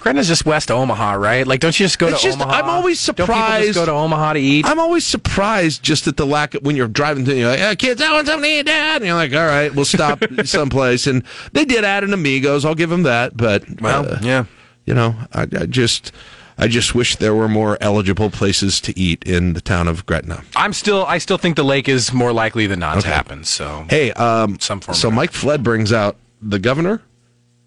Gretna's 0.00 0.28
just 0.28 0.44
west 0.44 0.70
of 0.70 0.76
Omaha, 0.76 1.14
right? 1.14 1.46
Like, 1.46 1.60
don't 1.60 1.80
you 1.80 1.86
just 1.86 1.98
go 1.98 2.08
It's 2.08 2.20
to 2.20 2.26
just- 2.28 2.38
Omaha? 2.42 2.58
I'm 2.58 2.68
always 2.68 3.00
surprised- 3.00 3.68
just 3.68 3.78
go 3.78 3.86
to 3.86 3.90
Omaha 3.92 4.34
to 4.34 4.40
eat? 4.40 4.66
I'm 4.66 4.78
always 4.78 5.06
surprised 5.06 5.82
just 5.82 6.06
at 6.08 6.18
the 6.18 6.26
lack 6.26 6.54
of 6.54 6.62
when 6.62 6.76
you're 6.76 6.88
driving 6.88 7.24
through. 7.24 7.36
You're 7.36 7.48
like, 7.48 7.60
hey, 7.60 7.76
kids, 7.76 8.02
I 8.02 8.12
want 8.12 8.26
something 8.26 8.50
to 8.50 8.58
eat, 8.58 8.66
Dad. 8.66 8.96
And 8.96 9.06
you're 9.06 9.14
like, 9.14 9.32
all 9.32 9.46
right, 9.46 9.74
we'll 9.74 9.86
stop 9.86 10.22
someplace. 10.44 11.06
And 11.06 11.22
they 11.54 11.64
did 11.64 11.84
add 11.84 12.04
an 12.04 12.12
Amigos. 12.12 12.66
I'll 12.66 12.74
give 12.74 12.90
them 12.90 13.04
that. 13.04 13.34
But 13.34 13.64
well, 13.80 14.06
uh, 14.12 14.18
yeah. 14.20 14.44
you 14.84 14.92
know, 14.92 15.14
I, 15.32 15.44
I 15.44 15.64
just, 15.64 16.12
I 16.58 16.68
just 16.68 16.94
wish 16.94 17.16
there 17.16 17.34
were 17.34 17.48
more 17.48 17.78
eligible 17.80 18.30
places 18.30 18.80
to 18.82 18.98
eat 18.98 19.22
in 19.24 19.54
the 19.54 19.60
town 19.60 19.88
of 19.88 20.04
Gretna. 20.06 20.42
I'm 20.54 20.72
still, 20.72 21.04
I 21.06 21.18
still 21.18 21.38
think 21.38 21.56
the 21.56 21.64
lake 21.64 21.88
is 21.88 22.12
more 22.12 22.32
likely 22.32 22.66
than 22.66 22.78
not 22.80 23.00
to 23.00 23.06
happen. 23.08 23.44
So, 23.44 23.86
Hey, 23.88 24.12
um, 24.12 24.58
Some 24.60 24.80
form 24.80 24.94
so 24.94 25.10
Mike 25.10 25.32
Flood 25.32 25.62
brings 25.62 25.92
out 25.92 26.16
the 26.40 26.58
governor 26.58 27.02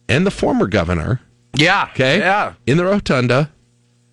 and 0.08 0.26
the 0.26 0.32
former 0.32 0.68
governor. 0.68 1.22
yeah, 1.56 1.90
Okay, 1.92 2.20
yeah, 2.20 2.54
in 2.68 2.78
the 2.78 2.86
rotunda. 2.86 3.52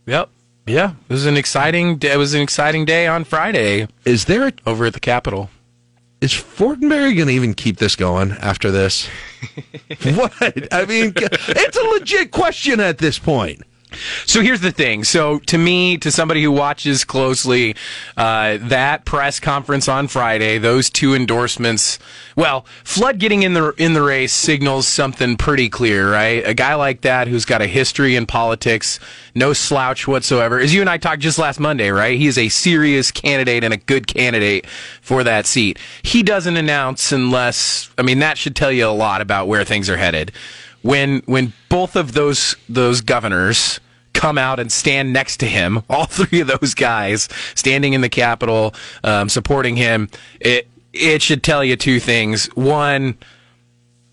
yep, 0.07 0.31
yeah. 0.67 0.93
It 1.09 1.13
was 1.13 1.27
an 1.27 1.37
exciting, 1.37 1.97
day. 1.99 2.13
it 2.13 2.17
was 2.17 2.35
an 2.35 2.41
exciting 2.41 2.85
day 2.85 3.07
on 3.07 3.25
Friday 3.25 3.89
Is 4.05 4.25
there 4.25 4.49
a 4.49 4.53
over 4.67 4.87
at 4.87 4.95
the 4.95 5.01
Capitol. 5.01 5.51
is 6.21 6.33
Fortenberry 6.33 7.15
going 7.15 7.29
to 7.29 7.35
even 7.35 7.53
keep 7.55 7.77
this 7.77 7.95
going 7.97 8.33
after 8.33 8.71
this? 8.71 9.07
what? 10.15 10.73
I 10.73 10.87
mean, 10.87 11.13
it's 11.17 11.77
a 11.77 11.83
legit 11.83 12.31
question 12.31 12.81
at 12.81 12.99
this 12.99 13.19
point. 13.19 13.63
So 14.27 14.41
here's 14.41 14.61
the 14.61 14.73
thing. 14.73 15.05
So 15.05 15.39
to 15.41 15.59
me, 15.59 15.99
to 15.99 16.11
somebody 16.11 16.43
who 16.43 16.51
watches 16.51 17.05
closely, 17.05 17.77
uh, 18.17 18.59
that 18.61 19.05
press 19.05 19.41
conference 19.41 19.89
on 19.89 20.09
Friday, 20.09 20.59
those 20.59 20.91
two 20.91 21.15
endorsements, 21.15 21.99
well, 22.37 22.65
Flood 22.85 23.19
getting 23.19 23.43
in 23.43 23.55
the 23.55 23.73
in 23.79 23.95
the 23.95 24.03
race 24.03 24.33
signals 24.33 24.87
something 24.87 25.37
pretty 25.37 25.69
clear, 25.69 26.13
right? 26.13 26.47
A 26.47 26.55
guy 26.55 26.75
like 26.75 27.03
that 27.03 27.29
who's 27.29 27.45
got 27.45 27.63
a 27.63 27.67
history 27.67 28.17
in 28.17 28.27
politics, 28.27 28.99
no 29.35 29.53
slouch 29.53 30.07
whatsoever. 30.07 30.59
As 30.59 30.75
you 30.75 30.81
and 30.81 30.91
I 30.91 30.99
talked 30.99 31.21
just 31.21 31.39
last 31.39 31.61
Monday, 31.61 31.91
right? 31.91 32.19
He 32.19 32.27
is 32.27 32.39
a 32.39 32.49
serious 32.49 33.11
candidate 33.11 33.65
and 33.65 33.73
a 33.73 33.79
good 33.79 34.07
candidate 34.07 34.67
for 35.01 35.25
that 35.25 35.47
seat. 35.47 35.79
He 36.03 36.23
doesn't 36.23 36.57
announce 36.57 37.13
unless, 37.13 37.91
I 37.99 38.03
mean, 38.03 38.19
that 38.21 38.39
should 38.39 38.57
tell 38.57 38.73
you 38.73 38.87
a 38.87 38.89
lot 38.89 39.21
about 39.21 39.49
where 39.49 39.65
things 39.65 39.89
are 39.91 39.97
headed 39.97 40.33
when 40.83 41.23
when 41.27 41.53
both 41.69 41.97
of 41.97 42.13
those 42.13 42.57
those 42.69 43.01
governors 43.01 43.81
come 44.13 44.37
out 44.37 44.61
and 44.61 44.71
stand 44.71 45.13
next 45.13 45.39
to 45.39 45.47
him, 45.47 45.83
all 45.91 46.07
three 46.07 46.41
of 46.41 46.49
those 46.49 46.75
guys 46.75 47.29
standing 47.55 47.93
in 47.93 48.01
the 48.01 48.09
Capitol 48.09 48.75
um, 49.05 49.29
supporting 49.29 49.77
him, 49.77 50.09
it 50.41 50.69
it 50.93 51.23
should 51.23 51.43
tell 51.43 51.65
you 51.65 51.77
two 51.77 52.01
things. 52.01 52.47
One, 52.55 53.17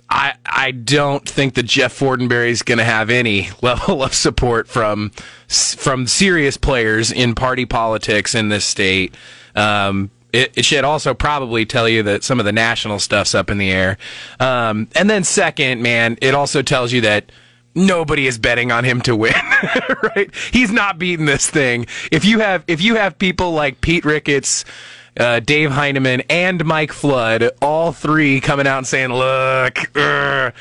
I 0.10 0.34
I 0.46 0.72
don't 0.72 1.28
think 1.28 1.56
that 1.56 1.64
Jeff 1.64 1.98
Fortenberry 1.98 2.50
is 2.50 2.62
going 2.62 2.78
to 2.78 2.84
have 2.84 3.10
any 3.10 3.50
level 3.62 4.04
of 4.04 4.14
support 4.14 4.68
from 4.68 5.12
from 5.50 6.08
serious 6.08 6.58
players 6.58 7.12
in 7.12 7.36
party 7.36 7.66
politics 7.66 8.36
in 8.36 8.50
this 8.50 8.66
state. 8.66 9.16
Um, 9.56 10.12
it, 10.34 10.57
it 10.57 10.65
should 10.65 10.84
also 10.84 11.14
probably 11.14 11.65
tell 11.65 11.88
you 11.88 12.03
that 12.03 12.23
some 12.23 12.39
of 12.39 12.45
the 12.45 12.51
national 12.51 12.99
stuff's 12.99 13.34
up 13.34 13.49
in 13.49 13.57
the 13.57 13.72
air. 13.72 13.97
Um, 14.39 14.88
and 14.95 15.10
then 15.10 15.23
second, 15.23 15.81
man, 15.81 16.18
it 16.22 16.34
also 16.34 16.61
tells 16.61 16.91
you 16.91 17.01
that 17.01 17.31
nobody 17.76 18.27
is 18.27 18.38
betting 18.38 18.72
on 18.72 18.84
him 18.84 19.01
to 19.01 19.15
win. 19.15 19.34
right? 20.15 20.34
He's 20.51 20.72
not 20.72 20.99
beating 20.99 21.26
this 21.26 21.49
thing. 21.49 21.88
If 22.11 22.26
you 22.26 22.39
have 22.39 22.64
if 22.68 22.81
you 22.81 22.95
have 22.95 23.18
people 23.18 23.51
like 23.51 23.81
Pete 23.81 24.06
Ricketts. 24.06 24.65
Uh, 25.19 25.41
Dave 25.41 25.72
Heineman 25.72 26.22
and 26.30 26.64
Mike 26.64 26.93
Flood, 26.93 27.49
all 27.61 27.91
three 27.91 28.39
coming 28.39 28.65
out 28.68 28.77
and 28.77 28.88
saying, 28.88 29.11
"Look, 29.11 29.97
uh, 29.97 30.51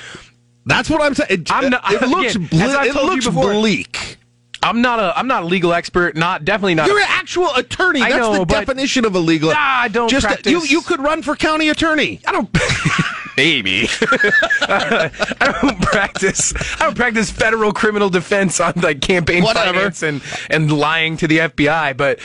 that's 0.66 0.90
what 0.90 1.00
I'm 1.00 1.14
saying. 1.14 1.28
It, 1.30 1.48
it 1.50 2.08
looks 2.08 2.34
again, 2.34 2.48
it 2.50 2.94
looks 2.94 3.26
before, 3.26 3.52
bleak. 3.52 4.16
I'm 4.62 4.80
not 4.82 4.98
a 4.98 5.16
I'm 5.18 5.26
not 5.28 5.44
a 5.44 5.46
legal 5.46 5.72
expert. 5.72 6.16
Not 6.16 6.44
definitely 6.44 6.74
not. 6.74 6.86
You're 6.88 6.98
a- 6.98 7.02
an 7.02 7.08
actual 7.10 7.54
attorney. 7.54 8.02
I 8.02 8.10
That's 8.10 8.20
know, 8.20 8.38
the 8.40 8.44
definition 8.44 9.04
of 9.04 9.14
a 9.14 9.18
legal. 9.18 9.50
Nah, 9.50 9.56
I 9.58 9.88
don't 9.88 10.08
Just 10.08 10.26
uh, 10.26 10.30
practice. 10.30 10.50
you. 10.52 10.62
You 10.64 10.82
could 10.82 11.00
run 11.00 11.22
for 11.22 11.36
county 11.36 11.68
attorney. 11.68 12.20
I 12.26 12.32
don't. 12.32 12.48
Maybe. 13.36 13.88
I 14.62 15.58
don't 15.62 15.80
practice. 15.80 16.52
I 16.80 16.86
don't 16.86 16.96
practice 16.96 17.30
federal 17.30 17.72
criminal 17.72 18.10
defense 18.10 18.58
on 18.60 18.72
like 18.76 19.00
campaign 19.00 19.44
Whatever. 19.44 19.74
finance 19.74 20.02
and 20.02 20.20
and 20.50 20.72
lying 20.72 21.16
to 21.18 21.28
the 21.28 21.38
FBI. 21.38 21.96
But 21.96 22.18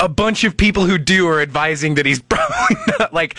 a 0.00 0.08
bunch 0.08 0.42
of 0.44 0.56
people 0.56 0.84
who 0.86 0.98
do 0.98 1.28
are 1.28 1.40
advising 1.40 1.94
that 1.94 2.06
he's 2.06 2.20
probably 2.28 2.76
not 2.98 3.12
like. 3.14 3.36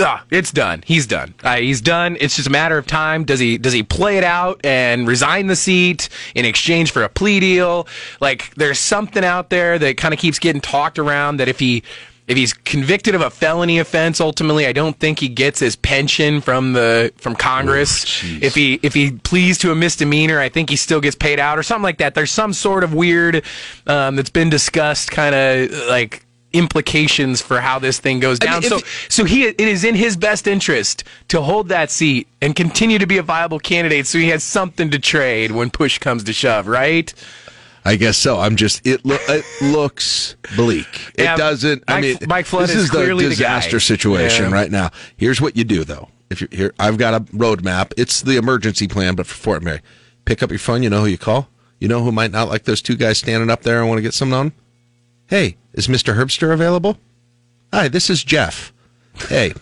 Ah, 0.00 0.24
it's 0.30 0.52
done. 0.52 0.84
He's 0.86 1.06
done. 1.08 1.34
Uh, 1.42 1.56
he's 1.56 1.80
done. 1.80 2.16
It's 2.20 2.36
just 2.36 2.46
a 2.46 2.50
matter 2.52 2.78
of 2.78 2.86
time. 2.86 3.24
Does 3.24 3.40
he 3.40 3.58
does 3.58 3.72
he 3.72 3.82
play 3.82 4.16
it 4.16 4.22
out 4.24 4.60
and 4.64 5.08
resign 5.08 5.48
the 5.48 5.56
seat 5.56 6.08
in 6.36 6.44
exchange 6.44 6.92
for 6.92 7.02
a 7.02 7.08
plea 7.08 7.40
deal? 7.40 7.88
Like 8.20 8.54
there's 8.54 8.78
something 8.78 9.24
out 9.24 9.50
there 9.50 9.76
that 9.78 9.96
kind 9.96 10.14
of 10.14 10.20
keeps 10.20 10.38
getting 10.38 10.60
talked 10.60 11.00
around 11.00 11.38
that 11.38 11.48
if 11.48 11.58
he 11.58 11.82
if 12.28 12.36
he's 12.36 12.52
convicted 12.52 13.16
of 13.16 13.22
a 13.22 13.30
felony 13.30 13.78
offense 13.80 14.20
ultimately 14.20 14.66
I 14.66 14.72
don't 14.72 14.96
think 15.00 15.18
he 15.18 15.28
gets 15.28 15.58
his 15.58 15.74
pension 15.74 16.42
from 16.42 16.74
the 16.74 17.12
from 17.16 17.34
Congress. 17.34 18.22
if 18.40 18.54
he 18.54 18.78
if 18.84 18.94
he 18.94 19.10
pleads 19.10 19.58
to 19.58 19.72
a 19.72 19.74
misdemeanor, 19.74 20.38
I 20.38 20.48
think 20.48 20.70
he 20.70 20.76
still 20.76 21.00
gets 21.00 21.16
paid 21.16 21.40
out 21.40 21.58
or 21.58 21.64
something 21.64 21.82
like 21.82 21.98
that. 21.98 22.14
There's 22.14 22.30
some 22.30 22.52
sort 22.52 22.84
of 22.84 22.94
weird 22.94 23.44
um, 23.88 24.14
that's 24.14 24.30
been 24.30 24.48
discussed 24.48 25.10
kind 25.10 25.34
of 25.34 25.88
like 25.88 26.24
implications 26.52 27.40
for 27.40 27.60
how 27.60 27.78
this 27.78 27.98
thing 27.98 28.20
goes 28.20 28.38
I 28.40 28.46
down. 28.46 28.60
mean, 28.60 28.70
so 28.70 28.76
if- 28.78 29.06
so 29.08 29.24
he 29.24 29.44
it 29.44 29.60
is 29.60 29.84
in 29.84 29.94
his 29.94 30.16
best 30.16 30.46
interest 30.46 31.04
to 31.28 31.40
hold 31.42 31.68
that 31.68 31.90
seat 31.90 32.28
and 32.40 32.54
continue 32.56 32.98
to 32.98 33.06
be 33.06 33.18
a 33.18 33.22
viable 33.22 33.58
candidate 33.58 34.06
so 34.06 34.18
he 34.18 34.28
has 34.28 34.42
something 34.42 34.90
to 34.90 34.98
trade 34.98 35.50
when 35.52 35.70
push 35.70 35.98
comes 35.98 36.24
to 36.24 36.32
shove, 36.32 36.66
right? 36.66 37.12
I 37.84 37.96
guess 37.96 38.16
so. 38.18 38.38
I'm 38.38 38.56
just 38.56 38.86
it. 38.86 39.04
Lo- 39.04 39.16
it 39.28 39.44
looks 39.62 40.36
bleak. 40.56 41.12
Yeah, 41.18 41.34
it 41.34 41.38
doesn't. 41.38 41.84
I 41.88 42.00
mean, 42.00 42.18
Mike 42.26 42.44
Flood 42.46 42.64
this 42.68 42.76
is 42.76 42.84
is, 42.84 42.90
clearly 42.90 43.24
the 43.24 43.30
the 43.30 43.34
disaster 43.36 43.80
situation 43.80 44.46
Yeah. 44.46 44.52
right 44.52 44.70
now. 44.70 44.90
Here's 45.16 45.40
what 45.40 45.56
you 45.56 45.64
do 45.64 45.84
though. 45.84 46.08
If 46.30 46.40
you're 46.42 46.50
here, 46.52 46.74
I've 46.78 46.98
got 46.98 47.14
a 47.14 47.20
roadmap. 47.32 47.92
It's 47.96 48.20
the 48.20 48.36
emergency 48.36 48.88
plan, 48.88 49.14
but 49.14 49.26
for 49.26 49.34
Fort 49.34 49.62
Mary. 49.62 49.80
Pick 50.26 50.42
up 50.42 50.50
your 50.50 50.58
phone. 50.58 50.82
You 50.82 50.90
know 50.90 51.00
who 51.00 51.06
you 51.06 51.16
call. 51.16 51.48
You 51.80 51.88
know 51.88 52.02
who 52.02 52.12
might 52.12 52.30
not 52.32 52.48
like 52.48 52.64
those 52.64 52.82
two 52.82 52.96
guys 52.96 53.16
standing 53.18 53.48
up 53.48 53.62
there 53.62 53.78
and 53.78 53.88
want 53.88 53.98
to 53.98 54.02
get 54.02 54.12
something 54.12 54.34
on. 54.34 54.52
Hey, 55.28 55.56
is 55.78 55.88
Mister 55.88 56.14
Herbster 56.14 56.52
available? 56.52 56.98
Hi, 57.72 57.86
this 57.86 58.10
is 58.10 58.24
Jeff. 58.24 58.72
Hey, 59.28 59.54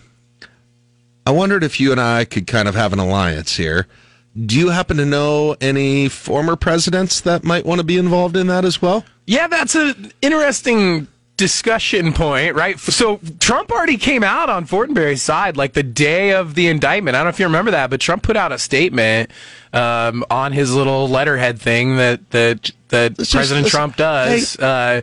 I 1.25 1.31
wondered 1.31 1.63
if 1.63 1.79
you 1.79 1.91
and 1.91 2.01
I 2.01 2.25
could 2.25 2.47
kind 2.47 2.67
of 2.67 2.75
have 2.75 2.91
an 2.91 2.99
alliance 2.99 3.55
here. 3.55 3.87
Do 4.35 4.57
you 4.57 4.69
happen 4.69 4.97
to 4.97 5.05
know 5.05 5.55
any 5.61 6.09
former 6.09 6.55
presidents 6.55 7.21
that 7.21 7.43
might 7.43 7.65
want 7.65 7.79
to 7.79 7.83
be 7.83 7.97
involved 7.97 8.35
in 8.35 8.47
that 8.47 8.65
as 8.65 8.81
well? 8.81 9.05
Yeah, 9.25 9.47
that's 9.47 9.75
an 9.75 10.11
interesting 10.21 11.07
discussion 11.37 12.13
point, 12.13 12.55
right? 12.55 12.79
So 12.79 13.19
Trump 13.39 13.71
already 13.71 13.97
came 13.97 14.23
out 14.23 14.49
on 14.49 14.65
Fortenberry's 14.65 15.21
side 15.21 15.55
like 15.55 15.73
the 15.73 15.83
day 15.83 16.31
of 16.31 16.55
the 16.55 16.67
indictment. 16.67 17.15
I 17.15 17.19
don't 17.19 17.25
know 17.25 17.29
if 17.29 17.39
you 17.39 17.45
remember 17.45 17.71
that, 17.71 17.91
but 17.91 17.99
Trump 17.99 18.23
put 18.23 18.35
out 18.35 18.51
a 18.51 18.57
statement 18.57 19.29
um, 19.71 20.25
on 20.31 20.51
his 20.51 20.73
little 20.73 21.07
letterhead 21.07 21.59
thing 21.61 21.97
that 21.97 22.29
that 22.31 22.71
that 22.89 23.17
President 23.17 23.67
Trump 23.67 23.97
does. 23.97 24.57
Uh, 24.57 25.01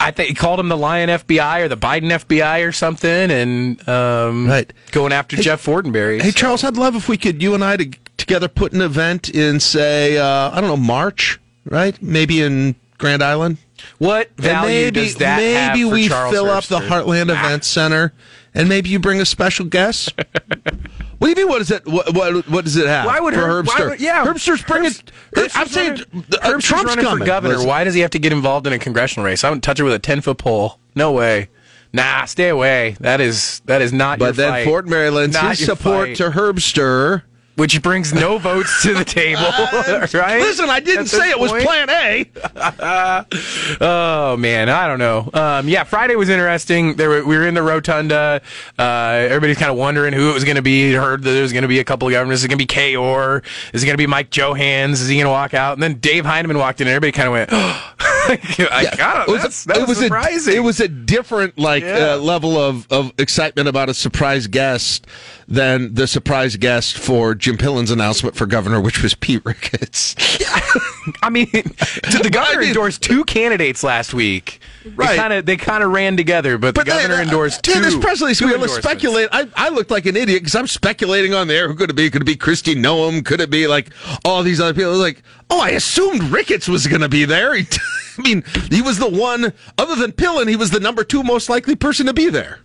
I 0.00 0.10
think 0.12 0.30
he 0.30 0.34
called 0.34 0.58
him 0.58 0.68
the 0.68 0.76
Lion 0.78 1.10
FBI 1.10 1.60
or 1.60 1.68
the 1.68 1.76
Biden 1.76 2.10
FBI 2.10 2.66
or 2.66 2.72
something, 2.72 3.30
and 3.30 3.86
um, 3.88 4.46
Right. 4.48 4.72
going 4.92 5.12
after 5.12 5.36
Jeff 5.36 5.64
Fortenberry. 5.64 6.20
Hey, 6.22 6.30
So- 6.30 6.38
Charles, 6.38 6.64
I'd 6.64 6.76
love 6.78 6.96
if 6.96 7.08
we 7.08 7.16
could, 7.18 7.42
you 7.42 7.54
and 7.54 7.62
I, 7.62 7.76
to, 7.76 7.90
together 8.16 8.48
put 8.48 8.72
an 8.72 8.80
event 8.80 9.28
in, 9.28 9.60
say, 9.60 10.16
uh, 10.16 10.50
I 10.52 10.60
don't 10.60 10.68
know, 10.70 10.76
March, 10.76 11.38
right? 11.66 12.00
Maybe 12.02 12.40
in 12.42 12.76
Grand 12.98 13.22
Island. 13.22 13.58
what 13.98 14.30
value 14.36 14.68
maybe 14.86 14.90
does 15.02 15.16
that 15.16 15.38
maybe 15.74 15.84
we 15.84 16.08
Charles 16.08 16.32
fill 16.34 16.50
up 16.50 16.64
the? 16.64 16.80
Heartland 16.80 17.30
Event 17.30 17.64
Center, 17.64 18.12
and 18.54 18.68
maybe 18.68 18.88
you 18.88 18.98
bring 18.98 19.20
a 19.20 19.24
special 19.26 19.64
guest. 19.66 20.12
what 21.18 21.22
do 21.22 21.28
you 21.28 21.34
mean? 21.36 21.48
What 21.48 21.60
is 21.60 21.70
it? 21.70 21.86
What 21.86 22.14
what, 22.14 22.48
what 22.48 22.64
does 22.64 22.76
it 22.76 22.86
have? 22.86 23.06
Why 23.06 23.20
would 23.20 23.34
for 23.34 23.40
Herb- 23.40 23.66
Herbster? 23.66 23.90
would- 23.90 24.00
yeah. 24.00 24.24
Herbster's 24.24 24.62
bringing. 24.62 24.90
Herbster's 24.90 25.52
I'm 25.56 25.66
saying 25.68 25.90
running- 25.90 26.06
uh, 26.32 26.36
Herbster's 26.38 26.64
Trump's 26.64 26.84
running 26.90 27.04
coming. 27.04 27.18
for 27.20 27.26
governor. 27.26 27.54
Listen. 27.54 27.68
Why 27.68 27.84
does 27.84 27.94
he 27.94 28.00
have 28.00 28.10
to 28.10 28.18
get 28.18 28.32
involved 28.32 28.66
in 28.66 28.72
a 28.72 28.78
congressional 28.78 29.26
race? 29.26 29.44
I 29.44 29.50
wouldn't 29.50 29.64
touch 29.64 29.80
it 29.80 29.84
with 29.84 29.92
a 29.94 29.98
ten 29.98 30.20
foot 30.20 30.38
pole. 30.38 30.78
No 30.94 31.12
way. 31.12 31.48
Nah, 31.92 32.24
stay 32.26 32.48
away. 32.48 32.96
That 33.00 33.20
is 33.20 33.60
that 33.64 33.82
is 33.82 33.92
not. 33.92 34.18
your 34.20 34.28
But 34.28 34.36
then 34.36 34.50
fight. 34.50 34.64
Fort 34.64 34.86
Mary 34.86 35.10
lends 35.10 35.34
Not 35.34 35.56
his 35.56 35.64
support 35.66 36.08
fight. 36.08 36.16
to 36.18 36.30
Herbster. 36.30 37.22
Which 37.60 37.82
brings 37.82 38.14
no 38.14 38.38
votes 38.50 38.82
to 38.84 38.94
the 38.94 39.04
table. 39.04 39.42
right? 40.18 40.40
Listen, 40.40 40.70
I 40.70 40.80
didn't 40.80 41.08
say 41.08 41.28
it 41.28 41.38
was? 41.38 41.52
Plan 41.52 41.90
A. 41.90 42.30
oh 43.82 44.36
man, 44.38 44.70
I 44.70 44.86
don't 44.86 44.98
know. 44.98 45.28
Um, 45.34 45.68
yeah, 45.68 45.84
Friday 45.84 46.16
was 46.16 46.30
interesting. 46.30 46.94
There 46.94 47.10
were, 47.10 47.22
we 47.22 47.36
were 47.36 47.46
in 47.46 47.52
the 47.52 47.62
rotunda. 47.62 48.40
Uh, 48.78 48.82
everybody's 49.28 49.58
kind 49.58 49.70
of 49.70 49.76
wondering 49.76 50.14
who 50.14 50.30
it 50.30 50.32
was 50.34 50.44
going 50.44 50.56
to 50.56 50.62
be. 50.62 50.94
Heard 50.94 51.22
that 51.22 51.30
there 51.32 51.42
was 51.42 51.52
going 51.52 51.62
to 51.62 51.68
be 51.68 51.80
a 51.80 51.84
couple 51.84 52.08
of 52.08 52.12
governors. 52.12 52.38
Is 52.38 52.44
it 52.46 52.48
going 52.48 52.58
to 52.58 52.62
be 52.62 52.66
Kay 52.66 52.96
Orr? 52.96 53.42
Is 53.74 53.82
it 53.82 53.86
going 53.86 53.94
to 53.94 54.02
be 54.02 54.06
Mike 54.06 54.30
Johanns? 54.30 55.02
Is 55.02 55.08
he 55.08 55.16
going 55.16 55.26
to 55.26 55.30
walk 55.30 55.52
out? 55.52 55.74
And 55.74 55.82
then 55.82 55.98
Dave 55.98 56.24
Heineman 56.24 56.56
walked 56.56 56.80
in, 56.80 56.86
and 56.88 56.96
everybody 56.96 57.12
kind 57.12 57.28
of 57.28 57.32
went. 57.32 57.50
I 58.32 58.94
got 58.96 59.28
It 59.28 59.32
was- 59.32 59.64
that 59.64 59.76
it 59.76 59.80
was, 59.80 59.88
was 59.90 59.98
surprising. 59.98 60.54
A, 60.54 60.56
it 60.56 60.60
was 60.60 60.80
a 60.80 60.88
different 60.88 61.58
like 61.58 61.82
Yeah. 61.82 62.12
uh, 62.14 62.16
level 62.16 62.56
of, 62.56 62.86
of 62.90 63.12
excitement 63.18 63.68
about 63.68 63.88
a 63.90 63.94
surprise 63.94 64.46
guest 64.46 65.06
than 65.48 65.94
the 65.94 66.06
surprise 66.06 66.56
guest 66.56 66.96
for 66.96 67.34
Jim 67.34 67.49
Pillen's 67.56 67.90
announcement 67.90 68.34
for 68.36 68.46
governor, 68.46 68.80
which 68.80 69.02
was 69.02 69.14
Pete 69.14 69.44
Ricketts. 69.44 70.14
I 71.22 71.30
mean, 71.30 71.48
the 71.52 72.28
governor 72.32 72.62
endorsed 72.62 73.02
two 73.02 73.24
candidates 73.24 73.82
last 73.82 74.12
week. 74.14 74.60
Right. 74.94 75.10
They 75.10 75.16
kind 75.16 75.32
of 75.32 75.46
they 75.46 75.56
kind 75.56 75.82
of 75.84 75.90
ran 75.92 76.16
together, 76.16 76.56
but, 76.58 76.74
the 76.74 76.84
governor 76.84 77.16
they- 77.16 77.22
uh, 77.22 77.24
endorsed 77.24 77.62
two. 77.62 77.72
Yeah, 77.72 77.80
this 77.80 77.96
press 77.96 78.20
release, 78.20 78.40
we 78.40 78.46
were 78.46 78.54
endorsements. 78.54 78.86
speculate. 78.86 79.28
I, 79.32 79.48
I 79.56 79.68
looked 79.70 79.90
like 79.90 80.06
an 80.06 80.16
idiot 80.16 80.42
because 80.42 80.54
I'm 80.54 80.66
speculating 80.66 81.34
on 81.34 81.48
there. 81.48 81.68
Who 81.68 81.74
could 81.74 81.90
it 81.90 81.96
be? 81.96 82.10
Could 82.10 82.22
it 82.22 82.26
be 82.26 82.36
Kristi 82.36 82.74
Noem? 82.74 83.24
Could 83.24 83.40
it 83.40 83.50
be 83.50 83.66
like 83.66 83.90
all 84.24 84.42
these 84.42 84.60
other 84.60 84.74
people? 84.74 84.92
Like, 84.96 85.22
oh, 85.50 85.60
I 85.60 85.70
assumed 85.70 86.22
Ricketts 86.24 86.68
was 86.68 86.86
going 86.86 87.02
to 87.02 87.08
be 87.08 87.24
there. 87.24 87.54
He- 87.54 87.66
I 88.18 88.22
mean, 88.22 88.44
he 88.70 88.82
was 88.82 88.98
the 88.98 89.08
one, 89.08 89.52
other 89.78 89.96
than 89.96 90.12
Pillen, 90.12 90.46
he 90.48 90.56
was 90.56 90.70
the 90.70 90.80
number 90.80 91.04
two 91.04 91.22
most 91.22 91.48
likely 91.48 91.74
person 91.74 92.04
to 92.06 92.12
be 92.12 92.28
there. 92.28 92.58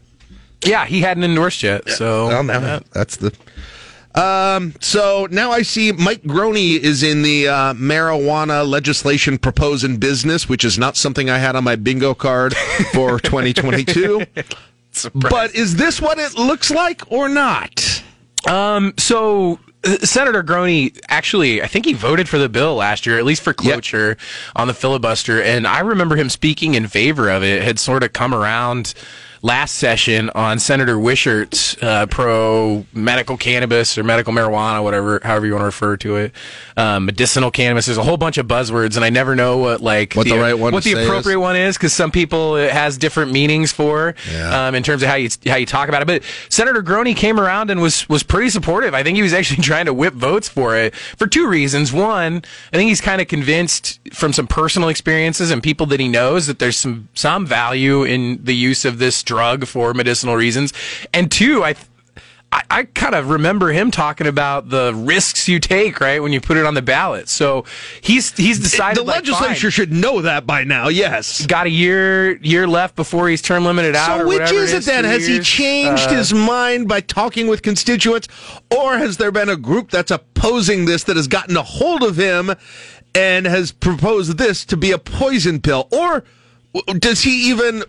Yeah, 0.66 0.86
he 0.86 1.02
hadn't 1.02 1.24
endorsed 1.24 1.64
yet. 1.64 1.90
So 1.90 2.28
Well, 2.28 2.82
that's 2.92 3.18
the. 3.18 3.34
Um, 4.16 4.74
so 4.80 5.28
now 5.30 5.52
I 5.52 5.62
see 5.62 5.92
Mike 5.92 6.24
Groene 6.24 6.80
is 6.80 7.04
in 7.04 7.22
the 7.22 7.50
uh, 7.50 7.74
marijuana 7.74 8.68
legislation 8.68 9.38
proposing 9.38 9.98
business, 9.98 10.48
which 10.48 10.64
is 10.64 10.80
not 10.80 10.96
something 10.96 11.30
I 11.30 11.38
had 11.38 11.56
on 11.56 11.64
my 11.66 11.76
bingo 11.76 12.14
card 12.14 12.56
for 12.94 13.20
2022. 13.22 14.26
but 15.16 15.54
is 15.54 15.76
this 15.76 16.02
what 16.02 16.18
it 16.18 16.36
looks 16.36 16.72
like 16.72 17.12
or 17.12 17.28
not? 17.28 18.04
Um, 18.48 18.94
so 18.98 19.60
uh, 19.84 19.98
Senator 19.98 20.44
Groene 20.44 20.98
actually, 21.10 21.62
I 21.62 21.68
think 21.68 21.86
he 21.86 21.94
voted 21.94 22.30
for 22.30 22.38
the 22.38 22.48
bill 22.48 22.76
last 22.76 23.06
year, 23.06 23.18
at 23.18 23.26
least 23.26 23.42
for 23.42 23.54
cloture 23.54 24.18
on 24.56 24.68
the 24.68 24.74
filibuster, 24.74 25.42
and 25.42 25.68
I 25.68 25.80
remember 25.80 26.16
him 26.16 26.30
speaking 26.30 26.76
in 26.76 26.88
favor 26.88 27.30
of 27.30 27.44
it. 27.44 27.64
Had 27.64 27.80
sort 27.80 28.04
of 28.04 28.14
come 28.14 28.34
around 28.34 28.94
last 29.46 29.76
session 29.76 30.32
on 30.34 30.58
Senator 30.58 30.98
Wishart's 30.98 31.78
uh, 31.84 32.08
pro 32.08 32.84
medical 32.94 33.38
cannabis 33.38 33.96
or 33.96 34.04
medical 34.04 34.34
marijuana, 34.34 34.82
whatever, 34.82 35.20
however 35.24 35.46
you 35.46 35.52
want 35.52 35.62
to 35.62 35.66
refer 35.68 35.98
to 35.98 36.16
it, 36.16 36.32
um, 36.78 37.06
medicinal 37.06 37.52
cannabis. 37.52 37.86
There's 37.86 38.00
a 38.00 38.04
whole 38.04 38.18
bunch 38.18 38.40
of 38.40 38.48
buzzwords, 38.48 38.96
and 38.96 39.06
I 39.06 39.12
never 39.12 39.36
know 39.36 39.60
what 39.60 39.82
like 39.82 40.16
What 40.16 40.28
the 40.28 40.40
right 40.40 40.56
one 40.58 40.74
what 40.74 40.84
the 40.84 40.94
say 40.94 41.00
is. 41.00 41.06
appropriate 41.08 41.40
one 41.40 41.56
is 41.56 41.78
because 41.78 41.94
some 41.94 42.10
people 42.10 42.56
it 42.56 42.72
has 42.72 42.98
different 42.98 43.32
meanings 43.32 43.72
for 43.72 44.16
Yeah. 44.34 44.68
um, 44.68 44.74
in 44.74 44.82
terms 44.82 45.04
of 45.04 45.10
how 45.10 45.16
you 45.16 45.30
how 45.46 45.58
you 45.58 45.68
talk 45.68 45.90
about 45.90 46.02
it. 46.02 46.06
But 46.08 46.24
Senator 46.50 46.82
Groene 46.82 47.16
came 47.16 47.40
around 47.40 47.70
and 47.70 47.80
was 47.82 48.10
was 48.10 48.24
pretty 48.24 48.50
supportive. 48.50 48.96
I 48.96 49.04
think 49.04 49.16
he 49.16 49.22
was 49.22 49.34
actually 49.34 49.62
trying 49.72 49.86
to 49.86 49.94
whip 49.94 50.16
votes 50.16 50.50
for 50.50 50.76
it 50.76 50.96
for 50.96 51.28
two 51.28 51.48
reasons. 51.48 51.94
One, 51.94 52.44
I 52.74 52.78
think 52.78 52.90
he's 52.90 53.00
kind 53.02 53.22
of 53.22 53.28
convinced 53.28 54.00
from 54.12 54.34
some 54.34 54.48
personal 54.48 54.90
experiences 54.90 55.52
and 55.52 55.62
people 55.62 55.86
that 55.88 56.00
he 56.00 56.08
knows 56.08 56.48
that 56.48 56.58
there's 56.58 56.78
some 56.78 57.10
some 57.14 57.46
value 57.46 58.04
in 58.04 58.44
the 58.44 58.56
use 58.56 58.86
of 58.86 58.98
this 58.98 59.22
drug 59.36 59.68
for 59.68 59.94
medicinal 59.94 60.36
reasons. 60.36 60.74
And 61.14 61.32
two, 61.32 61.64
I. 61.64 61.76
I, 62.52 62.64
I 62.70 62.84
kind 62.84 63.16
of 63.16 63.32
remember 63.32 63.70
him 63.70 63.90
talking 63.92 64.28
about 64.28 64.70
the 64.70 64.94
risks 64.96 65.50
you 65.50 65.60
take, 65.60 66.00
right, 66.00 66.22
when 66.22 66.32
you 66.32 66.40
put 66.40 66.58
it 66.58 66.66
on 66.66 66.76
the 66.76 66.82
ballot. 66.82 67.28
So 67.28 67.66
he's 68.00 68.38
he's 68.38 68.60
decided 68.60 68.98
the 68.98 69.04
like, 69.04 69.16
legislature 69.16 69.62
fine, 69.62 69.72
should 69.72 69.92
know 69.92 70.22
that 70.22 70.46
by 70.46 70.64
now. 70.64 70.88
Yes. 70.88 71.46
got 71.48 71.66
a 71.66 71.72
year 71.72 72.38
year 72.38 72.68
left 72.68 72.96
before 72.96 73.28
he's 73.28 73.42
term 73.42 73.66
limited 73.66 73.96
out. 73.96 74.20
So 74.20 74.28
which 74.28 74.52
is 74.52 74.72
it 74.72 74.78
is, 74.78 74.86
then? 74.86 75.04
Has 75.04 75.26
he 75.26 75.40
changed 75.40 76.08
Uh, 76.08 76.18
his 76.18 76.34
mind 76.34 76.88
by 76.88 77.02
talking 77.02 77.48
with 77.48 77.62
constituents, 77.62 78.28
or 78.70 79.00
has 79.00 79.18
there 79.18 79.32
been 79.32 79.50
a 79.50 79.58
group 79.58 79.90
that's 79.90 80.12
opposing 80.12 80.86
this 80.86 81.04
that 81.06 81.18
has 81.18 81.28
gotten 81.28 81.58
a 81.58 81.64
hold 81.64 82.04
of 82.04 82.16
him 82.16 82.54
and 83.16 83.48
has 83.48 83.72
proposed 83.72 84.38
this 84.38 84.64
to 84.66 84.78
be 84.78 84.92
a 84.92 85.00
poison 85.00 85.60
pill, 85.60 85.88
or 85.92 86.24
does 87.00 87.22
he 87.22 87.50
even 87.50 87.84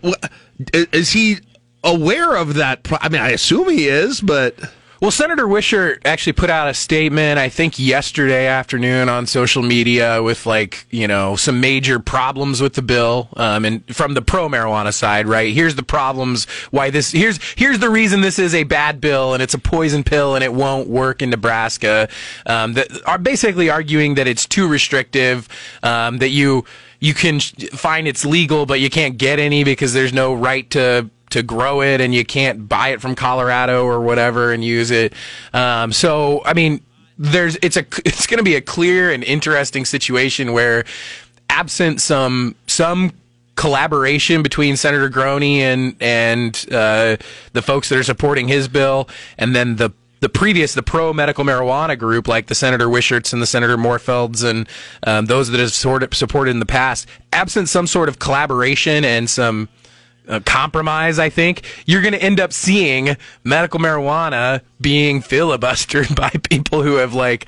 is 0.73 1.11
he 1.11 1.37
aware 1.83 2.35
of 2.35 2.55
that? 2.55 2.87
I 3.01 3.09
mean, 3.09 3.21
I 3.21 3.29
assume 3.29 3.69
he 3.69 3.87
is, 3.87 4.21
but. 4.21 4.59
Well, 4.99 5.11
Senator 5.11 5.47
Wishart 5.47 6.01
actually 6.05 6.33
put 6.33 6.49
out 6.49 6.69
a 6.69 6.73
statement, 6.73 7.37
I 7.37 7.49
think 7.49 7.77
yesterday 7.77 8.47
afternoon 8.47 9.09
on 9.09 9.27
social 9.27 9.61
media 9.61 10.23
with 10.23 10.47
like, 10.47 10.87
you 10.89 11.07
know, 11.07 11.35
some 11.35 11.61
major 11.61 11.99
problems 11.99 12.61
with 12.61 12.73
the 12.73 12.81
bill. 12.81 13.29
Um, 13.37 13.63
and 13.63 13.95
from 13.95 14.15
the 14.15 14.23
pro 14.23 14.49
marijuana 14.49 14.91
side, 14.91 15.27
right? 15.27 15.53
Here's 15.53 15.75
the 15.75 15.83
problems 15.83 16.45
why 16.71 16.89
this, 16.89 17.11
here's, 17.11 17.39
here's 17.55 17.77
the 17.77 17.91
reason 17.91 18.21
this 18.21 18.39
is 18.39 18.55
a 18.55 18.63
bad 18.63 18.99
bill 18.99 19.35
and 19.35 19.43
it's 19.43 19.53
a 19.53 19.59
poison 19.59 20.03
pill 20.03 20.33
and 20.33 20.43
it 20.43 20.51
won't 20.51 20.89
work 20.89 21.21
in 21.21 21.29
Nebraska. 21.29 22.09
Um, 22.47 22.73
that 22.73 22.87
are 23.05 23.19
basically 23.19 23.69
arguing 23.69 24.15
that 24.15 24.25
it's 24.25 24.47
too 24.47 24.67
restrictive, 24.67 25.47
um, 25.83 26.17
that 26.17 26.29
you, 26.29 26.65
you 26.99 27.13
can 27.13 27.39
find 27.39 28.07
it's 28.07 28.25
legal, 28.25 28.65
but 28.65 28.79
you 28.79 28.89
can't 28.89 29.17
get 29.17 29.39
any 29.39 29.63
because 29.63 29.93
there's 29.93 30.13
no 30.13 30.33
right 30.33 30.69
to 30.71 31.09
to 31.29 31.43
grow 31.43 31.81
it 31.81 32.01
and 32.01 32.15
you 32.15 32.25
can't 32.25 32.69
buy 32.69 32.89
it 32.89 33.01
from 33.01 33.15
Colorado 33.15 33.85
or 33.85 33.99
whatever 33.99 34.51
and 34.53 34.63
use 34.63 34.91
it. 34.91 35.13
Um, 35.53 35.91
so, 35.91 36.41
I 36.45 36.53
mean, 36.53 36.81
there's, 37.17 37.57
it's 37.61 37.77
a, 37.77 37.81
it's 38.05 38.27
going 38.27 38.37
to 38.37 38.43
be 38.43 38.55
a 38.55 38.61
clear 38.61 39.11
and 39.11 39.23
interesting 39.23 39.85
situation 39.85 40.53
where 40.53 40.85
absent 41.49 42.01
some, 42.01 42.55
some 42.67 43.11
collaboration 43.55 44.43
between 44.43 44.77
Senator 44.77 45.09
Groene 45.09 45.59
and, 45.59 45.95
and, 45.99 46.65
uh, 46.71 47.17
the 47.53 47.61
folks 47.61 47.89
that 47.89 47.97
are 47.97 48.03
supporting 48.03 48.47
his 48.47 48.67
bill 48.67 49.09
and 49.37 49.55
then 49.55 49.75
the, 49.75 49.91
the 50.19 50.29
previous, 50.29 50.73
the 50.73 50.83
pro 50.83 51.13
medical 51.13 51.43
marijuana 51.43 51.97
group, 51.97 52.27
like 52.27 52.47
the 52.47 52.55
Senator 52.55 52.87
Wisharts 52.87 53.33
and 53.33 53.41
the 53.41 53.45
Senator 53.45 53.77
Morfelds 53.77 54.43
and 54.43 54.67
um, 55.05 55.25
those 55.25 55.49
that 55.49 55.59
have 55.59 55.71
sort 55.71 56.03
of 56.03 56.13
supported 56.13 56.51
in 56.51 56.59
the 56.59 56.65
past, 56.65 57.07
absent 57.33 57.69
some 57.69 57.87
sort 57.87 58.09
of 58.09 58.19
collaboration 58.19 59.05
and 59.05 59.29
some 59.29 59.69
uh, 60.27 60.39
compromise, 60.45 61.19
I 61.19 61.29
think, 61.29 61.63
you're 61.85 62.01
going 62.01 62.13
to 62.13 62.21
end 62.21 62.39
up 62.39 62.51
seeing 62.51 63.15
medical 63.43 63.79
marijuana 63.79 64.61
being 64.81 65.21
filibustered 65.21 66.15
by 66.15 66.29
people 66.29 66.83
who 66.83 66.95
have 66.95 67.13
like 67.13 67.45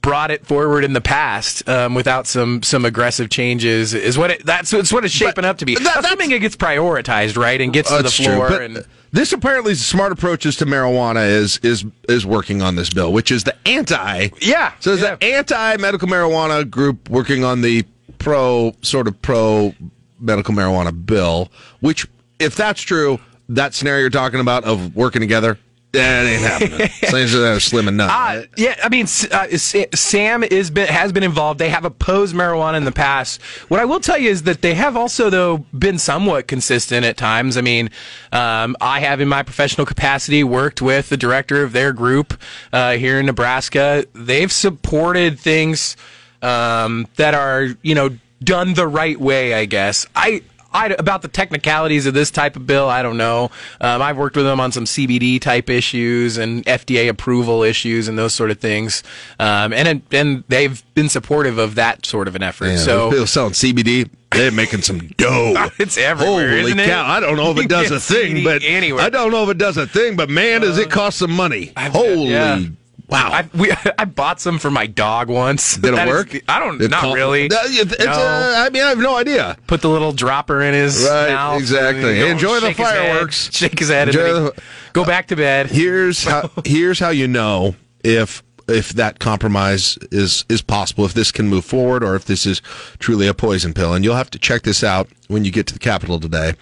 brought 0.00 0.30
it 0.30 0.46
forward 0.46 0.84
in 0.84 0.92
the 0.92 1.00
past 1.00 1.68
um, 1.68 1.94
without 1.94 2.26
some 2.26 2.62
some 2.62 2.84
aggressive 2.84 3.30
changes. 3.30 3.94
Is 3.94 4.16
what 4.16 4.30
it, 4.30 4.46
that's 4.46 4.72
it's 4.72 4.92
what 4.92 5.04
it's 5.04 5.14
shaping 5.14 5.44
up 5.44 5.58
to 5.58 5.64
be. 5.66 5.74
that- 5.74 6.04
Assuming 6.04 6.30
it 6.30 6.40
gets 6.40 6.56
prioritized, 6.56 7.36
right, 7.36 7.60
and 7.60 7.72
gets 7.72 7.90
to 7.90 8.02
the 8.02 8.08
floor. 8.10 8.48
true. 8.48 8.56
And 8.64 8.84
this 9.10 9.32
apparently 9.32 9.72
is 9.72 9.84
smart 9.84 10.12
approaches 10.12 10.56
to 10.56 10.66
marijuana 10.66 11.26
is 11.28 11.58
is 11.62 11.84
is 12.08 12.24
working 12.26 12.62
on 12.62 12.76
this 12.76 12.90
bill, 12.90 13.12
which 13.12 13.30
is 13.30 13.44
the 13.44 13.54
anti. 13.66 14.28
Yeah. 14.40 14.72
So 14.80 14.94
there's 14.96 15.08
an 15.10 15.18
anti 15.22 15.76
medical 15.78 16.08
marijuana 16.08 16.68
group 16.68 17.08
working 17.08 17.44
on 17.44 17.60
the 17.62 17.84
pro 18.18 18.74
sort 18.82 19.08
of 19.08 19.20
pro 19.22 19.74
medical 20.20 20.54
marijuana 20.54 21.06
bill. 21.06 21.50
Which, 21.80 22.06
if 22.38 22.54
that's 22.56 22.82
true, 22.82 23.18
that 23.50 23.74
scenario 23.74 24.00
you're 24.02 24.10
talking 24.10 24.40
about 24.40 24.64
of 24.64 24.94
working 24.94 25.20
together, 25.20 25.58
that 25.92 26.26
ain't 26.26 26.42
happening. 26.42 26.88
That 27.00 27.54
are 27.56 27.60
slim 27.60 27.88
and 27.88 27.96
none. 27.96 28.10
Uh, 28.10 28.44
yeah, 28.56 28.76
I 28.82 28.88
mean, 28.88 29.06
uh, 29.30 29.56
Sam 29.56 30.44
is 30.44 30.70
been, 30.70 30.88
has 30.88 31.12
been 31.12 31.22
involved. 31.22 31.58
They 31.58 31.70
have 31.70 31.84
opposed 31.84 32.34
marijuana 32.34 32.76
in 32.76 32.84
the 32.84 32.92
past. 32.92 33.40
What 33.68 33.80
I 33.80 33.84
will 33.84 34.00
tell 34.00 34.18
you 34.18 34.30
is 34.30 34.42
that 34.42 34.60
they 34.60 34.74
have 34.74 34.96
also, 34.96 35.30
though, 35.30 35.58
been 35.76 35.98
somewhat 35.98 36.46
consistent 36.46 37.06
at 37.06 37.16
times. 37.16 37.56
I 37.56 37.62
mean, 37.62 37.90
um, 38.32 38.76
I 38.80 39.00
have, 39.00 39.20
in 39.20 39.28
my 39.28 39.42
professional 39.42 39.86
capacity, 39.86 40.44
worked 40.44 40.82
with 40.82 41.08
the 41.08 41.16
director 41.16 41.62
of 41.62 41.72
their 41.72 41.92
group 41.92 42.38
uh, 42.72 42.92
here 42.92 43.18
in 43.18 43.26
Nebraska. 43.26 44.04
They've 44.12 44.52
supported 44.52 45.38
things 45.38 45.96
um, 46.42 47.06
that 47.16 47.34
are, 47.34 47.68
you 47.82 47.94
know, 47.94 48.10
done 48.42 48.74
the 48.74 48.86
right 48.86 49.18
way. 49.18 49.54
I 49.54 49.64
guess 49.64 50.06
I. 50.14 50.42
I, 50.72 50.88
about 50.88 51.22
the 51.22 51.28
technicalities 51.28 52.04
of 52.06 52.14
this 52.14 52.30
type 52.30 52.54
of 52.56 52.66
bill, 52.66 52.88
I 52.88 53.02
don't 53.02 53.16
know. 53.16 53.50
Um, 53.80 54.02
I've 54.02 54.16
worked 54.18 54.36
with 54.36 54.44
them 54.44 54.60
on 54.60 54.70
some 54.70 54.84
CBD 54.84 55.40
type 55.40 55.70
issues 55.70 56.36
and 56.36 56.64
FDA 56.66 57.08
approval 57.08 57.62
issues 57.62 58.06
and 58.08 58.18
those 58.18 58.34
sort 58.34 58.50
of 58.50 58.58
things, 58.58 59.02
um, 59.40 59.72
and 59.72 60.02
and 60.12 60.44
they've 60.48 60.82
been 60.94 61.08
supportive 61.08 61.56
of 61.58 61.74
that 61.76 62.04
sort 62.04 62.28
of 62.28 62.36
an 62.36 62.42
effort. 62.42 62.66
Yeah, 62.66 62.76
so 62.76 63.10
people 63.10 63.26
selling 63.26 63.52
CBD, 63.52 64.10
they're 64.32 64.52
making 64.52 64.82
some 64.82 64.98
dough. 65.16 65.68
it's 65.78 65.96
everywhere, 65.96 66.50
Holy 66.50 66.60
isn't 66.66 66.80
it? 66.80 66.86
cow! 66.86 67.06
I 67.06 67.20
don't 67.20 67.36
know 67.36 67.50
if 67.50 67.58
it 67.58 67.68
does 67.68 67.90
a 67.90 68.00
thing, 68.14 68.44
but 68.44 68.62
anywhere. 68.62 69.02
I 69.02 69.08
don't 69.10 69.30
know 69.30 69.44
if 69.44 69.48
it 69.50 69.58
does 69.58 69.78
a 69.78 69.86
thing. 69.86 70.16
But 70.16 70.28
man, 70.28 70.60
does 70.60 70.76
it 70.78 70.90
cost 70.90 71.18
some 71.18 71.32
money? 71.32 71.72
I've- 71.76 71.96
Holy 71.96 72.28
yeah. 72.30 72.60
Wow! 73.08 73.30
I, 73.32 73.48
we, 73.54 73.72
I 73.98 74.04
bought 74.04 74.40
some 74.40 74.58
for 74.58 74.70
my 74.70 74.86
dog 74.86 75.28
once. 75.28 75.76
Did 75.76 75.94
it 75.94 76.06
work? 76.06 76.30
the- 76.30 76.42
I 76.46 76.58
don't. 76.60 76.80
It 76.80 76.90
not 76.90 77.14
really. 77.14 77.48
It's, 77.50 77.98
No. 77.98 78.10
uh, 78.12 78.54
I 78.58 78.70
mean, 78.70 78.82
I 78.82 78.88
have 78.90 78.98
no 78.98 79.16
idea. 79.16 79.56
Put 79.66 79.80
the 79.80 79.88
little 79.88 80.12
dropper 80.12 80.60
in 80.60 80.74
his 80.74 81.02
Right, 81.08 81.28
mouth. 81.30 81.58
exactly. 81.60 82.20
Enjoy 82.28 82.60
the 82.60 82.68
shake 82.68 82.76
his 82.76 82.86
head, 82.88 83.10
fireworks. 83.12 83.50
shake 83.56 83.78
his 83.78 83.88
head. 83.88 84.08
Enjoy 84.08 84.20
and 84.26 84.36
then 84.36 84.42
he- 84.44 84.50
the- 84.50 84.62
go 84.92 85.04
back 85.04 85.28
to 85.28 85.36
bed. 85.36 85.68
Here's 85.70 86.22
how. 86.24 86.50
Here's 86.64 86.98
how 86.98 87.08
you 87.10 87.26
know 87.28 87.76
if 88.04 88.42
if 88.68 88.90
that 88.90 89.18
compromise 89.20 89.96
is 90.12 90.44
is 90.50 90.60
possible, 90.60 91.06
if 91.06 91.14
this 91.14 91.32
can 91.32 91.48
move 91.48 91.64
forward, 91.64 92.04
or 92.04 92.14
if 92.14 92.26
this 92.26 92.44
is 92.44 92.60
truly 92.98 93.26
a 93.26 93.32
poison 93.32 93.72
pill. 93.72 93.94
And 93.94 94.04
you'll 94.04 94.16
have 94.16 94.30
to 94.32 94.38
check 94.38 94.62
this 94.64 94.84
out 94.84 95.08
when 95.28 95.46
you 95.46 95.50
get 95.50 95.66
to 95.68 95.72
the 95.72 95.80
Capitol 95.80 96.20
today. 96.20 96.52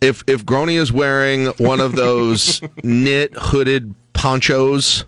If 0.00 0.24
if 0.26 0.46
Groene 0.46 0.76
is 0.80 0.90
wearing 0.90 1.48
one 1.58 1.80
of 1.80 1.94
those 1.96 2.62
knit 2.82 3.34
hooded 3.36 3.94
ponchos. 4.14 5.04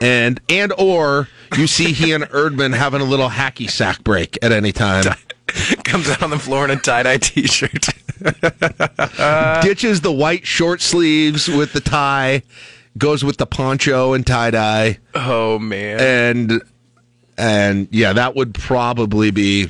And 0.00 0.40
and 0.48 0.72
or 0.78 1.28
you 1.56 1.66
see 1.66 1.92
he 1.92 2.12
and 2.12 2.24
Erdman 2.24 2.74
having 2.76 3.00
a 3.00 3.04
little 3.04 3.28
hacky 3.28 3.70
sack 3.70 4.04
break 4.04 4.38
at 4.42 4.52
any 4.52 4.72
time. 4.72 5.04
Comes 5.84 6.08
out 6.10 6.22
on 6.22 6.30
the 6.30 6.38
floor 6.38 6.64
in 6.64 6.70
a 6.70 6.76
tie 6.76 7.02
dye 7.02 7.16
t 7.18 7.46
shirt. 7.46 7.88
ditches 9.62 10.00
the 10.00 10.12
white 10.12 10.46
short 10.46 10.80
sleeves 10.80 11.48
with 11.48 11.72
the 11.72 11.80
tie, 11.80 12.42
goes 12.96 13.24
with 13.24 13.36
the 13.38 13.46
poncho 13.46 14.12
and 14.12 14.26
tie 14.26 14.50
dye, 14.50 14.98
Oh 15.14 15.58
man. 15.58 16.00
and 16.00 16.62
and 17.36 17.88
yeah, 17.90 18.12
that 18.12 18.34
would 18.34 18.54
probably 18.54 19.30
be 19.30 19.68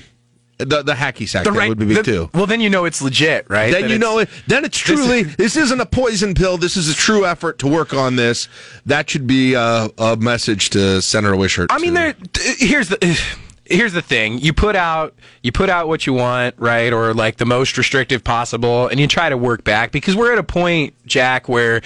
the 0.59 0.83
the 0.83 0.95
hacky 0.95 1.29
sack. 1.29 1.45
The 1.45 1.53
right- 1.53 1.69
would 1.69 1.79
be 1.79 1.87
big 1.87 1.97
the- 1.99 2.03
too. 2.03 2.31
Well, 2.35 2.47
then 2.47 2.61
you 2.61 2.69
know 2.71 2.85
it's 2.85 3.01
legit, 3.01 3.47
right? 3.49 3.73
Then 3.73 3.89
you 3.89 3.99
know 3.99 4.19
it. 4.19 4.29
Then 4.47 4.65
it's 4.65 4.83
this 4.83 4.97
truly. 4.99 5.21
is- 5.21 5.37
This 5.37 5.57
isn't 5.57 5.81
a 5.81 5.87
poison 5.87 6.35
pill. 6.35 6.57
This 6.59 6.77
is 6.77 6.89
a 6.91 6.95
true 6.95 7.25
effort 7.25 7.59
to 7.61 7.69
work 7.69 7.95
on 7.95 8.17
this. 8.17 8.49
That 8.87 9.09
should 9.09 9.27
be 9.27 9.55
a, 9.55 9.89
a 9.99 10.17
message 10.17 10.71
to 10.71 11.01
Senator 11.01 11.37
Wishart. 11.37 11.73
I 11.73 11.79
mean, 11.79 11.95
there. 11.95 12.15
Here's 12.59 12.89
the. 12.89 13.21
Here's 13.71 13.93
the 13.93 14.01
thing: 14.01 14.39
you 14.39 14.55
put 14.55 14.77
out 14.77 15.13
you 15.43 15.53
put 15.53 15.69
out 15.69 15.89
what 15.89 16.07
you 16.07 16.15
want, 16.15 16.55
right, 16.57 16.91
or 16.91 17.13
like 17.13 17.37
the 17.37 17.45
most 17.45 17.77
restrictive 17.77 18.25
possible, 18.25 18.89
and 18.89 18.99
you 18.99 19.07
try 19.07 19.29
to 19.29 19.37
work 19.37 19.63
back 19.63 19.93
because 19.93 20.17
we're 20.17 20.33
at 20.33 20.39
a 20.39 20.43
point, 20.43 20.95
Jack, 21.05 21.51
where 21.51 21.83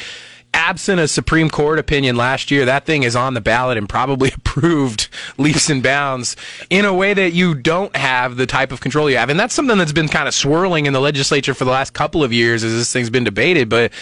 absent 0.54 1.00
a 1.00 1.08
Supreme 1.08 1.50
Court 1.50 1.78
opinion 1.78 2.16
last 2.16 2.50
year, 2.50 2.64
that 2.64 2.86
thing 2.86 3.02
is 3.02 3.16
on 3.16 3.34
the 3.34 3.40
ballot 3.40 3.78
and 3.78 3.88
probably 3.88 4.32
approved 4.36 5.08
leaps 5.38 5.70
and 5.70 5.82
bounds 5.82 6.36
in 6.70 6.84
a 6.84 6.94
way 6.94 7.14
that 7.14 7.32
you 7.32 7.54
don't 7.54 7.94
have 7.96 8.36
the 8.36 8.46
type 8.46 8.72
of 8.72 8.80
control 8.80 9.10
you 9.10 9.16
have, 9.16 9.30
and 9.30 9.38
that's 9.38 9.54
something 9.54 9.78
that's 9.78 9.92
been 9.92 10.08
kind 10.08 10.28
of 10.28 10.34
swirling 10.34 10.86
in 10.86 10.92
the 10.92 11.00
legislature 11.00 11.54
for 11.54 11.64
the 11.64 11.70
last 11.70 11.92
couple 11.92 12.22
of 12.22 12.32
years 12.32 12.64
as 12.64 12.72
this 12.72 12.92
thing's 12.92 13.10
been 13.10 13.24
debated, 13.24 13.68
but 13.68 13.92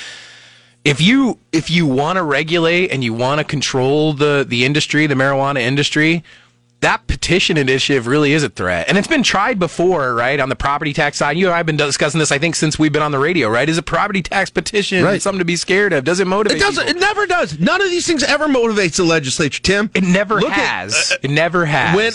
if 0.84 1.00
you 1.00 1.38
if 1.52 1.70
you 1.70 1.86
want 1.86 2.16
to 2.16 2.22
regulate 2.22 2.90
and 2.90 3.04
you 3.04 3.12
want 3.12 3.38
to 3.38 3.44
control 3.44 4.12
the 4.12 4.44
the 4.48 4.64
industry, 4.64 5.06
the 5.06 5.14
marijuana 5.14 5.60
industry, 5.60 6.24
that 6.80 7.06
petition 7.06 7.56
initiative 7.58 8.06
really 8.06 8.32
is 8.32 8.42
a 8.42 8.48
threat. 8.48 8.88
And 8.88 8.96
it's 8.96 9.06
been 9.08 9.22
tried 9.22 9.58
before, 9.58 10.14
right? 10.14 10.40
On 10.40 10.48
the 10.48 10.56
property 10.56 10.92
tax 10.94 11.18
side. 11.18 11.36
You 11.36 11.46
and 11.46 11.54
I 11.54 11.58
have 11.58 11.66
been 11.66 11.76
discussing 11.76 12.18
this, 12.18 12.32
I 12.32 12.38
think, 12.38 12.54
since 12.54 12.78
we've 12.78 12.92
been 12.92 13.02
on 13.02 13.12
the 13.12 13.18
radio, 13.18 13.48
right? 13.50 13.68
Is 13.68 13.76
a 13.76 13.82
property 13.82 14.22
tax 14.22 14.48
petition 14.50 15.04
Right. 15.04 15.20
something 15.20 15.38
to 15.40 15.44
be 15.44 15.56
scared 15.56 15.92
of? 15.92 16.04
Does 16.04 16.20
it 16.20 16.26
motivate 16.26 16.56
it 16.56 16.60
doesn't. 16.60 16.86
people? 16.86 16.98
It 16.98 17.04
never 17.04 17.26
does. 17.26 17.58
None 17.58 17.82
of 17.82 17.90
these 17.90 18.06
things 18.06 18.22
ever 18.22 18.46
motivates 18.48 18.96
the 18.96 19.04
legislature, 19.04 19.60
Tim. 19.62 19.90
It 19.94 20.04
never 20.04 20.40
Look 20.40 20.50
at- 20.52 20.58
has. 20.58 21.12
uh, 21.12 21.16
it 21.22 21.30
never 21.30 21.66
has. 21.66 21.94
when 21.96 22.12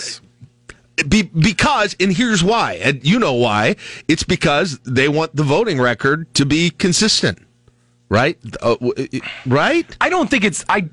be, 1.08 1.22
because 1.22 1.94
and 2.00 2.10
here's 2.10 2.42
why 2.42 2.80
and 2.82 3.04
you 3.06 3.18
know 3.18 3.34
why 3.34 3.76
it's 4.08 4.22
because 4.24 4.78
they 4.84 5.08
want 5.10 5.36
the 5.36 5.42
voting 5.42 5.78
record 5.78 6.32
to 6.34 6.46
be 6.46 6.70
consistent 6.70 7.38
right 8.08 8.38
uh, 8.62 8.76
right 9.44 9.94
I 10.00 10.08
don't 10.08 10.30
think 10.30 10.42
it's 10.44 10.64
I 10.70 10.88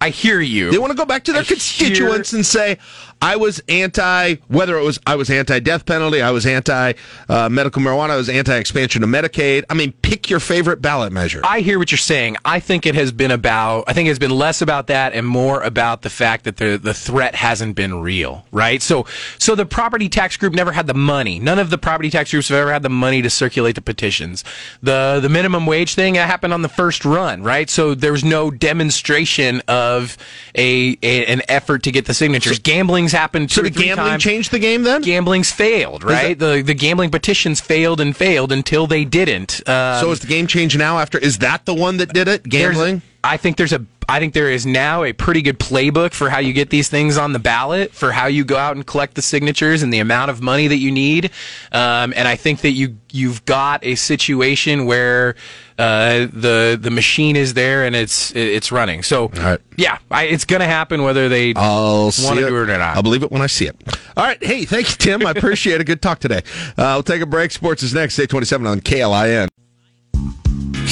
I 0.00 0.10
hear 0.10 0.40
you. 0.40 0.70
They 0.70 0.78
want 0.78 0.90
to 0.90 0.96
go 0.96 1.06
back 1.06 1.24
to 1.24 1.32
their 1.32 1.44
constituents 1.44 2.32
and 2.32 2.44
say, 2.44 2.78
I 3.20 3.36
was 3.36 3.62
anti, 3.68 4.36
whether 4.48 4.78
it 4.78 4.84
was 4.84 4.98
I 5.06 5.16
was 5.16 5.30
anti 5.30 5.58
death 5.60 5.86
penalty, 5.86 6.20
I 6.20 6.30
was 6.30 6.46
anti 6.46 6.92
uh, 7.28 7.48
medical 7.48 7.82
marijuana, 7.82 8.10
I 8.10 8.16
was 8.16 8.28
anti 8.28 8.56
expansion 8.56 9.02
of 9.02 9.08
Medicaid. 9.08 9.64
I 9.70 9.74
mean, 9.74 9.92
pick 10.02 10.28
your 10.28 10.40
favorite 10.40 10.82
ballot 10.82 11.12
measure. 11.12 11.40
I 11.44 11.60
hear 11.60 11.78
what 11.78 11.90
you're 11.90 11.98
saying. 11.98 12.36
I 12.44 12.60
think 12.60 12.86
it 12.86 12.94
has 12.94 13.12
been 13.12 13.30
about. 13.30 13.84
I 13.88 13.92
think 13.92 14.08
it's 14.08 14.18
been 14.18 14.30
less 14.30 14.62
about 14.62 14.88
that 14.88 15.14
and 15.14 15.26
more 15.26 15.62
about 15.62 16.02
the 16.02 16.10
fact 16.10 16.44
that 16.44 16.58
the 16.58 16.76
the 16.76 16.94
threat 16.94 17.34
hasn't 17.34 17.74
been 17.74 18.00
real, 18.00 18.46
right? 18.52 18.82
So, 18.82 19.06
so 19.38 19.54
the 19.54 19.66
property 19.66 20.08
tax 20.08 20.36
group 20.36 20.54
never 20.54 20.72
had 20.72 20.86
the 20.86 20.94
money. 20.94 21.38
None 21.38 21.58
of 21.58 21.70
the 21.70 21.78
property 21.78 22.10
tax 22.10 22.30
groups 22.30 22.48
have 22.48 22.58
ever 22.58 22.72
had 22.72 22.82
the 22.82 22.90
money 22.90 23.22
to 23.22 23.30
circulate 23.30 23.74
the 23.74 23.82
petitions. 23.82 24.44
The 24.82 25.20
the 25.22 25.28
minimum 25.28 25.66
wage 25.66 25.94
thing 25.94 26.14
that 26.14 26.26
happened 26.26 26.52
on 26.52 26.62
the 26.62 26.68
first 26.68 27.04
run, 27.04 27.42
right? 27.42 27.68
So 27.70 27.94
there 27.94 28.12
was 28.12 28.24
no 28.24 28.50
demonstration 28.50 29.62
of 29.68 30.16
a, 30.54 30.98
a 31.02 31.26
an 31.26 31.42
effort 31.48 31.82
to 31.84 31.90
get 31.92 32.04
the 32.06 32.14
signatures. 32.14 32.58
Gambling's 33.06 33.12
happened. 33.12 33.50
So 33.50 33.62
the 33.62 33.70
gambling 33.70 34.08
times. 34.08 34.22
changed 34.22 34.50
the 34.50 34.58
game 34.58 34.82
then? 34.82 35.02
Gambling's 35.02 35.50
failed, 35.50 36.04
right? 36.04 36.38
The 36.38 36.62
the 36.62 36.74
gambling 36.74 37.10
petitions 37.10 37.60
failed 37.60 38.00
and 38.00 38.16
failed 38.16 38.52
until 38.52 38.86
they 38.86 39.04
didn't. 39.04 39.66
Um, 39.68 40.00
so 40.00 40.10
is 40.10 40.20
the 40.20 40.26
game 40.26 40.46
change 40.46 40.76
now 40.76 40.98
after? 40.98 41.18
Is 41.18 41.38
that 41.38 41.64
the 41.64 41.74
one 41.74 41.98
that 41.98 42.12
did 42.12 42.28
it? 42.28 42.42
Gambling? 42.44 43.02
I 43.22 43.36
think 43.36 43.56
there's 43.56 43.72
a. 43.72 43.84
I 44.08 44.20
think 44.20 44.34
there 44.34 44.50
is 44.50 44.64
now 44.66 45.02
a 45.02 45.12
pretty 45.12 45.42
good 45.42 45.58
playbook 45.58 46.12
for 46.12 46.30
how 46.30 46.38
you 46.38 46.52
get 46.52 46.70
these 46.70 46.88
things 46.88 47.16
on 47.16 47.32
the 47.32 47.38
ballot, 47.38 47.92
for 47.92 48.12
how 48.12 48.26
you 48.26 48.44
go 48.44 48.56
out 48.56 48.76
and 48.76 48.86
collect 48.86 49.14
the 49.14 49.22
signatures 49.22 49.82
and 49.82 49.92
the 49.92 49.98
amount 49.98 50.30
of 50.30 50.40
money 50.40 50.68
that 50.68 50.78
you 50.78 50.92
need. 50.92 51.30
Um, 51.72 52.12
and 52.16 52.28
I 52.28 52.36
think 52.36 52.60
that 52.60 52.70
you 52.72 52.98
you've 53.12 53.44
got 53.44 53.84
a 53.84 53.94
situation 53.94 54.84
where 54.86 55.34
uh, 55.78 56.26
the 56.32 56.78
the 56.80 56.90
machine 56.90 57.36
is 57.36 57.54
there 57.54 57.84
and 57.84 57.96
it's 57.96 58.34
it's 58.34 58.70
running. 58.70 59.02
So 59.02 59.30
yeah, 59.76 59.98
I, 60.10 60.24
it's 60.24 60.44
going 60.44 60.60
to 60.60 60.66
happen 60.66 61.02
whether 61.02 61.28
they 61.28 61.52
I'll 61.56 62.12
want 62.22 62.38
to 62.38 62.46
do 62.48 62.56
it 62.56 62.70
or 62.70 62.78
not. 62.78 62.96
I'll 62.96 63.02
believe 63.02 63.22
it 63.22 63.32
when 63.32 63.42
I 63.42 63.46
see 63.46 63.66
it. 63.66 63.76
All 64.16 64.24
right. 64.24 64.42
Hey, 64.42 64.64
thank 64.64 64.88
you, 64.88 64.96
Tim. 64.96 65.26
I 65.26 65.32
appreciate 65.32 65.80
a 65.80 65.84
good 65.84 66.00
talk 66.00 66.20
today. 66.20 66.42
Uh, 66.76 66.94
we'll 66.94 67.02
take 67.02 67.22
a 67.22 67.26
break. 67.26 67.50
Sports 67.50 67.82
is 67.82 67.92
next. 67.92 68.16
Day 68.16 68.26
27 68.26 68.66
on 68.66 68.80
KLIN. 68.80 69.48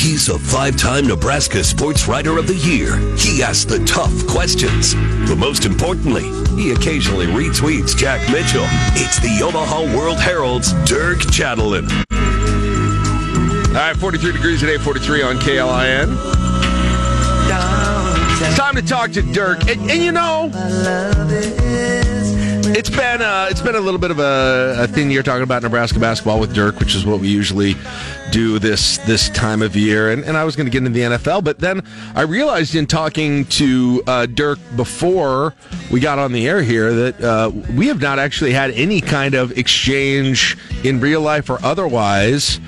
He's 0.05 0.29
a 0.29 0.39
five 0.39 0.77
time 0.77 1.07
Nebraska 1.07 1.65
Sports 1.65 2.07
Writer 2.07 2.37
of 2.37 2.47
the 2.47 2.57
Year. 2.57 2.99
He 3.17 3.43
asks 3.43 3.65
the 3.65 3.83
tough 3.87 4.27
questions. 4.27 4.95
But 5.27 5.37
most 5.37 5.65
importantly, 5.65 6.25
he 6.63 6.73
occasionally 6.73 7.25
retweets 7.25 7.97
Jack 7.97 8.21
Mitchell. 8.31 8.67
It's 9.01 9.19
the 9.21 9.43
Omaha 9.43 9.97
World 9.97 10.19
Herald's 10.19 10.75
Dirk 10.85 11.21
Chatelain. 11.33 11.89
All 13.69 13.73
right, 13.73 13.97
43 13.97 14.33
degrees 14.33 14.63
at 14.63 14.69
843 14.69 15.23
on 15.23 15.37
KLIN. 15.37 16.35
It's 18.43 18.59
time 18.59 18.75
to 18.75 18.83
talk 18.83 19.11
to 19.13 19.23
Dirk. 19.23 19.67
And, 19.71 19.91
and 19.91 20.03
you 20.03 20.13
know, 20.13 20.51
it's 22.77 22.91
been 22.91 23.23
uh, 23.23 23.47
it's 23.49 23.61
been 23.61 23.77
a 23.77 23.81
little 23.81 24.01
bit 24.01 24.11
of 24.11 24.19
a, 24.19 24.77
a 24.81 24.87
thing 24.89 25.11
you're 25.11 25.23
talking 25.23 25.45
about 25.45 25.63
Nebraska 25.63 25.99
basketball 26.01 26.41
with 26.41 26.53
Dirk, 26.55 26.81
which 26.81 26.97
is 26.97 27.07
what 27.07 27.21
we 27.21 27.29
usually 27.29 27.77
do 28.33 28.59
this 28.59 28.99
this 28.99 29.29
time 29.31 29.63
of 29.63 29.77
year. 29.77 30.11
And, 30.11 30.25
and 30.25 30.37
I 30.37 30.43
was 30.43 30.57
going 30.57 30.67
to 30.67 30.73
get 30.73 30.79
into 30.79 30.91
the 30.91 31.17
NFL, 31.17 31.45
but 31.45 31.61
then 31.61 31.83
I 32.17 32.23
realized 32.23 32.75
in 32.75 32.87
talking 32.87 33.45
to 33.47 34.03
uh, 34.09 34.27
Dirk 34.27 34.59
before 34.75 35.55
we 35.93 36.01
got 36.01 36.19
on 36.19 36.33
the 36.33 36.49
air 36.49 36.63
here 36.63 36.93
that 36.93 37.21
uh, 37.21 37.51
we 37.75 37.87
have 37.87 38.01
not 38.01 38.19
actually 38.19 38.53
had 38.53 38.73
any 38.73 39.01
kind 39.01 39.35
of 39.35 39.57
exchange 39.57 40.59
in 40.83 40.99
real 40.99 41.21
life 41.21 41.49
or 41.51 41.65
otherwise 41.65 42.59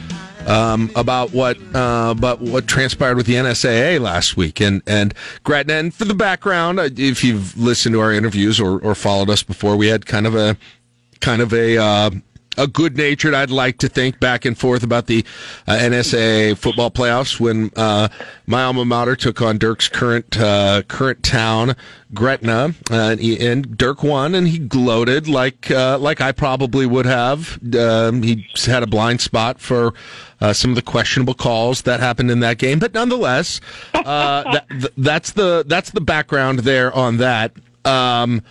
um, 0.47 0.91
about 0.95 1.33
what 1.33 1.59
uh, 1.75 2.15
about 2.17 2.41
what 2.41 2.67
transpired 2.67 3.17
with 3.17 3.27
the 3.27 3.35
NSAA 3.35 4.01
last 4.01 4.37
week. 4.37 4.61
And 4.61 4.83
and 4.87 5.15
Gretna, 5.45 5.75
and 5.75 5.95
for 5.95 6.05
the 6.05 6.15
background, 6.15 6.79
uh, 6.79 6.89
if 6.97 7.23
you've 7.25 7.57
listened 7.59 7.95
to 7.95 8.01
our 8.01 8.13
interviews 8.13 8.61
or, 8.61 8.79
or 8.81 8.95
followed 8.95 9.31
us 9.31 9.43
before, 9.43 9.77
we 9.77 9.89
had 9.89 10.07
kind 10.07 10.27
of 10.27 10.35
a 10.35 10.57
kind 11.21 11.43
of 11.43 11.53
a 11.53 11.77
uh, 11.77 12.11
a 12.57 12.67
good 12.67 12.97
natured, 12.97 13.35
I'd 13.35 13.51
like 13.51 13.79
to 13.79 13.89
think, 13.89 14.21
back 14.21 14.45
and 14.45 14.57
forth 14.57 14.83
about 14.83 15.07
the 15.07 15.25
uh, 15.67 15.73
NSAA 15.73 16.57
football 16.57 16.91
playoffs 16.91 17.39
when 17.39 17.71
uh, 17.77 18.09
my 18.47 18.65
alma 18.65 18.85
mater 18.85 19.17
took 19.17 19.41
on 19.43 19.59
Dirk's 19.59 19.89
current 19.89 20.39
uh, 20.39 20.83
current 20.89 21.23
town, 21.23 21.77
Gretna, 22.15 22.75
uh, 22.91 22.95
and, 22.95 23.21
he, 23.21 23.47
and 23.47 23.77
Dirk 23.77 24.03
won, 24.03 24.35
and 24.35 24.49
he 24.49 24.59
gloated 24.59 25.29
like 25.29 25.71
uh, 25.71 25.99
like 25.99 26.21
I 26.21 26.33
probably 26.33 26.87
would 26.87 27.07
have. 27.07 27.59
Um, 27.75 28.23
he 28.23 28.47
had 28.65 28.83
a 28.83 28.87
blind 28.87 29.21
spot 29.21 29.61
for 29.61 29.93
uh, 30.41 30.53
some 30.53 30.71
of 30.71 30.77
the 30.77 30.83
questionable 30.83 31.35
calls 31.35 31.83
that 31.83 32.01
happened 32.01 32.31
in 32.31 32.41
that 32.41 32.59
game, 32.59 32.79
but 32.79 32.95
nonetheless, 32.95 33.61
that, 33.93 34.67
th- 34.71 34.93
that's 34.97 35.33
the 35.33 35.65
that's 35.67 35.91
the 35.91 36.01
background 36.01 36.61
there 36.61 36.93
on 36.93 37.19
that. 37.19 37.53
Um, 37.85 38.43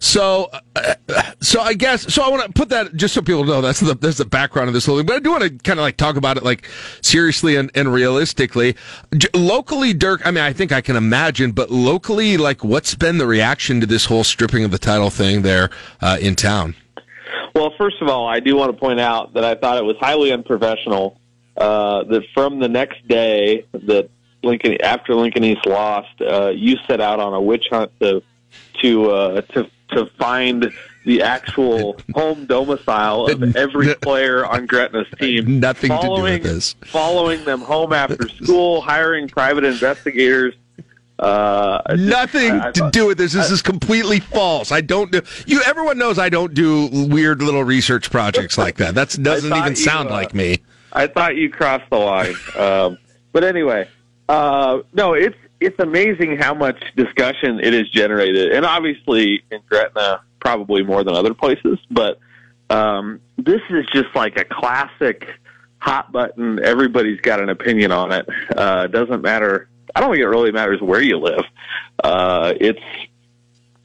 so, 0.00 0.50
uh, 0.74 0.94
so 1.40 1.60
I 1.60 1.74
guess 1.74 2.12
so. 2.12 2.22
I 2.22 2.30
want 2.30 2.42
to 2.46 2.52
put 2.52 2.70
that 2.70 2.96
just 2.96 3.12
so 3.12 3.20
people 3.20 3.44
know 3.44 3.60
that's 3.60 3.80
the 3.80 3.94
that's 3.94 4.16
the 4.16 4.24
background 4.24 4.68
of 4.68 4.74
this 4.74 4.86
whole 4.86 4.96
thing. 4.96 5.04
But 5.04 5.16
I 5.16 5.18
do 5.18 5.30
want 5.30 5.42
to 5.42 5.50
kind 5.50 5.78
of 5.78 5.82
like 5.82 5.98
talk 5.98 6.16
about 6.16 6.38
it 6.38 6.42
like 6.42 6.66
seriously 7.02 7.56
and, 7.56 7.70
and 7.74 7.92
realistically. 7.92 8.76
J- 9.14 9.28
locally, 9.34 9.92
Dirk. 9.92 10.26
I 10.26 10.30
mean, 10.30 10.42
I 10.42 10.54
think 10.54 10.72
I 10.72 10.80
can 10.80 10.96
imagine, 10.96 11.52
but 11.52 11.70
locally, 11.70 12.38
like, 12.38 12.64
what's 12.64 12.94
been 12.94 13.18
the 13.18 13.26
reaction 13.26 13.78
to 13.80 13.86
this 13.86 14.06
whole 14.06 14.24
stripping 14.24 14.64
of 14.64 14.70
the 14.70 14.78
title 14.78 15.10
thing 15.10 15.42
there 15.42 15.68
uh, 16.00 16.16
in 16.18 16.34
town? 16.34 16.76
Well, 17.54 17.74
first 17.76 18.00
of 18.00 18.08
all, 18.08 18.26
I 18.26 18.40
do 18.40 18.56
want 18.56 18.72
to 18.72 18.78
point 18.78 19.00
out 19.00 19.34
that 19.34 19.44
I 19.44 19.54
thought 19.54 19.76
it 19.76 19.84
was 19.84 19.96
highly 20.00 20.32
unprofessional 20.32 21.20
uh, 21.58 22.04
that 22.04 22.22
from 22.32 22.58
the 22.58 22.68
next 22.68 23.06
day 23.06 23.66
that 23.72 24.08
Lincoln, 24.42 24.80
after 24.82 25.14
Lincoln 25.14 25.44
East 25.44 25.66
lost, 25.66 26.22
uh, 26.22 26.48
you 26.54 26.76
set 26.86 27.02
out 27.02 27.20
on 27.20 27.34
a 27.34 27.40
witch 27.40 27.66
hunt 27.70 27.92
to 28.00 28.22
to 28.82 29.10
uh, 29.10 29.40
to 29.42 29.70
to 29.90 30.06
find 30.18 30.72
the 31.04 31.22
actual 31.22 31.98
home 32.14 32.46
domicile 32.46 33.26
of 33.26 33.56
every 33.56 33.94
player 33.96 34.44
on 34.44 34.66
Gretna's 34.66 35.06
team. 35.18 35.60
Nothing 35.60 35.90
to 35.90 35.96
do 35.96 36.02
following, 36.02 36.32
with 36.34 36.42
this. 36.42 36.74
Following 36.86 37.44
them 37.44 37.60
home 37.60 37.92
after 37.92 38.28
school, 38.42 38.80
hiring 38.80 39.28
private 39.28 39.64
investigators. 39.64 40.54
Uh, 41.18 41.82
Nothing 41.96 42.52
I- 42.52 42.68
I 42.68 42.70
to 42.72 42.80
thought- 42.80 42.92
do 42.92 43.06
with 43.06 43.18
this. 43.18 43.32
This 43.32 43.50
is 43.50 43.60
completely 43.62 44.20
false. 44.20 44.72
I 44.72 44.80
don't 44.80 45.12
do 45.12 45.20
you. 45.46 45.60
Everyone 45.66 45.98
knows 45.98 46.18
I 46.18 46.30
don't 46.30 46.54
do 46.54 46.88
weird 46.90 47.42
little 47.42 47.62
research 47.64 48.10
projects 48.10 48.56
like 48.56 48.76
that. 48.76 48.94
That 48.94 49.16
doesn't 49.22 49.54
even 49.54 49.70
you, 49.70 49.76
sound 49.76 50.08
uh, 50.08 50.12
like 50.12 50.32
me. 50.34 50.58
I 50.92 51.06
thought 51.06 51.36
you 51.36 51.50
crossed 51.50 51.88
the 51.90 51.98
line. 51.98 52.34
Um, 52.56 52.96
but 53.32 53.44
anyway, 53.44 53.86
uh, 54.30 54.80
no, 54.94 55.12
it's 55.12 55.36
it's 55.60 55.78
amazing 55.78 56.38
how 56.38 56.54
much 56.54 56.82
discussion 56.96 57.60
it 57.60 57.72
has 57.72 57.88
generated, 57.90 58.52
and 58.52 58.64
obviously 58.64 59.42
in 59.50 59.60
Gretna, 59.68 60.22
probably 60.40 60.82
more 60.82 61.04
than 61.04 61.14
other 61.14 61.34
places. 61.34 61.78
But 61.90 62.18
um, 62.70 63.20
this 63.36 63.60
is 63.68 63.84
just 63.92 64.14
like 64.14 64.38
a 64.38 64.44
classic 64.44 65.28
hot 65.78 66.12
button. 66.12 66.62
Everybody's 66.64 67.20
got 67.20 67.40
an 67.40 67.50
opinion 67.50 67.92
on 67.92 68.12
it. 68.12 68.28
Uh, 68.56 68.86
doesn't 68.86 69.22
matter. 69.22 69.68
I 69.94 70.00
don't 70.00 70.10
think 70.10 70.22
it 70.22 70.28
really 70.28 70.52
matters 70.52 70.80
where 70.80 71.02
you 71.02 71.18
live. 71.18 71.44
Uh, 72.02 72.54
it's 72.58 72.80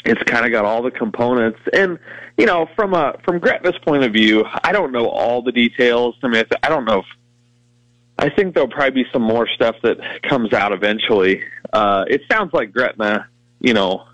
it's 0.06 0.22
kind 0.24 0.46
of 0.46 0.52
got 0.52 0.66
all 0.66 0.84
the 0.84 0.92
components 0.92 1.60
and 1.74 1.98
you 2.38 2.46
know 2.46 2.70
from 2.76 2.94
a 2.94 3.18
from 3.26 3.40
Gretna's 3.40 3.78
point 3.80 4.04
of 4.04 4.14
view 4.14 4.46
I 4.64 4.72
don't 4.72 4.92
know 4.92 5.10
all 5.10 5.42
the 5.42 5.52
details 5.52 6.16
I 6.22 6.28
mean 6.28 6.44
I 6.62 6.70
don't 6.70 6.86
know 6.86 7.00
if 7.00 7.06
I 8.20 8.30
think 8.30 8.54
there'll 8.54 8.70
probably 8.70 9.04
be 9.04 9.10
some 9.12 9.24
more 9.24 9.48
stuff 9.48 9.76
that 9.82 10.22
comes 10.22 10.54
out 10.54 10.72
eventually 10.72 11.44
uh 11.74 12.06
it 12.08 12.22
sounds 12.32 12.54
like 12.54 12.72
Gretna 12.72 13.28
you 13.60 13.74
know 13.74 14.06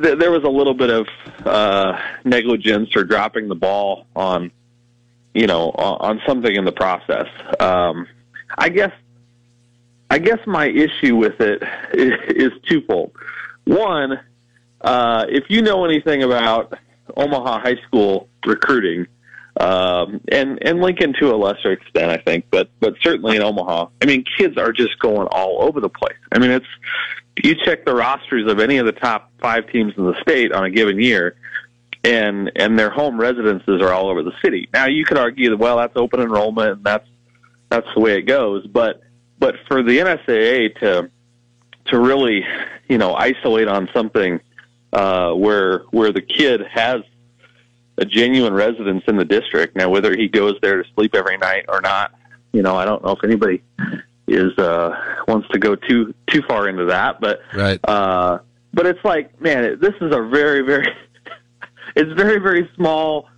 th- 0.00 0.18
there 0.18 0.30
was 0.30 0.44
a 0.44 0.48
little 0.48 0.74
bit 0.74 0.90
of 0.90 1.06
uh 1.46 1.98
negligence 2.24 2.94
or 2.96 3.04
dropping 3.04 3.48
the 3.48 3.54
ball 3.54 4.06
on 4.14 4.50
you 5.34 5.46
know 5.46 5.70
on, 5.70 6.18
on 6.18 6.22
something 6.26 6.54
in 6.54 6.64
the 6.64 6.72
process. 6.72 7.28
Um 7.60 8.06
I 8.56 8.68
guess 8.68 8.92
I 10.10 10.18
guess 10.18 10.38
my 10.46 10.66
issue 10.66 11.16
with 11.16 11.40
it 11.40 11.62
is, 11.92 12.12
is 12.28 12.52
twofold. 12.66 13.12
One 13.64 14.20
uh, 14.80 15.26
if 15.28 15.44
you 15.48 15.62
know 15.62 15.84
anything 15.84 16.22
about 16.22 16.78
Omaha 17.16 17.60
high 17.60 17.76
school 17.86 18.28
recruiting, 18.46 19.06
um, 19.58 20.20
and 20.30 20.58
and 20.62 20.80
Lincoln 20.80 21.14
to 21.20 21.34
a 21.34 21.36
lesser 21.36 21.72
extent, 21.72 22.10
I 22.10 22.18
think, 22.18 22.46
but 22.50 22.70
but 22.78 22.94
certainly 23.02 23.36
in 23.36 23.42
Omaha, 23.42 23.88
I 24.00 24.06
mean, 24.06 24.24
kids 24.38 24.56
are 24.56 24.72
just 24.72 24.98
going 25.00 25.26
all 25.32 25.62
over 25.62 25.80
the 25.80 25.88
place. 25.88 26.16
I 26.32 26.38
mean, 26.38 26.52
it's 26.52 26.66
you 27.42 27.56
check 27.64 27.84
the 27.84 27.94
rosters 27.94 28.50
of 28.50 28.60
any 28.60 28.78
of 28.78 28.86
the 28.86 28.92
top 28.92 29.32
five 29.40 29.68
teams 29.70 29.94
in 29.96 30.04
the 30.04 30.20
state 30.20 30.52
on 30.52 30.64
a 30.64 30.70
given 30.70 31.00
year, 31.00 31.36
and 32.04 32.52
and 32.54 32.78
their 32.78 32.90
home 32.90 33.20
residences 33.20 33.82
are 33.82 33.92
all 33.92 34.08
over 34.08 34.22
the 34.22 34.34
city. 34.42 34.68
Now, 34.72 34.86
you 34.86 35.04
could 35.04 35.18
argue 35.18 35.50
that 35.50 35.56
well, 35.56 35.78
that's 35.78 35.96
open 35.96 36.20
enrollment, 36.20 36.70
and 36.70 36.84
that's 36.84 37.08
that's 37.68 37.88
the 37.94 38.00
way 38.00 38.16
it 38.16 38.22
goes, 38.22 38.66
but 38.66 39.02
but 39.40 39.56
for 39.66 39.82
the 39.82 39.98
NSAA 39.98 40.78
to 40.78 41.10
to 41.86 41.98
really, 41.98 42.44
you 42.88 42.98
know, 42.98 43.14
isolate 43.14 43.66
on 43.66 43.88
something 43.92 44.40
uh, 44.92 45.32
where 45.32 45.80
where 45.90 46.12
the 46.12 46.22
kid 46.22 46.62
has 46.70 47.02
a 47.98 48.04
genuine 48.04 48.54
residence 48.54 49.02
in 49.08 49.16
the 49.16 49.24
district. 49.24 49.76
Now, 49.76 49.90
whether 49.90 50.16
he 50.16 50.28
goes 50.28 50.54
there 50.62 50.82
to 50.82 50.88
sleep 50.94 51.14
every 51.14 51.36
night 51.36 51.64
or 51.68 51.80
not, 51.80 52.12
you 52.52 52.62
know, 52.62 52.76
I 52.76 52.84
don't 52.84 53.04
know 53.04 53.10
if 53.10 53.24
anybody 53.24 53.62
is 54.26 54.56
uh, 54.58 54.94
wants 55.26 55.48
to 55.48 55.58
go 55.58 55.74
too 55.74 56.14
too 56.28 56.42
far 56.48 56.68
into 56.68 56.86
that. 56.86 57.20
But 57.20 57.40
right. 57.54 57.80
uh, 57.84 58.38
but 58.72 58.86
it's 58.86 59.04
like, 59.04 59.40
man, 59.40 59.64
it, 59.64 59.80
this 59.80 59.94
is 60.00 60.14
a 60.14 60.22
very 60.22 60.62
very 60.62 60.86
it's 61.96 62.12
very 62.12 62.38
very 62.38 62.70
small 62.76 63.28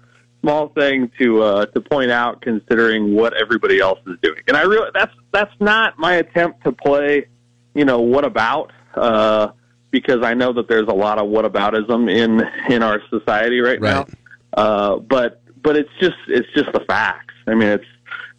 small 0.42 0.68
thing 0.68 1.10
to 1.18 1.42
uh, 1.42 1.66
to 1.66 1.80
point 1.80 2.10
out 2.10 2.42
considering 2.42 3.14
what 3.14 3.34
everybody 3.34 3.80
else 3.80 4.00
is 4.06 4.16
doing. 4.22 4.42
And 4.46 4.56
I 4.56 4.62
really 4.62 4.90
that's 4.94 5.14
that's 5.32 5.54
not 5.60 5.98
my 5.98 6.14
attempt 6.14 6.64
to 6.64 6.72
play, 6.72 7.26
you 7.74 7.84
know, 7.84 8.00
what 8.00 8.24
about 8.24 8.72
uh, 8.94 9.48
because 9.90 10.22
I 10.22 10.34
know 10.34 10.52
that 10.52 10.68
there's 10.68 10.88
a 10.88 10.94
lot 10.94 11.18
of 11.18 11.28
what 11.28 11.44
whataboutism 11.44 12.10
in 12.10 12.72
in 12.72 12.82
our 12.82 13.02
society 13.10 13.60
right, 13.60 13.80
now. 13.80 14.06
Uh, 14.54 14.96
but 14.96 15.40
but 15.62 15.76
it's 15.76 15.90
just 16.00 16.16
it's 16.28 16.48
just 16.54 16.72
the 16.72 16.80
facts. 16.80 17.34
I 17.46 17.54
mean, 17.54 17.68
it's 17.68 17.84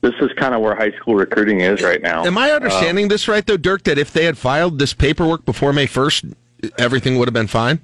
this 0.02 0.14
is 0.22 0.32
kind 0.36 0.56
of 0.56 0.62
where 0.62 0.76
high 0.76 0.92
school 0.98 1.16
recruiting 1.16 1.62
is 1.62 1.82
right 1.82 2.02
now. 2.02 2.26
Am 2.26 2.38
I 2.38 2.52
Uh, 2.52 2.56
understanding 2.56 3.08
this 3.08 3.28
right, 3.28 3.46
though, 3.46 3.58
Dirk, 3.58 3.84
that 3.84 3.98
if 4.00 4.12
they 4.12 4.26
had 4.26 4.38
filed 4.38 4.80
this 4.80 4.94
paperwork 4.94 5.46
before 5.46 5.74
May 5.74 5.86
1st, 5.86 6.34
everything 6.80 7.20
would 7.20 7.28
have 7.28 7.34
been 7.36 7.46
fine? 7.48 7.80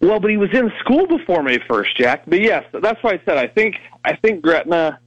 Well, 0.00 0.20
but 0.20 0.30
he 0.30 0.36
was 0.36 0.50
in 0.52 0.72
school 0.78 1.08
before 1.08 1.42
May 1.42 1.58
first, 1.66 1.96
Jack. 1.96 2.22
But 2.28 2.40
yes, 2.40 2.64
that's 2.72 3.02
why 3.02 3.14
I 3.14 3.20
said 3.24 3.36
I 3.36 3.48
think 3.48 3.76
I 4.04 4.14
think 4.14 4.42
Gretna, 4.42 5.00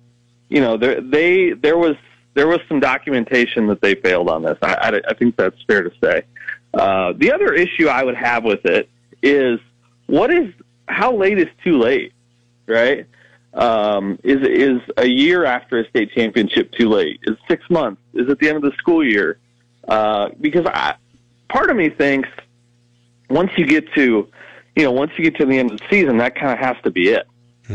you 0.50 0.60
know, 0.60 0.76
there 0.76 1.00
they 1.00 1.52
there 1.54 1.78
was 1.78 1.96
there 2.34 2.48
was 2.48 2.60
some 2.68 2.80
documentation 2.82 3.68
that 3.68 3.82
they 3.82 3.96
failed 3.96 4.30
on 4.30 4.44
this. 4.44 4.58
I, 4.62 4.74
I, 4.74 5.02
I 5.12 5.14
think 5.14 5.38
that's 5.38 5.56
fair 5.66 5.84
to 5.84 5.92
say. 6.04 6.24
Uh, 6.74 7.14
the 7.18 7.32
other 7.32 7.54
issue 7.54 7.88
I 7.88 8.04
would 8.04 8.16
have 8.16 8.44
with 8.44 8.66
it 8.66 8.90
is 9.22 9.60
what 10.08 10.34
is 10.34 10.54
how 10.92 11.16
late 11.16 11.40
is 11.40 11.48
too 11.64 11.80
late, 11.80 12.14
right? 12.68 13.06
Um, 13.54 14.18
is 14.24 14.42
is 14.48 14.82
a 14.98 15.08
year 15.08 15.46
after 15.46 15.80
a 15.80 15.90
state 15.90 16.12
championship 16.14 16.72
too 16.72 16.90
late? 16.90 17.20
Is 17.24 17.38
six 17.50 17.70
months? 17.70 18.02
Is 18.14 18.30
it 18.30 18.40
the 18.40 18.48
end 18.48 18.58
of 18.58 18.64
the 18.64 18.78
school 18.78 19.04
year? 19.04 19.40
Uh, 19.88 20.30
because 20.40 20.66
I, 20.68 20.96
part 21.50 21.70
of 21.70 21.76
me 21.76 21.90
thinks 21.90 22.30
once 23.30 23.52
you 23.58 23.66
get 23.66 23.92
to 23.94 24.30
you 24.76 24.84
know, 24.84 24.92
once 24.92 25.12
you 25.18 25.24
get 25.24 25.36
to 25.38 25.46
the 25.46 25.58
end 25.58 25.72
of 25.72 25.80
the 25.80 25.86
season, 25.90 26.18
that 26.18 26.36
kind 26.36 26.52
of 26.52 26.60
has 26.60 26.78
to 26.84 26.92
be 26.92 27.10
it. 27.10 27.28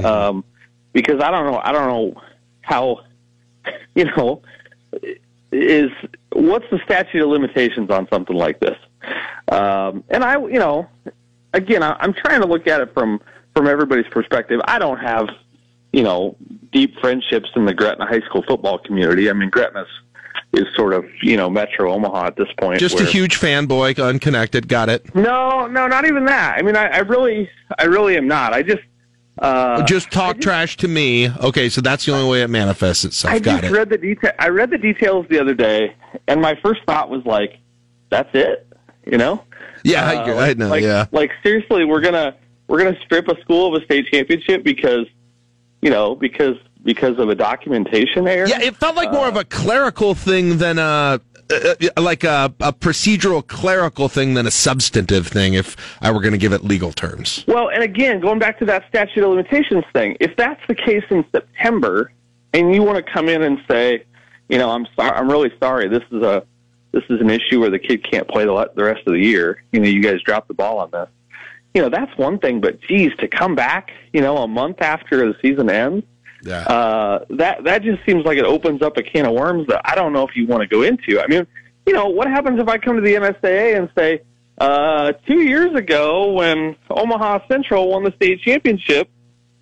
Um, 0.05 0.45
because 0.93 1.21
I 1.21 1.31
don't 1.31 1.51
know, 1.51 1.61
I 1.63 1.73
don't 1.73 1.89
know 1.89 2.23
how, 2.63 3.01
you 3.95 4.05
know, 4.05 4.43
is 5.53 5.91
what's 6.33 6.67
the 6.71 6.81
statute 6.85 7.23
of 7.23 7.29
limitations 7.29 7.91
on 7.91 8.09
something 8.09 8.37
like 8.37 8.61
this? 8.61 8.77
Um, 9.49 10.05
and 10.09 10.25
I, 10.25 10.39
you 10.39 10.59
know, 10.59 10.89
again, 11.53 11.83
I, 11.83 11.97
I'm 12.01 12.13
trying 12.13 12.41
to 12.41 12.47
look 12.47 12.67
at 12.67 12.81
it 12.81 12.93
from 12.95 13.21
from 13.55 13.67
everybody's 13.67 14.07
perspective. 14.11 14.61
I 14.67 14.79
don't 14.79 14.99
have, 14.99 15.29
you 15.93 16.03
know, 16.03 16.37
deep 16.73 16.99
friendships 17.01 17.49
in 17.57 17.65
the 17.65 17.75
Gretna 17.75 18.07
high 18.07 18.21
school 18.21 18.45
football 18.47 18.79
community. 18.79 19.31
I 19.31 19.33
mean, 19.33 19.51
Gretna's 19.51 19.89
is 20.53 20.65
sort 20.75 20.93
of 20.93 21.05
you 21.23 21.37
know 21.37 21.51
Metro 21.51 21.93
Omaha 21.93 22.27
at 22.29 22.37
this 22.37 22.49
point. 22.59 22.81
Just 22.81 23.01
a 23.01 23.05
huge 23.05 23.39
fanboy, 23.39 24.03
unconnected. 24.03 24.69
Got 24.69 24.89
it. 24.89 25.15
no, 25.15 25.67
no, 25.67 25.87
not 25.87 26.07
even 26.07 26.25
that. 26.27 26.59
I 26.59 26.63
mean, 26.63 26.77
I, 26.77 26.87
I 26.87 26.99
really, 26.99 27.49
I 27.79 27.85
really 27.85 28.17
am 28.17 28.29
not. 28.29 28.53
I 28.53 28.63
just, 28.63 28.83
uh, 29.39 29.83
just 29.85 30.11
talk 30.11 30.41
trash 30.41 30.77
to 30.79 30.89
me. 30.89 31.31
Okay, 31.31 31.69
so 31.69 31.81
that's 31.81 32.07
the 32.07 32.13
only 32.13 32.31
way 32.31 32.43
it 32.43 32.49
manifests 32.49 33.05
itself. 33.05 33.35
I 33.35 33.39
Got 33.39 33.63
just 33.63 33.73
it. 33.73 33.77
read 33.77 33.89
the 33.91 33.99
detail. 33.99 34.33
I 34.39 34.49
read 34.49 34.71
the 34.71 34.79
details 34.79 35.27
the 35.29 35.41
other 35.41 35.55
day, 35.55 35.95
and 36.29 36.41
my 36.41 36.59
first 36.63 36.81
thought 36.87 37.11
was 37.11 37.25
like, 37.25 37.59
"That's 38.11 38.31
it," 38.35 38.67
you 39.07 39.19
know? 39.19 39.43
Yeah, 39.87 40.09
I- 40.09 40.31
Uh, 40.33 40.37
I 40.41 40.55
know, 40.55 40.69
Like, 40.69 40.83
yeah. 40.83 41.07
like 41.13 41.31
seriously, 41.43 41.85
we're 41.85 42.01
gonna 42.01 42.35
we're 42.69 42.79
gonna 42.79 42.99
strip 43.05 43.29
a 43.29 43.41
school 43.41 43.75
of 43.75 43.81
a 43.81 43.85
state 43.85 44.07
championship 44.13 44.65
because, 44.65 45.07
you 45.83 45.91
know, 45.91 46.15
because 46.17 46.57
because 46.85 47.19
of 47.19 47.29
a 47.29 47.35
documentation 47.35 48.27
error. 48.29 48.47
Yeah, 48.49 48.61
it 48.63 48.77
felt 48.77 48.97
like 48.97 49.13
more 49.13 49.29
of 49.29 49.37
a 49.37 49.45
clerical 49.45 50.15
thing 50.15 50.59
than 50.59 50.79
a. 50.79 51.21
Uh, 51.49 51.91
like 51.97 52.25
a, 52.25 52.53
a 52.59 52.73
procedural 52.73 53.47
clerical 53.47 54.09
thing 54.09 54.35
than 54.35 54.49
a 54.49 54.51
substantive 54.51 55.29
thing 55.29 55.55
if 55.55 55.77
I 56.03 56.11
were 56.11 56.19
going 56.21 56.33
to 56.33 56.39
give 56.39 56.53
it 56.53 56.65
legal 56.65 56.91
terms. 56.91 57.45
Well, 57.47 57.69
and 57.69 57.85
again, 57.85 58.19
going 58.19 58.41
back 58.41 58.59
to 58.59 58.65
that 58.65 58.83
statute 58.89 59.23
of 59.23 59.31
limitations 59.31 59.85
thing, 59.93 60.17
if 60.19 60.35
that's 60.35 60.61
the 60.67 60.75
case 60.75 61.05
in 61.09 61.25
September, 61.31 62.11
and 62.53 62.75
you 62.75 62.83
want 62.83 62.97
to 62.97 63.13
come 63.13 63.29
in 63.29 63.43
and 63.45 63.61
say, 63.71 64.03
you 64.49 64.59
know, 64.59 64.71
I'm 64.71 64.89
sorry, 64.97 65.13
I'm 65.13 65.31
really 65.31 65.53
sorry, 65.61 65.87
this 65.87 66.03
is 66.11 66.21
a 66.21 66.43
this 66.97 67.05
is 67.11 67.21
an 67.21 67.29
issue 67.31 67.61
where 67.61 67.69
the 67.71 67.79
kid 67.79 68.03
can't 68.11 68.27
play 68.27 68.45
the, 68.47 68.71
the 68.75 68.83
rest 68.85 69.07
of 69.07 69.13
the 69.13 69.21
year. 69.21 69.63
You 69.73 69.81
know, 69.81 69.89
you 69.89 70.03
guys 70.03 70.23
dropped 70.23 70.49
the 70.49 70.55
ball 70.55 70.79
on 70.79 70.91
this. 70.91 71.09
You 71.75 71.83
know, 71.83 71.91
that's 71.91 72.17
one 72.17 72.39
thing, 72.39 72.61
but 72.63 72.81
geez, 72.81 73.13
to 73.19 73.29
come 73.29 73.55
back, 73.55 73.91
you 74.15 74.23
know, 74.23 74.39
a 74.39 74.49
month 74.49 74.81
after 74.81 75.19
the 75.31 75.37
season 75.43 75.69
ends, 75.69 76.07
Yeah. 76.43 76.61
uh, 76.61 77.25
that 77.31 77.65
that 77.65 77.83
just 77.83 78.05
seems 78.07 78.25
like 78.25 78.39
it 78.39 78.47
opens 78.47 78.81
up 78.81 78.97
a 78.97 79.03
can 79.03 79.27
of 79.27 79.33
worms 79.35 79.67
that 79.69 79.83
I 79.85 79.95
don't 79.95 80.15
know 80.15 80.27
if 80.27 80.35
you 80.37 80.47
want 80.47 80.63
to 80.63 80.67
go 80.69 80.83
into. 80.83 81.21
I 81.21 81.27
mean, 81.27 81.47
you 81.85 81.93
know, 81.93 82.07
what 82.07 82.29
happens 82.29 82.59
if 82.61 82.69
I 82.69 82.79
come 82.79 82.97
to 82.97 83.03
the 83.03 83.15
NSAA 83.15 83.77
and 83.77 83.91
say, 83.97 84.23
uh, 84.59 85.13
two 85.27 85.41
years 85.43 85.75
ago 85.75 86.33
when 86.33 86.77
Omaha 86.89 87.41
Central 87.47 87.91
won 87.91 88.05
the 88.05 88.13
state 88.13 88.41
championship, 88.41 89.11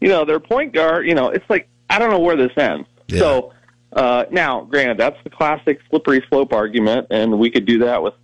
you 0.00 0.08
know, 0.08 0.24
their 0.24 0.38
point 0.38 0.72
guard, 0.72 1.08
you 1.08 1.14
know, 1.16 1.30
it's 1.30 1.48
like 1.50 1.66
I 1.90 1.98
don't 1.98 2.10
know 2.10 2.20
where 2.20 2.36
this 2.36 2.52
ends. 2.56 2.86
So 3.10 3.52
uh, 3.94 4.24
now, 4.30 4.62
granted, 4.62 4.98
that's 4.98 5.16
the 5.22 5.30
classic 5.30 5.80
slippery 5.88 6.24
slope 6.28 6.52
argument, 6.52 7.06
and 7.10 7.38
we 7.38 7.50
could 7.50 7.64
do 7.64 7.78
that 7.78 8.02
with 8.02 8.14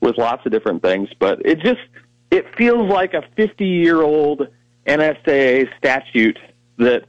with 0.00 0.16
lots 0.16 0.44
of 0.46 0.52
different 0.52 0.82
things. 0.82 1.08
But 1.18 1.44
it 1.44 1.60
just 1.60 1.80
it 2.30 2.46
feels 2.56 2.90
like 2.90 3.14
a 3.14 3.22
50 3.36 3.64
year 3.64 4.02
old 4.02 4.48
NSAA 4.86 5.68
statute 5.76 6.38
that 6.78 7.04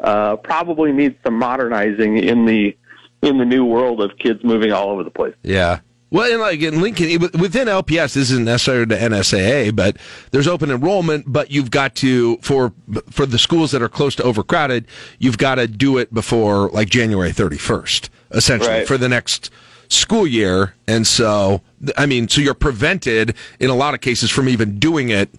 uh, 0.00 0.36
probably 0.36 0.92
needs 0.92 1.16
some 1.22 1.34
modernizing 1.34 2.16
in 2.18 2.46
the 2.46 2.76
in 3.22 3.36
the 3.36 3.44
new 3.44 3.66
world 3.66 4.00
of 4.00 4.12
kids 4.18 4.42
moving 4.42 4.72
all 4.72 4.88
over 4.88 5.04
the 5.04 5.10
place. 5.10 5.34
Yeah. 5.42 5.80
Well, 6.10 6.30
and 6.30 6.40
like 6.40 6.60
in 6.60 6.80
Lincoln, 6.80 7.20
within 7.20 7.68
LPS, 7.68 8.14
this 8.14 8.30
isn't 8.30 8.44
necessarily 8.44 8.84
the 8.86 8.96
NSAA, 8.96 9.74
but 9.76 9.96
there's 10.32 10.48
open 10.48 10.70
enrollment. 10.70 11.26
But 11.28 11.50
you've 11.50 11.70
got 11.70 11.94
to 11.96 12.36
for 12.38 12.72
for 13.10 13.26
the 13.26 13.38
schools 13.38 13.70
that 13.70 13.80
are 13.82 13.88
close 13.88 14.16
to 14.16 14.22
overcrowded, 14.24 14.86
you've 15.18 15.38
got 15.38 15.56
to 15.56 15.66
do 15.68 15.98
it 15.98 16.12
before 16.12 16.68
like 16.70 16.88
January 16.90 17.30
31st, 17.30 18.08
essentially 18.32 18.70
Right. 18.70 18.88
for 18.88 18.98
the 18.98 19.08
next 19.08 19.50
school 19.88 20.26
year. 20.26 20.74
And 20.88 21.06
so, 21.06 21.62
I 21.96 22.06
mean, 22.06 22.28
so 22.28 22.40
you're 22.40 22.54
prevented 22.54 23.34
in 23.60 23.70
a 23.70 23.74
lot 23.74 23.94
of 23.94 24.00
cases 24.00 24.30
from 24.30 24.48
even 24.48 24.78
doing 24.78 25.10
it 25.10 25.30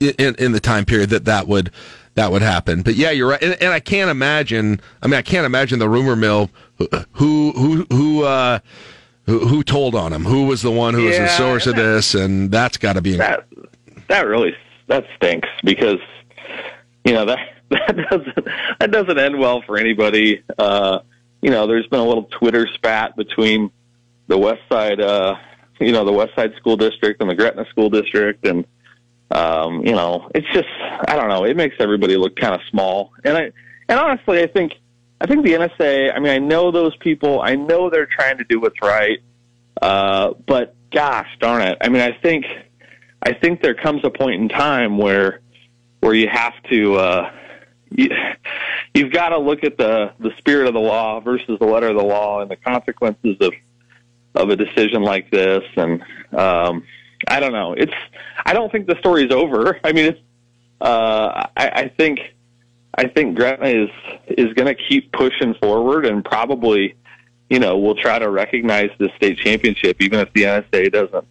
in, 0.00 0.34
in 0.36 0.52
the 0.52 0.60
time 0.60 0.84
period 0.84 1.10
that 1.10 1.24
that 1.26 1.46
would 1.46 1.70
that 2.14 2.32
would 2.32 2.40
happen. 2.42 2.80
But 2.80 2.94
yeah, 2.94 3.10
you're 3.10 3.28
right, 3.28 3.42
and, 3.42 3.60
and 3.62 3.72
I 3.74 3.80
can't 3.80 4.10
imagine. 4.10 4.80
I 5.02 5.06
mean, 5.06 5.18
I 5.18 5.22
can't 5.22 5.44
imagine 5.44 5.78
the 5.78 5.88
rumor 5.90 6.16
mill 6.16 6.50
who 7.12 7.52
who 7.52 7.86
who 7.90 8.24
uh, 8.24 8.58
who, 9.26 9.40
who 9.40 9.62
told 9.62 9.94
on 9.94 10.12
him. 10.12 10.24
Who 10.24 10.46
was 10.46 10.62
the 10.62 10.70
one 10.70 10.94
who 10.94 11.04
was 11.04 11.16
the 11.16 11.24
Yeah, 11.24 11.36
source 11.36 11.66
of 11.66 11.76
this? 11.76 12.14
And 12.14 12.50
that's 12.50 12.76
got 12.76 12.94
to 12.94 13.02
be 13.02 13.16
that 13.16 13.46
that 14.08 14.26
really 14.26 14.54
that 14.86 15.04
stinks 15.16 15.48
because 15.64 15.98
you 17.04 17.12
know 17.12 17.24
that 17.26 17.38
that 17.70 17.96
doesn't 18.10 18.48
that 18.80 18.90
doesn't 18.90 19.18
end 19.18 19.38
well 19.38 19.62
for 19.62 19.76
anybody. 19.78 20.42
Uh, 20.58 21.00
you 21.42 21.50
know, 21.50 21.66
there's 21.66 21.86
been 21.88 22.00
a 22.00 22.04
little 22.06 22.24
Twitter 22.24 22.66
spat 22.74 23.16
between 23.16 23.70
the 24.28 24.38
West 24.38 24.62
Side, 24.68 25.00
uh, 25.00 25.36
you 25.80 25.92
know, 25.92 26.04
the 26.04 26.12
West 26.12 26.34
Side 26.34 26.52
School 26.56 26.76
District 26.76 27.20
and 27.20 27.28
the 27.30 27.34
Gretna 27.34 27.66
School 27.70 27.90
District, 27.90 28.44
and 28.46 28.64
um, 29.30 29.84
you 29.84 29.92
know, 29.92 30.30
it's 30.34 30.46
just 30.52 30.68
I 31.08 31.16
don't 31.16 31.28
know. 31.28 31.44
It 31.44 31.56
makes 31.56 31.76
everybody 31.80 32.16
look 32.16 32.36
kind 32.36 32.54
of 32.54 32.60
small, 32.70 33.12
and 33.24 33.36
I 33.36 33.52
and 33.88 33.98
honestly, 33.98 34.42
I 34.42 34.46
think 34.46 34.72
I 35.20 35.26
think 35.26 35.44
the 35.44 35.52
NSA. 35.52 36.14
I 36.14 36.18
mean, 36.18 36.32
I 36.32 36.38
know 36.38 36.70
those 36.70 36.94
people. 36.96 37.40
I 37.40 37.54
know 37.54 37.90
they're 37.90 38.06
trying 38.06 38.38
to 38.38 38.44
do 38.44 38.60
what's 38.60 38.80
right, 38.82 39.18
uh, 39.80 40.34
but 40.46 40.74
gosh 40.90 41.28
darn 41.40 41.62
it! 41.62 41.78
I 41.80 41.88
mean, 41.88 42.02
I 42.02 42.12
think 42.12 42.44
I 43.22 43.32
think 43.32 43.62
there 43.62 43.74
comes 43.74 44.02
a 44.04 44.10
point 44.10 44.40
in 44.40 44.48
time 44.48 44.98
where 44.98 45.40
where 46.00 46.14
you 46.14 46.28
have 46.28 46.54
to 46.70 46.96
uh, 46.96 47.32
you, 47.90 48.10
you've 48.94 49.12
got 49.12 49.30
to 49.30 49.38
look 49.38 49.64
at 49.64 49.78
the 49.78 50.12
the 50.20 50.30
spirit 50.38 50.68
of 50.68 50.74
the 50.74 50.80
law 50.80 51.20
versus 51.20 51.58
the 51.58 51.66
letter 51.66 51.88
of 51.88 51.96
the 51.96 52.04
law 52.04 52.40
and 52.40 52.50
the 52.50 52.56
consequences 52.56 53.36
of 53.40 53.52
of 54.34 54.50
a 54.50 54.56
decision 54.56 55.02
like 55.02 55.30
this. 55.30 55.62
And 55.76 56.02
um, 56.32 56.84
I 57.26 57.40
don't 57.40 57.52
know. 57.52 57.72
It's 57.72 57.94
I 58.44 58.52
don't 58.52 58.70
think 58.70 58.86
the 58.86 58.98
story's 58.98 59.32
over. 59.32 59.80
I 59.84 59.92
mean, 59.92 60.06
it's 60.06 60.20
uh, 60.80 61.46
I, 61.56 61.68
I 61.68 61.88
think 61.96 62.20
I 62.96 63.06
think 63.08 63.36
Gretna 63.36 63.68
is 63.68 63.90
is 64.28 64.52
going 64.54 64.66
to 64.66 64.74
keep 64.74 65.12
pushing 65.12 65.54
forward 65.54 66.06
and 66.06 66.24
probably 66.24 66.94
you 67.50 67.58
know 67.58 67.78
will 67.78 67.94
try 67.96 68.18
to 68.18 68.28
recognize 68.30 68.90
the 68.98 69.10
state 69.16 69.38
championship 69.38 69.96
even 70.00 70.18
if 70.20 70.32
the 70.32 70.42
NSA 70.42 70.92
doesn't 70.92 71.24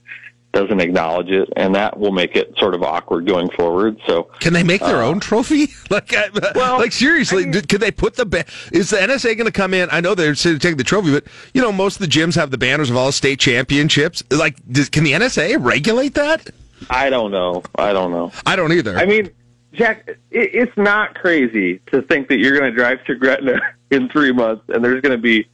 doesn't 0.53 0.79
acknowledge 0.79 1.27
it, 1.29 1.49
and 1.57 1.75
that 1.75 1.99
will 1.99 2.13
make 2.13 2.33
it 2.37 2.53
sort 2.57 2.73
of 2.73 2.81
awkward 2.81 3.27
going 3.27 3.49
forward. 3.49 3.99
So 4.07 4.29
Can 4.39 4.53
they 4.53 4.63
make 4.63 4.79
their 4.79 5.03
Uh, 5.03 5.07
own 5.07 5.19
trophy? 5.19 5.67
Like, 5.89 6.13
I, 6.15 6.29
like 6.77 6.93
seriously, 6.93 7.45
d- 7.51 7.61
could 7.61 7.81
they 7.81 7.91
put 7.91 8.15
the 8.15 8.25
ba- 8.25 8.45
is 8.71 8.89
the 8.89 8.95
NSA 8.97 9.35
going 9.37 9.45
to 9.47 9.51
come 9.51 9.73
in? 9.73 9.89
I 9.91 9.99
know 9.99 10.15
they're 10.15 10.33
taking 10.33 10.77
the 10.77 10.83
trophy, 10.85 11.11
but 11.11 11.25
you 11.53 11.61
know 11.61 11.73
most 11.73 11.95
of 11.95 12.01
the 12.01 12.07
gyms 12.07 12.35
have 12.35 12.51
the 12.51 12.57
banners 12.57 12.89
of 12.89 12.95
all 12.95 13.11
state 13.11 13.39
championships. 13.39 14.23
Like, 14.31 14.55
does, 14.71 14.87
can 14.87 15.03
the 15.03 15.11
NSA 15.11 15.57
regulate 15.59 16.13
that? 16.15 16.49
I 16.89 17.09
don't 17.09 17.31
know. 17.31 17.61
I 17.77 17.91
don't 17.91 18.11
know. 18.11 18.31
I 18.45 18.55
don't 18.55 18.71
either. 18.71 18.97
I 18.97 19.05
mean, 19.05 19.29
Jack, 19.75 20.07
it, 20.07 20.17
it's 20.31 20.77
not 20.77 21.15
crazy 21.15 21.79
to 21.91 22.01
think 22.03 22.27
that 22.29 22.39
you're 22.39 22.57
going 22.57 22.71
to 22.71 22.75
drive 22.75 23.03
to 23.05 23.15
Gretna 23.15 23.59
in 23.91 24.09
three 24.09 24.31
months 24.31 24.63
and 24.69 24.83
there's 24.83 25.01
going 25.01 25.15
to 25.15 25.21
be 25.21 25.47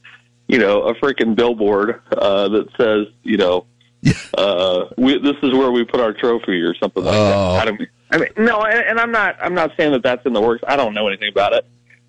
you 0.48 0.58
know, 0.58 0.82
a 0.82 0.94
freaking 0.96 1.34
billboard 1.34 2.02
uh, 2.18 2.46
that 2.48 2.66
says, 2.76 3.06
you 3.22 3.38
know, 3.38 3.64
uh, 4.36 4.86
we, 4.98 5.16
this 5.18 5.36
is 5.42 5.52
where 5.54 5.70
we 5.70 5.82
put 5.84 5.98
our 6.00 6.12
trophy 6.12 6.60
or 6.60 6.74
something 6.74 7.02
like 7.04 7.14
Oh. 7.14 7.52
that. 7.54 7.62
I, 7.62 7.64
don't, 7.64 7.80
I 8.10 8.18
mean, 8.18 8.28
no, 8.36 8.62
and, 8.62 8.80
and 8.84 9.00
I'm 9.00 9.12
not. 9.12 9.36
I'm 9.40 9.54
not 9.54 9.70
saying 9.78 9.92
that 9.92 10.02
that's 10.02 10.26
in 10.26 10.34
the 10.34 10.40
works. 10.42 10.62
I 10.66 10.76
don't 10.76 10.92
know 10.92 11.06
anything 11.08 11.30
about 11.30 11.54
it. 11.54 11.64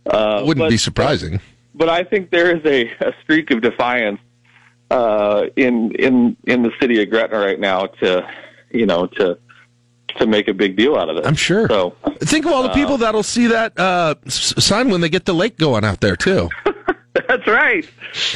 Uh, 0.05 0.41
Wouldn't 0.45 0.65
but, 0.65 0.69
be 0.71 0.77
surprising. 0.77 1.39
but 1.73 1.87
I 1.87 2.03
think 2.03 2.31
there 2.31 2.53
is 2.53 2.65
a, 2.65 2.89
a 3.05 3.13
streak 3.23 3.49
of 3.51 3.61
defiance 3.61 4.19
uh, 4.91 5.43
in 5.55 5.91
in 5.93 6.35
in 6.45 6.63
the 6.63 6.71
city 6.81 7.01
of 7.01 7.09
Gretna 7.09 7.37
right 7.39 7.59
now 7.59 7.85
to, 7.85 8.27
you 8.71 8.85
know, 8.87 9.07
to 9.07 9.37
to 10.19 10.25
make 10.27 10.47
a 10.47 10.53
big 10.53 10.75
deal 10.75 10.95
out 10.95 11.09
of 11.09 11.17
it. 11.17 11.25
I'm 11.25 11.35
sure. 11.35 11.67
So 11.67 11.95
Think 12.19 12.45
of 12.45 12.51
all 12.51 12.63
the 12.63 12.69
Uh, 12.69 12.73
people 12.73 12.97
that'll 12.97 13.23
see 13.23 13.47
that 13.47 13.77
uh, 13.79 14.15
sign 14.27 14.89
when 14.89 15.01
they 15.01 15.09
get 15.09 15.25
the 15.25 15.33
lake 15.33 15.57
going 15.57 15.83
out 15.83 16.01
there 16.01 16.15
too. 16.15 16.49
That's 17.27 17.45
right. 17.47 17.87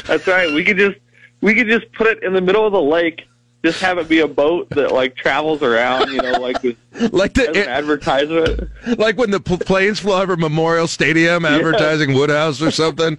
That's 0.06 0.28
right. 0.28 0.54
We 0.54 0.64
could 0.64 0.78
just 0.78 0.98
we 1.42 1.54
could 1.56 1.68
just 1.68 1.92
put 1.94 2.08
it 2.08 2.24
in 2.24 2.34
the 2.34 2.42
middle 2.42 2.66
of 2.66 2.74
the 2.74 2.82
lake. 2.82 3.24
Just 3.66 3.82
have 3.82 3.98
it 3.98 4.08
be 4.08 4.20
a 4.20 4.28
boat 4.28 4.70
that 4.72 4.92
like 4.92 5.16
travels 5.16 5.64
around, 5.64 6.12
you 6.12 6.22
know, 6.22 6.34
like 6.40 6.62
with, 6.64 6.78
like 7.12 7.34
the 7.34 7.68
advertisement. 7.68 8.70
like 9.00 9.18
when 9.18 9.32
the 9.32 9.40
pl- 9.40 9.58
planes 9.58 10.00
fly 10.00 10.22
over 10.22 10.38
Memorial 10.38 10.88
Stadium 10.88 11.44
advertising 11.44 12.14
Woodhouse 12.14 12.62
or 12.62 12.70
something. 12.72 13.18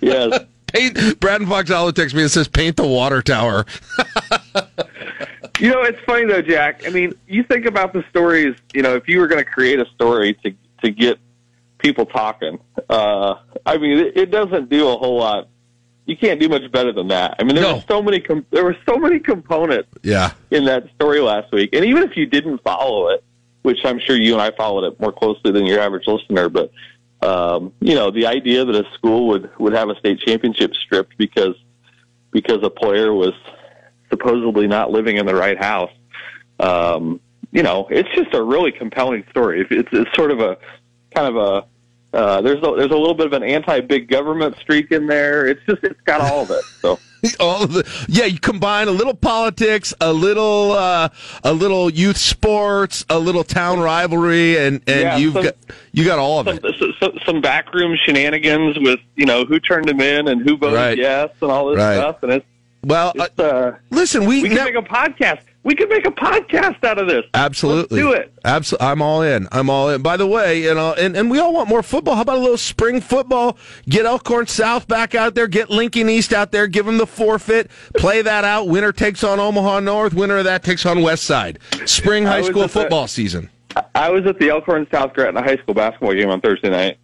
Yes. 0.00 0.44
Paint 0.66 1.18
Brandon 1.20 1.48
Fox 1.48 1.70
Allen 1.70 1.94
texts 1.94 2.14
me 2.14 2.22
and 2.22 2.30
says 2.30 2.46
paint 2.48 2.76
the 2.76 2.86
water 2.86 3.22
tower. 3.22 3.64
You 5.58 5.70
know, 5.70 5.82
it's 5.82 5.98
funny 6.00 6.24
though, 6.26 6.42
Jack. 6.42 6.86
I 6.86 6.90
mean, 6.90 7.14
you 7.26 7.42
think 7.42 7.66
about 7.66 7.92
the 7.92 8.04
stories. 8.10 8.54
You 8.74 8.82
know, 8.82 8.94
if 8.94 9.08
you 9.08 9.18
were 9.20 9.26
going 9.26 9.42
to 9.44 9.50
create 9.50 9.80
a 9.80 9.86
story 9.94 10.34
to 10.44 10.52
to 10.84 10.90
get 10.90 11.18
people 11.78 12.06
talking, 12.06 12.58
uh, 12.88 13.34
I 13.66 13.78
mean, 13.78 13.98
it, 13.98 14.16
it 14.16 14.30
doesn't 14.30 14.68
do 14.70 14.88
a 14.88 14.96
whole 14.96 15.18
lot. 15.18 15.48
You 16.06 16.16
can't 16.16 16.40
do 16.40 16.48
much 16.48 16.70
better 16.72 16.92
than 16.92 17.08
that. 17.08 17.36
I 17.38 17.44
mean, 17.44 17.56
there 17.56 17.64
No. 17.64 17.74
were 17.76 17.84
so 17.88 18.02
many 18.02 18.20
com- 18.20 18.46
there 18.50 18.64
were 18.64 18.76
so 18.88 18.96
many 18.96 19.18
components 19.18 19.88
Yeah. 20.02 20.32
in 20.50 20.64
that 20.66 20.88
story 20.94 21.20
last 21.20 21.52
week. 21.52 21.70
And 21.74 21.84
even 21.84 22.02
if 22.04 22.16
you 22.16 22.24
didn't 22.26 22.62
follow 22.62 23.08
it, 23.08 23.22
which 23.62 23.78
I'm 23.84 23.98
sure 23.98 24.16
you 24.16 24.32
and 24.32 24.40
I 24.40 24.50
followed 24.52 24.84
it 24.84 24.98
more 25.00 25.12
closely 25.12 25.50
than 25.52 25.66
your 25.66 25.80
average 25.80 26.06
listener, 26.06 26.48
but 26.48 26.70
um, 27.20 27.72
you 27.80 27.94
know, 27.96 28.10
the 28.12 28.26
idea 28.26 28.64
that 28.64 28.74
a 28.76 28.88
school 28.94 29.26
would 29.28 29.50
would 29.58 29.72
have 29.72 29.90
a 29.90 29.96
state 29.98 30.20
championship 30.20 30.72
stripped 30.76 31.18
because 31.18 31.56
because 32.30 32.60
a 32.62 32.70
player 32.70 33.12
was 33.12 33.34
supposedly 34.18 34.66
not 34.66 34.90
living 34.90 35.16
in 35.16 35.26
the 35.26 35.34
right 35.34 35.58
house. 35.58 35.90
Um, 36.60 37.20
you 37.52 37.62
know, 37.62 37.86
it's 37.90 38.08
just 38.14 38.34
a 38.34 38.42
really 38.42 38.72
compelling 38.72 39.24
story. 39.30 39.66
It's, 39.70 39.88
it's 39.92 40.14
sort 40.14 40.30
of 40.30 40.40
a 40.40 40.58
kind 41.14 41.34
of 41.34 41.36
a 41.36 41.66
uh, 42.16 42.40
there's 42.40 42.58
a, 42.58 42.74
there's 42.76 42.90
a 42.90 42.96
little 42.96 43.14
bit 43.14 43.26
of 43.26 43.32
an 43.34 43.42
anti 43.42 43.80
big 43.80 44.08
government 44.08 44.56
streak 44.58 44.90
in 44.92 45.06
there. 45.06 45.46
It's 45.46 45.60
just 45.68 45.82
it's 45.84 46.00
got 46.02 46.20
all 46.20 46.40
of 46.42 46.50
it. 46.50 46.64
So 46.80 46.98
all 47.40 47.62
of 47.62 47.72
the 47.72 47.86
yeah, 48.08 48.24
you 48.24 48.38
combine 48.38 48.88
a 48.88 48.92
little 48.92 49.14
politics, 49.14 49.92
a 50.00 50.10
little 50.12 50.72
uh, 50.72 51.10
a 51.44 51.52
little 51.52 51.90
youth 51.90 52.16
sports, 52.16 53.04
a 53.10 53.18
little 53.18 53.44
town 53.44 53.78
rivalry, 53.80 54.56
and 54.58 54.80
and 54.86 55.00
Yeah, 55.00 55.16
you've 55.18 55.34
some- 55.34 55.42
got 55.44 55.54
you 55.92 56.04
got 56.04 56.18
all 56.18 56.40
of 56.40 56.46
some, 56.46 56.56
it. 56.62 56.74
so- 56.78 56.92
so- 56.98 57.18
some 57.26 57.40
backroom 57.42 57.96
shenanigans 58.04 58.78
with 58.78 59.00
you 59.16 59.26
know 59.26 59.44
who 59.44 59.60
turned 59.60 59.88
him 59.88 60.00
in 60.00 60.28
and 60.28 60.40
who 60.42 60.56
voted 60.56 60.76
Right. 60.76 60.98
yes 60.98 61.30
and 61.42 61.50
all 61.50 61.68
this 61.68 61.78
Right. 61.78 61.96
stuff. 61.96 62.22
And 62.22 62.32
it's 62.32 62.46
Well, 62.84 63.12
it's, 63.16 63.38
uh, 63.38 63.76
listen, 63.90 64.24
we 64.26 64.42
we 64.42 64.48
could 64.50 64.64
make 64.64 64.74
a 64.74 64.82
podcast. 64.82 65.40
We 65.64 65.74
could 65.74 65.88
make 65.90 66.06
a 66.06 66.10
podcast 66.10 66.82
out 66.84 66.98
of 66.98 67.08
this. 67.08 67.24
Absolutely. 67.34 68.02
Let's 68.02 68.16
do 68.16 68.22
it. 68.22 68.32
Absolutely. 68.44 68.86
I'm 68.86 69.02
all 69.02 69.20
in. 69.22 69.48
I'm 69.52 69.68
all 69.68 69.90
in. 69.90 70.00
By 70.00 70.16
the 70.16 70.26
way, 70.26 70.62
you 70.62 70.74
know, 70.74 70.94
and, 70.94 71.14
and 71.14 71.30
we 71.30 71.40
all 71.40 71.52
want 71.52 71.68
more 71.68 71.82
football. 71.82 72.14
How 72.14 72.22
about 72.22 72.38
a 72.38 72.40
little 72.40 72.56
spring 72.56 73.00
football? 73.02 73.58
Get 73.86 74.06
Elkhorn 74.06 74.46
South 74.46 74.88
back 74.88 75.14
out 75.14 75.34
there. 75.34 75.46
Get 75.48 75.68
Lincoln 75.68 76.08
East 76.08 76.32
out 76.32 76.52
there. 76.52 76.68
Give 76.68 76.86
them 76.86 76.96
the 76.96 77.06
forfeit. 77.06 77.70
Play 77.96 78.22
that 78.22 78.44
out. 78.44 78.68
Winner 78.68 78.92
takes 78.92 79.22
on 79.22 79.40
Omaha 79.40 79.80
North. 79.80 80.14
Winner 80.14 80.38
of 80.38 80.44
that 80.44 80.62
takes 80.62 80.86
on 80.86 81.02
West 81.02 81.24
Side. 81.24 81.58
Spring 81.84 82.24
high 82.24 82.42
school 82.42 82.62
at 82.62 82.70
the- 82.70 82.80
football 82.80 83.06
season. 83.06 83.50
I 83.94 84.08
was 84.10 84.24
at 84.26 84.38
the 84.38 84.48
Elkhorn 84.48 84.86
South 84.90 85.12
Gretna 85.12 85.42
High 85.42 85.56
School 85.56 85.74
basketball 85.74 86.14
game 86.14 86.30
on 86.30 86.40
Thursday 86.40 86.70
night, 86.70 86.98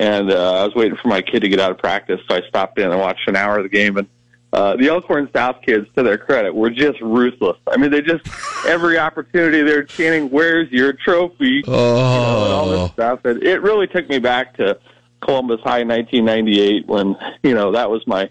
and 0.00 0.30
uh, 0.30 0.62
I 0.62 0.64
was 0.64 0.74
waiting 0.74 0.96
for 0.96 1.08
my 1.08 1.22
kid 1.22 1.40
to 1.40 1.48
get 1.48 1.60
out 1.60 1.70
of 1.70 1.78
practice, 1.78 2.20
so 2.28 2.34
I 2.36 2.42
stopped 2.48 2.78
in 2.78 2.90
and 2.90 2.98
watched 2.98 3.28
an 3.28 3.36
hour 3.36 3.58
of 3.58 3.62
the 3.62 3.68
game. 3.68 3.96
And 3.96 4.08
uh, 4.52 4.76
the 4.76 4.88
Elkhorn 4.88 5.28
South 5.34 5.56
kids, 5.64 5.86
to 5.96 6.02
their 6.02 6.16
credit, 6.18 6.54
were 6.54 6.70
just 6.70 7.00
ruthless. 7.00 7.56
I 7.66 7.76
mean, 7.76 7.90
they 7.90 8.00
just 8.00 8.24
every 8.66 8.98
opportunity 8.98 9.62
they're 9.62 9.84
chanting, 9.84 10.30
"Where's 10.30 10.70
your 10.70 10.92
trophy?" 10.92 11.62
Oh. 11.66 11.72
You 11.72 11.76
know, 11.76 12.44
and 12.44 12.52
all 12.52 12.70
this 12.70 12.92
stuff. 12.92 13.24
And 13.24 13.42
it 13.42 13.60
really 13.62 13.86
took 13.86 14.08
me 14.08 14.18
back 14.18 14.56
to 14.56 14.78
Columbus 15.20 15.60
High, 15.60 15.84
1998, 15.84 16.86
when 16.86 17.16
you 17.42 17.54
know 17.54 17.72
that 17.72 17.90
was 17.90 18.06
my 18.06 18.30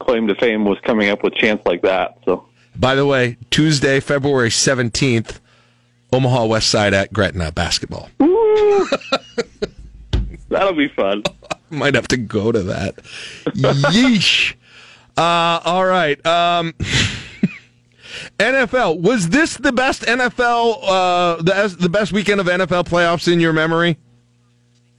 claim 0.00 0.26
to 0.28 0.34
fame 0.34 0.64
was 0.64 0.78
coming 0.80 1.08
up 1.08 1.22
with 1.22 1.34
chants 1.34 1.64
like 1.66 1.82
that. 1.82 2.18
So. 2.24 2.46
By 2.76 2.94
the 2.96 3.06
way, 3.06 3.36
Tuesday, 3.50 4.00
February 4.00 4.48
17th, 4.48 5.38
Omaha 6.12 6.46
West 6.46 6.68
Side 6.68 6.92
at 6.92 7.12
Gretna 7.12 7.52
basketball. 7.52 8.10
That'll 10.48 10.74
be 10.74 10.88
fun. 10.88 11.22
Might 11.70 11.94
have 11.94 12.08
to 12.08 12.16
go 12.16 12.52
to 12.52 12.62
that. 12.64 12.96
Yeesh. 13.46 14.54
Uh, 15.16 15.60
all 15.64 15.84
right. 15.84 16.24
Um, 16.26 16.74
NFL. 18.38 19.00
Was 19.00 19.28
this 19.28 19.56
the 19.56 19.72
best 19.72 20.02
NFL, 20.02 20.78
uh, 20.82 21.36
the, 21.42 21.76
the 21.78 21.88
best 21.88 22.12
weekend 22.12 22.40
of 22.40 22.46
NFL 22.46 22.86
playoffs 22.88 23.32
in 23.32 23.40
your 23.40 23.52
memory? 23.52 23.98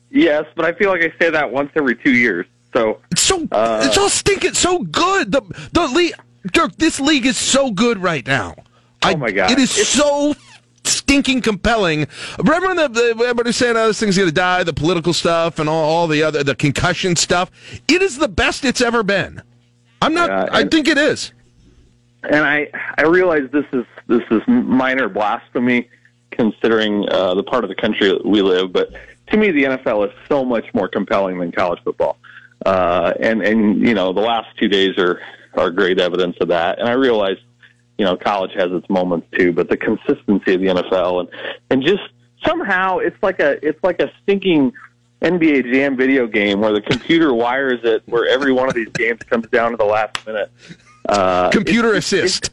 Yes, 0.09 0.45
but 0.55 0.65
I 0.65 0.73
feel 0.73 0.89
like 0.89 1.01
I 1.01 1.13
say 1.19 1.29
that 1.29 1.51
once 1.51 1.71
every 1.75 1.95
two 1.95 2.13
years. 2.13 2.45
So 2.73 2.99
it's 3.11 3.21
so 3.21 3.47
uh, 3.51 3.83
it's 3.85 3.97
all 3.97 4.09
stinking 4.09 4.53
so 4.53 4.79
good. 4.79 5.31
The 5.31 5.41
the 5.71 5.87
league, 5.87 6.13
Dirk. 6.51 6.75
This 6.77 6.99
league 6.99 7.25
is 7.25 7.37
so 7.37 7.71
good 7.71 7.97
right 7.97 8.25
now. 8.25 8.55
Oh 9.03 9.15
my 9.15 9.31
god! 9.31 9.51
It 9.51 9.59
is 9.59 9.71
so 9.71 10.35
stinking 10.83 11.41
compelling. 11.41 12.07
Remember 12.37 12.67
when 12.67 12.77
the, 12.77 12.87
the 12.87 13.23
everybody 13.23 13.51
saying 13.51 13.77
oh, 13.77 13.87
this 13.87 13.99
thing's 13.99 14.17
going 14.17 14.29
to 14.29 14.35
die, 14.35 14.63
the 14.63 14.73
political 14.73 15.13
stuff 15.13 15.59
and 15.59 15.69
all, 15.69 15.83
all 15.83 16.07
the 16.07 16.23
other 16.23 16.43
the 16.43 16.55
concussion 16.55 17.15
stuff. 17.15 17.49
It 17.87 18.01
is 18.01 18.17
the 18.17 18.27
best 18.27 18.65
it's 18.65 18.81
ever 18.81 19.03
been. 19.03 19.41
I'm 20.01 20.13
not. 20.13 20.29
Yeah, 20.29 20.45
I 20.51 20.61
and- 20.61 20.71
think 20.71 20.87
it 20.87 20.97
is. 20.97 21.31
and 22.23 22.43
I 22.43 22.69
I 22.97 23.03
realize 23.03 23.49
this 23.51 23.65
is 23.73 23.85
this 24.07 24.23
is 24.31 24.41
minor 24.47 25.09
blasphemy 25.09 25.89
considering 26.31 27.07
uh, 27.09 27.33
the 27.33 27.43
part 27.43 27.63
of 27.63 27.69
the 27.69 27.75
country 27.75 28.09
that 28.09 28.25
we 28.25 28.41
live, 28.41 28.73
but 28.73 28.89
to 29.27 29.37
me 29.37 29.51
the 29.51 29.63
NFL 29.63 30.07
is 30.07 30.13
so 30.27 30.43
much 30.43 30.65
more 30.73 30.87
compelling 30.87 31.39
than 31.39 31.51
college 31.51 31.79
football. 31.83 32.17
Uh, 32.65 33.13
and 33.19 33.41
and 33.41 33.81
you 33.81 33.93
know 33.93 34.11
the 34.13 34.21
last 34.21 34.47
two 34.57 34.67
days 34.67 34.97
are 34.97 35.21
are 35.55 35.69
great 35.71 35.99
evidence 35.99 36.35
of 36.41 36.47
that. 36.49 36.79
And 36.79 36.87
I 36.89 36.93
realize 36.93 37.37
you 37.97 38.05
know 38.05 38.15
college 38.17 38.51
has 38.55 38.71
its 38.71 38.89
moments 38.89 39.27
too, 39.37 39.53
but 39.53 39.69
the 39.69 39.77
consistency 39.77 40.53
of 40.55 40.61
the 40.61 40.67
NFL 40.67 41.21
and 41.21 41.29
and 41.69 41.83
just 41.83 42.03
somehow 42.45 42.97
it's 42.99 43.21
like 43.23 43.39
a 43.39 43.65
it's 43.67 43.81
like 43.83 44.01
a 44.01 44.11
stinking 44.23 44.73
NBA 45.25 45.73
Jam 45.73 45.97
video 45.97 46.27
game 46.27 46.61
where 46.61 46.71
the 46.71 46.81
computer 46.81 47.33
wires 47.33 47.79
it 47.83 48.03
where 48.05 48.27
every 48.27 48.51
one 48.53 48.67
of 48.69 48.75
these 48.75 48.89
games 48.89 49.21
comes 49.23 49.47
down 49.47 49.71
to 49.71 49.77
the 49.77 49.85
last 49.85 50.25
minute. 50.25 50.51
Uh, 51.09 51.49
Computer 51.49 51.89
it's- 51.95 52.11
assist. 52.13 52.51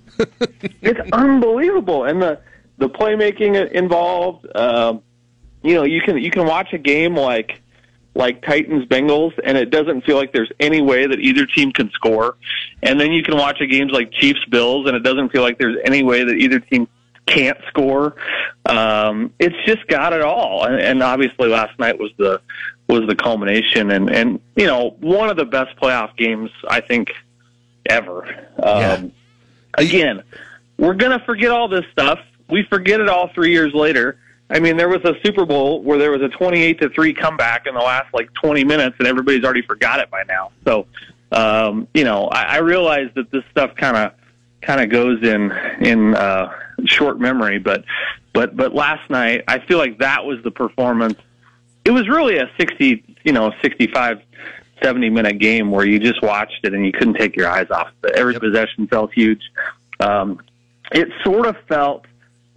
it's 0.83 1.01
unbelievable, 1.13 2.05
and 2.05 2.21
the 2.21 2.39
the 2.79 2.89
playmaking 2.89 3.71
involved. 3.73 4.47
Um, 4.55 5.03
you 5.63 5.75
know, 5.75 5.85
you 5.85 6.01
can 6.01 6.19
you 6.19 6.31
can 6.31 6.47
watch 6.47 6.73
a 6.73 6.79
game 6.79 7.15
like 7.15 7.61
like 8.15 8.43
Titans 8.43 8.85
Bengals, 8.87 9.33
and 9.43 9.57
it 9.57 9.71
doesn't 9.71 10.05
feel 10.05 10.17
like 10.17 10.33
there's 10.33 10.51
any 10.61 10.83
way 10.83 11.07
that 11.07 11.19
either 11.19 11.47
team 11.47 11.73
can 11.73 11.91
score. 11.93 12.37
And 12.83 13.01
then 13.01 13.11
you 13.13 13.23
can 13.23 13.37
watch 13.39 13.61
a 13.63 13.67
games 13.67 13.91
like 13.93 14.13
Chiefs 14.13 14.45
Bills, 14.51 14.87
and 14.87 14.95
it 14.95 15.01
doesn't 15.03 15.31
feel 15.31 15.41
like 15.43 15.59
there's 15.59 15.79
any 15.85 16.03
way 16.03 16.23
that 16.25 16.35
either 16.35 16.61
team 16.61 16.87
can't 17.27 17.59
score. 17.69 18.15
Um, 18.67 19.33
it's 19.39 19.57
just 19.67 19.87
got 19.89 20.13
it 20.13 20.23
all, 20.23 20.65
and, 20.65 20.81
and 20.81 21.03
obviously 21.03 21.49
last 21.49 21.79
night 21.79 21.99
was 21.99 22.11
the 22.19 22.41
was 22.89 23.07
the 23.09 23.17
culmination, 23.17 23.91
and 23.91 24.11
and 24.11 24.41
you 24.57 24.67
know 24.67 24.97
one 25.01 25.31
of 25.31 25.37
the 25.37 25.45
best 25.45 25.77
playoff 25.77 26.17
games 26.17 26.51
I 26.69 26.81
think 26.81 27.13
ever. 27.87 28.49
Um, 28.63 29.13
Again, 29.79 30.23
we're 30.77 30.95
gonna 30.95 31.23
forget 31.25 31.51
all 31.51 31.67
this 31.67 31.87
stuff. 31.93 32.19
We 32.51 32.65
forget 32.65 33.01
it 33.01 33.09
all 33.09 33.29
three 33.29 33.53
years 33.53 33.73
later. 33.73 34.19
I 34.51 34.61
mean, 34.61 34.77
there 34.77 34.91
was 34.91 35.03
a 35.05 35.15
Super 35.25 35.47
Bowl 35.47 35.83
where 35.83 35.99
there 35.99 36.11
was 36.11 36.21
a 36.21 36.29
twenty-eight 36.29 36.79
to 36.81 36.91
three 36.91 37.15
comeback 37.15 37.67
in 37.67 37.75
the 37.75 37.81
last 37.81 38.13
like 38.13 38.31
twenty 38.35 38.65
minutes, 38.65 38.97
and 38.99 39.09
everybody's 39.09 39.45
already 39.45 39.63
forgot 39.63 39.99
it 39.99 40.11
by 40.11 40.25
now. 40.29 40.51
So, 40.67 40.87
um, 41.33 41.89
you 41.95 42.05
know, 42.05 42.27
I, 42.27 42.43
I 42.43 42.59
realize 42.59 43.09
that 43.15 43.31
this 43.31 43.45
stuff 43.51 43.75
kind 43.77 43.97
of 43.97 44.13
kind 44.63 44.81
of 44.81 44.91
goes 44.91 45.23
in 45.23 45.53
in 45.81 46.15
uh, 46.15 46.53
short 46.85 47.21
memory, 47.21 47.59
but 47.59 47.85
but 48.33 48.57
but 48.57 48.75
last 48.75 49.09
night 49.11 49.45
I 49.49 49.59
feel 49.61 49.79
like 49.79 49.99
that 49.99 50.25
was 50.25 50.43
the 50.43 50.51
performance. 50.51 51.19
It 51.85 51.91
was 51.91 52.09
really 52.09 52.39
a 52.39 52.51
sixty, 52.59 53.05
you 53.25 53.33
know, 53.33 53.53
sixty-five 53.63 54.23
70 54.83 55.11
minute 55.11 55.39
game 55.39 55.71
where 55.71 55.87
you 55.87 56.01
just 56.01 56.21
watched 56.23 56.59
it 56.65 56.75
and 56.75 56.85
you 56.85 56.91
couldn't 56.91 57.15
take 57.15 57.37
your 57.37 57.49
eyes 57.49 57.71
off 57.71 57.89
it. 58.03 58.17
Every 58.17 58.37
possession 58.39 58.89
felt 58.89 59.13
huge. 59.13 59.41
Um, 60.01 60.41
it 60.91 61.07
sort 61.23 61.47
of 61.47 61.55
felt 61.69 62.05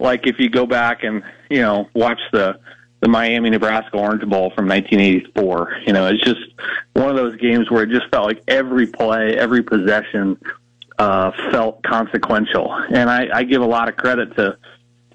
like 0.00 0.26
if 0.26 0.40
you 0.40 0.50
go 0.50 0.66
back 0.66 1.04
and, 1.04 1.22
you 1.48 1.60
know, 1.60 1.88
watch 1.94 2.18
the, 2.32 2.58
the 3.00 3.06
the 3.06 3.08
Miami 3.08 3.50
Nebraska 3.50 3.96
Orange 3.96 4.22
Bowl 4.28 4.50
from 4.56 4.66
1984. 4.66 5.82
You 5.86 5.92
know, 5.92 6.06
it's 6.06 6.24
just 6.24 6.40
one 6.94 7.08
of 7.08 7.16
those 7.16 7.36
games 7.36 7.70
where 7.70 7.84
it 7.84 7.90
just 7.90 8.08
felt 8.10 8.26
like 8.26 8.42
every 8.48 8.86
play, 8.86 9.36
every 9.36 9.62
possession 9.62 10.36
uh, 10.98 11.30
felt 11.50 11.82
consequential, 11.82 12.72
and 12.72 13.10
I, 13.10 13.28
I 13.32 13.42
give 13.42 13.62
a 13.62 13.66
lot 13.66 13.88
of 13.88 13.96
credit 13.96 14.36
to 14.36 14.56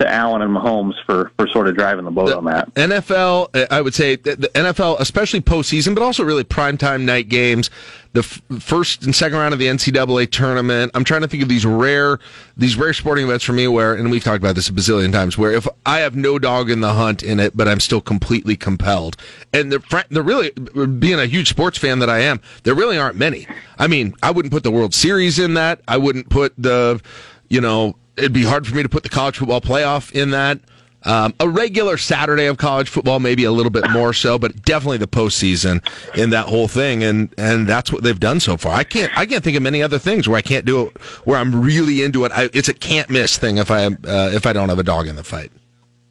to 0.01 0.11
Allen 0.11 0.41
and 0.41 0.55
Mahomes 0.55 0.95
for 1.05 1.31
for 1.37 1.47
sort 1.47 1.67
of 1.67 1.75
driving 1.75 2.05
the 2.05 2.11
boat 2.11 2.33
on 2.33 2.45
that. 2.45 2.73
NFL, 2.73 3.55
uh, 3.55 3.67
I 3.69 3.81
would 3.81 3.93
say 3.93 4.15
the 4.15 4.35
the 4.35 4.49
NFL, 4.49 4.99
especially 4.99 5.41
postseason, 5.41 5.93
but 5.93 6.03
also 6.03 6.23
really 6.23 6.43
primetime 6.43 7.01
night 7.01 7.29
games, 7.29 7.69
the 8.13 8.21
f- 8.21 8.41
first 8.59 9.03
and 9.03 9.15
second 9.15 9.37
round 9.37 9.53
of 9.53 9.59
the 9.59 9.67
NCAA 9.67 10.31
tournament. 10.31 10.91
I'm 10.95 11.03
trying 11.03 11.21
to 11.21 11.27
think 11.27 11.43
of 11.43 11.49
these 11.49 11.65
rare, 11.65 12.19
these 12.57 12.75
rare 12.75 12.93
sporting 12.93 13.25
events 13.25 13.45
for 13.45 13.53
me 13.53 13.67
where, 13.67 13.93
and 13.93 14.09
we've 14.09 14.23
talked 14.23 14.41
about 14.41 14.55
this 14.55 14.69
a 14.69 14.73
bazillion 14.73 15.11
times, 15.11 15.37
where 15.37 15.51
if 15.51 15.67
I 15.85 15.99
have 15.99 16.15
no 16.15 16.39
dog 16.39 16.69
in 16.71 16.81
the 16.81 16.93
hunt 16.93 17.21
in 17.21 17.39
it, 17.39 17.55
but 17.55 17.67
I'm 17.67 17.79
still 17.79 18.01
completely 18.01 18.55
compelled, 18.55 19.17
and 19.53 19.71
the 19.71 20.05
the 20.09 20.23
really 20.23 20.49
being 20.51 21.19
a 21.19 21.27
huge 21.27 21.49
sports 21.49 21.77
fan 21.77 21.99
that 21.99 22.09
I 22.09 22.19
am, 22.19 22.41
there 22.63 22.73
really 22.73 22.97
aren't 22.97 23.17
many. 23.17 23.47
I 23.77 23.87
mean, 23.87 24.15
I 24.23 24.31
wouldn't 24.31 24.51
put 24.51 24.63
the 24.63 24.71
World 24.71 24.95
Series 24.95 25.37
in 25.37 25.53
that. 25.53 25.81
I 25.87 25.97
wouldn't 25.97 26.29
put 26.29 26.53
the, 26.57 27.01
you 27.49 27.61
know, 27.61 27.95
it'd 28.17 28.33
be 28.33 28.43
hard 28.43 28.67
for 28.67 28.75
me 28.75 28.83
to 28.83 28.89
put 28.89 29.03
the 29.03 29.09
college 29.09 29.37
football 29.37 29.61
playoff 29.61 30.11
in 30.11 30.31
that. 30.31 30.59
Um, 31.03 31.33
a 31.39 31.49
regular 31.49 31.97
Saturday 31.97 32.45
of 32.45 32.57
college 32.57 32.87
football, 32.87 33.19
maybe 33.19 33.43
a 33.43 33.51
little 33.51 33.71
bit 33.71 33.89
more 33.89 34.13
so, 34.13 34.37
but 34.37 34.61
definitely 34.63 34.99
the 34.99 35.07
postseason 35.07 35.83
in 36.15 36.29
that 36.29 36.45
whole 36.45 36.67
thing, 36.67 37.03
and 37.03 37.33
and 37.39 37.67
that's 37.67 37.91
what 37.91 38.03
they've 38.03 38.19
done 38.19 38.39
so 38.39 38.55
far. 38.55 38.73
I 38.75 38.83
can't 38.83 39.11
I 39.17 39.25
can't 39.25 39.43
think 39.43 39.57
of 39.57 39.63
many 39.63 39.81
other 39.81 39.97
things 39.97 40.29
where 40.29 40.37
I 40.37 40.43
can't 40.43 40.63
do 40.63 40.85
it, 40.87 41.01
where 41.25 41.39
I'm 41.39 41.59
really 41.59 42.03
into 42.03 42.23
it. 42.25 42.31
I, 42.31 42.49
it's 42.53 42.69
a 42.69 42.73
can't 42.75 43.09
miss 43.09 43.35
thing 43.35 43.57
if 43.57 43.71
I 43.71 43.85
uh, 43.87 44.29
if 44.31 44.45
I 44.45 44.53
don't 44.53 44.69
have 44.69 44.77
a 44.77 44.83
dog 44.83 45.07
in 45.07 45.15
the 45.15 45.23
fight. 45.23 45.51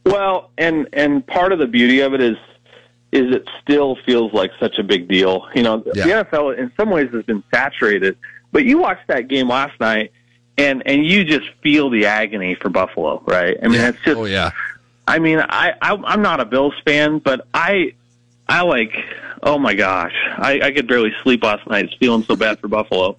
Well, 0.07 0.51
and 0.59 0.89
and 0.93 1.25
part 1.25 1.53
of 1.53 1.61
the 1.61 1.69
beauty 1.69 2.01
of 2.01 2.13
it 2.13 2.21
is 2.21 2.37
is 3.13 3.33
it 3.33 3.49
still 3.63 3.97
feels 4.05 4.33
like 4.33 4.51
such 4.59 4.79
a 4.79 4.83
big 4.83 5.07
deal. 5.07 5.47
You 5.55 5.63
know, 5.63 5.85
Yeah. 5.95 6.05
the 6.07 6.25
NFL 6.25 6.59
in 6.59 6.73
some 6.77 6.91
ways 6.91 7.11
has 7.13 7.23
been 7.25 7.45
saturated, 7.55 8.17
but 8.51 8.65
you 8.65 8.79
watched 8.79 9.07
that 9.07 9.29
game 9.29 9.49
last 9.49 9.79
night, 9.79 10.11
and 10.61 10.83
and 10.87 11.07
you 11.07 11.25
just 11.25 11.49
feel 11.63 11.91
the 11.91 12.07
agony 12.07 12.55
for 12.55 12.69
Buffalo, 12.69 13.23
right? 13.27 13.57
I 13.63 13.69
mean, 13.69 13.81
it's 13.81 13.99
just. 14.03 14.19
Oh 14.19 14.25
yeah. 14.27 14.51
I 15.07 15.19
mean, 15.19 15.41
I, 15.41 15.73
I 15.81 15.95
I'm 16.05 16.23
not 16.23 16.41
a 16.41 16.45
Bills 16.45 16.75
fan, 16.85 17.19
but 17.19 17.47
I 17.53 17.95
I 18.49 18.63
like. 18.63 18.93
Oh 19.43 19.59
my 19.59 19.75
gosh, 19.75 20.15
I, 20.37 20.61
I 20.63 20.71
could 20.71 20.87
barely 20.87 21.13
sleep 21.23 21.43
last 21.43 21.67
night. 21.69 21.87
Just 21.87 21.99
feeling 21.99 22.23
so 22.25 22.37
bad 22.37 22.61
for 22.61 22.69
Buffalo, 22.69 23.17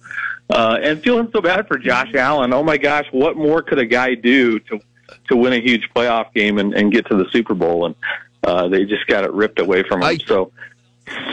uh, 0.50 0.78
and 0.80 1.02
feeling 1.02 1.28
so 1.32 1.40
bad 1.40 1.66
for 1.66 1.78
Josh 1.78 2.14
Allen. 2.14 2.52
Oh 2.52 2.62
my 2.62 2.76
gosh, 2.76 3.06
what 3.10 3.36
more 3.36 3.60
could 3.60 3.78
a 3.78 3.86
guy 3.86 4.14
do 4.14 4.60
to 4.60 4.80
to 5.28 5.36
win 5.36 5.52
a 5.52 5.60
huge 5.60 5.88
playoff 5.94 6.32
game 6.32 6.58
and, 6.58 6.74
and 6.74 6.92
get 6.92 7.06
to 7.06 7.16
the 7.16 7.28
Super 7.30 7.54
Bowl? 7.54 7.86
And 7.86 7.94
uh, 8.44 8.68
they 8.68 8.84
just 8.84 9.06
got 9.08 9.24
it 9.24 9.32
ripped 9.32 9.58
away 9.58 9.82
from 9.82 10.00
him. 10.02 10.20
so 10.26 10.52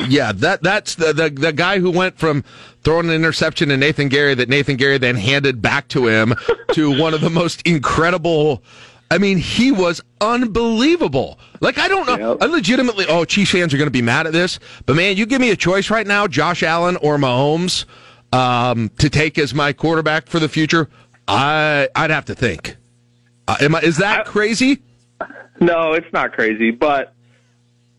Yeah, 0.07 0.31
that 0.33 0.63
that's 0.63 0.95
the, 0.95 1.13
the 1.13 1.29
the 1.29 1.53
guy 1.53 1.79
who 1.79 1.91
went 1.91 2.17
from 2.17 2.43
throwing 2.83 3.07
an 3.07 3.15
interception 3.15 3.69
to 3.69 3.77
Nathan 3.77 4.09
Gary 4.09 4.33
that 4.35 4.49
Nathan 4.49 4.77
Gary 4.77 4.97
then 4.97 5.15
handed 5.15 5.61
back 5.61 5.87
to 5.89 6.07
him 6.07 6.33
to 6.73 6.99
one 6.99 7.13
of 7.13 7.21
the 7.21 7.29
most 7.29 7.61
incredible. 7.63 8.63
I 9.11 9.17
mean, 9.17 9.37
he 9.37 9.71
was 9.71 10.01
unbelievable. 10.21 11.39
Like 11.61 11.77
I 11.77 11.87
don't 11.87 12.05
know, 12.05 12.37
I 12.39 12.45
legitimately. 12.45 13.05
Oh, 13.07 13.25
Chiefs 13.25 13.51
fans 13.51 13.73
are 13.73 13.77
going 13.77 13.87
to 13.87 13.91
be 13.91 14.01
mad 14.01 14.27
at 14.27 14.33
this, 14.33 14.59
but 14.85 14.95
man, 14.95 15.17
you 15.17 15.25
give 15.25 15.41
me 15.41 15.51
a 15.51 15.55
choice 15.55 15.89
right 15.89 16.05
now, 16.05 16.27
Josh 16.27 16.63
Allen 16.63 16.95
or 16.97 17.17
Mahomes, 17.17 17.85
um, 18.31 18.89
to 18.99 19.09
take 19.09 19.37
as 19.37 19.53
my 19.53 19.73
quarterback 19.73 20.27
for 20.27 20.39
the 20.39 20.49
future. 20.49 20.89
I 21.27 21.89
I'd 21.95 22.11
have 22.11 22.25
to 22.25 22.35
think. 22.35 22.77
Uh, 23.47 23.57
am 23.61 23.75
I, 23.75 23.79
is 23.81 23.97
that 23.97 24.25
crazy? 24.25 24.83
No, 25.59 25.93
it's 25.93 26.11
not 26.13 26.33
crazy, 26.33 26.71
but 26.71 27.13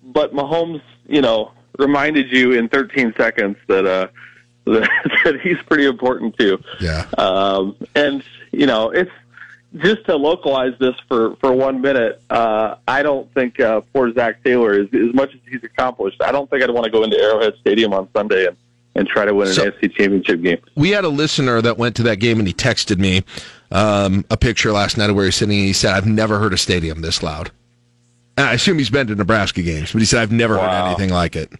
but 0.02 0.32
Mahomes, 0.32 0.80
you 1.06 1.20
know, 1.20 1.52
reminded 1.78 2.30
you 2.30 2.52
in 2.52 2.68
13 2.68 3.14
seconds 3.18 3.56
that 3.66 3.86
uh 3.86 4.08
that, 4.80 5.20
that 5.24 5.40
he's 5.40 5.58
pretty 5.66 5.84
important 5.86 6.36
too. 6.38 6.62
Yeah. 6.80 7.06
Um, 7.18 7.76
and 7.94 8.22
you 8.52 8.66
know, 8.66 8.90
it's 8.90 9.10
just 9.76 10.04
to 10.06 10.16
localize 10.16 10.74
this 10.80 10.94
for 11.08 11.36
for 11.36 11.52
one 11.52 11.80
minute. 11.80 12.20
Uh, 12.30 12.76
I 12.88 13.02
don't 13.02 13.32
think 13.34 13.60
uh, 13.60 13.82
poor 13.92 14.12
Zac 14.12 14.42
Taylor 14.42 14.72
is 14.78 14.88
as 14.92 15.14
much 15.14 15.34
as 15.34 15.40
he's 15.48 15.62
accomplished. 15.64 16.20
I 16.22 16.32
don't 16.32 16.48
think 16.50 16.62
I'd 16.62 16.70
want 16.70 16.84
to 16.86 16.90
go 16.90 17.04
into 17.04 17.16
Arrowhead 17.18 17.54
Stadium 17.60 17.92
on 17.92 18.08
Sunday 18.12 18.46
and 18.46 18.56
and 18.96 19.06
try 19.06 19.24
to 19.24 19.32
win 19.32 19.46
an 19.46 19.54
So- 19.54 19.70
AFC 19.70 19.94
Championship 19.94 20.42
game. 20.42 20.58
we 20.74 20.90
had 20.90 21.04
a 21.04 21.08
listener 21.08 21.62
that 21.62 21.78
went 21.78 21.94
to 21.96 22.02
that 22.02 22.16
game 22.16 22.40
and 22.40 22.48
he 22.48 22.52
texted 22.52 22.98
me 22.98 23.22
um, 23.70 24.24
a 24.30 24.36
picture 24.36 24.72
last 24.72 24.98
night 24.98 25.08
of 25.10 25.14
where 25.16 25.26
he's 25.26 25.36
sitting 25.36 25.56
and 25.56 25.66
he 25.68 25.72
said, 25.72 25.94
I've 25.94 26.06
never 26.06 26.40
heard 26.40 26.52
a 26.52 26.58
stadium 26.58 27.00
this 27.00 27.22
loud. 27.22 27.52
And 28.36 28.48
I 28.48 28.54
assume 28.54 28.78
he's 28.78 28.90
been 28.90 29.06
to 29.06 29.14
Nebraska 29.14 29.62
games, 29.62 29.92
but 29.92 30.00
he 30.00 30.06
said, 30.06 30.20
I've 30.20 30.32
never 30.32 30.58
heard 30.58 30.86
anything 30.88 31.10
like 31.10 31.36
it. 31.36 31.52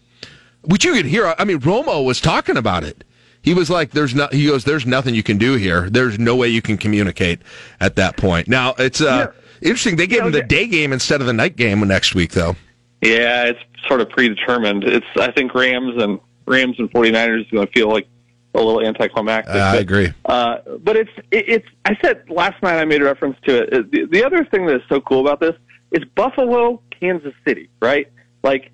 Which 0.63 0.85
you 0.85 0.93
could 0.93 1.05
hear. 1.05 1.33
I 1.37 1.43
mean, 1.43 1.59
Romo 1.59 2.05
was 2.05 2.21
talking 2.21 2.57
about 2.57 2.83
it. 2.83 3.03
He 3.41 3.53
was 3.55 3.69
like, 3.69 3.91
"There's 3.91 4.13
no." 4.13 4.27
He 4.31 4.45
goes, 4.47 4.63
"There's 4.63 4.85
nothing 4.85 5.15
you 5.15 5.23
can 5.23 5.37
do 5.39 5.55
here. 5.55 5.89
There's 5.89 6.19
no 6.19 6.35
way 6.35 6.47
you 6.49 6.61
can 6.61 6.77
communicate 6.77 7.39
at 7.79 7.95
that 7.95 8.15
point." 8.17 8.47
Now 8.47 8.75
it's 8.77 9.01
uh, 9.01 9.31
interesting. 9.61 9.95
They 9.95 10.05
gave 10.07 10.23
him 10.23 10.31
the 10.31 10.43
day 10.43 10.67
game 10.67 10.93
instead 10.93 11.21
of 11.21 11.27
the 11.27 11.33
night 11.33 11.55
game 11.55 11.79
next 11.87 12.13
week, 12.13 12.31
though. 12.33 12.55
Yeah, 13.01 13.45
it's 13.45 13.59
sort 13.87 13.99
of 14.01 14.09
predetermined. 14.11 14.83
It's 14.83 15.07
I 15.15 15.31
think 15.31 15.55
Rams 15.55 15.99
and 16.01 16.19
Rams 16.45 16.75
and 16.77 16.91
49ers 16.91 17.41
is 17.45 17.51
going 17.51 17.65
to 17.65 17.73
feel 17.73 17.89
like 17.89 18.07
a 18.53 18.57
little 18.59 18.85
anticlimactic. 18.85 19.55
Uh, 19.55 19.57
I 19.57 19.71
but- 19.73 19.81
agree. 19.81 20.13
Uh, 20.25 20.57
but 20.79 20.95
it's 20.95 21.09
it, 21.31 21.45
it's. 21.49 21.67
I 21.85 21.97
said 22.03 22.29
last 22.29 22.61
night 22.61 22.77
I 22.79 22.85
made 22.85 23.01
a 23.01 23.05
reference 23.05 23.37
to 23.47 23.63
it. 23.63 23.73
Uh, 23.73 23.81
The, 23.91 24.05
the 24.05 24.23
other 24.23 24.45
thing 24.45 24.67
that 24.67 24.75
is 24.75 24.83
so 24.87 25.01
cool 25.01 25.21
about 25.21 25.39
this 25.39 25.55
is 25.91 26.03
Buffalo, 26.13 26.79
Kansas 26.99 27.33
City, 27.47 27.69
right? 27.81 28.07
Like 28.43 28.71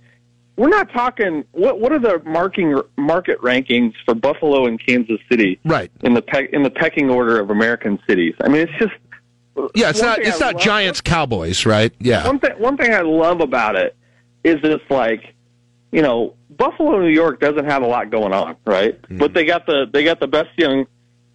we're 0.58 0.70
not 0.70 0.92
talking. 0.92 1.46
What 1.54 1.80
what 1.80 1.92
are 1.94 2.00
the 2.00 2.22
marking 2.26 2.82
market 2.98 3.40
rankings 3.42 3.94
for 4.06 4.14
Buffalo 4.16 4.66
and 4.66 4.84
Kansas 4.86 5.20
City? 5.32 5.60
Right 5.64 5.92
in 6.02 6.14
the 6.14 6.22
peck 6.22 6.50
in 6.52 6.64
the 6.64 6.70
pecking 6.72 7.10
order 7.10 7.40
of 7.40 7.50
American 7.50 8.00
cities. 8.08 8.34
I 8.42 8.50
mean, 8.50 8.68
it's 8.68 8.74
just 8.80 9.72
Yeah, 9.76 9.90
it's 9.90 10.02
not. 10.02 10.20
It's 10.20 10.42
I 10.42 10.48
not 10.48 10.54
love- 10.56 10.64
Giants 10.64 11.00
Cowboys, 11.02 11.66
right? 11.66 11.94
Yeah. 12.00 12.26
one 12.28 12.40
thing 12.40 12.52
one 12.58 12.76
thing 12.76 12.94
I 12.94 13.02
love 13.02 13.40
about 13.40 13.76
it 13.76 13.96
is 14.44 14.62
that 14.64 14.72
it's 14.72 14.90
like, 14.92 15.34
you 15.92 16.02
know, 16.02 16.34
Buffalo, 16.50 17.00
New 17.02 17.10
York 17.10 17.40
doesn't 17.40 17.66
have 17.66 17.84
a 17.84 17.88
lot 17.88 18.10
going 18.10 18.34
on, 18.34 18.56
right? 18.66 19.00
But 19.10 19.34
they 19.34 19.46
got 19.46 19.66
the 19.68 19.86
they 19.92 20.04
got 20.04 20.20
the 20.20 20.28
best 20.28 20.50
young 20.58 20.86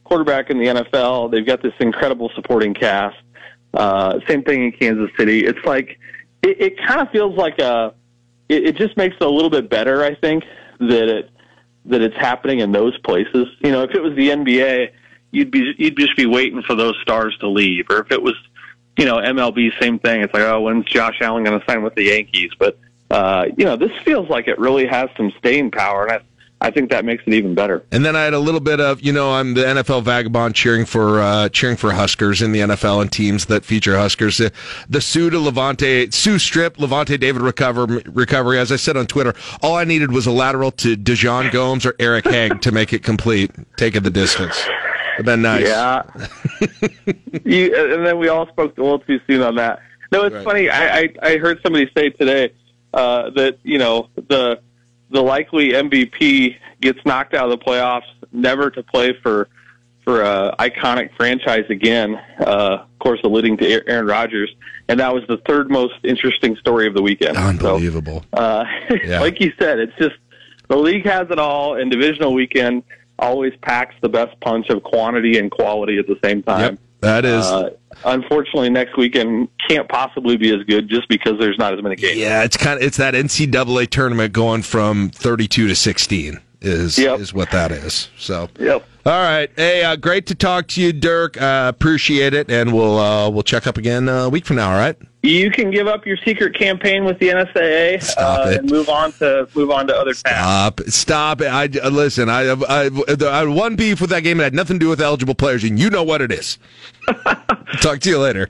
quarterback 0.05 0.51
in 0.51 0.59
the 0.59 0.67
NFL. 0.67 1.31
They've 1.31 1.47
got 1.47 1.63
this 1.63 1.73
incredible 1.81 2.31
supporting 2.35 2.75
cast. 2.75 3.17
Uh, 3.73 4.19
same 4.29 4.43
thing 4.43 4.65
in 4.65 4.73
Kansas 4.73 5.11
City. 5.17 5.45
It's 5.47 5.65
like 5.65 5.99
it, 6.43 6.61
it 6.61 6.73
kind 6.87 7.01
of 7.01 7.09
feels 7.11 7.37
like 7.37 7.59
a. 7.61 7.95
It, 8.53 8.67
it 8.67 8.77
just 8.77 8.97
makes 8.97 9.17
it 9.17 9.23
a 9.23 9.31
little 9.31 9.51
bit 9.51 9.71
better, 9.71 10.05
I 10.05 10.15
think, 10.15 10.45
that 10.79 11.09
it 11.09 11.31
that 11.87 12.01
it's 12.01 12.17
happening 12.17 12.61
in 12.61 12.71
those 12.73 12.97
places. 12.99 13.49
You 13.61 13.73
know, 13.73 13.83
if 13.83 13.91
it 13.93 14.03
was 14.03 14.15
the 14.15 14.29
NBA, 14.29 14.93
you'd 15.31 15.51
be 15.51 15.75
you'd 15.79 15.97
just 15.97 16.17
be 16.17 16.27
waiting 16.27 16.63
for 16.63 16.75
those 16.75 16.95
stars 17.03 17.37
to 17.41 17.49
leave, 17.49 17.87
or 17.91 18.01
if 18.01 18.13
it 18.13 18.23
was, 18.23 18.35
you 18.97 19.05
know, 19.05 19.17
MLB, 19.17 19.71
same 19.81 19.99
thing. 19.99 20.23
It's 20.23 20.33
like, 20.33 20.43
oh, 20.45 20.61
when's 20.61 20.85
Josh 20.85 21.17
Allen 21.21 21.45
going 21.45 21.59
to 21.59 21.67
sign 21.67 21.83
with 21.83 21.95
the 21.95 22.05
Yankees? 22.05 22.51
But 22.59 22.79
uh, 23.11 23.47
you 23.57 23.65
know, 23.65 23.77
this 23.77 23.93
feels 24.05 24.29
like 24.29 24.49
it 24.49 24.59
really 24.59 24.87
has 24.87 25.09
some 25.17 25.33
staying 25.39 25.71
power, 25.71 26.07
and 26.07 26.13
I 26.13 26.21
I 26.65 26.71
think 26.71 26.91
that 26.91 27.05
makes 27.05 27.25
it 27.27 27.35
even 27.35 27.55
better. 27.57 27.85
And 27.91 28.05
then 28.05 28.15
I 28.15 28.23
had 28.23 28.35
a 28.35 28.39
little 28.39 28.61
bit 28.61 28.81
of, 28.81 29.01
you 29.03 29.13
know, 29.13 29.33
I'm 29.33 29.55
the 29.55 29.65
NFL 29.65 30.05
vagabond 30.05 30.55
cheering 30.55 30.85
for 30.87 31.21
uh, 31.21 31.49
cheering 31.49 31.77
for 31.77 31.93
Huskers 31.93 32.41
in 32.41 32.53
the 32.53 32.61
NFL 32.61 33.03
and 33.03 33.11
teams 33.11 33.47
that 33.47 33.65
feature 33.65 33.97
Huskers. 33.99 34.39
The, 34.39 34.53
the 34.89 35.01
Suh 35.01 35.31
to 35.31 35.39
Lavonte, 35.39 36.15
Suh 36.15 36.39
strip, 36.39 36.77
Lavonte 36.77 37.19
David 37.19 37.43
recover, 37.43 37.87
recovery. 37.87 38.59
As 38.61 38.71
I 38.71 38.77
said 38.77 38.97
on 38.97 39.07
Twitter, 39.09 39.35
all 39.61 39.75
I 39.75 39.83
needed 39.85 40.13
was 40.13 40.27
a 40.27 40.31
lateral 40.31 40.71
to 40.73 40.97
Dejon 40.97 41.51
Gomes 41.51 41.85
or 41.85 41.95
Eric 41.99 42.27
Hagg 42.27 42.61
to 42.63 42.71
make 42.71 42.93
it 42.93 43.03
complete. 43.03 43.51
Take 43.77 43.97
it 43.97 44.05
the 44.05 44.11
distance. 44.11 44.65
It'd 45.17 45.27
been 45.27 45.43
nice. 45.43 45.67
Yeah. 45.67 46.03
you, 47.45 47.75
and 47.93 48.07
then 48.07 48.19
we 48.19 48.29
all 48.29 48.47
spoke 48.49 48.79
a 48.79 48.83
little 48.83 48.99
too 49.01 49.21
soon 49.27 49.43
on 49.43 49.57
that. 49.57 49.81
No, 50.13 50.25
it's 50.25 50.35
Right. 50.37 50.45
funny. 50.45 50.71
I, 50.71 50.99
I 51.01 51.15
I 51.23 51.37
heard 51.39 51.59
somebody 51.63 51.91
say 51.97 52.11
today 52.11 52.53
uh, 52.95 53.31
that 53.31 53.59
you 53.63 53.79
know 53.79 54.09
the 54.29 54.61
the 55.13 55.23
likely 55.23 55.71
MVP 55.73 56.57
gets 56.81 56.99
knocked 57.05 57.35
out 57.35 57.51
of 57.51 57.59
the 57.59 57.65
playoffs, 57.65 58.03
never 58.33 58.71
to 58.71 58.83
play 58.83 59.13
for 59.23 59.49
for 60.05 60.23
a 60.23 60.55
iconic 60.59 61.15
franchise 61.17 61.65
again. 61.71 62.17
Uh, 62.41 62.79
of 62.83 62.99
course, 62.99 63.21
alluding 63.23 63.57
to 63.59 63.89
Aaron 63.89 64.07
Rodgers, 64.07 64.53
and 64.89 64.99
that 64.99 65.15
was 65.15 65.23
the 65.29 65.37
third 65.47 65.71
most 65.71 65.95
interesting 66.03 66.57
story 66.57 66.89
of 66.89 66.95
the 66.95 67.03
weekend. 67.03 67.37
Unbelievable. 67.37 68.25
So, 68.35 68.41
uh, 68.43 68.65
Yeah. 69.05 69.21
like 69.21 69.41
you 69.41 69.53
said, 69.59 69.79
it's 69.79 69.97
just 69.99 70.17
the 70.69 70.77
league 70.77 71.05
has 71.07 71.29
it 71.31 71.39
all, 71.39 71.77
and 71.77 71.91
divisional 71.91 72.33
weekend 72.35 72.83
always 73.19 73.53
packs 73.63 73.95
the 74.01 74.09
best 74.09 74.39
punch 74.41 74.69
of 74.71 74.83
quantity 74.83 75.39
and 75.39 75.51
quality 75.51 75.99
at 75.99 76.07
the 76.09 76.19
same 76.25 76.43
time. 76.43 76.79
That 77.03 77.25
is- 77.25 77.45
Uh, 77.45 77.71
unfortunately, 78.05 78.71
next 78.71 78.97
weekend 78.97 79.49
can't 79.69 79.89
possibly 79.89 80.37
be 80.37 80.51
as 80.55 80.63
good 80.65 80.89
just 80.89 81.09
because 81.09 81.35
there's 81.39 81.59
not 81.59 81.75
as 81.75 81.83
many 81.83 81.97
games. 81.97 82.17
Yeah, 82.17 82.43
it's 82.43 82.57
kind 82.57 82.79
of 82.81 82.85
it's 82.87 82.97
that 82.97 83.15
NCAA 83.15 83.87
tournament 83.87 84.33
going 84.33 84.63
from 84.63 85.11
32 85.11 85.69
to 85.69 85.75
16 85.77 86.41
is 86.61 86.99
Yep. 86.99 87.21
is 87.21 87.35
what 87.35 87.51
that 87.51 87.71
is. 87.73 88.09
So 88.17 88.49
Yep. 88.59 88.87
All 89.05 89.13
right. 89.21 89.51
Hey, 89.57 89.83
uh, 89.83 89.97
great 89.97 90.27
to 90.27 90.35
talk 90.37 90.69
to 90.69 90.81
you, 90.81 90.93
Dirk. 90.93 91.41
Uh, 91.41 91.73
appreciate 91.75 92.35
it, 92.35 92.49
and 92.49 92.73
we'll 92.73 92.99
uh, 92.99 93.29
we'll 93.31 93.43
check 93.43 93.67
up 93.67 93.77
again 93.77 94.09
a 94.09 94.29
week 94.29 94.45
from 94.45 94.57
now. 94.57 94.71
All 94.71 94.79
right. 94.79 94.97
You 95.25 95.51
can 95.51 95.73
give 95.73 95.89
up 95.89 96.07
your 96.07 96.17
secret 96.19 96.57
campaign 96.57 97.05
with 97.05 97.19
the 97.19 97.29
NSAA 97.29 98.03
Stop 98.03 98.47
uh, 98.47 98.51
it. 98.51 98.59
and 98.59 98.71
move 98.71 98.89
on 98.89 99.13
to 99.15 99.49
move 99.57 99.71
on 99.73 99.89
to 99.89 99.95
other 99.97 100.15
paths. 100.15 100.21
Stop! 100.21 100.81
Stop 100.89 101.41
it! 101.41 101.47
I 101.49 101.65
uh, 101.85 101.91
listen. 101.91 102.29
I, 102.29 102.51
I, 102.51 102.91
I 102.91 103.39
had 103.39 103.49
one 103.49 103.75
beef 103.75 104.01
with 104.01 104.11
that 104.11 104.21
game. 104.21 104.39
It 104.39 104.45
had 104.45 104.55
nothing 104.55 104.79
to 104.79 104.85
do 104.85 104.89
with 104.89 105.01
eligible 105.01 105.35
players, 105.35 105.65
and 105.65 105.81
you 105.81 105.91
know 105.91 106.05
what 106.05 106.21
it 106.23 106.31
is. 106.31 106.59
Talk 107.81 107.99
to 108.01 108.09
you 108.09 108.19
later. 108.19 108.49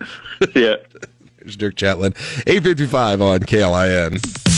yeah. 0.54 0.76
There's 1.38 1.56
Dirk 1.56 1.76
Chatelain, 1.76 2.14
eight 2.46 2.62
fifty 2.62 2.86
five 2.86 3.20
on 3.22 3.40
KLIN. 3.40 4.51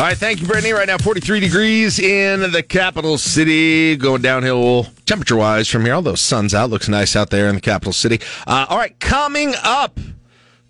All 0.00 0.06
right, 0.06 0.16
thank 0.16 0.40
you, 0.40 0.46
Brittany. 0.46 0.72
Right 0.72 0.86
now, 0.86 0.96
43 0.96 1.40
degrees 1.40 1.98
in 1.98 2.52
the 2.52 2.62
capital 2.62 3.18
city. 3.18 3.96
Going 3.96 4.22
downhill 4.22 4.86
temperature 5.04 5.36
wise 5.36 5.68
from 5.68 5.84
here, 5.84 5.92
although 5.92 6.14
sun's 6.14 6.54
out. 6.54 6.70
Looks 6.70 6.88
nice 6.88 7.14
out 7.14 7.28
there 7.28 7.50
in 7.50 7.56
the 7.56 7.60
capital 7.60 7.92
city. 7.92 8.18
Uh, 8.46 8.64
all 8.70 8.78
right, 8.78 8.98
coming 8.98 9.52
up 9.62 10.00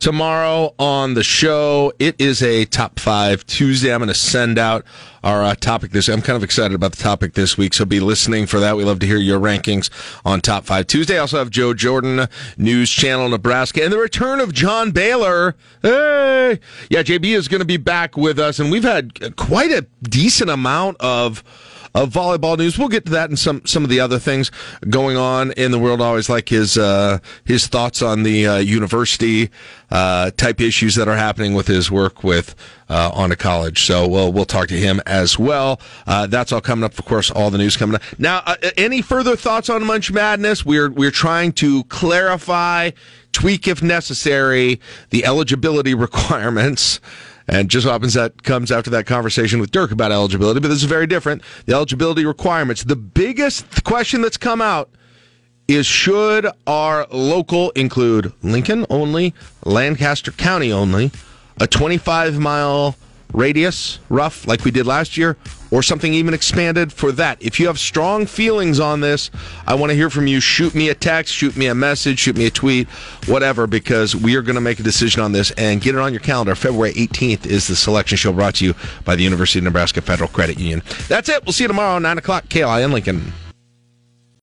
tomorrow 0.01 0.75
on 0.79 1.15
the 1.15 1.23
show, 1.23 1.93
it 1.99 2.17
is 2.19 2.43
a 2.43 2.65
top 2.65 2.99
five 2.99 3.47
Tuesday. 3.47 3.93
I'm 3.93 4.01
going 4.01 4.09
to 4.09 4.15
send 4.15 4.59
out 4.59 4.85
our 5.23 5.45
uh, 5.45 5.55
topic 5.55 5.93
this. 5.93 6.09
I'm 6.09 6.23
kind 6.23 6.37
of 6.37 6.43
excited 6.43 6.75
about 6.75 6.93
the 6.93 7.03
topic 7.03 7.35
this 7.35 7.57
week, 7.57 7.75
so 7.75 7.85
be 7.85 8.01
listening 8.01 8.47
for 8.47 8.59
that. 8.59 8.77
We 8.77 8.85
love 8.85 8.99
to 9.01 9.07
hear 9.07 9.19
your 9.19 9.39
rankings 9.39 9.91
on 10.25 10.41
top 10.41 10.65
five 10.65 10.87
Tuesday. 10.87 11.17
I 11.17 11.21
Also 11.21 11.39
have 11.39 11.51
Joe 11.51 11.75
Jordan, 11.75 12.27
News 12.57 12.91
Channel 12.91 13.29
Nebraska, 13.29 13.85
and 13.85 13.93
the 13.93 13.99
return 13.99 14.41
of 14.41 14.53
John 14.53 14.91
Baylor. 14.91 15.55
Hey, 15.83 16.59
yeah, 16.89 17.03
JB 17.03 17.37
is 17.37 17.49
going 17.49 17.61
to 17.61 17.67
be 17.67 17.77
back 17.77 18.17
with 18.17 18.39
us, 18.39 18.59
and 18.59 18.71
we've 18.71 18.83
had 18.83 19.37
quite 19.37 19.71
a 19.71 19.87
decent 20.03 20.51
amount 20.51 20.97
of 21.01 21.45
of 21.95 22.11
volleyball 22.11 22.57
news. 22.57 22.79
We'll 22.79 22.89
get 22.89 23.05
to 23.07 23.13
that 23.13 23.31
and 23.31 23.39
some 23.39 23.63
some 23.67 23.85
of 23.85 23.91
the 23.91 24.01
other 24.01 24.19
things 24.19 24.51
going 24.89 25.17
on 25.17 25.53
in 25.53 25.71
the 25.71 25.79
world. 25.79 26.01
I 26.01 26.07
always 26.07 26.29
like 26.29 26.49
his 26.49 26.79
uh, 26.79 27.19
his 27.45 27.67
thoughts 27.67 28.03
on 28.03 28.23
the 28.23 28.47
uh, 28.47 28.57
university 28.59 29.51
uh, 29.91 30.31
type 30.33 30.61
issues 30.61 30.95
that 30.95 31.09
are 31.09 31.17
happening 31.17 31.55
with 31.55 31.67
his 31.67 31.91
work 31.91 32.23
with 32.23 32.55
uh, 32.89 33.11
on 33.13 33.33
a 33.33 33.37
college. 33.37 33.85
So 33.85 34.07
we'll 34.07 34.33
we'll 34.33 34.45
talk 34.45 34.69
to 34.69 34.79
him 34.79 35.01
as 35.07 35.39
well. 35.39 35.81
Uh, 36.07 36.27
that's 36.27 36.53
all 36.53 36.61
coming 36.61 36.85
up. 36.85 36.99
Of 36.99 37.05
course, 37.05 37.31
all 37.31 37.51
the 37.51 37.59
news 37.59 37.77
coming 37.77 37.97
up. 37.97 38.03
Now, 38.19 38.43
uh, 38.47 38.57
any 38.77 39.03
further 39.03 39.37
thoughts 39.37 39.69
on 39.69 39.85
Munch 39.85 40.13
Madness? 40.13 40.65
We're 40.65 40.91
we're 40.91 41.11
trying 41.11 41.53
to 41.55 41.85
clarify, 41.85 42.91
tweak 43.33 43.67
if 43.67 43.83
necessary, 43.83 44.81
the 45.11 45.25
eligibility 45.25 45.95
requirements. 46.07 47.01
And 47.51 47.69
just 47.69 47.85
happens 47.85 48.15
that 48.15 48.45
comes 48.45 48.71
after 48.71 48.91
that 48.91 49.07
conversation 49.07 49.59
with 49.59 49.73
Dirk 49.73 49.91
about 49.91 50.13
eligibility, 50.13 50.61
but 50.61 50.69
this 50.69 50.79
is 50.79 50.85
very 50.85 51.09
different. 51.09 51.43
The 51.67 51.75
eligibility 51.75 52.25
requirements. 52.25 52.85
The 52.85 52.95
biggest 52.95 53.83
question 53.83 54.23
that's 54.23 54.37
come 54.37 54.63
out 54.63 54.89
is 55.67 55.85
should 55.85 56.47
our 56.69 57.09
local 57.11 57.71
include 57.71 58.33
Lincoln 58.43 58.87
only, 58.89 59.35
Lancaster 59.65 60.31
County 60.31 60.71
only, 60.71 61.11
a 61.61 61.67
25 61.67 62.39
mile 62.39 62.95
radius, 63.33 63.99
rough, 64.09 64.47
like 64.47 64.65
we 64.65 64.71
did 64.71 64.87
last 64.87 65.17
year, 65.17 65.37
or 65.71 65.83
something 65.83 66.13
even 66.13 66.35
expanded 66.35 66.93
for 66.93 67.13
that. 67.13 67.41
If 67.43 67.61
you 67.61 67.67
have 67.69 67.79
strong 67.79 68.27
feelings 68.27 68.81
on 68.81 69.01
this, 69.01 69.31
I 69.67 69.75
want 69.75 69.91
to 69.91 69.97
hear 69.97 70.11
from 70.11 70.27
you. 70.27 70.41
Shoot 70.41 70.75
me 70.75 70.89
a 70.89 70.95
text, 70.95 71.33
shoot 71.35 71.57
me 71.57 71.67
a 71.67 71.75
message, 71.75 72.19
shoot 72.19 72.37
me 72.37 72.47
a 72.47 72.51
tweet, 72.51 72.89
whatever, 73.27 73.67
because 73.67 74.17
we 74.17 74.37
are 74.37 74.43
going 74.43 74.57
to 74.57 74.61
make 74.61 74.81
a 74.81 74.83
decision 74.83 75.23
on 75.23 75.33
this 75.33 75.51
and 75.53 75.81
get 75.81 75.95
it 75.95 76.01
on 76.01 76.13
your 76.13 76.21
calendar. 76.21 76.55
February 76.55 76.93
18th 76.95 77.47
is 77.47 77.69
the 77.69 77.77
selection 77.77 78.17
show 78.17 78.33
brought 78.33 78.57
to 78.57 78.65
you 78.65 78.75
by 79.05 79.15
the 79.15 79.23
University 79.23 79.61
of 79.61 79.65
Nebraska 79.65 80.01
Federal 80.01 80.29
Credit 80.29 80.59
Union. 80.59 80.83
That's 81.09 81.29
it. 81.29 81.45
We'll 81.45 81.53
see 81.53 81.65
you 81.65 81.69
tomorrow, 81.69 81.99
9 81.99 82.19
o'clock, 82.19 82.49
KLIN 82.49 82.93
Lincoln. 82.93 83.33